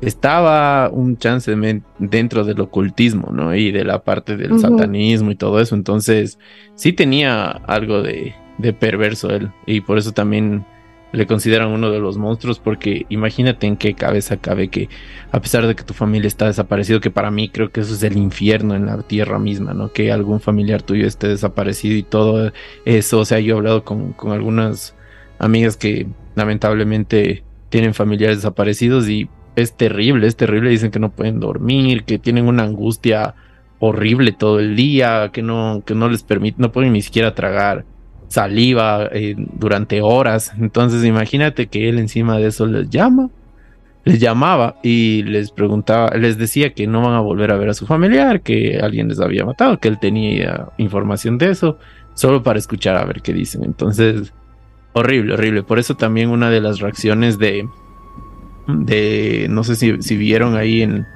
estaba 0.00 0.90
un 0.90 1.16
chance 1.16 1.54
dentro 1.98 2.44
del 2.44 2.60
ocultismo, 2.60 3.30
¿no? 3.32 3.54
Y 3.54 3.72
de 3.72 3.84
la 3.84 4.02
parte 4.04 4.36
del 4.36 4.60
satanismo 4.60 5.30
y 5.30 5.36
todo 5.36 5.60
eso. 5.60 5.74
Entonces, 5.74 6.38
sí 6.74 6.92
tenía 6.92 7.46
algo 7.48 8.02
de, 8.02 8.34
de 8.58 8.72
perverso 8.72 9.30
él. 9.30 9.50
Y 9.66 9.80
por 9.80 9.98
eso 9.98 10.12
también 10.12 10.64
le 11.12 11.26
consideran 11.26 11.68
uno 11.68 11.90
de 11.90 11.98
los 11.98 12.18
monstruos 12.18 12.58
porque 12.58 13.06
imagínate 13.08 13.66
en 13.66 13.76
qué 13.76 13.94
cabeza 13.94 14.36
cabe 14.36 14.68
que 14.68 14.88
a 15.30 15.40
pesar 15.40 15.66
de 15.66 15.74
que 15.74 15.84
tu 15.84 15.94
familia 15.94 16.28
está 16.28 16.46
desaparecido, 16.46 17.00
que 17.00 17.10
para 17.10 17.30
mí 17.30 17.48
creo 17.48 17.70
que 17.70 17.80
eso 17.80 17.94
es 17.94 18.02
el 18.02 18.16
infierno 18.16 18.74
en 18.74 18.86
la 18.86 19.02
tierra 19.02 19.38
misma, 19.38 19.72
¿no? 19.72 19.92
Que 19.92 20.12
algún 20.12 20.40
familiar 20.40 20.82
tuyo 20.82 21.06
esté 21.06 21.28
desaparecido 21.28 21.96
y 21.96 22.02
todo 22.02 22.52
eso, 22.84 23.20
o 23.20 23.24
sea, 23.24 23.40
yo 23.40 23.54
he 23.54 23.58
hablado 23.58 23.84
con, 23.84 24.12
con 24.12 24.32
algunas 24.32 24.95
amigas 25.38 25.76
que 25.76 26.06
lamentablemente 26.34 27.42
tienen 27.68 27.94
familiares 27.94 28.38
desaparecidos 28.38 29.08
y 29.08 29.28
es 29.56 29.74
terrible, 29.74 30.26
es 30.26 30.36
terrible, 30.36 30.70
dicen 30.70 30.90
que 30.90 30.98
no 30.98 31.10
pueden 31.10 31.40
dormir, 31.40 32.04
que 32.04 32.18
tienen 32.18 32.46
una 32.46 32.64
angustia 32.64 33.34
horrible 33.78 34.32
todo 34.32 34.60
el 34.60 34.76
día, 34.76 35.30
que 35.32 35.42
no, 35.42 35.82
que 35.84 35.94
no 35.94 36.08
les 36.08 36.22
permite, 36.22 36.60
no 36.60 36.72
pueden 36.72 36.92
ni 36.92 37.02
siquiera 37.02 37.34
tragar 37.34 37.84
saliva 38.28 39.08
eh, 39.12 39.34
durante 39.36 40.00
horas. 40.02 40.52
Entonces 40.58 41.04
imagínate 41.04 41.66
que 41.66 41.88
él 41.88 41.98
encima 41.98 42.38
de 42.38 42.48
eso 42.48 42.66
les 42.66 42.90
llama, 42.90 43.30
les 44.04 44.20
llamaba 44.20 44.76
y 44.82 45.22
les 45.24 45.50
preguntaba, 45.50 46.10
les 46.16 46.38
decía 46.38 46.72
que 46.74 46.86
no 46.86 47.02
van 47.02 47.14
a 47.14 47.20
volver 47.20 47.50
a 47.50 47.56
ver 47.56 47.70
a 47.70 47.74
su 47.74 47.86
familiar, 47.86 48.42
que 48.42 48.78
alguien 48.78 49.08
les 49.08 49.20
había 49.20 49.44
matado, 49.44 49.78
que 49.78 49.88
él 49.88 49.98
tenía 49.98 50.68
información 50.78 51.38
de 51.38 51.50
eso, 51.50 51.78
solo 52.14 52.42
para 52.42 52.58
escuchar 52.58 52.96
a 52.96 53.04
ver 53.04 53.22
qué 53.22 53.32
dicen. 53.32 53.64
Entonces, 53.64 54.32
horrible, 54.96 55.34
horrible. 55.34 55.62
Por 55.62 55.78
eso 55.78 55.94
también 55.94 56.30
una 56.30 56.50
de 56.50 56.60
las 56.60 56.80
reacciones 56.80 57.38
de, 57.38 57.68
de 58.66 59.46
no 59.50 59.62
sé 59.62 59.76
si, 59.76 60.00
si 60.02 60.16
vieron 60.16 60.56
ahí 60.56 60.82
en, 60.82 61.06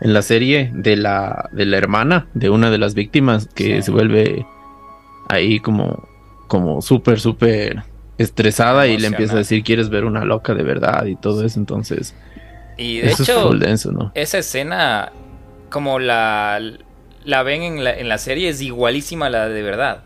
en 0.00 0.12
la 0.12 0.22
serie 0.22 0.70
de 0.74 0.96
la, 0.96 1.48
de 1.52 1.64
la 1.64 1.78
hermana 1.78 2.26
de 2.34 2.50
una 2.50 2.70
de 2.70 2.78
las 2.78 2.94
víctimas 2.94 3.48
que 3.54 3.82
se 3.82 3.90
vuelve 3.90 4.44
ahí 5.28 5.60
como 5.60 6.08
como 6.48 6.82
súper, 6.82 7.20
súper 7.20 7.84
estresada 8.18 8.88
y 8.88 8.98
le 8.98 9.06
empieza 9.06 9.34
a 9.34 9.38
decir, 9.38 9.62
¿quieres 9.62 9.88
ver 9.88 10.04
una 10.04 10.24
loca 10.24 10.52
de 10.52 10.64
verdad? 10.64 11.06
Y 11.06 11.14
todo 11.14 11.44
eso, 11.44 11.60
entonces... 11.60 12.16
Y 12.76 12.98
de 12.98 13.12
hecho, 13.12 13.52
esa 14.14 14.38
escena, 14.38 15.12
como 15.68 16.00
la, 16.00 16.60
la 17.24 17.42
ven 17.44 17.62
en 17.62 17.84
la, 17.84 17.96
en 17.96 18.08
la 18.08 18.18
serie, 18.18 18.48
es 18.48 18.60
igualísima 18.62 19.26
a 19.26 19.30
la 19.30 19.48
de 19.48 19.62
verdad. 19.62 20.02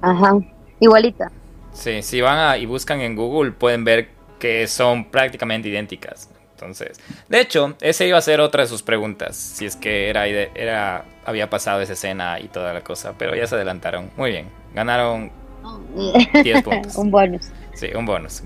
Ajá, 0.00 0.38
igualita. 0.80 1.30
Sí, 1.72 2.02
si 2.02 2.20
van 2.20 2.60
y 2.60 2.66
buscan 2.66 3.00
en 3.00 3.16
Google 3.16 3.52
pueden 3.52 3.84
ver 3.84 4.08
que 4.38 4.66
son 4.66 5.04
prácticamente 5.10 5.68
idénticas. 5.68 6.28
Entonces, 6.52 7.00
de 7.28 7.40
hecho, 7.40 7.74
esa 7.80 8.04
iba 8.04 8.18
a 8.18 8.20
ser 8.20 8.40
otra 8.40 8.62
de 8.62 8.68
sus 8.68 8.82
preguntas, 8.82 9.34
si 9.34 9.64
es 9.64 9.76
que 9.76 10.10
era, 10.10 10.26
era 10.26 11.04
había 11.24 11.48
pasado 11.48 11.80
esa 11.80 11.94
escena 11.94 12.38
y 12.38 12.48
toda 12.48 12.74
la 12.74 12.82
cosa, 12.82 13.14
pero 13.16 13.34
ya 13.34 13.46
se 13.46 13.54
adelantaron. 13.54 14.10
Muy 14.16 14.30
bien. 14.30 14.48
Ganaron 14.74 15.32
10 16.42 16.62
puntos. 16.62 16.96
un 16.96 17.10
bonus. 17.10 17.48
Sí, 17.74 17.88
un 17.94 18.04
bonus. 18.04 18.42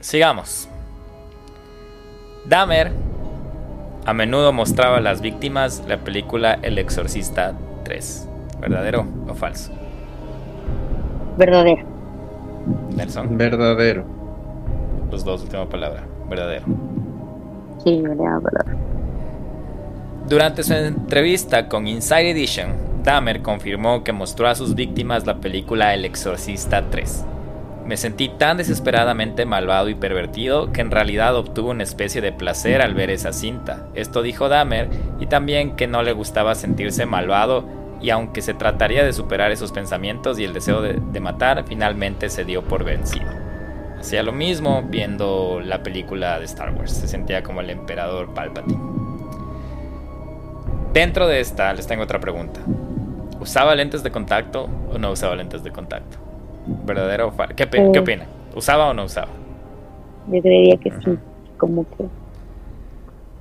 Sigamos. 0.00 0.68
Dahmer 2.44 2.92
a 4.04 4.14
menudo 4.14 4.52
mostraba 4.52 4.98
a 4.98 5.00
las 5.00 5.20
víctimas 5.20 5.82
la 5.86 5.98
película 5.98 6.58
El 6.62 6.78
Exorcista 6.78 7.54
3. 7.84 8.28
¿Verdadero 8.60 9.06
o 9.28 9.34
falso? 9.34 9.72
Verdadero. 11.38 11.86
Nelson. 12.96 13.38
Verdadero. 13.38 14.04
Los 15.10 15.24
dos, 15.24 15.42
última 15.42 15.68
palabra. 15.68 16.04
Verdadero. 16.28 16.64
Sí, 17.84 18.02
verdadero. 18.02 18.76
Durante 20.28 20.64
su 20.64 20.74
entrevista 20.74 21.68
con 21.68 21.86
Inside 21.86 22.32
Edition, 22.32 22.72
Dahmer 23.04 23.40
confirmó 23.40 24.02
que 24.02 24.12
mostró 24.12 24.48
a 24.48 24.56
sus 24.56 24.74
víctimas 24.74 25.26
la 25.26 25.36
película 25.36 25.94
El 25.94 26.04
Exorcista 26.04 26.90
3. 26.90 27.24
Me 27.86 27.96
sentí 27.96 28.28
tan 28.28 28.56
desesperadamente 28.56 29.46
malvado 29.46 29.88
y 29.88 29.94
pervertido 29.94 30.72
que 30.72 30.80
en 30.80 30.90
realidad 30.90 31.36
obtuvo 31.36 31.70
una 31.70 31.84
especie 31.84 32.20
de 32.20 32.32
placer 32.32 32.82
al 32.82 32.94
ver 32.94 33.10
esa 33.10 33.32
cinta. 33.32 33.86
Esto 33.94 34.22
dijo 34.22 34.48
Dahmer 34.48 34.90
y 35.20 35.26
también 35.26 35.76
que 35.76 35.86
no 35.86 36.02
le 36.02 36.12
gustaba 36.12 36.56
sentirse 36.56 37.06
malvado 37.06 37.77
y 38.00 38.10
aunque 38.10 38.42
se 38.42 38.54
trataría 38.54 39.04
de 39.04 39.12
superar 39.12 39.50
esos 39.50 39.72
pensamientos 39.72 40.38
y 40.38 40.44
el 40.44 40.52
deseo 40.52 40.82
de, 40.82 40.94
de 40.94 41.20
matar, 41.20 41.64
finalmente 41.66 42.28
se 42.30 42.44
dio 42.44 42.62
por 42.62 42.84
vencido. 42.84 43.26
Hacía 43.98 44.22
lo 44.22 44.32
mismo 44.32 44.84
viendo 44.88 45.60
la 45.62 45.82
película 45.82 46.38
de 46.38 46.44
Star 46.44 46.72
Wars, 46.72 46.92
se 46.92 47.08
sentía 47.08 47.42
como 47.42 47.60
el 47.60 47.70
emperador 47.70 48.32
Palpatine. 48.32 48.78
Dentro 50.92 51.26
de 51.26 51.40
esta 51.40 51.72
les 51.74 51.86
tengo 51.86 52.04
otra 52.04 52.20
pregunta. 52.20 52.60
¿Usaba 53.40 53.74
lentes 53.74 54.02
de 54.02 54.10
contacto 54.10 54.68
o 54.92 54.98
no 54.98 55.12
usaba 55.12 55.36
lentes 55.36 55.62
de 55.62 55.70
contacto? 55.70 56.18
¿Verdadero 56.84 57.28
o 57.28 57.30
falso? 57.32 57.54
¿Qué, 57.54 57.68
¿Qué, 57.68 57.78
eh. 57.78 57.98
opina? 57.98 58.26
¿Usaba 58.54 58.88
o 58.88 58.94
no 58.94 59.04
usaba? 59.04 59.28
Yo 60.28 60.42
creería 60.42 60.76
que 60.76 60.90
sí, 60.90 61.18
como 61.56 61.84
que... 61.96 62.04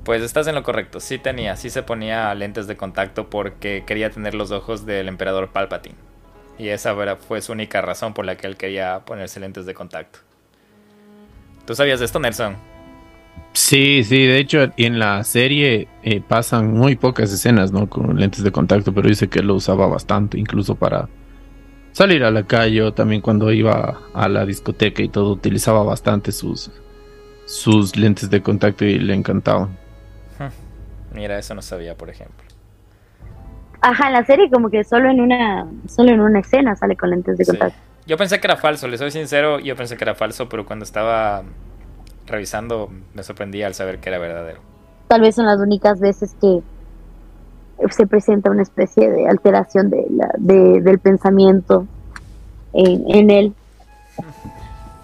Pues 0.07 0.21
estás 0.21 0.47
en 0.47 0.55
lo 0.55 0.63
correcto, 0.63 1.01
sí 1.01 1.17
tenía, 1.17 1.57
sí 1.57 1.69
se 1.69 1.83
ponía 1.83 2.33
lentes 2.33 2.65
de 2.65 2.77
contacto 2.77 3.29
porque 3.29 3.83
quería 3.85 4.09
tener 4.09 4.35
los 4.35 4.51
ojos 4.51 4.85
del 4.85 5.09
emperador 5.09 5.49
Palpatine. 5.49 5.97
Y 6.57 6.69
esa 6.69 6.95
fue 7.17 7.41
su 7.41 7.51
única 7.51 7.81
razón 7.81 8.13
por 8.13 8.23
la 8.23 8.37
que 8.37 8.47
él 8.47 8.55
quería 8.55 9.01
ponerse 9.03 9.41
lentes 9.41 9.65
de 9.65 9.73
contacto. 9.73 10.19
¿Tú 11.65 11.75
sabías 11.75 11.99
de 11.99 12.05
esto, 12.05 12.21
Nelson? 12.21 12.55
Sí, 13.51 14.01
sí, 14.05 14.25
de 14.25 14.37
hecho 14.37 14.71
en 14.77 14.97
la 14.97 15.25
serie 15.25 15.89
eh, 16.03 16.21
pasan 16.25 16.71
muy 16.71 16.95
pocas 16.95 17.33
escenas, 17.33 17.73
¿no? 17.73 17.89
Con 17.89 18.17
lentes 18.17 18.45
de 18.45 18.51
contacto, 18.53 18.93
pero 18.93 19.09
dice 19.09 19.27
que 19.27 19.43
lo 19.43 19.55
usaba 19.55 19.87
bastante, 19.87 20.39
incluso 20.39 20.75
para 20.75 21.09
salir 21.91 22.23
a 22.23 22.31
la 22.31 22.43
calle 22.43 22.81
o 22.81 22.93
también 22.93 23.19
cuando 23.19 23.51
iba 23.51 23.99
a 24.13 24.29
la 24.29 24.45
discoteca 24.45 25.03
y 25.03 25.09
todo, 25.09 25.33
utilizaba 25.33 25.83
bastante 25.83 26.31
sus, 26.31 26.71
sus 27.43 27.97
lentes 27.97 28.29
de 28.29 28.41
contacto 28.41 28.85
y 28.85 28.99
le 28.99 29.13
encantaban. 29.13 29.85
Mira, 31.17 31.39
eso 31.39 31.55
no 31.55 31.63
sabía, 31.63 31.95
por 31.95 32.11
ejemplo. 32.11 32.45
Ajá, 33.81 34.05
en 34.05 34.13
la 34.13 34.23
serie 34.23 34.51
como 34.51 34.69
que 34.69 34.83
solo 34.83 35.09
en 35.09 35.19
una, 35.19 35.67
solo 35.87 36.11
en 36.11 36.19
una 36.19 36.41
escena 36.41 36.75
sale 36.75 36.95
con 36.95 37.09
lentes 37.09 37.39
de 37.39 37.45
contacto. 37.45 37.79
Yo 38.05 38.17
pensé 38.17 38.39
que 38.39 38.45
era 38.45 38.55
falso, 38.55 38.87
le 38.87 38.99
soy 38.99 39.09
sincero, 39.09 39.59
yo 39.59 39.75
pensé 39.75 39.97
que 39.97 40.03
era 40.03 40.13
falso, 40.13 40.47
pero 40.47 40.67
cuando 40.67 40.85
estaba 40.85 41.41
revisando 42.27 42.91
me 43.15 43.23
sorprendí 43.23 43.63
al 43.63 43.73
saber 43.73 43.97
que 43.97 44.09
era 44.09 44.19
verdadero. 44.19 44.59
Tal 45.07 45.21
vez 45.21 45.33
son 45.33 45.47
las 45.47 45.59
únicas 45.59 45.99
veces 45.99 46.35
que 46.39 46.61
se 47.89 48.05
presenta 48.05 48.51
una 48.51 48.61
especie 48.61 49.09
de 49.09 49.27
alteración 49.27 49.89
de 49.89 50.05
la, 50.11 50.29
del 50.37 50.99
pensamiento 50.99 51.87
en, 52.73 53.31
él. 53.31 53.55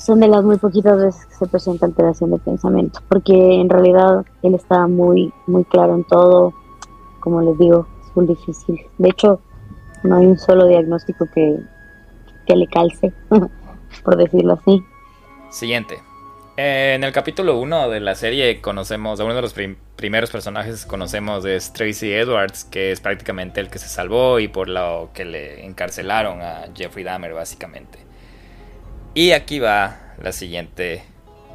Son 0.04 0.20
de 0.20 0.28
las 0.28 0.44
muy 0.44 0.58
poquitas 0.58 0.98
veces 0.98 1.26
que 1.28 1.36
se 1.36 1.48
presenta 1.48 1.86
alteración 1.86 2.32
de 2.32 2.38
pensamiento, 2.38 3.00
porque 3.08 3.34
en 3.34 3.70
realidad 3.70 4.26
él 4.42 4.54
está 4.54 4.86
muy, 4.86 5.34
muy 5.48 5.64
claro 5.64 5.96
en 5.96 6.04
todo. 6.04 6.54
Como 7.22 7.42
les 7.42 7.58
digo, 7.58 7.88
es 8.06 8.14
muy 8.14 8.28
difícil. 8.28 8.82
De 8.98 9.08
hecho, 9.08 9.40
no 10.04 10.18
hay 10.18 10.26
un 10.26 10.38
solo 10.38 10.68
diagnóstico 10.68 11.26
que, 11.34 11.58
que 12.46 12.54
le 12.54 12.68
calce, 12.68 13.14
por 14.04 14.18
decirlo 14.18 14.60
así. 14.62 14.84
Siguiente. 15.50 16.02
Eh, 16.58 16.96
en 16.96 17.06
el 17.06 17.14
capítulo 17.14 17.58
1 17.58 17.90
de 17.90 18.02
la 18.02 18.16
serie 18.16 18.60
conocemos 18.60 19.22
uno 19.22 19.34
de 19.34 19.42
los 19.42 19.56
primeros 19.96 20.30
personajes 20.30 20.84
que 20.84 20.90
conocemos 20.90 21.46
es 21.46 21.72
Tracy 21.72 22.12
Edwards, 22.12 22.66
que 22.66 22.92
es 22.92 23.00
prácticamente 23.00 23.62
el 23.62 23.70
que 23.70 23.80
se 23.80 23.88
salvó 23.88 24.42
y 24.42 24.50
por 24.50 24.68
lo 24.68 25.12
que 25.14 25.24
le 25.24 25.66
encarcelaron 25.66 26.42
a 26.42 26.66
Jeffrey 26.76 27.06
Dahmer 27.06 27.34
básicamente. 27.34 28.03
Y 29.16 29.32
aquí 29.32 29.60
va 29.60 29.96
la 30.22 30.32
siguiente, 30.32 31.04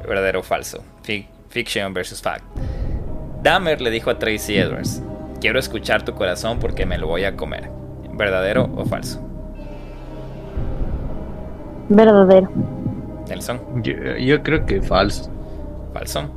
verdadero 0.07 0.39
o 0.39 0.43
falso, 0.43 0.81
fiction 1.49 1.93
versus 1.93 2.21
fact. 2.21 2.45
Dahmer 3.43 3.81
le 3.81 3.89
dijo 3.89 4.09
a 4.09 4.17
Tracy 4.17 4.57
Edwards, 4.57 5.01
quiero 5.41 5.59
escuchar 5.59 6.03
tu 6.05 6.13
corazón 6.13 6.59
porque 6.59 6.85
me 6.85 6.97
lo 6.97 7.07
voy 7.07 7.25
a 7.25 7.35
comer. 7.35 7.69
¿Verdadero 8.13 8.69
o 8.75 8.85
falso? 8.85 9.21
Verdadero. 11.89 12.49
Nelson. 13.27 13.83
Yo, 13.83 14.41
creo 14.41 14.65
que 14.65 14.81
falso. 14.81 15.29
Falso. 15.93 16.29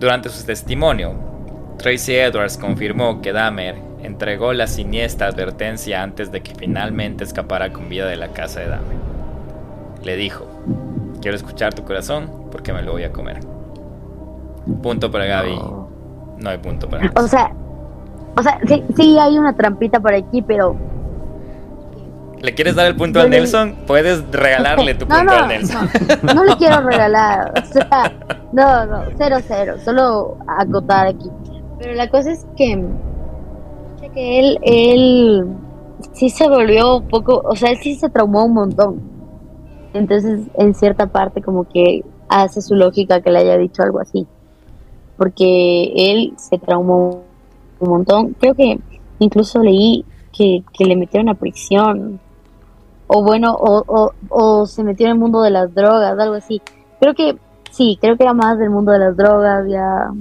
Durante 0.00 0.30
su 0.30 0.44
testimonio, 0.44 1.14
Tracy 1.78 2.14
Edwards 2.14 2.58
confirmó 2.58 3.20
que 3.22 3.32
Dahmer 3.32 3.76
entregó 4.02 4.52
la 4.52 4.66
siniestra 4.66 5.28
advertencia 5.28 6.02
antes 6.02 6.32
de 6.32 6.40
que 6.42 6.54
finalmente 6.54 7.22
escapara 7.22 7.72
con 7.72 7.88
vida 7.88 8.06
de 8.06 8.16
la 8.16 8.28
casa 8.28 8.60
de 8.60 8.68
Dahmer. 8.68 9.09
Le 10.02 10.16
dijo, 10.16 10.46
quiero 11.20 11.36
escuchar 11.36 11.74
tu 11.74 11.84
corazón 11.84 12.48
porque 12.50 12.72
me 12.72 12.82
lo 12.82 12.92
voy 12.92 13.04
a 13.04 13.12
comer. 13.12 13.40
Punto 14.82 15.10
para 15.10 15.26
Gaby. 15.26 15.58
No, 16.38 16.50
hay 16.50 16.58
punto 16.58 16.88
para 16.88 17.10
O 17.16 17.28
sea, 17.28 17.52
o 18.36 18.42
sea, 18.42 18.58
sí, 18.66 18.84
sí 18.96 19.18
hay 19.18 19.38
una 19.38 19.54
trampita 19.54 20.00
por 20.00 20.14
aquí, 20.14 20.42
pero 20.42 20.76
¿Le 22.40 22.54
quieres 22.54 22.74
dar 22.74 22.86
el 22.86 22.96
punto 22.96 23.20
a 23.20 23.26
Nelson? 23.26 23.76
Puedes 23.86 24.24
regalarle 24.30 24.94
tu 24.94 25.06
punto 25.08 25.32
a 25.32 25.46
Nelson. 25.46 25.90
No, 26.22 26.34
no, 26.34 26.44
le 26.44 26.56
quiero 26.56 26.80
regalar. 26.88 27.52
O 27.62 27.66
sea, 27.66 28.12
no, 28.52 28.86
no, 28.86 29.02
cero, 29.18 29.36
cero. 29.46 29.74
Solo 29.84 30.38
acotar 30.46 31.06
aquí. 31.08 31.28
Pero 31.78 31.94
la 31.94 32.08
cosa 32.08 32.32
es 32.32 32.46
que, 32.56 32.82
que 34.14 34.38
él, 34.40 34.58
él 34.62 35.46
sí 36.12 36.30
se 36.30 36.48
volvió 36.48 36.96
un 36.96 37.08
poco, 37.08 37.42
o 37.44 37.54
sea, 37.56 37.70
él 37.70 37.78
sí 37.82 37.94
se 37.94 38.08
traumó 38.08 38.44
un 38.46 38.54
montón. 38.54 39.09
Entonces, 39.92 40.46
en 40.54 40.74
cierta 40.74 41.06
parte, 41.06 41.42
como 41.42 41.64
que 41.64 42.04
hace 42.28 42.62
su 42.62 42.74
lógica 42.74 43.20
que 43.20 43.30
le 43.30 43.40
haya 43.40 43.58
dicho 43.58 43.82
algo 43.82 44.00
así. 44.00 44.26
Porque 45.16 45.92
él 45.94 46.34
se 46.36 46.58
traumó 46.58 47.22
un 47.80 47.88
montón. 47.88 48.34
Creo 48.38 48.54
que 48.54 48.78
incluso 49.18 49.60
leí 49.60 50.04
que, 50.32 50.62
que 50.72 50.84
le 50.84 50.96
metieron 50.96 51.28
a 51.28 51.34
prisión 51.34 52.20
o 53.12 53.24
bueno, 53.24 53.56
o, 53.58 54.12
o, 54.28 54.66
se 54.66 54.84
metió 54.84 55.06
en 55.06 55.12
el 55.12 55.18
mundo 55.18 55.42
de 55.42 55.50
las 55.50 55.74
drogas, 55.74 56.16
algo 56.16 56.36
así. 56.36 56.62
Creo 57.00 57.12
que 57.12 57.36
sí, 57.72 57.98
creo 58.00 58.16
que 58.16 58.22
era 58.22 58.34
más 58.34 58.56
del 58.56 58.70
mundo 58.70 58.92
de 58.92 59.00
las 59.00 59.16
drogas, 59.16 59.66
ya 59.68 60.12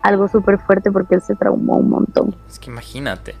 algo 0.00 0.28
súper 0.28 0.60
fuerte 0.60 0.92
porque 0.92 1.16
él 1.16 1.20
se 1.20 1.34
traumó 1.34 1.78
un 1.78 1.90
montón. 1.90 2.36
Es 2.48 2.60
que 2.60 2.70
imagínate. 2.70 3.34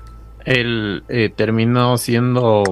Él 0.44 1.04
eh, 1.08 1.32
terminó 1.34 1.96
siendo, 1.96 2.64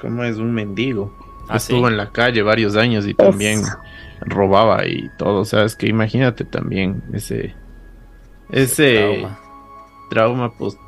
¿cómo 0.00 0.24
es? 0.24 0.38
Un 0.38 0.52
mendigo. 0.52 1.12
¿Ah, 1.48 1.56
Estuvo 1.56 1.88
en 1.88 1.96
la 1.96 2.10
calle 2.10 2.42
varios 2.42 2.76
años 2.76 3.06
y 3.06 3.14
también 3.14 3.62
robaba 4.20 4.86
y 4.86 5.10
todo. 5.18 5.40
O 5.40 5.44
sea, 5.44 5.64
es 5.64 5.76
que 5.76 5.86
imagínate 5.86 6.44
también 6.44 7.02
ese, 7.12 7.54
ese, 8.50 8.94
trauma. 8.96 9.38
trauma 10.10 10.56
post, 10.56 10.78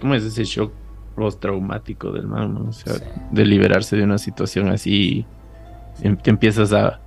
¿cómo 0.00 0.14
es 0.14 0.24
ese 0.24 0.44
shock 0.44 0.72
post-traumático 1.16 2.12
del 2.12 2.28
man, 2.28 2.56
o 2.68 2.72
sea, 2.72 2.94
de 3.30 3.44
liberarse 3.44 3.96
de 3.96 4.04
una 4.04 4.18
situación 4.18 4.68
así, 4.68 5.26
em, 6.02 6.16
te 6.16 6.30
empiezas 6.30 6.72
a, 6.72 7.00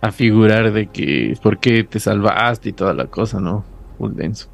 a 0.00 0.12
figurar 0.12 0.72
de 0.72 0.86
que 0.86 1.36
por 1.42 1.58
qué 1.58 1.82
te 1.82 1.98
salvaste 1.98 2.68
y 2.68 2.72
toda 2.72 2.92
la 2.92 3.06
cosa, 3.06 3.40
¿no? 3.40 3.64
Full 3.98 4.12
denso. 4.14 4.48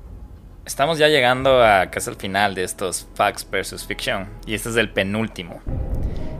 Estamos 0.65 0.99
ya 0.99 1.09
llegando 1.09 1.63
a 1.63 1.91
casi 1.91 2.11
al 2.11 2.17
final 2.17 2.55
de 2.55 2.65
estos 2.65 3.07
Facts 3.15 3.47
versus 3.51 3.85
Fiction, 3.85 4.27
y 4.47 4.55
este 4.55 4.71
es 4.71 4.77
el 4.77 4.91
penúltimo. 4.91 5.61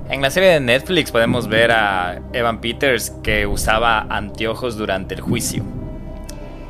En 0.09 0.23
la 0.23 0.31
serie 0.31 0.51
de 0.51 0.61
Netflix 0.61 1.11
podemos 1.11 1.49
ver 1.49 1.73
a 1.73 2.21
Evan 2.33 2.61
Peters 2.61 3.11
que 3.25 3.45
usaba 3.47 4.07
anteojos 4.09 4.77
durante 4.77 5.15
el 5.17 5.21
juicio. 5.21 5.65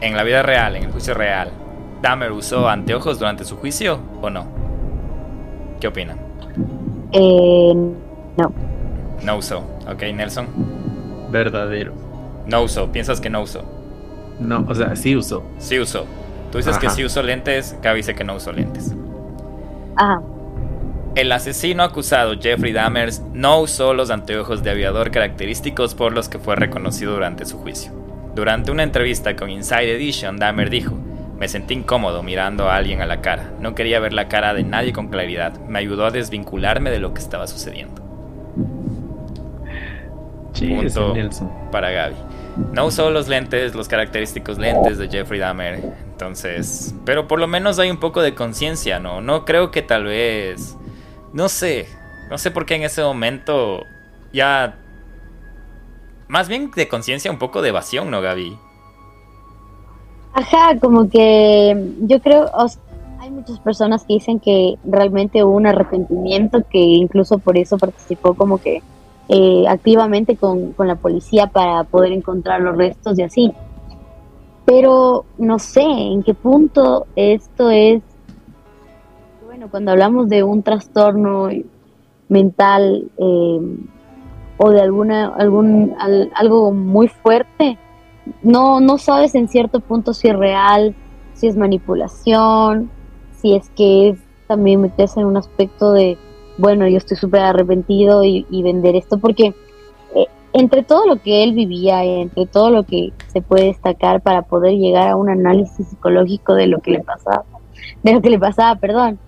En 0.01 0.17
la 0.17 0.23
vida 0.23 0.43
real, 0.43 0.77
en 0.77 0.85
el 0.85 0.93
juicio 0.93 1.13
real, 1.13 1.51
¿Dahmer 2.01 2.33
usó 2.33 2.69
anteojos 2.69 3.19
durante 3.19 3.45
su 3.45 3.57
juicio 3.57 4.01
o 4.23 4.31
no? 4.31 4.47
¿Qué 5.81 5.89
opinan? 5.89 6.19
Eh, 7.13 7.75
no. 7.75 8.53
No 9.23 9.37
usó. 9.37 9.59
Ok, 9.87 10.03
Nelson. 10.15 10.47
Verdadero. 11.31 11.93
No 12.47 12.63
usó. 12.63 12.91
¿Piensas 12.91 13.21
que 13.21 13.29
no 13.29 13.43
usó? 13.43 13.65
No, 14.41 14.65
o 14.67 14.75
sea, 14.75 14.97
sí 14.97 15.15
usó. 15.15 15.43
Sí 15.59 15.79
usó. 15.79 16.07
Tú 16.51 16.59
dices 16.59 16.79
que 16.79 16.89
sí 16.89 17.05
usó 17.05 17.23
lentes, 17.23 17.77
Gaby 17.83 17.99
dice 17.99 18.15
que 18.15 18.25
no 18.25 18.35
usó 18.35 18.53
lentes. 18.53 18.95
Ajá. 19.97 20.23
El 21.17 21.33
asesino 21.33 21.83
acusado 21.83 22.35
Jeffrey 22.39 22.75
Dahmer 22.75 23.11
no 23.33 23.61
usó 23.61 23.95
los 23.95 24.11
anteojos 24.11 24.63
de 24.63 24.69
aviador 24.69 25.11
característicos 25.11 25.95
por 25.95 26.13
los 26.13 26.29
que 26.29 26.39
fue 26.39 26.57
reconocido 26.57 27.15
durante 27.15 27.47
su 27.47 27.57
juicio. 27.57 27.91
Durante 28.35 28.71
una 28.71 28.83
entrevista 28.83 29.35
con 29.35 29.49
Inside 29.49 29.97
Edition, 29.97 30.37
Dahmer 30.37 30.69
dijo, 30.69 30.95
me 31.39 31.49
sentí 31.49 31.73
incómodo 31.73 32.23
mirando 32.23 32.69
a 32.69 32.77
alguien 32.77 33.01
a 33.01 33.07
la 33.07 33.23
cara. 33.23 33.51
No 33.61 33.75
quería 33.75 33.99
ver 33.99 34.13
la 34.13 34.29
cara 34.29 34.53
de 34.53 34.63
nadie 34.63 34.93
con 34.93 35.09
claridad. 35.09 35.59
Me 35.61 35.79
ayudó 35.79 36.05
a 36.05 36.11
desvincularme 36.11 36.91
de 36.91 36.99
lo 36.99 37.15
que 37.15 37.23
estaba 37.23 37.47
sucediendo. 37.47 38.03
Punto 40.53 41.15
para 41.73 41.93
Gaby. 41.93 42.17
No 42.75 42.85
usó 42.85 43.11
los 43.11 43.27
lentes, 43.27 43.75
los 43.75 43.89
característicos 43.89 44.59
lentes 44.59 44.99
de 44.99 45.09
Jeffrey 45.09 45.41
Dahmer. 45.41 45.95
Entonces, 46.13 46.95
pero 47.07 47.27
por 47.27 47.41
lo 47.41 47.47
menos 47.47 47.79
hay 47.79 47.91
un 47.91 48.01
poco 48.01 48.21
de 48.21 48.35
conciencia, 48.35 48.99
¿no? 48.99 49.23
No 49.23 49.47
creo 49.47 49.71
que 49.71 49.81
tal 49.81 50.05
vez... 50.05 50.77
No 51.33 51.49
sé. 51.49 51.87
No 52.31 52.39
sé 52.39 52.51
por 52.51 52.67
qué 52.67 52.77
en 52.77 52.83
ese 52.83 53.03
momento 53.03 53.85
ya... 54.33 54.79
Más 56.29 56.49
bien 56.49 56.71
de 56.75 56.89
conciencia, 56.89 57.31
un 57.31 57.39
poco 57.39 57.63
de 57.63 57.69
evasión, 57.69 58.11
¿no, 58.11 58.21
Gaby? 58.21 58.59
Ajá, 60.33 60.79
como 60.81 61.09
que 61.09 61.95
yo 62.01 62.21
creo, 62.21 62.51
hay 63.19 63.31
muchas 63.31 63.59
personas 63.61 64.05
que 64.05 64.15
dicen 64.15 64.39
que 64.39 64.75
realmente 64.85 65.43
hubo 65.43 65.57
un 65.57 65.67
arrepentimiento, 65.67 66.63
que 66.71 66.79
incluso 66.79 67.39
por 67.39 67.57
eso 67.57 67.79
participó 67.79 68.35
como 68.35 68.59
que 68.59 68.83
eh, 69.29 69.65
activamente 69.69 70.37
con, 70.37 70.73
con, 70.75 70.89
la 70.89 70.97
policía 70.97 71.47
para 71.47 71.85
poder 71.85 72.13
encontrar 72.13 72.61
los 72.61 72.77
restos 72.77 73.19
y 73.19 73.23
así. 73.23 73.53
Pero 74.65 75.25
no 75.39 75.59
sé 75.59 75.83
en 75.83 76.23
qué 76.23 76.35
punto 76.35 77.07
esto 77.17 77.71
es, 77.71 78.03
bueno, 79.57 79.71
cuando 79.71 79.93
hablamos 79.93 80.29
de 80.29 80.43
un 80.43 80.63
trastorno 80.63 81.49
mental 82.29 83.11
eh, 83.17 83.61
o 84.59 84.71
de 84.71 84.83
alguna, 84.83 85.29
algún, 85.29 85.95
algo 86.35 86.73
muy 86.73 87.09
fuerte, 87.09 87.79
no, 88.43 88.81
no 88.81 88.99
sabes 88.99 89.35
en 89.35 89.49
cierto 89.49 89.81
punto 89.81 90.13
si 90.13 90.29
es 90.29 90.37
real, 90.37 90.95
si 91.33 91.47
es 91.47 91.57
manipulación, 91.57 92.91
si 93.41 93.55
es 93.55 93.71
que 93.71 94.11
es 94.11 94.19
también 94.47 94.83
meterse 94.83 95.21
en 95.21 95.27
un 95.27 95.39
aspecto 95.39 95.93
de, 95.93 96.19
bueno, 96.59 96.87
yo 96.87 96.99
estoy 96.99 97.17
súper 97.17 97.41
arrepentido 97.41 98.25
y, 98.25 98.45
vender 98.63 98.95
esto, 98.95 99.17
porque 99.17 99.55
eh, 100.15 100.27
entre 100.53 100.83
todo 100.83 101.07
lo 101.07 101.17
que 101.17 101.43
él 101.43 101.55
vivía 101.55 102.05
entre 102.05 102.45
todo 102.45 102.69
lo 102.69 102.83
que 102.83 103.15
se 103.29 103.41
puede 103.41 103.69
destacar 103.69 104.21
para 104.21 104.43
poder 104.43 104.75
llegar 104.75 105.09
a 105.09 105.17
un 105.17 105.31
análisis 105.31 105.89
psicológico 105.89 106.53
de 106.53 106.67
lo 106.67 106.81
que 106.81 106.91
le 106.91 107.01
pasaba, 107.01 107.47
de 108.03 108.13
lo 108.13 108.21
que 108.21 108.29
le 108.29 108.39
pasaba, 108.39 108.75
perdón, 108.79 109.19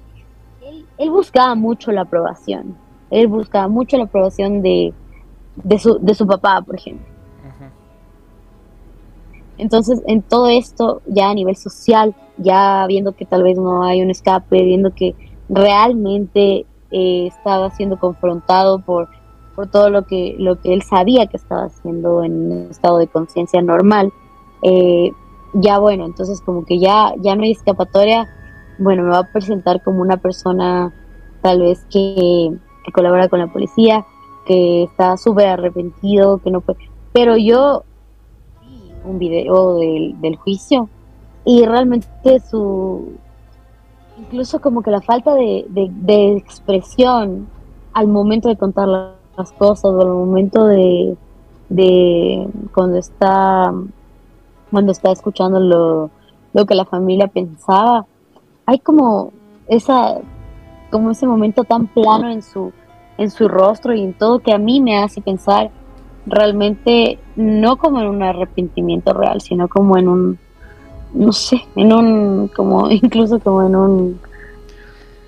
él, 0.99 1.11
buscaba 1.11 1.55
mucho 1.55 1.93
la 1.93 2.03
aprobación, 2.03 2.77
él 3.11 3.27
buscaba 3.29 3.69
mucho 3.69 3.97
la 3.97 4.05
aprobación 4.05 4.63
de, 4.63 4.93
de, 5.57 5.79
su, 5.79 5.99
de 5.99 6.15
su 6.15 6.27
papá, 6.27 6.63
por 6.63 6.77
ejemplo. 6.77 7.07
Entonces, 9.59 10.01
en 10.07 10.23
todo 10.23 10.49
esto, 10.49 11.03
ya 11.07 11.31
a 11.31 11.35
nivel 11.35 11.57
social, 11.57 12.15
ya 12.37 12.87
viendo 12.87 13.13
que 13.13 13.27
tal 13.27 13.43
vez 13.43 13.59
no 13.59 13.83
hay 13.83 14.01
un 14.03 14.11
escape, 14.11 14.63
viendo 14.63 14.95
que 14.95 15.17
realmente 15.49 16.65
eh, 16.91 17.27
estaba 17.27 17.71
siendo 17.73 17.99
confrontado 17.99 18.79
por, 18.81 19.09
por 19.57 19.69
todo 19.69 19.91
lo 19.91 20.07
que, 20.07 20.37
lo 20.39 20.61
que 20.61 20.73
él 20.73 20.83
sabía 20.83 21.27
que 21.27 21.37
estaba 21.37 21.65
haciendo 21.65 22.23
en 22.23 22.53
un 22.53 22.69
estado 22.71 22.99
de 22.99 23.09
conciencia 23.09 23.61
normal, 23.61 24.13
eh, 24.63 25.11
ya 25.55 25.79
bueno, 25.79 26.07
entonces 26.07 26.41
como 26.41 26.65
que 26.65 26.79
ya, 26.79 27.13
ya 27.19 27.35
no 27.35 27.43
hay 27.43 27.53
escapatoria, 27.53 28.29
bueno, 28.79 29.03
me 29.03 29.11
va 29.11 29.19
a 29.19 29.33
presentar 29.33 29.83
como 29.83 30.01
una 30.01 30.17
persona 30.17 30.93
tal 31.43 31.61
vez 31.61 31.85
que, 31.91 32.53
que 32.85 32.93
colabora 32.93 33.29
con 33.29 33.39
la 33.39 33.53
policía, 33.53 34.05
que 34.47 34.85
está 34.85 35.17
súper 35.17 35.49
arrepentido, 35.49 36.39
que 36.39 36.51
no 36.51 36.61
puede... 36.61 36.79
Pero 37.13 37.37
yo 37.37 37.85
un 39.05 39.19
video 39.19 39.77
del, 39.77 40.21
del 40.21 40.37
juicio 40.37 40.89
y 41.45 41.65
realmente 41.65 42.41
su 42.41 43.13
incluso 44.19 44.61
como 44.61 44.83
que 44.83 44.91
la 44.91 45.01
falta 45.01 45.35
de, 45.35 45.65
de, 45.69 46.37
expresión 46.37 47.47
al 47.93 48.09
momento 48.09 48.49
de 48.49 48.57
contar 48.57 48.89
las 48.89 49.53
cosas 49.53 49.85
o 49.85 50.01
al 50.01 50.09
momento 50.09 50.67
de, 50.67 51.17
de 51.69 52.49
cuando 52.75 52.99
está 52.99 53.73
cuando 54.71 54.93
está 54.93 55.13
escuchando 55.13 55.61
lo, 55.61 56.11
lo 56.53 56.67
que 56.67 56.75
la 56.75 56.85
familia 56.85 57.29
pensaba, 57.29 58.05
hay 58.69 58.81
como 58.81 59.33
esa 59.67 60.19
como 60.91 61.11
ese 61.11 61.27
momento 61.27 61.65
tan 61.65 61.87
plano 61.87 62.31
en 62.31 62.43
su 62.43 62.71
en 63.17 63.31
su 63.31 63.49
rostro 63.49 63.95
y 63.95 64.03
en 64.03 64.13
todo 64.13 64.41
que 64.41 64.53
a 64.53 64.59
mí 64.59 64.81
me 64.81 64.99
hace 64.99 65.23
pensar 65.23 65.71
realmente 66.27 67.19
no 67.35 67.79
como 67.79 68.03
en 68.03 68.09
un 68.09 68.23
arrepentimiento 68.23 69.15
real, 69.15 69.41
sino 69.41 69.69
como 69.69 69.97
en 69.97 70.09
un 70.09 70.39
no 71.15 71.33
sé, 71.33 71.67
en 71.77 71.95
un 71.95 72.49
como 72.49 72.91
incluso 72.91 73.41
como 73.41 73.63
en 73.63 73.75
un 73.75 74.21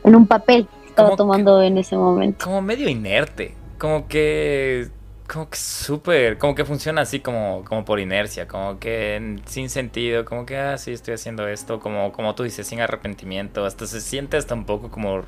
en 0.05 0.15
un 0.15 0.27
papel 0.27 0.67
que 0.83 0.89
estaba 0.91 1.17
tomando 1.17 1.63
en 1.63 1.79
ese 1.79 1.97
momento. 1.97 2.45
Como 2.45 2.61
medio 2.61 2.91
inerte, 2.91 3.55
como 3.79 4.07
que 4.07 4.89
como 5.33 5.49
que 5.49 5.57
súper, 5.57 6.39
como 6.39 6.57
que 6.57 6.65
funciona 6.65 7.03
así 7.03 7.21
como, 7.21 7.65
como 7.65 7.85
por 7.85 8.01
inercia, 8.01 8.49
como 8.49 8.81
que 8.81 9.39
sin 9.47 9.71
sentido, 9.71 10.25
como 10.25 10.45
que, 10.45 10.57
ah, 10.59 10.77
sí, 10.77 10.91
estoy 10.91 11.15
haciendo 11.15 11.47
esto, 11.47 11.79
como, 11.79 12.11
como 12.11 12.35
tú 12.35 12.43
dices, 12.43 12.67
sin 12.67 12.81
arrepentimiento, 12.81 13.65
hasta 13.65 13.87
se 13.87 14.01
siente 14.01 14.37
hasta 14.37 14.55
un 14.55 14.65
poco 14.65 14.91
como, 14.91 15.21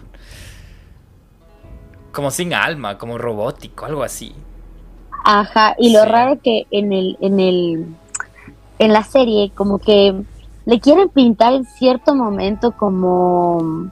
como 2.10 2.32
sin 2.32 2.52
alma, 2.52 2.98
como 2.98 3.16
robótico, 3.16 3.86
algo 3.86 4.02
así. 4.02 4.34
Ajá, 5.24 5.76
y 5.78 5.92
lo 5.92 6.04
raro 6.04 6.40
que 6.42 6.66
en 6.72 6.92
el, 6.92 7.16
en 7.20 7.38
el, 7.38 7.86
en 8.80 8.92
la 8.92 9.04
serie, 9.04 9.52
como 9.54 9.78
que 9.78 10.20
le 10.64 10.80
quieren 10.80 11.10
pintar 11.10 11.52
en 11.52 11.64
cierto 11.64 12.16
momento 12.16 12.72
como, 12.72 13.88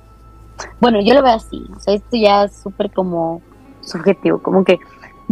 bueno, 0.80 1.00
yo 1.00 1.14
lo 1.14 1.22
veo 1.22 1.34
así, 1.34 1.64
o 1.76 1.78
sea, 1.78 1.94
esto 1.94 2.16
ya 2.16 2.44
es 2.44 2.56
súper 2.56 2.90
como 2.90 3.42
subjetivo, 3.80 4.42
como 4.42 4.64
que 4.64 4.80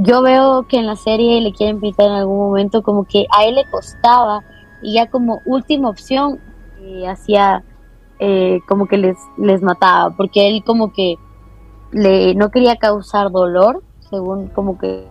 yo 0.00 0.22
veo 0.22 0.68
que 0.68 0.78
en 0.78 0.86
la 0.86 0.94
serie 0.94 1.40
le 1.40 1.52
quieren 1.52 1.80
pintar 1.80 2.06
en 2.06 2.12
algún 2.12 2.38
momento 2.38 2.84
como 2.84 3.04
que 3.04 3.26
a 3.36 3.44
él 3.44 3.56
le 3.56 3.68
costaba 3.68 4.44
y 4.80 4.94
ya 4.94 5.10
como 5.10 5.40
última 5.44 5.88
opción 5.88 6.38
eh, 6.80 7.08
hacía 7.08 7.64
eh, 8.20 8.60
como 8.68 8.86
que 8.86 8.96
les, 8.96 9.16
les 9.36 9.60
mataba, 9.60 10.10
porque 10.16 10.46
él 10.46 10.62
como 10.64 10.92
que 10.92 11.16
le, 11.90 12.36
no 12.36 12.50
quería 12.52 12.76
causar 12.76 13.32
dolor, 13.32 13.82
según 14.08 14.46
como 14.48 14.78
que 14.78 15.04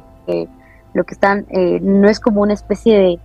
lo 0.93 1.03
que 1.03 1.13
están, 1.13 1.45
eh, 1.49 1.79
no 1.81 2.07
es 2.07 2.21
como 2.21 2.41
una 2.41 2.53
especie 2.53 2.97
de 2.97 3.19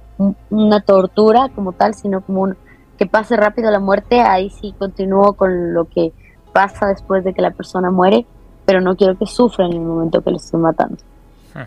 una 0.50 0.80
tortura 0.80 1.48
como 1.54 1.72
tal, 1.72 1.94
sino 1.94 2.22
como 2.22 2.42
un, 2.42 2.56
que 2.98 3.06
pase 3.06 3.36
rápido 3.36 3.70
la 3.70 3.78
muerte, 3.78 4.20
ahí 4.20 4.50
sí 4.50 4.74
continúo 4.76 5.34
con 5.34 5.74
lo 5.74 5.84
que 5.84 6.12
pasa 6.52 6.88
después 6.88 7.22
de 7.22 7.32
que 7.32 7.40
la 7.40 7.52
persona 7.52 7.92
muere, 7.92 8.26
pero 8.66 8.80
no 8.80 8.96
quiero 8.96 9.16
que 9.16 9.26
sufra 9.26 9.66
en 9.66 9.74
el 9.74 9.80
momento 9.80 10.22
que 10.22 10.30
le 10.32 10.36
estoy 10.38 10.60
matando. 10.60 10.96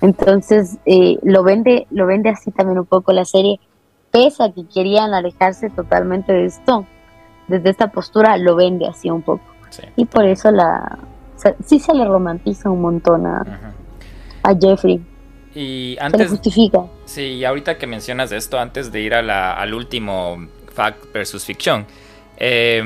Entonces 0.02 0.78
eh, 0.86 1.18
lo 1.24 1.44
vende 1.44 1.88
lo 1.92 2.06
vende 2.06 2.30
así 2.30 2.52
también 2.52 2.80
un 2.80 2.86
poco 2.86 3.14
la 3.14 3.26
serie, 3.26 3.60
pese 4.12 4.44
a 4.44 4.52
que 4.52 4.66
querían 4.66 5.14
alejarse 5.14 5.70
totalmente 5.70 6.34
de 6.34 6.46
esto, 6.46 6.86
desde 7.48 7.70
esta 7.70 7.92
postura 7.92 8.38
lo 8.38 8.56
vende 8.56 8.88
así 8.88 9.10
un 9.10 9.22
poco. 9.22 9.44
Y 9.96 10.06
por 10.06 10.26
eso 10.26 10.52
la 10.52 10.98
sí 11.66 11.80
se 11.80 11.94
le 11.94 12.06
romantiza 12.06 12.70
un 12.70 12.82
montón 12.82 13.26
a, 13.28 13.46
Jeffrey. 14.60 15.02
Y 15.54 15.98
antes, 16.00 16.20
se 16.20 16.24
le 16.26 16.30
justifica. 16.30 16.86
Sí, 17.06 17.44
ahorita 17.44 17.78
que 17.78 17.88
mencionas 17.88 18.32
esto, 18.32 18.60
antes 18.60 18.92
de 18.92 19.02
ir 19.02 19.14
a 19.14 19.22
la, 19.22 19.54
al 19.54 19.74
último 19.74 20.48
fact 20.74 21.12
versus 21.14 21.46
ficción, 21.46 21.86
eh, 22.38 22.84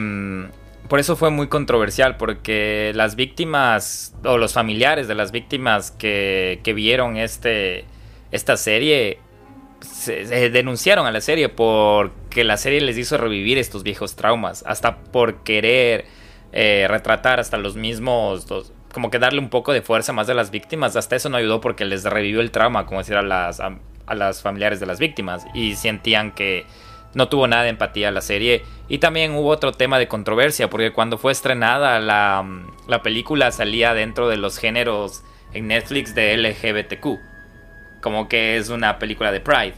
por 0.89 0.99
eso 0.99 1.15
fue 1.15 1.29
muy 1.29 1.47
controversial, 1.47 2.17
porque 2.17 2.91
las 2.95 3.15
víctimas 3.15 4.15
o 4.25 4.37
los 4.39 4.53
familiares 4.53 5.07
de 5.07 5.13
las 5.13 5.31
víctimas 5.31 5.91
que, 5.91 6.59
vieron 6.75 7.15
este, 7.15 7.85
esta 8.31 8.57
serie 8.57 9.19
se, 9.81 10.49
denunciaron 10.49 11.05
a 11.05 11.11
la 11.11 11.21
serie 11.21 11.47
porque 11.47 12.43
la 12.43 12.57
serie 12.57 12.81
les 12.81 12.97
hizo 12.97 13.17
revivir 13.17 13.59
estos 13.59 13.83
viejos 13.83 14.15
traumas, 14.15 14.63
hasta 14.65 14.97
por 14.97 15.43
querer 15.43 16.05
eh, 16.51 16.87
retratar 16.89 17.39
hasta 17.39 17.57
los 17.57 17.75
mismos, 17.75 18.47
como 18.91 19.11
que 19.11 19.19
darle 19.19 19.39
un 19.39 19.49
poco 19.49 19.71
de 19.73 19.83
fuerza 19.83 20.11
más 20.11 20.27
a 20.27 20.33
las 20.33 20.49
víctimas, 20.49 20.95
hasta 20.95 21.15
eso 21.15 21.29
no 21.29 21.37
ayudó 21.37 21.61
porque 21.61 21.85
les 21.85 22.03
revivió 22.03 22.41
el 22.41 22.49
trauma, 22.49 22.87
como 22.87 22.99
decir, 22.99 23.15
a 23.15 23.21
las, 23.21 23.59
a 23.59 24.15
las 24.15 24.41
familiares 24.41 24.79
de 24.79 24.87
las 24.87 24.97
víctimas 24.97 25.45
y 25.53 25.75
sentían 25.75 26.31
que 26.31 26.65
no 27.13 27.29
tuvo 27.29 27.47
nada 27.47 27.63
de 27.63 27.69
empatía 27.69 28.11
la 28.11 28.21
serie. 28.21 28.63
Y 28.87 28.99
también 28.99 29.33
hubo 29.33 29.49
otro 29.49 29.71
tema 29.71 29.99
de 29.99 30.07
controversia, 30.07 30.69
porque 30.69 30.91
cuando 30.91 31.17
fue 31.17 31.31
estrenada 31.31 31.99
la, 31.99 32.45
la 32.87 33.01
película 33.01 33.51
salía 33.51 33.93
dentro 33.93 34.27
de 34.29 34.37
los 34.37 34.57
géneros 34.57 35.23
en 35.53 35.67
Netflix 35.67 36.15
de 36.15 36.37
LGBTQ. 36.37 37.19
Como 38.01 38.29
que 38.29 38.57
es 38.57 38.69
una 38.69 38.99
película 38.99 39.31
de 39.31 39.41
Pride. 39.41 39.75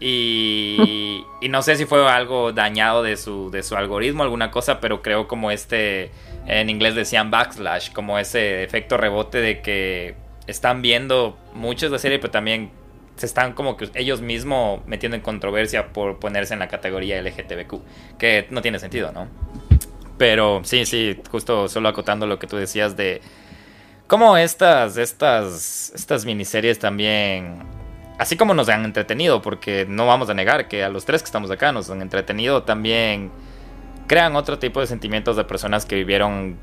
Y, 0.00 1.24
y, 1.40 1.48
no 1.48 1.62
sé 1.62 1.76
si 1.76 1.84
fue 1.86 2.06
algo 2.08 2.52
dañado 2.52 3.02
de 3.02 3.16
su, 3.16 3.50
de 3.50 3.62
su 3.62 3.76
algoritmo, 3.76 4.22
alguna 4.22 4.50
cosa, 4.50 4.80
pero 4.80 5.02
creo 5.02 5.28
como 5.28 5.50
este, 5.50 6.10
en 6.46 6.70
inglés 6.70 6.94
decían 6.94 7.30
backslash, 7.30 7.92
como 7.92 8.18
ese 8.18 8.62
efecto 8.62 8.96
rebote 8.96 9.40
de 9.40 9.62
que 9.62 10.14
están 10.46 10.82
viendo 10.82 11.38
muchos 11.54 11.90
de 11.90 11.96
la 11.96 11.98
serie, 11.98 12.18
pero 12.18 12.30
también 12.30 12.70
se 13.16 13.26
están 13.26 13.54
como 13.54 13.76
que 13.76 13.90
ellos 13.94 14.20
mismos 14.20 14.80
metiendo 14.86 15.16
en 15.16 15.22
controversia 15.22 15.92
por 15.92 16.18
ponerse 16.18 16.52
en 16.52 16.60
la 16.60 16.68
categoría 16.68 17.20
LGTBQ, 17.22 18.18
que 18.18 18.46
no 18.50 18.60
tiene 18.60 18.78
sentido, 18.78 19.10
¿no? 19.10 19.26
Pero 20.18 20.60
sí, 20.64 20.84
sí, 20.86 21.20
justo 21.30 21.68
solo 21.68 21.88
acotando 21.88 22.26
lo 22.26 22.38
que 22.38 22.46
tú 22.46 22.56
decías 22.56 22.96
de 22.96 23.22
cómo 24.06 24.36
estas, 24.36 24.98
estas, 24.98 25.92
estas 25.94 26.24
miniseries 26.26 26.78
también, 26.78 27.58
así 28.18 28.36
como 28.36 28.52
nos 28.52 28.68
han 28.68 28.84
entretenido, 28.84 29.40
porque 29.40 29.86
no 29.88 30.06
vamos 30.06 30.28
a 30.28 30.34
negar 30.34 30.68
que 30.68 30.84
a 30.84 30.90
los 30.90 31.06
tres 31.06 31.22
que 31.22 31.26
estamos 31.26 31.50
acá 31.50 31.72
nos 31.72 31.90
han 31.90 32.02
entretenido, 32.02 32.64
también 32.64 33.30
crean 34.06 34.36
otro 34.36 34.58
tipo 34.58 34.80
de 34.80 34.86
sentimientos 34.86 35.36
de 35.36 35.44
personas 35.44 35.86
que 35.86 35.96
vivieron 35.96 36.58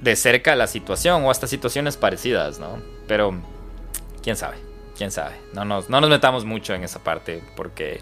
de 0.00 0.16
cerca 0.16 0.54
la 0.56 0.66
situación 0.66 1.24
o 1.24 1.30
hasta 1.30 1.46
situaciones 1.46 1.96
parecidas, 1.96 2.58
¿no? 2.58 2.78
Pero, 3.06 3.34
quién 4.22 4.36
sabe 4.36 4.67
quién 4.98 5.10
sabe. 5.12 5.36
No 5.54 5.64
nos, 5.64 5.88
no 5.88 6.00
nos 6.02 6.10
metamos 6.10 6.44
mucho 6.44 6.74
en 6.74 6.84
esa 6.84 7.02
parte 7.02 7.42
porque 7.56 8.00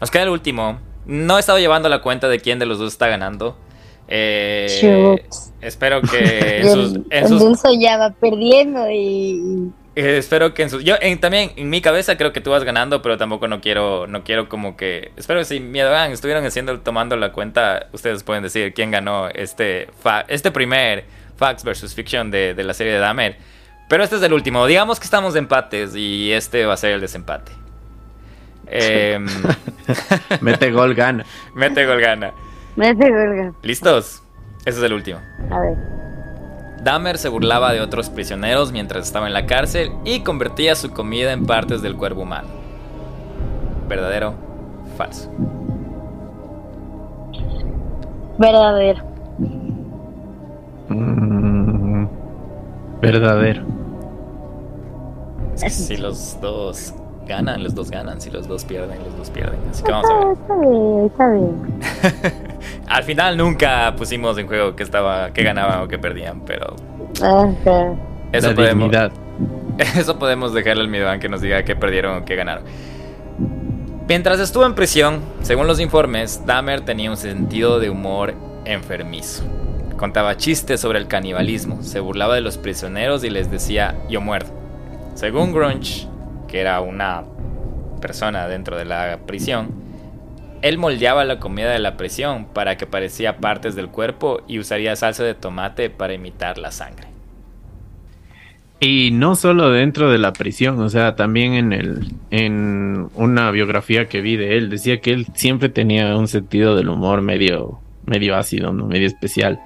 nos 0.00 0.10
queda 0.10 0.24
el 0.24 0.30
último. 0.30 0.80
No 1.06 1.36
he 1.36 1.40
estado 1.40 1.58
llevando 1.58 1.88
la 1.88 2.02
cuenta 2.02 2.28
de 2.28 2.40
quién 2.40 2.58
de 2.58 2.66
los 2.66 2.78
dos 2.78 2.92
está 2.92 3.06
ganando. 3.06 3.56
Eh, 4.08 5.22
espero 5.60 6.00
que 6.00 6.60
en 7.10 7.28
sus, 7.28 7.64
en 7.64 7.80
ya 7.80 7.98
va 7.98 8.10
perdiendo 8.10 8.90
y 8.90 9.70
eh, 9.96 10.16
espero 10.16 10.54
que 10.54 10.62
en 10.62 10.70
sus 10.70 10.82
yo 10.82 10.94
también 11.20 11.52
en 11.56 11.68
mi 11.68 11.82
cabeza 11.82 12.16
creo 12.16 12.32
que 12.32 12.40
tú 12.40 12.48
vas 12.48 12.64
ganando 12.64 13.02
pero 13.02 13.18
tampoco 13.18 13.48
no 13.48 13.60
quiero 13.60 14.06
no 14.06 14.24
quiero 14.24 14.48
como 14.48 14.78
que 14.78 15.12
espero 15.18 15.40
que 15.40 15.44
si 15.44 15.60
miedo 15.60 15.94
estuvieron 15.94 16.42
haciendo 16.46 16.80
tomando 16.80 17.16
la 17.16 17.32
cuenta 17.32 17.88
ustedes 17.92 18.22
pueden 18.22 18.42
decir 18.42 18.72
quién 18.72 18.90
ganó 18.90 19.28
este 19.28 19.88
este 20.28 20.52
primer 20.52 21.04
Facts 21.36 21.62
versus 21.62 21.94
Fiction 21.94 22.30
de, 22.30 22.54
de 22.54 22.64
la 22.64 22.72
serie 22.72 22.94
de 22.94 23.00
Dahmer 23.00 23.36
pero 23.88 24.04
este 24.04 24.16
es 24.16 24.22
el 24.22 24.34
último. 24.34 24.66
Digamos 24.66 25.00
que 25.00 25.04
estamos 25.04 25.32
de 25.32 25.40
empates 25.40 25.96
y 25.96 26.30
este 26.32 26.66
va 26.66 26.74
a 26.74 26.76
ser 26.76 26.92
el 26.92 27.00
desempate. 27.00 27.52
Em, 28.66 29.26
Mete 30.42 30.70
gol, 30.70 30.94
gana. 30.94 31.24
Mete 31.54 31.86
gol, 31.86 32.00
gana. 32.00 32.32
Mete 32.76 33.10
gol, 33.10 33.34
gana. 33.34 33.54
¿Listos? 33.62 34.22
Ese 34.66 34.78
es 34.78 34.84
el 34.84 34.92
último. 34.92 35.20
A 35.50 35.60
ver. 35.60 35.76
Dahmer 36.82 37.16
se 37.16 37.28
burlaba 37.28 37.72
de 37.72 37.80
otros 37.80 38.10
prisioneros 38.10 38.70
mientras 38.72 39.06
estaba 39.06 39.26
en 39.26 39.32
la 39.32 39.46
cárcel 39.46 39.90
y 40.04 40.20
convertía 40.20 40.74
su 40.74 40.90
comida 40.90 41.32
en 41.32 41.46
partes 41.46 41.80
del 41.80 41.96
cuerpo 41.96 42.20
humano. 42.20 42.48
¿Verdadero? 43.88 44.34
Falso. 44.96 45.32
Verdadero. 48.38 49.02
Mm, 50.88 52.06
verdadero 53.00 53.77
si 55.68 55.96
los 55.96 56.40
dos 56.40 56.94
ganan, 57.26 57.62
los 57.62 57.74
dos 57.74 57.90
ganan. 57.90 58.20
Si 58.20 58.30
los 58.30 58.48
dos 58.48 58.64
pierden, 58.64 58.98
los 59.04 59.16
dos 59.16 59.30
pierden. 59.30 59.58
Así 59.70 59.82
que 59.84 59.92
vamos 59.92 60.10
a 60.10 60.18
ver. 60.18 60.32
Está 60.32 60.56
bien, 60.56 61.06
está 61.06 61.30
bien. 61.30 62.58
Al 62.88 63.04
final 63.04 63.36
nunca 63.36 63.94
pusimos 63.96 64.36
en 64.38 64.46
juego 64.46 64.74
que 64.74 64.82
estaba, 64.82 65.30
que 65.32 65.42
ganaban 65.42 65.82
o 65.82 65.88
que 65.88 65.98
perdían, 65.98 66.40
pero. 66.44 66.74
Eso 68.32 68.54
podemos. 68.54 68.90
Eso 69.78 70.18
podemos 70.18 70.52
dejarle 70.52 70.82
al 70.82 70.88
miedo 70.88 71.08
a 71.08 71.18
que 71.18 71.28
nos 71.28 71.40
diga 71.40 71.62
que 71.62 71.76
perdieron 71.76 72.22
o 72.22 72.24
que 72.24 72.34
ganaron. 72.34 72.64
Mientras 74.08 74.40
estuvo 74.40 74.64
en 74.64 74.74
prisión, 74.74 75.20
según 75.42 75.66
los 75.66 75.78
informes, 75.80 76.44
Dahmer 76.46 76.80
tenía 76.80 77.10
un 77.10 77.16
sentido 77.16 77.78
de 77.78 77.90
humor 77.90 78.34
enfermizo. 78.64 79.44
Contaba 79.96 80.36
chistes 80.36 80.80
sobre 80.80 80.98
el 80.98 81.08
canibalismo, 81.08 81.82
se 81.82 82.00
burlaba 82.00 82.34
de 82.34 82.40
los 82.40 82.56
prisioneros 82.56 83.22
y 83.22 83.30
les 83.30 83.50
decía 83.50 83.96
yo 84.08 84.20
muerdo. 84.20 84.50
Según 85.18 85.52
Grunge, 85.52 86.06
que 86.46 86.60
era 86.60 86.80
una 86.80 87.24
persona 88.00 88.46
dentro 88.46 88.78
de 88.78 88.84
la 88.84 89.18
prisión, 89.26 89.70
él 90.62 90.78
moldeaba 90.78 91.24
la 91.24 91.40
comida 91.40 91.72
de 91.72 91.80
la 91.80 91.96
prisión 91.96 92.46
para 92.46 92.76
que 92.76 92.86
parecía 92.86 93.38
partes 93.38 93.74
del 93.74 93.88
cuerpo 93.88 94.42
y 94.46 94.60
usaría 94.60 94.94
salsa 94.94 95.24
de 95.24 95.34
tomate 95.34 95.90
para 95.90 96.14
imitar 96.14 96.56
la 96.58 96.70
sangre. 96.70 97.08
Y 98.78 99.10
no 99.10 99.34
solo 99.34 99.72
dentro 99.72 100.08
de 100.08 100.18
la 100.18 100.32
prisión, 100.32 100.78
o 100.78 100.88
sea, 100.88 101.16
también 101.16 101.54
en 101.54 101.72
el 101.72 102.12
en 102.30 103.08
una 103.16 103.50
biografía 103.50 104.06
que 104.06 104.20
vi 104.20 104.36
de 104.36 104.56
él 104.56 104.70
decía 104.70 105.00
que 105.00 105.10
él 105.10 105.26
siempre 105.34 105.68
tenía 105.68 106.16
un 106.16 106.28
sentido 106.28 106.76
del 106.76 106.90
humor 106.90 107.22
medio 107.22 107.80
medio 108.06 108.36
ácido, 108.36 108.72
no 108.72 108.86
medio 108.86 109.08
especial. 109.08 109.58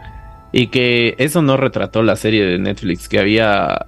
Y 0.51 0.69
que 0.69 1.15
eso 1.19 1.43
no 1.43 1.59
retrató 1.59 2.03
la 2.03 2.17
serie 2.17 2.43
de 2.47 2.59
Netflix, 2.59 3.07
que 3.07 3.19
había 3.19 3.87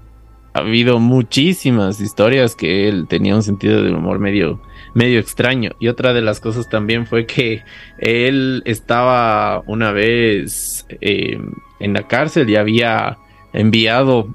habido 0.54 0.98
muchísimas 0.98 2.00
historias 2.00 2.54
que 2.54 2.88
él 2.88 3.06
tenía 3.08 3.34
un 3.34 3.42
sentido 3.42 3.82
del 3.82 3.94
humor 3.94 4.18
medio 4.18 4.60
medio 4.94 5.18
extraño. 5.18 5.72
Y 5.78 5.88
otra 5.88 6.12
de 6.12 6.22
las 6.22 6.40
cosas 6.40 6.68
también 6.68 7.06
fue 7.06 7.26
que 7.26 7.62
él 7.98 8.62
estaba 8.64 9.62
una 9.66 9.92
vez 9.92 10.86
eh, 11.00 11.38
en 11.80 11.92
la 11.92 12.06
cárcel 12.06 12.48
y 12.48 12.56
había 12.56 13.18
enviado 13.52 14.34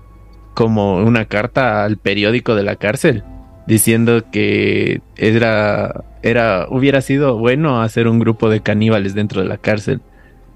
como 0.54 0.98
una 0.98 1.26
carta 1.26 1.84
al 1.84 1.98
periódico 1.98 2.56
de 2.56 2.64
la 2.64 2.76
cárcel 2.76 3.24
diciendo 3.66 4.24
que 4.32 5.02
era, 5.16 6.04
era, 6.24 6.68
hubiera 6.70 7.02
sido 7.02 7.38
bueno 7.38 7.82
hacer 7.82 8.08
un 8.08 8.20
grupo 8.20 8.50
de 8.50 8.62
caníbales 8.62 9.14
dentro 9.14 9.42
de 9.42 9.48
la 9.48 9.58
cárcel 9.58 10.02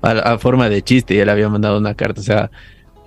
a, 0.02 0.38
forma 0.38 0.68
de 0.68 0.82
chiste 0.82 1.14
y 1.14 1.20
él 1.20 1.30
había 1.30 1.48
mandado 1.48 1.78
una 1.78 1.94
carta, 1.94 2.20
o 2.20 2.24
sea, 2.24 2.52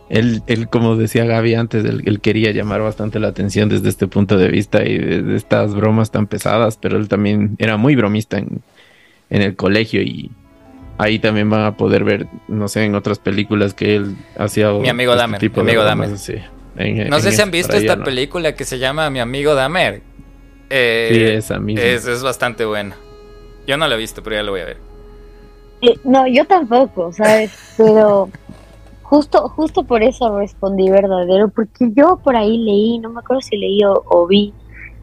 él, 0.08 0.42
él 0.46 0.68
como 0.68 0.96
decía 0.96 1.24
Gaby 1.24 1.54
antes, 1.54 1.84
él, 1.84 2.20
quería 2.20 2.52
llamar 2.52 2.80
bastante 2.80 3.18
la 3.18 3.28
atención 3.28 3.68
desde 3.68 3.88
este 3.88 4.06
punto 4.06 4.36
de 4.36 4.48
vista 4.48 4.84
y 4.84 4.98
de, 4.98 5.36
estas 5.36 5.74
bromas 5.74 6.10
tan 6.10 6.26
pesadas, 6.26 6.76
pero 6.76 6.96
él 6.96 7.08
también 7.08 7.56
era 7.58 7.76
muy 7.76 7.96
bromista 7.96 8.38
en, 8.38 8.62
en 9.30 9.42
el 9.42 9.56
colegio 9.56 10.02
y 10.02 10.30
ahí 10.98 11.18
también 11.18 11.50
van 11.50 11.64
a 11.64 11.76
poder 11.76 12.04
ver, 12.04 12.26
no 12.48 12.68
sé, 12.68 12.84
en 12.84 12.94
otras 12.94 13.18
películas 13.18 13.74
que 13.74 13.96
él 13.96 14.16
hacía. 14.38 14.72
Mi 14.72 14.88
amigo 14.88 15.12
este 15.12 15.22
Dahmer, 15.22 15.40
mi 15.40 15.60
amigo 15.60 15.84
Dahmer 15.84 16.10
no 17.08 17.20
sé 17.20 17.32
si 17.32 17.42
han 17.42 17.50
visto 17.50 17.76
esta 17.76 18.02
película 18.02 18.54
que 18.54 18.64
se 18.64 18.78
llama 18.78 19.08
Mi 19.10 19.20
amigo 19.20 19.54
Damer. 19.54 20.02
Eh, 20.68 21.08
sí, 21.10 21.22
esa 21.22 21.58
misma. 21.58 21.82
Es, 21.82 22.22
bastante 22.22 22.64
buena. 22.64 22.96
Yo 23.66 23.76
no 23.76 23.86
la 23.88 23.94
he 23.94 23.98
visto, 23.98 24.22
pero 24.22 24.36
ya 24.36 24.42
lo 24.42 24.52
voy 24.52 24.60
a 24.60 24.64
ver. 24.66 24.78
Eh, 25.82 25.98
no, 26.04 26.26
yo 26.26 26.44
tampoco, 26.44 27.12
¿sabes? 27.12 27.52
Pero 27.76 28.30
justo, 29.08 29.48
justo 29.48 29.84
por 29.84 30.02
eso 30.02 30.38
respondí 30.38 30.88
verdadero, 30.90 31.48
porque 31.48 31.90
yo 31.94 32.20
por 32.22 32.36
ahí 32.36 32.58
leí, 32.58 32.98
no 32.98 33.10
me 33.10 33.20
acuerdo 33.20 33.40
si 33.40 33.56
leí 33.56 33.80
o, 33.84 34.26
vi, 34.26 34.52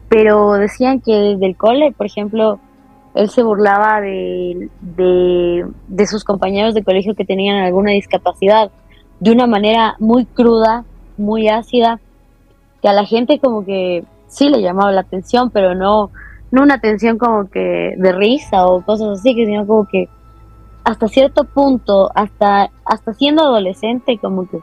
pero 0.08 0.52
decían 0.52 1.00
que 1.00 1.14
desde 1.14 1.46
el 1.46 1.56
cole, 1.56 1.92
por 1.92 2.06
ejemplo, 2.06 2.58
él 3.14 3.30
se 3.30 3.42
burlaba 3.42 4.00
de, 4.00 4.68
de 4.80 6.06
sus 6.06 6.24
compañeros 6.24 6.74
de 6.74 6.84
colegio 6.84 7.14
que 7.14 7.24
tenían 7.24 7.58
alguna 7.62 7.92
discapacidad 7.92 8.70
de 9.20 9.30
una 9.30 9.46
manera 9.46 9.96
muy 10.00 10.26
cruda 10.26 10.84
muy 11.16 11.48
ácida, 11.48 12.00
que 12.82 12.88
a 12.88 12.92
la 12.92 13.04
gente 13.04 13.38
como 13.38 13.64
que 13.64 14.04
sí 14.28 14.48
le 14.48 14.62
llamaba 14.62 14.92
la 14.92 15.02
atención, 15.02 15.50
pero 15.50 15.74
no, 15.74 16.10
no 16.50 16.62
una 16.62 16.74
atención 16.74 17.18
como 17.18 17.48
que 17.48 17.94
de 17.96 18.12
risa 18.12 18.66
o 18.66 18.82
cosas 18.82 19.18
así, 19.18 19.34
que 19.34 19.46
sino 19.46 19.66
como 19.66 19.86
que 19.86 20.08
hasta 20.84 21.08
cierto 21.08 21.44
punto, 21.44 22.10
hasta, 22.14 22.70
hasta 22.84 23.14
siendo 23.14 23.42
adolescente, 23.42 24.18
como 24.18 24.48
que 24.48 24.60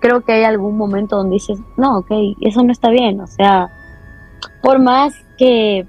creo 0.00 0.22
que 0.22 0.32
hay 0.32 0.44
algún 0.44 0.76
momento 0.76 1.16
donde 1.16 1.34
dices, 1.34 1.58
no, 1.76 1.98
ok, 1.98 2.10
eso 2.40 2.62
no 2.62 2.72
está 2.72 2.90
bien, 2.90 3.20
o 3.20 3.26
sea, 3.26 3.70
por 4.62 4.78
más 4.78 5.14
que, 5.36 5.86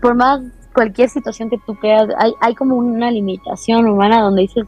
por 0.00 0.14
más 0.16 0.40
cualquier 0.74 1.08
situación 1.08 1.50
que 1.50 1.58
tú 1.64 1.76
creas, 1.76 2.08
hay, 2.18 2.32
hay 2.40 2.54
como 2.54 2.76
una 2.76 3.10
limitación 3.10 3.86
humana 3.86 4.22
donde 4.22 4.42
dices, 4.42 4.64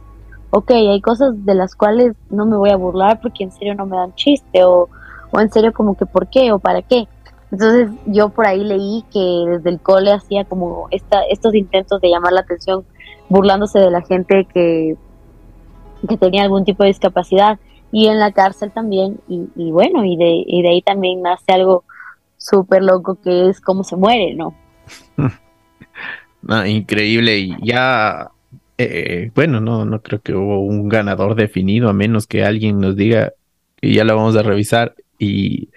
ok, 0.51 0.71
hay 0.71 1.01
cosas 1.01 1.45
de 1.45 1.55
las 1.55 1.75
cuales 1.75 2.15
no 2.29 2.45
me 2.45 2.55
voy 2.55 2.69
a 2.69 2.77
burlar 2.77 3.19
porque 3.21 3.43
en 3.43 3.51
serio 3.51 3.75
no 3.75 3.85
me 3.85 3.97
dan 3.97 4.15
chiste 4.15 4.63
o, 4.63 4.87
o 5.31 5.39
en 5.39 5.51
serio 5.51 5.73
como 5.73 5.97
que 5.97 6.05
por 6.05 6.29
qué 6.29 6.53
o 6.53 6.59
para 6.59 6.81
qué. 6.81 7.07
Entonces 7.51 7.89
yo 8.05 8.29
por 8.29 8.47
ahí 8.47 8.63
leí 8.63 9.03
que 9.11 9.45
desde 9.47 9.69
el 9.69 9.79
cole 9.79 10.11
hacía 10.11 10.45
como 10.45 10.87
esta, 10.91 11.23
estos 11.29 11.53
intentos 11.55 11.99
de 12.01 12.09
llamar 12.09 12.33
la 12.33 12.41
atención 12.41 12.85
burlándose 13.29 13.79
de 13.79 13.91
la 13.91 14.01
gente 14.01 14.47
que, 14.53 14.95
que 16.07 16.17
tenía 16.17 16.43
algún 16.43 16.65
tipo 16.65 16.83
de 16.83 16.89
discapacidad 16.89 17.59
y 17.91 18.07
en 18.07 18.19
la 18.19 18.31
cárcel 18.31 18.71
también 18.71 19.19
y, 19.27 19.71
bueno, 19.71 20.03
y 20.03 20.17
de, 20.17 20.43
y 20.45 20.61
de 20.61 20.69
ahí 20.69 20.81
también 20.81 21.21
nace 21.21 21.53
algo 21.53 21.83
súper 22.37 22.83
loco 22.83 23.17
que 23.21 23.49
es 23.49 23.61
cómo 23.61 23.83
se 23.83 23.95
muere, 23.95 24.35
¿no? 24.35 24.55
no, 26.41 26.65
increíble 26.65 27.39
y 27.39 27.55
ya 27.63 28.31
eh, 28.77 29.31
bueno, 29.33 29.61
no, 29.61 29.85
no 29.85 30.01
creo 30.01 30.21
que 30.21 30.33
hubo 30.33 30.59
un 30.59 30.89
ganador 30.89 31.35
definido, 31.35 31.89
a 31.89 31.93
menos 31.93 32.27
que 32.27 32.43
alguien 32.43 32.79
nos 32.79 32.95
diga 32.95 33.33
y 33.81 33.95
ya 33.95 34.03
lo 34.03 34.15
vamos 34.15 34.35
a 34.35 34.43
revisar. 34.43 34.95
Y 35.19 35.69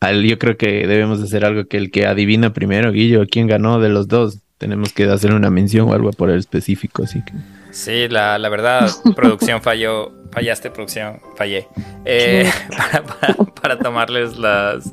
al, 0.00 0.24
yo 0.24 0.38
creo 0.38 0.56
que 0.56 0.86
debemos 0.86 1.22
hacer 1.22 1.44
algo 1.44 1.66
que 1.66 1.76
el 1.76 1.90
que 1.90 2.06
adivina 2.06 2.52
primero, 2.52 2.92
Guillo, 2.92 3.26
quién 3.30 3.46
ganó 3.46 3.80
de 3.80 3.90
los 3.90 4.08
dos, 4.08 4.40
tenemos 4.60 4.92
que 4.92 5.04
hacer 5.04 5.32
una 5.32 5.48
mención 5.48 5.88
o 5.88 5.94
algo 5.94 6.10
por 6.12 6.28
el 6.28 6.38
específico, 6.38 7.02
así 7.02 7.24
que. 7.24 7.32
Sí, 7.72 8.08
la, 8.08 8.38
la 8.38 8.50
verdad, 8.50 8.90
producción 9.16 9.62
falló, 9.62 10.12
fallaste 10.30 10.70
producción, 10.70 11.18
fallé. 11.34 11.66
Eh, 12.04 12.48
para, 13.20 13.34
para, 13.34 13.78
tomarles 13.78 14.36
las, 14.36 14.92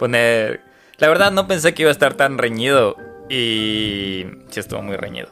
poner... 0.00 0.62
La 0.98 1.08
verdad 1.08 1.30
no 1.30 1.46
pensé 1.46 1.74
que 1.74 1.82
iba 1.82 1.90
a 1.90 1.92
estar 1.92 2.14
tan 2.14 2.38
reñido 2.38 2.96
y 3.30 4.26
sí 4.48 4.58
estuvo 4.58 4.82
muy 4.82 4.96
reñido. 4.96 5.28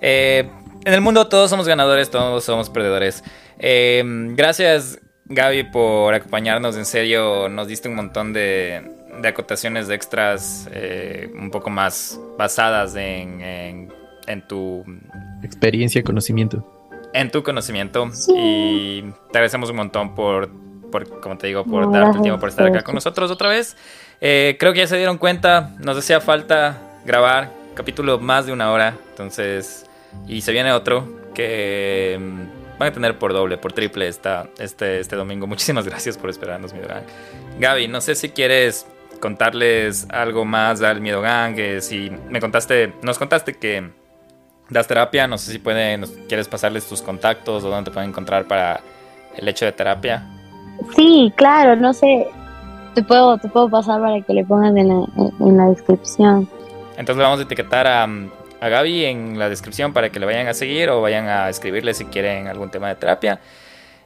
Eh, 0.00 0.48
en 0.86 0.94
el 0.94 1.02
mundo 1.02 1.28
todos 1.28 1.50
somos 1.50 1.68
ganadores, 1.68 2.10
todos 2.10 2.42
somos 2.44 2.70
perdedores. 2.70 3.22
Eh, 3.58 4.02
gracias 4.34 5.00
Gaby 5.26 5.64
por 5.64 6.14
acompañarnos, 6.14 6.76
en 6.76 6.86
serio 6.86 7.50
nos 7.50 7.68
diste 7.68 7.88
un 7.90 7.96
montón 7.96 8.32
de, 8.32 8.97
acotaciones 9.26 9.88
de 9.88 9.94
extras 9.94 10.68
eh, 10.72 11.30
un 11.34 11.50
poco 11.50 11.70
más 11.70 12.20
basadas 12.36 12.94
en, 12.94 13.92
tu 14.46 14.84
experiencia, 15.42 16.02
conocimiento. 16.02 16.64
En 17.14 17.30
tu 17.30 17.42
conocimiento 17.42 18.10
y 18.36 19.02
te 19.02 19.38
agradecemos 19.38 19.70
un 19.70 19.76
montón 19.76 20.14
por, 20.14 20.50
como 21.20 21.36
te 21.38 21.48
digo, 21.48 21.64
por 21.64 21.90
darte 21.90 22.18
el 22.18 22.22
tiempo 22.22 22.38
por 22.38 22.50
estar 22.50 22.66
acá 22.66 22.82
con 22.82 22.94
nosotros 22.94 23.30
otra 23.30 23.48
vez. 23.48 23.76
Eh, 24.20 24.56
creo 24.60 24.72
que 24.72 24.80
ya 24.80 24.86
se 24.86 24.96
dieron 24.96 25.18
cuenta, 25.18 25.74
nos 25.78 25.96
hacía 25.96 26.20
falta 26.20 26.78
grabar 27.04 27.50
capítulo 27.74 28.18
más 28.18 28.46
de 28.46 28.52
una 28.52 28.70
hora, 28.70 28.96
entonces 29.10 29.86
y 30.26 30.40
se 30.40 30.52
viene 30.52 30.72
otro 30.72 31.08
que 31.34 32.18
mm, 32.20 32.78
van 32.78 32.88
a 32.88 32.92
tener 32.92 33.18
por 33.18 33.32
doble, 33.32 33.58
por 33.58 33.72
triple 33.72 34.08
esta, 34.08 34.48
este, 34.58 35.00
este 35.00 35.16
domingo. 35.16 35.46
Muchísimas 35.46 35.84
gracias 35.88 36.16
por 36.18 36.30
esperarnos, 36.30 36.72
Miedo 36.72 36.88
Gang. 36.88 37.04
Gaby, 37.58 37.88
no 37.88 38.00
sé 38.00 38.14
si 38.14 38.30
quieres 38.30 38.86
contarles 39.20 40.06
algo 40.10 40.44
más 40.44 40.82
al 40.82 41.00
Miedo 41.00 41.20
Gang. 41.20 41.56
si 41.80 42.10
me 42.28 42.40
contaste, 42.40 42.92
nos 43.02 43.18
contaste 43.18 43.54
que 43.54 43.90
das 44.68 44.86
terapia, 44.86 45.26
no 45.26 45.38
sé 45.38 45.52
si 45.52 45.58
pueden, 45.58 46.04
quieres 46.28 46.48
pasarles 46.48 46.86
tus 46.88 47.02
contactos 47.02 47.64
o 47.64 47.70
dónde 47.70 47.90
te 47.90 47.94
pueden 47.94 48.10
encontrar 48.10 48.46
para 48.46 48.80
el 49.36 49.48
hecho 49.48 49.64
de 49.64 49.72
terapia. 49.72 50.26
Sí, 50.94 51.32
claro, 51.36 51.76
no 51.76 51.92
sé, 51.92 52.28
te 52.94 53.02
puedo, 53.02 53.38
te 53.38 53.48
puedo 53.48 53.68
pasar 53.68 54.00
para 54.00 54.20
que 54.20 54.32
le 54.32 54.44
pongan 54.44 54.76
en 54.78 54.88
la, 54.88 55.06
en 55.40 55.56
la 55.56 55.66
descripción. 55.66 56.48
Entonces 56.96 57.22
vamos 57.22 57.40
a 57.40 57.42
etiquetar 57.42 57.86
a 57.86 58.06
a 58.60 58.68
Gaby 58.68 59.04
en 59.04 59.38
la 59.38 59.48
descripción 59.48 59.92
para 59.92 60.10
que 60.10 60.18
le 60.18 60.26
vayan 60.26 60.46
a 60.48 60.54
seguir 60.54 60.90
o 60.90 61.00
vayan 61.00 61.28
a 61.28 61.48
escribirle 61.48 61.94
si 61.94 62.06
quieren 62.06 62.48
algún 62.48 62.70
tema 62.70 62.88
de 62.88 62.96
terapia. 62.96 63.40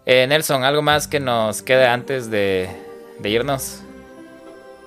Eh, 0.04 0.26
Nelson, 0.26 0.64
¿algo 0.64 0.82
más 0.82 1.08
que 1.08 1.20
nos 1.20 1.62
quede 1.62 1.86
antes 1.86 2.30
de, 2.30 2.68
irnos? 3.24 3.82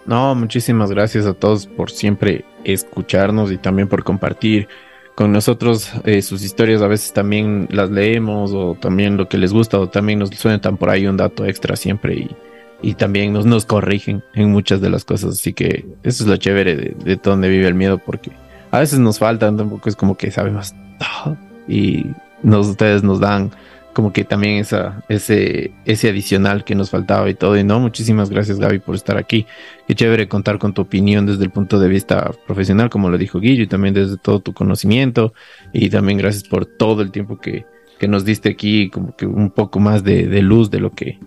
No, 0.06 0.36
muchísimas 0.36 0.92
gracias 0.92 1.26
a 1.26 1.34
todos 1.34 1.66
por 1.66 1.90
siempre 1.90 2.46
escucharnos 2.64 3.52
y 3.52 3.58
también 3.58 3.88
por 3.88 4.04
compartir 4.04 4.68
con 5.16 5.32
nosotros 5.32 5.92
eh, 6.04 6.22
sus 6.22 6.44
historias. 6.44 6.82
A 6.82 6.88
veces 6.88 7.14
también 7.14 7.68
las 7.72 7.90
leemos 7.90 8.52
o 8.54 8.76
también 8.80 9.18
lo 9.18 9.28
que 9.28 9.38
les 9.38 9.52
gusta 9.52 9.80
o 9.80 9.90
también 9.90 10.20
nos 10.20 10.30
suenan 10.30 10.78
por 10.78 10.90
ahí 10.90 11.08
un 11.08 11.18
dato 11.18 11.46
extra 11.46 11.76
siempre 11.76 12.16
y, 12.16 12.36
y 12.82 12.94
también 12.94 13.34
nos, 13.34 13.46
nos 13.46 13.66
corrigen 13.66 14.24
en 14.36 14.52
muchas 14.52 14.80
de 14.82 14.90
las 14.90 15.06
cosas. 15.06 15.34
Así 15.34 15.54
que 15.54 15.86
eso 16.04 16.24
es 16.24 16.30
lo 16.30 16.38
chévere 16.38 16.76
de, 16.76 16.96
de 17.04 17.16
donde 17.16 17.50
vive 17.50 17.68
el 17.68 17.76
miedo 17.76 17.98
porque 17.98 18.32
a 18.72 18.80
veces 18.80 19.00
nos 19.00 19.20
faltan, 19.20 19.58
tampoco 19.58 19.90
es 19.90 19.96
como 19.96 20.18
que 20.18 20.30
sabemos 20.32 20.76
todo 21.00 21.38
y 21.68 22.06
nos, 22.44 22.68
ustedes 22.68 23.04
nos 23.04 23.20
dan 23.20 23.52
como 23.96 24.12
que 24.12 24.26
también 24.26 24.58
esa, 24.58 25.06
ese, 25.08 25.72
ese 25.86 26.10
adicional 26.10 26.66
que 26.66 26.76
nos 26.76 26.90
faltaba 26.90 27.30
y 27.30 27.34
todo. 27.34 27.58
Y 27.58 27.64
no, 27.64 27.80
muchísimas 27.80 28.30
gracias 28.30 28.60
Gaby 28.60 28.80
por 28.80 28.94
estar 28.94 29.18
aquí. 29.18 29.48
Qué 29.88 29.96
chévere 29.96 30.28
contar 30.28 30.60
con 30.60 30.74
tu 30.74 30.82
opinión 30.82 31.26
desde 31.26 31.46
el 31.46 31.50
punto 31.50 31.80
de 31.80 31.88
vista 31.88 32.30
profesional, 32.46 32.90
como 32.90 33.10
lo 33.10 33.18
dijo 33.18 33.40
Guillo, 33.40 33.64
y 33.64 33.68
también 33.68 33.94
desde 33.94 34.18
todo 34.18 34.42
tu 34.42 34.52
conocimiento. 34.52 35.34
Y 35.72 35.90
también 35.90 36.18
gracias 36.18 36.44
por 36.44 36.66
todo 36.66 37.02
el 37.02 37.12
tiempo 37.12 37.40
que, 37.40 37.66
que 37.98 38.10
nos 38.10 38.26
diste 38.26 38.50
aquí, 38.50 38.90
como 38.90 39.16
que 39.16 39.28
un 39.28 39.50
poco 39.50 39.80
más 39.80 40.04
de, 40.04 40.28
de 40.28 40.42
luz 40.42 40.70
de 40.70 40.82
lo 40.82 40.92
que, 40.92 41.18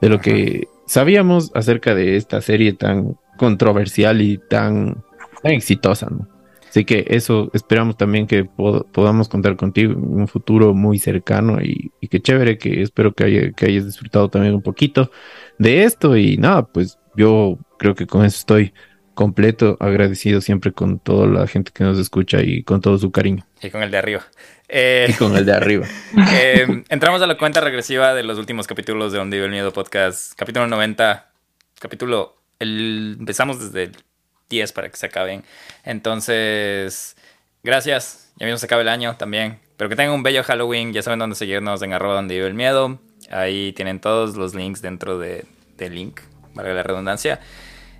de 0.00 0.08
lo 0.08 0.18
que 0.18 0.66
sabíamos 0.86 1.52
acerca 1.54 1.94
de 1.94 2.16
esta 2.16 2.40
serie 2.40 2.72
tan 2.72 3.18
controversial 3.36 4.22
y 4.22 4.38
tan, 4.38 5.04
tan 5.42 5.52
exitosa, 5.52 6.08
¿no? 6.10 6.37
Así 6.78 6.84
que 6.84 7.04
eso 7.08 7.50
esperamos 7.54 7.96
también 7.96 8.28
que 8.28 8.44
podamos 8.44 9.28
contar 9.28 9.56
contigo 9.56 9.94
en 9.94 10.20
un 10.20 10.28
futuro 10.28 10.74
muy 10.74 11.00
cercano 11.00 11.60
y, 11.60 11.90
y 12.00 12.06
que 12.06 12.20
chévere, 12.20 12.56
que 12.56 12.82
espero 12.82 13.14
que, 13.14 13.52
que 13.56 13.66
hayas 13.66 13.84
disfrutado 13.84 14.28
también 14.28 14.54
un 14.54 14.62
poquito 14.62 15.10
de 15.58 15.82
esto 15.82 16.16
y 16.16 16.36
nada, 16.36 16.64
pues 16.66 17.00
yo 17.16 17.58
creo 17.80 17.96
que 17.96 18.06
con 18.06 18.24
eso 18.24 18.36
estoy 18.36 18.72
completo, 19.14 19.76
agradecido 19.80 20.40
siempre 20.40 20.70
con 20.70 21.00
toda 21.00 21.26
la 21.26 21.48
gente 21.48 21.72
que 21.74 21.82
nos 21.82 21.98
escucha 21.98 22.42
y 22.42 22.62
con 22.62 22.80
todo 22.80 22.96
su 22.96 23.10
cariño. 23.10 23.44
Y 23.60 23.70
con 23.70 23.82
el 23.82 23.90
de 23.90 23.98
arriba. 23.98 24.24
Eh, 24.68 25.08
y 25.08 25.14
con 25.14 25.36
el 25.36 25.44
de 25.44 25.52
arriba. 25.54 25.84
Eh, 26.32 26.84
entramos 26.90 27.20
a 27.22 27.26
la 27.26 27.36
cuenta 27.36 27.60
regresiva 27.60 28.14
de 28.14 28.22
los 28.22 28.38
últimos 28.38 28.68
capítulos 28.68 29.10
de 29.10 29.18
Donde 29.18 29.38
Vive 29.38 29.46
el 29.46 29.50
Miedo 29.50 29.72
Podcast. 29.72 30.34
Capítulo 30.36 30.68
90. 30.68 31.28
Capítulo. 31.80 32.36
El, 32.60 33.16
empezamos 33.18 33.58
desde 33.58 33.82
el 33.82 33.96
10 34.48 34.72
para 34.72 34.88
que 34.88 34.96
se 34.96 35.06
acaben. 35.06 35.44
Entonces, 35.84 37.16
gracias. 37.62 38.32
Ya 38.36 38.46
mismo 38.46 38.58
se 38.58 38.66
acaba 38.66 38.82
el 38.82 38.88
año 38.88 39.16
también. 39.16 39.58
Pero 39.76 39.88
que 39.88 39.96
tengan 39.96 40.14
un 40.14 40.22
bello 40.22 40.42
Halloween. 40.44 40.92
Ya 40.92 41.02
saben 41.02 41.18
dónde 41.18 41.36
seguirnos 41.36 41.82
en 41.82 41.92
arroba 41.92 42.14
donde 42.14 42.34
vive 42.34 42.46
el 42.46 42.54
miedo. 42.54 42.98
Ahí 43.30 43.72
tienen 43.72 44.00
todos 44.00 44.36
los 44.36 44.54
links 44.54 44.80
dentro 44.80 45.18
de, 45.18 45.44
del 45.76 45.94
link, 45.94 46.20
valga 46.54 46.74
la 46.74 46.82
redundancia. 46.82 47.40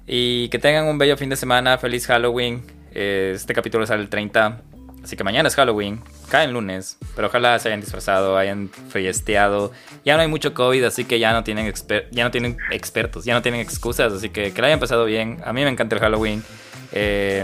Y 0.07 0.49
que 0.49 0.59
tengan 0.59 0.87
un 0.87 0.99
bello 0.99 1.16
fin 1.16 1.29
de 1.29 1.37
semana, 1.37 1.77
feliz 1.79 2.07
Halloween. 2.07 2.62
Eh, 2.93 3.33
este 3.35 3.53
capítulo 3.53 3.87
sale 3.87 4.03
el 4.03 4.09
30, 4.09 4.62
así 5.09 5.16
que 5.16 5.24
mañana 5.24 5.48
es 5.48 5.55
Halloween, 5.55 6.02
cae 6.28 6.44
el 6.44 6.52
lunes, 6.52 6.98
pero 7.16 7.28
ojalá 7.28 7.59
se 7.59 7.68
hayan 7.68 7.80
disfrazado, 7.80 8.36
hayan 8.36 8.68
fiesteado. 8.90 9.72
Ya 10.05 10.16
no 10.16 10.20
hay 10.20 10.28
mucho 10.28 10.52
COVID, 10.52 10.85
así 10.85 11.06
que 11.06 11.18
ya 11.18 11.32
no 11.32 11.44
tienen, 11.44 11.72
ya 12.10 12.24
no 12.24 12.30
tienen 12.30 12.59
expertos, 12.70 13.24
ya 13.24 13.32
no 13.32 13.40
tienen 13.40 13.62
excusas, 13.62 14.12
así 14.12 14.28
que 14.28 14.52
que 14.52 14.60
la 14.60 14.66
hayan 14.66 14.80
pasado 14.80 15.06
bien. 15.06 15.39
A 15.47 15.55
mí 15.55 15.64
me 15.64 15.70
encanta 15.70 15.94
el 15.94 16.02
Halloween. 16.02 16.44
Eh, 16.93 17.43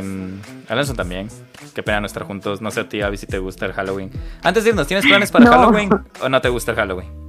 Alonso 0.68 0.92
también. 0.92 1.28
Qué 1.74 1.82
pena 1.82 2.00
no 2.00 2.06
estar 2.06 2.24
juntos. 2.24 2.60
No 2.60 2.70
sé 2.70 2.80
a 2.80 2.88
ti, 2.88 3.00
Avi, 3.00 3.16
si 3.16 3.26
te 3.26 3.38
gusta 3.38 3.64
el 3.64 3.72
Halloween. 3.72 4.10
Antes 4.42 4.64
de 4.64 4.70
irnos, 4.70 4.86
¿tienes 4.86 5.06
planes 5.06 5.32
para 5.32 5.46
Halloween 5.46 5.88
o 6.22 6.28
no 6.28 6.40
te 6.42 6.50
gusta 6.50 6.72
el 6.72 6.76
Halloween? 6.76 7.24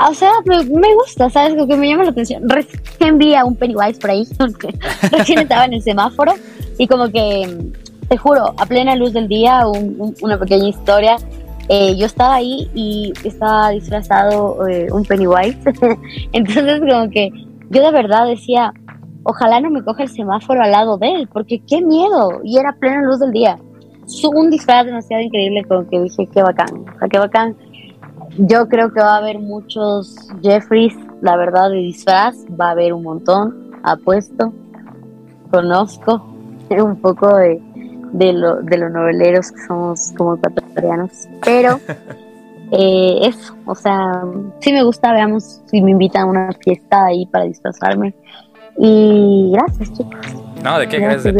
O, 0.00 0.14
sea, 0.14 0.30
me, 0.44 0.94
gusta, 0.94 1.30
¿sabes? 1.30 1.54
Lo 1.56 1.68
que 1.68 1.76
me 1.76 1.88
llama 1.88 2.02
la 2.04 2.10
atención. 2.10 2.48
Recién 2.48 3.18
vi 3.18 3.34
a 3.34 3.44
un 3.44 3.54
Pennywise 3.54 4.00
por 4.00 4.10
ahí, 4.10 4.26
recién 5.12 5.38
estaba 5.38 5.66
en 5.66 5.74
el 5.74 5.82
semáforo 5.82 6.34
y 6.78 6.86
como 6.86 7.10
que, 7.10 7.72
te 8.08 8.16
juro, 8.16 8.54
a 8.56 8.66
plena 8.66 8.96
luz 8.96 9.12
del 9.12 9.28
día, 9.28 9.64
una 10.20 10.38
pequeña 10.38 10.68
historia. 10.68 11.16
Eh, 11.68 11.96
yo 11.96 12.06
estaba 12.06 12.36
ahí 12.36 12.70
y 12.74 13.12
estaba 13.24 13.70
disfrazado 13.70 14.66
eh, 14.68 14.88
un 14.92 15.04
Pennywise. 15.04 15.58
Entonces 16.32 16.80
como 16.80 17.10
que 17.10 17.30
yo 17.70 17.82
de 17.82 17.90
verdad 17.90 18.26
decía, 18.26 18.72
ojalá 19.24 19.60
no 19.60 19.70
me 19.70 19.82
coja 19.82 20.04
el 20.04 20.08
semáforo 20.08 20.62
al 20.62 20.70
lado 20.70 20.98
de 20.98 21.12
él, 21.12 21.28
porque 21.32 21.60
qué 21.66 21.82
miedo. 21.82 22.40
Y 22.44 22.58
era 22.58 22.76
plena 22.78 23.02
luz 23.02 23.18
del 23.18 23.32
día. 23.32 23.58
Un 24.32 24.50
disfraz 24.50 24.86
demasiado 24.86 25.22
increíble, 25.22 25.64
como 25.64 25.88
que 25.88 26.00
dije, 26.00 26.28
qué 26.32 26.40
bacán, 26.40 26.84
o 26.94 26.98
sea, 26.98 27.08
qué 27.08 27.18
bacán 27.18 27.56
yo 28.38 28.68
creo 28.68 28.92
que 28.92 29.00
va 29.00 29.14
a 29.14 29.18
haber 29.18 29.38
muchos 29.38 30.14
Jeffries, 30.42 30.94
la 31.22 31.36
verdad, 31.36 31.70
de 31.70 31.76
disfraz. 31.76 32.36
Va 32.60 32.68
a 32.68 32.70
haber 32.72 32.92
un 32.92 33.02
montón, 33.02 33.72
apuesto. 33.82 34.52
Conozco 35.50 36.22
un 36.70 36.96
poco 37.00 37.34
de, 37.36 37.60
de, 38.12 38.32
lo, 38.32 38.62
de 38.62 38.78
los 38.78 38.90
noveleros 38.90 39.52
que 39.52 39.58
somos 39.66 40.12
como 40.16 40.36
ecuatorianos. 40.36 41.28
Pero 41.44 41.80
eh, 42.72 43.18
eso, 43.22 43.56
o 43.66 43.74
sea, 43.74 44.22
sí 44.60 44.72
me 44.72 44.82
gusta, 44.82 45.12
veamos 45.12 45.60
si 45.66 45.82
me 45.82 45.92
invitan 45.92 46.22
a 46.22 46.26
una 46.26 46.52
fiesta 46.52 47.06
ahí 47.06 47.26
para 47.26 47.44
disfrazarme. 47.44 48.14
Y 48.78 49.52
gracias, 49.52 49.92
chicos. 49.94 50.26
No, 50.62 50.78
¿de 50.78 50.88
qué 50.88 50.98
gracias, 50.98 51.34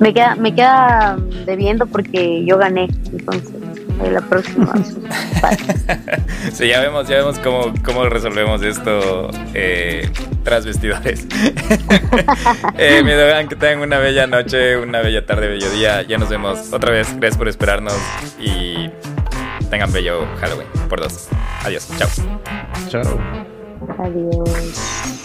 Me 0.00 0.12
queda, 0.12 0.34
me 0.34 0.54
queda 0.54 1.16
debiendo 1.46 1.86
porque 1.86 2.44
yo 2.44 2.58
gané, 2.58 2.88
entonces 3.12 3.71
la 3.98 4.20
próxima. 4.20 4.72
sí, 6.52 6.68
ya 6.68 6.80
vemos, 6.80 7.08
ya 7.08 7.16
vemos 7.16 7.38
cómo, 7.38 7.72
cómo 7.84 8.04
resolvemos 8.08 8.62
esto 8.62 9.30
eh, 9.54 10.10
tras 10.44 10.64
vestidores. 10.64 11.26
eh, 12.78 13.02
mi 13.02 13.48
que 13.48 13.56
tengan 13.56 13.80
una 13.80 13.98
bella 13.98 14.26
noche, 14.26 14.76
una 14.76 15.00
bella 15.00 15.24
tarde, 15.26 15.48
bello 15.48 15.70
día. 15.70 16.02
Ya 16.02 16.18
nos 16.18 16.28
vemos 16.28 16.72
otra 16.72 16.90
vez. 16.90 17.08
Gracias 17.16 17.38
por 17.38 17.48
esperarnos 17.48 17.98
y 18.38 18.90
tengan 19.70 19.92
bello 19.92 20.26
Halloween 20.40 20.68
por 20.88 21.00
dos. 21.00 21.28
Adiós. 21.64 21.88
Chao. 21.98 22.08
Chao. 22.88 23.20
Adiós. 23.98 25.21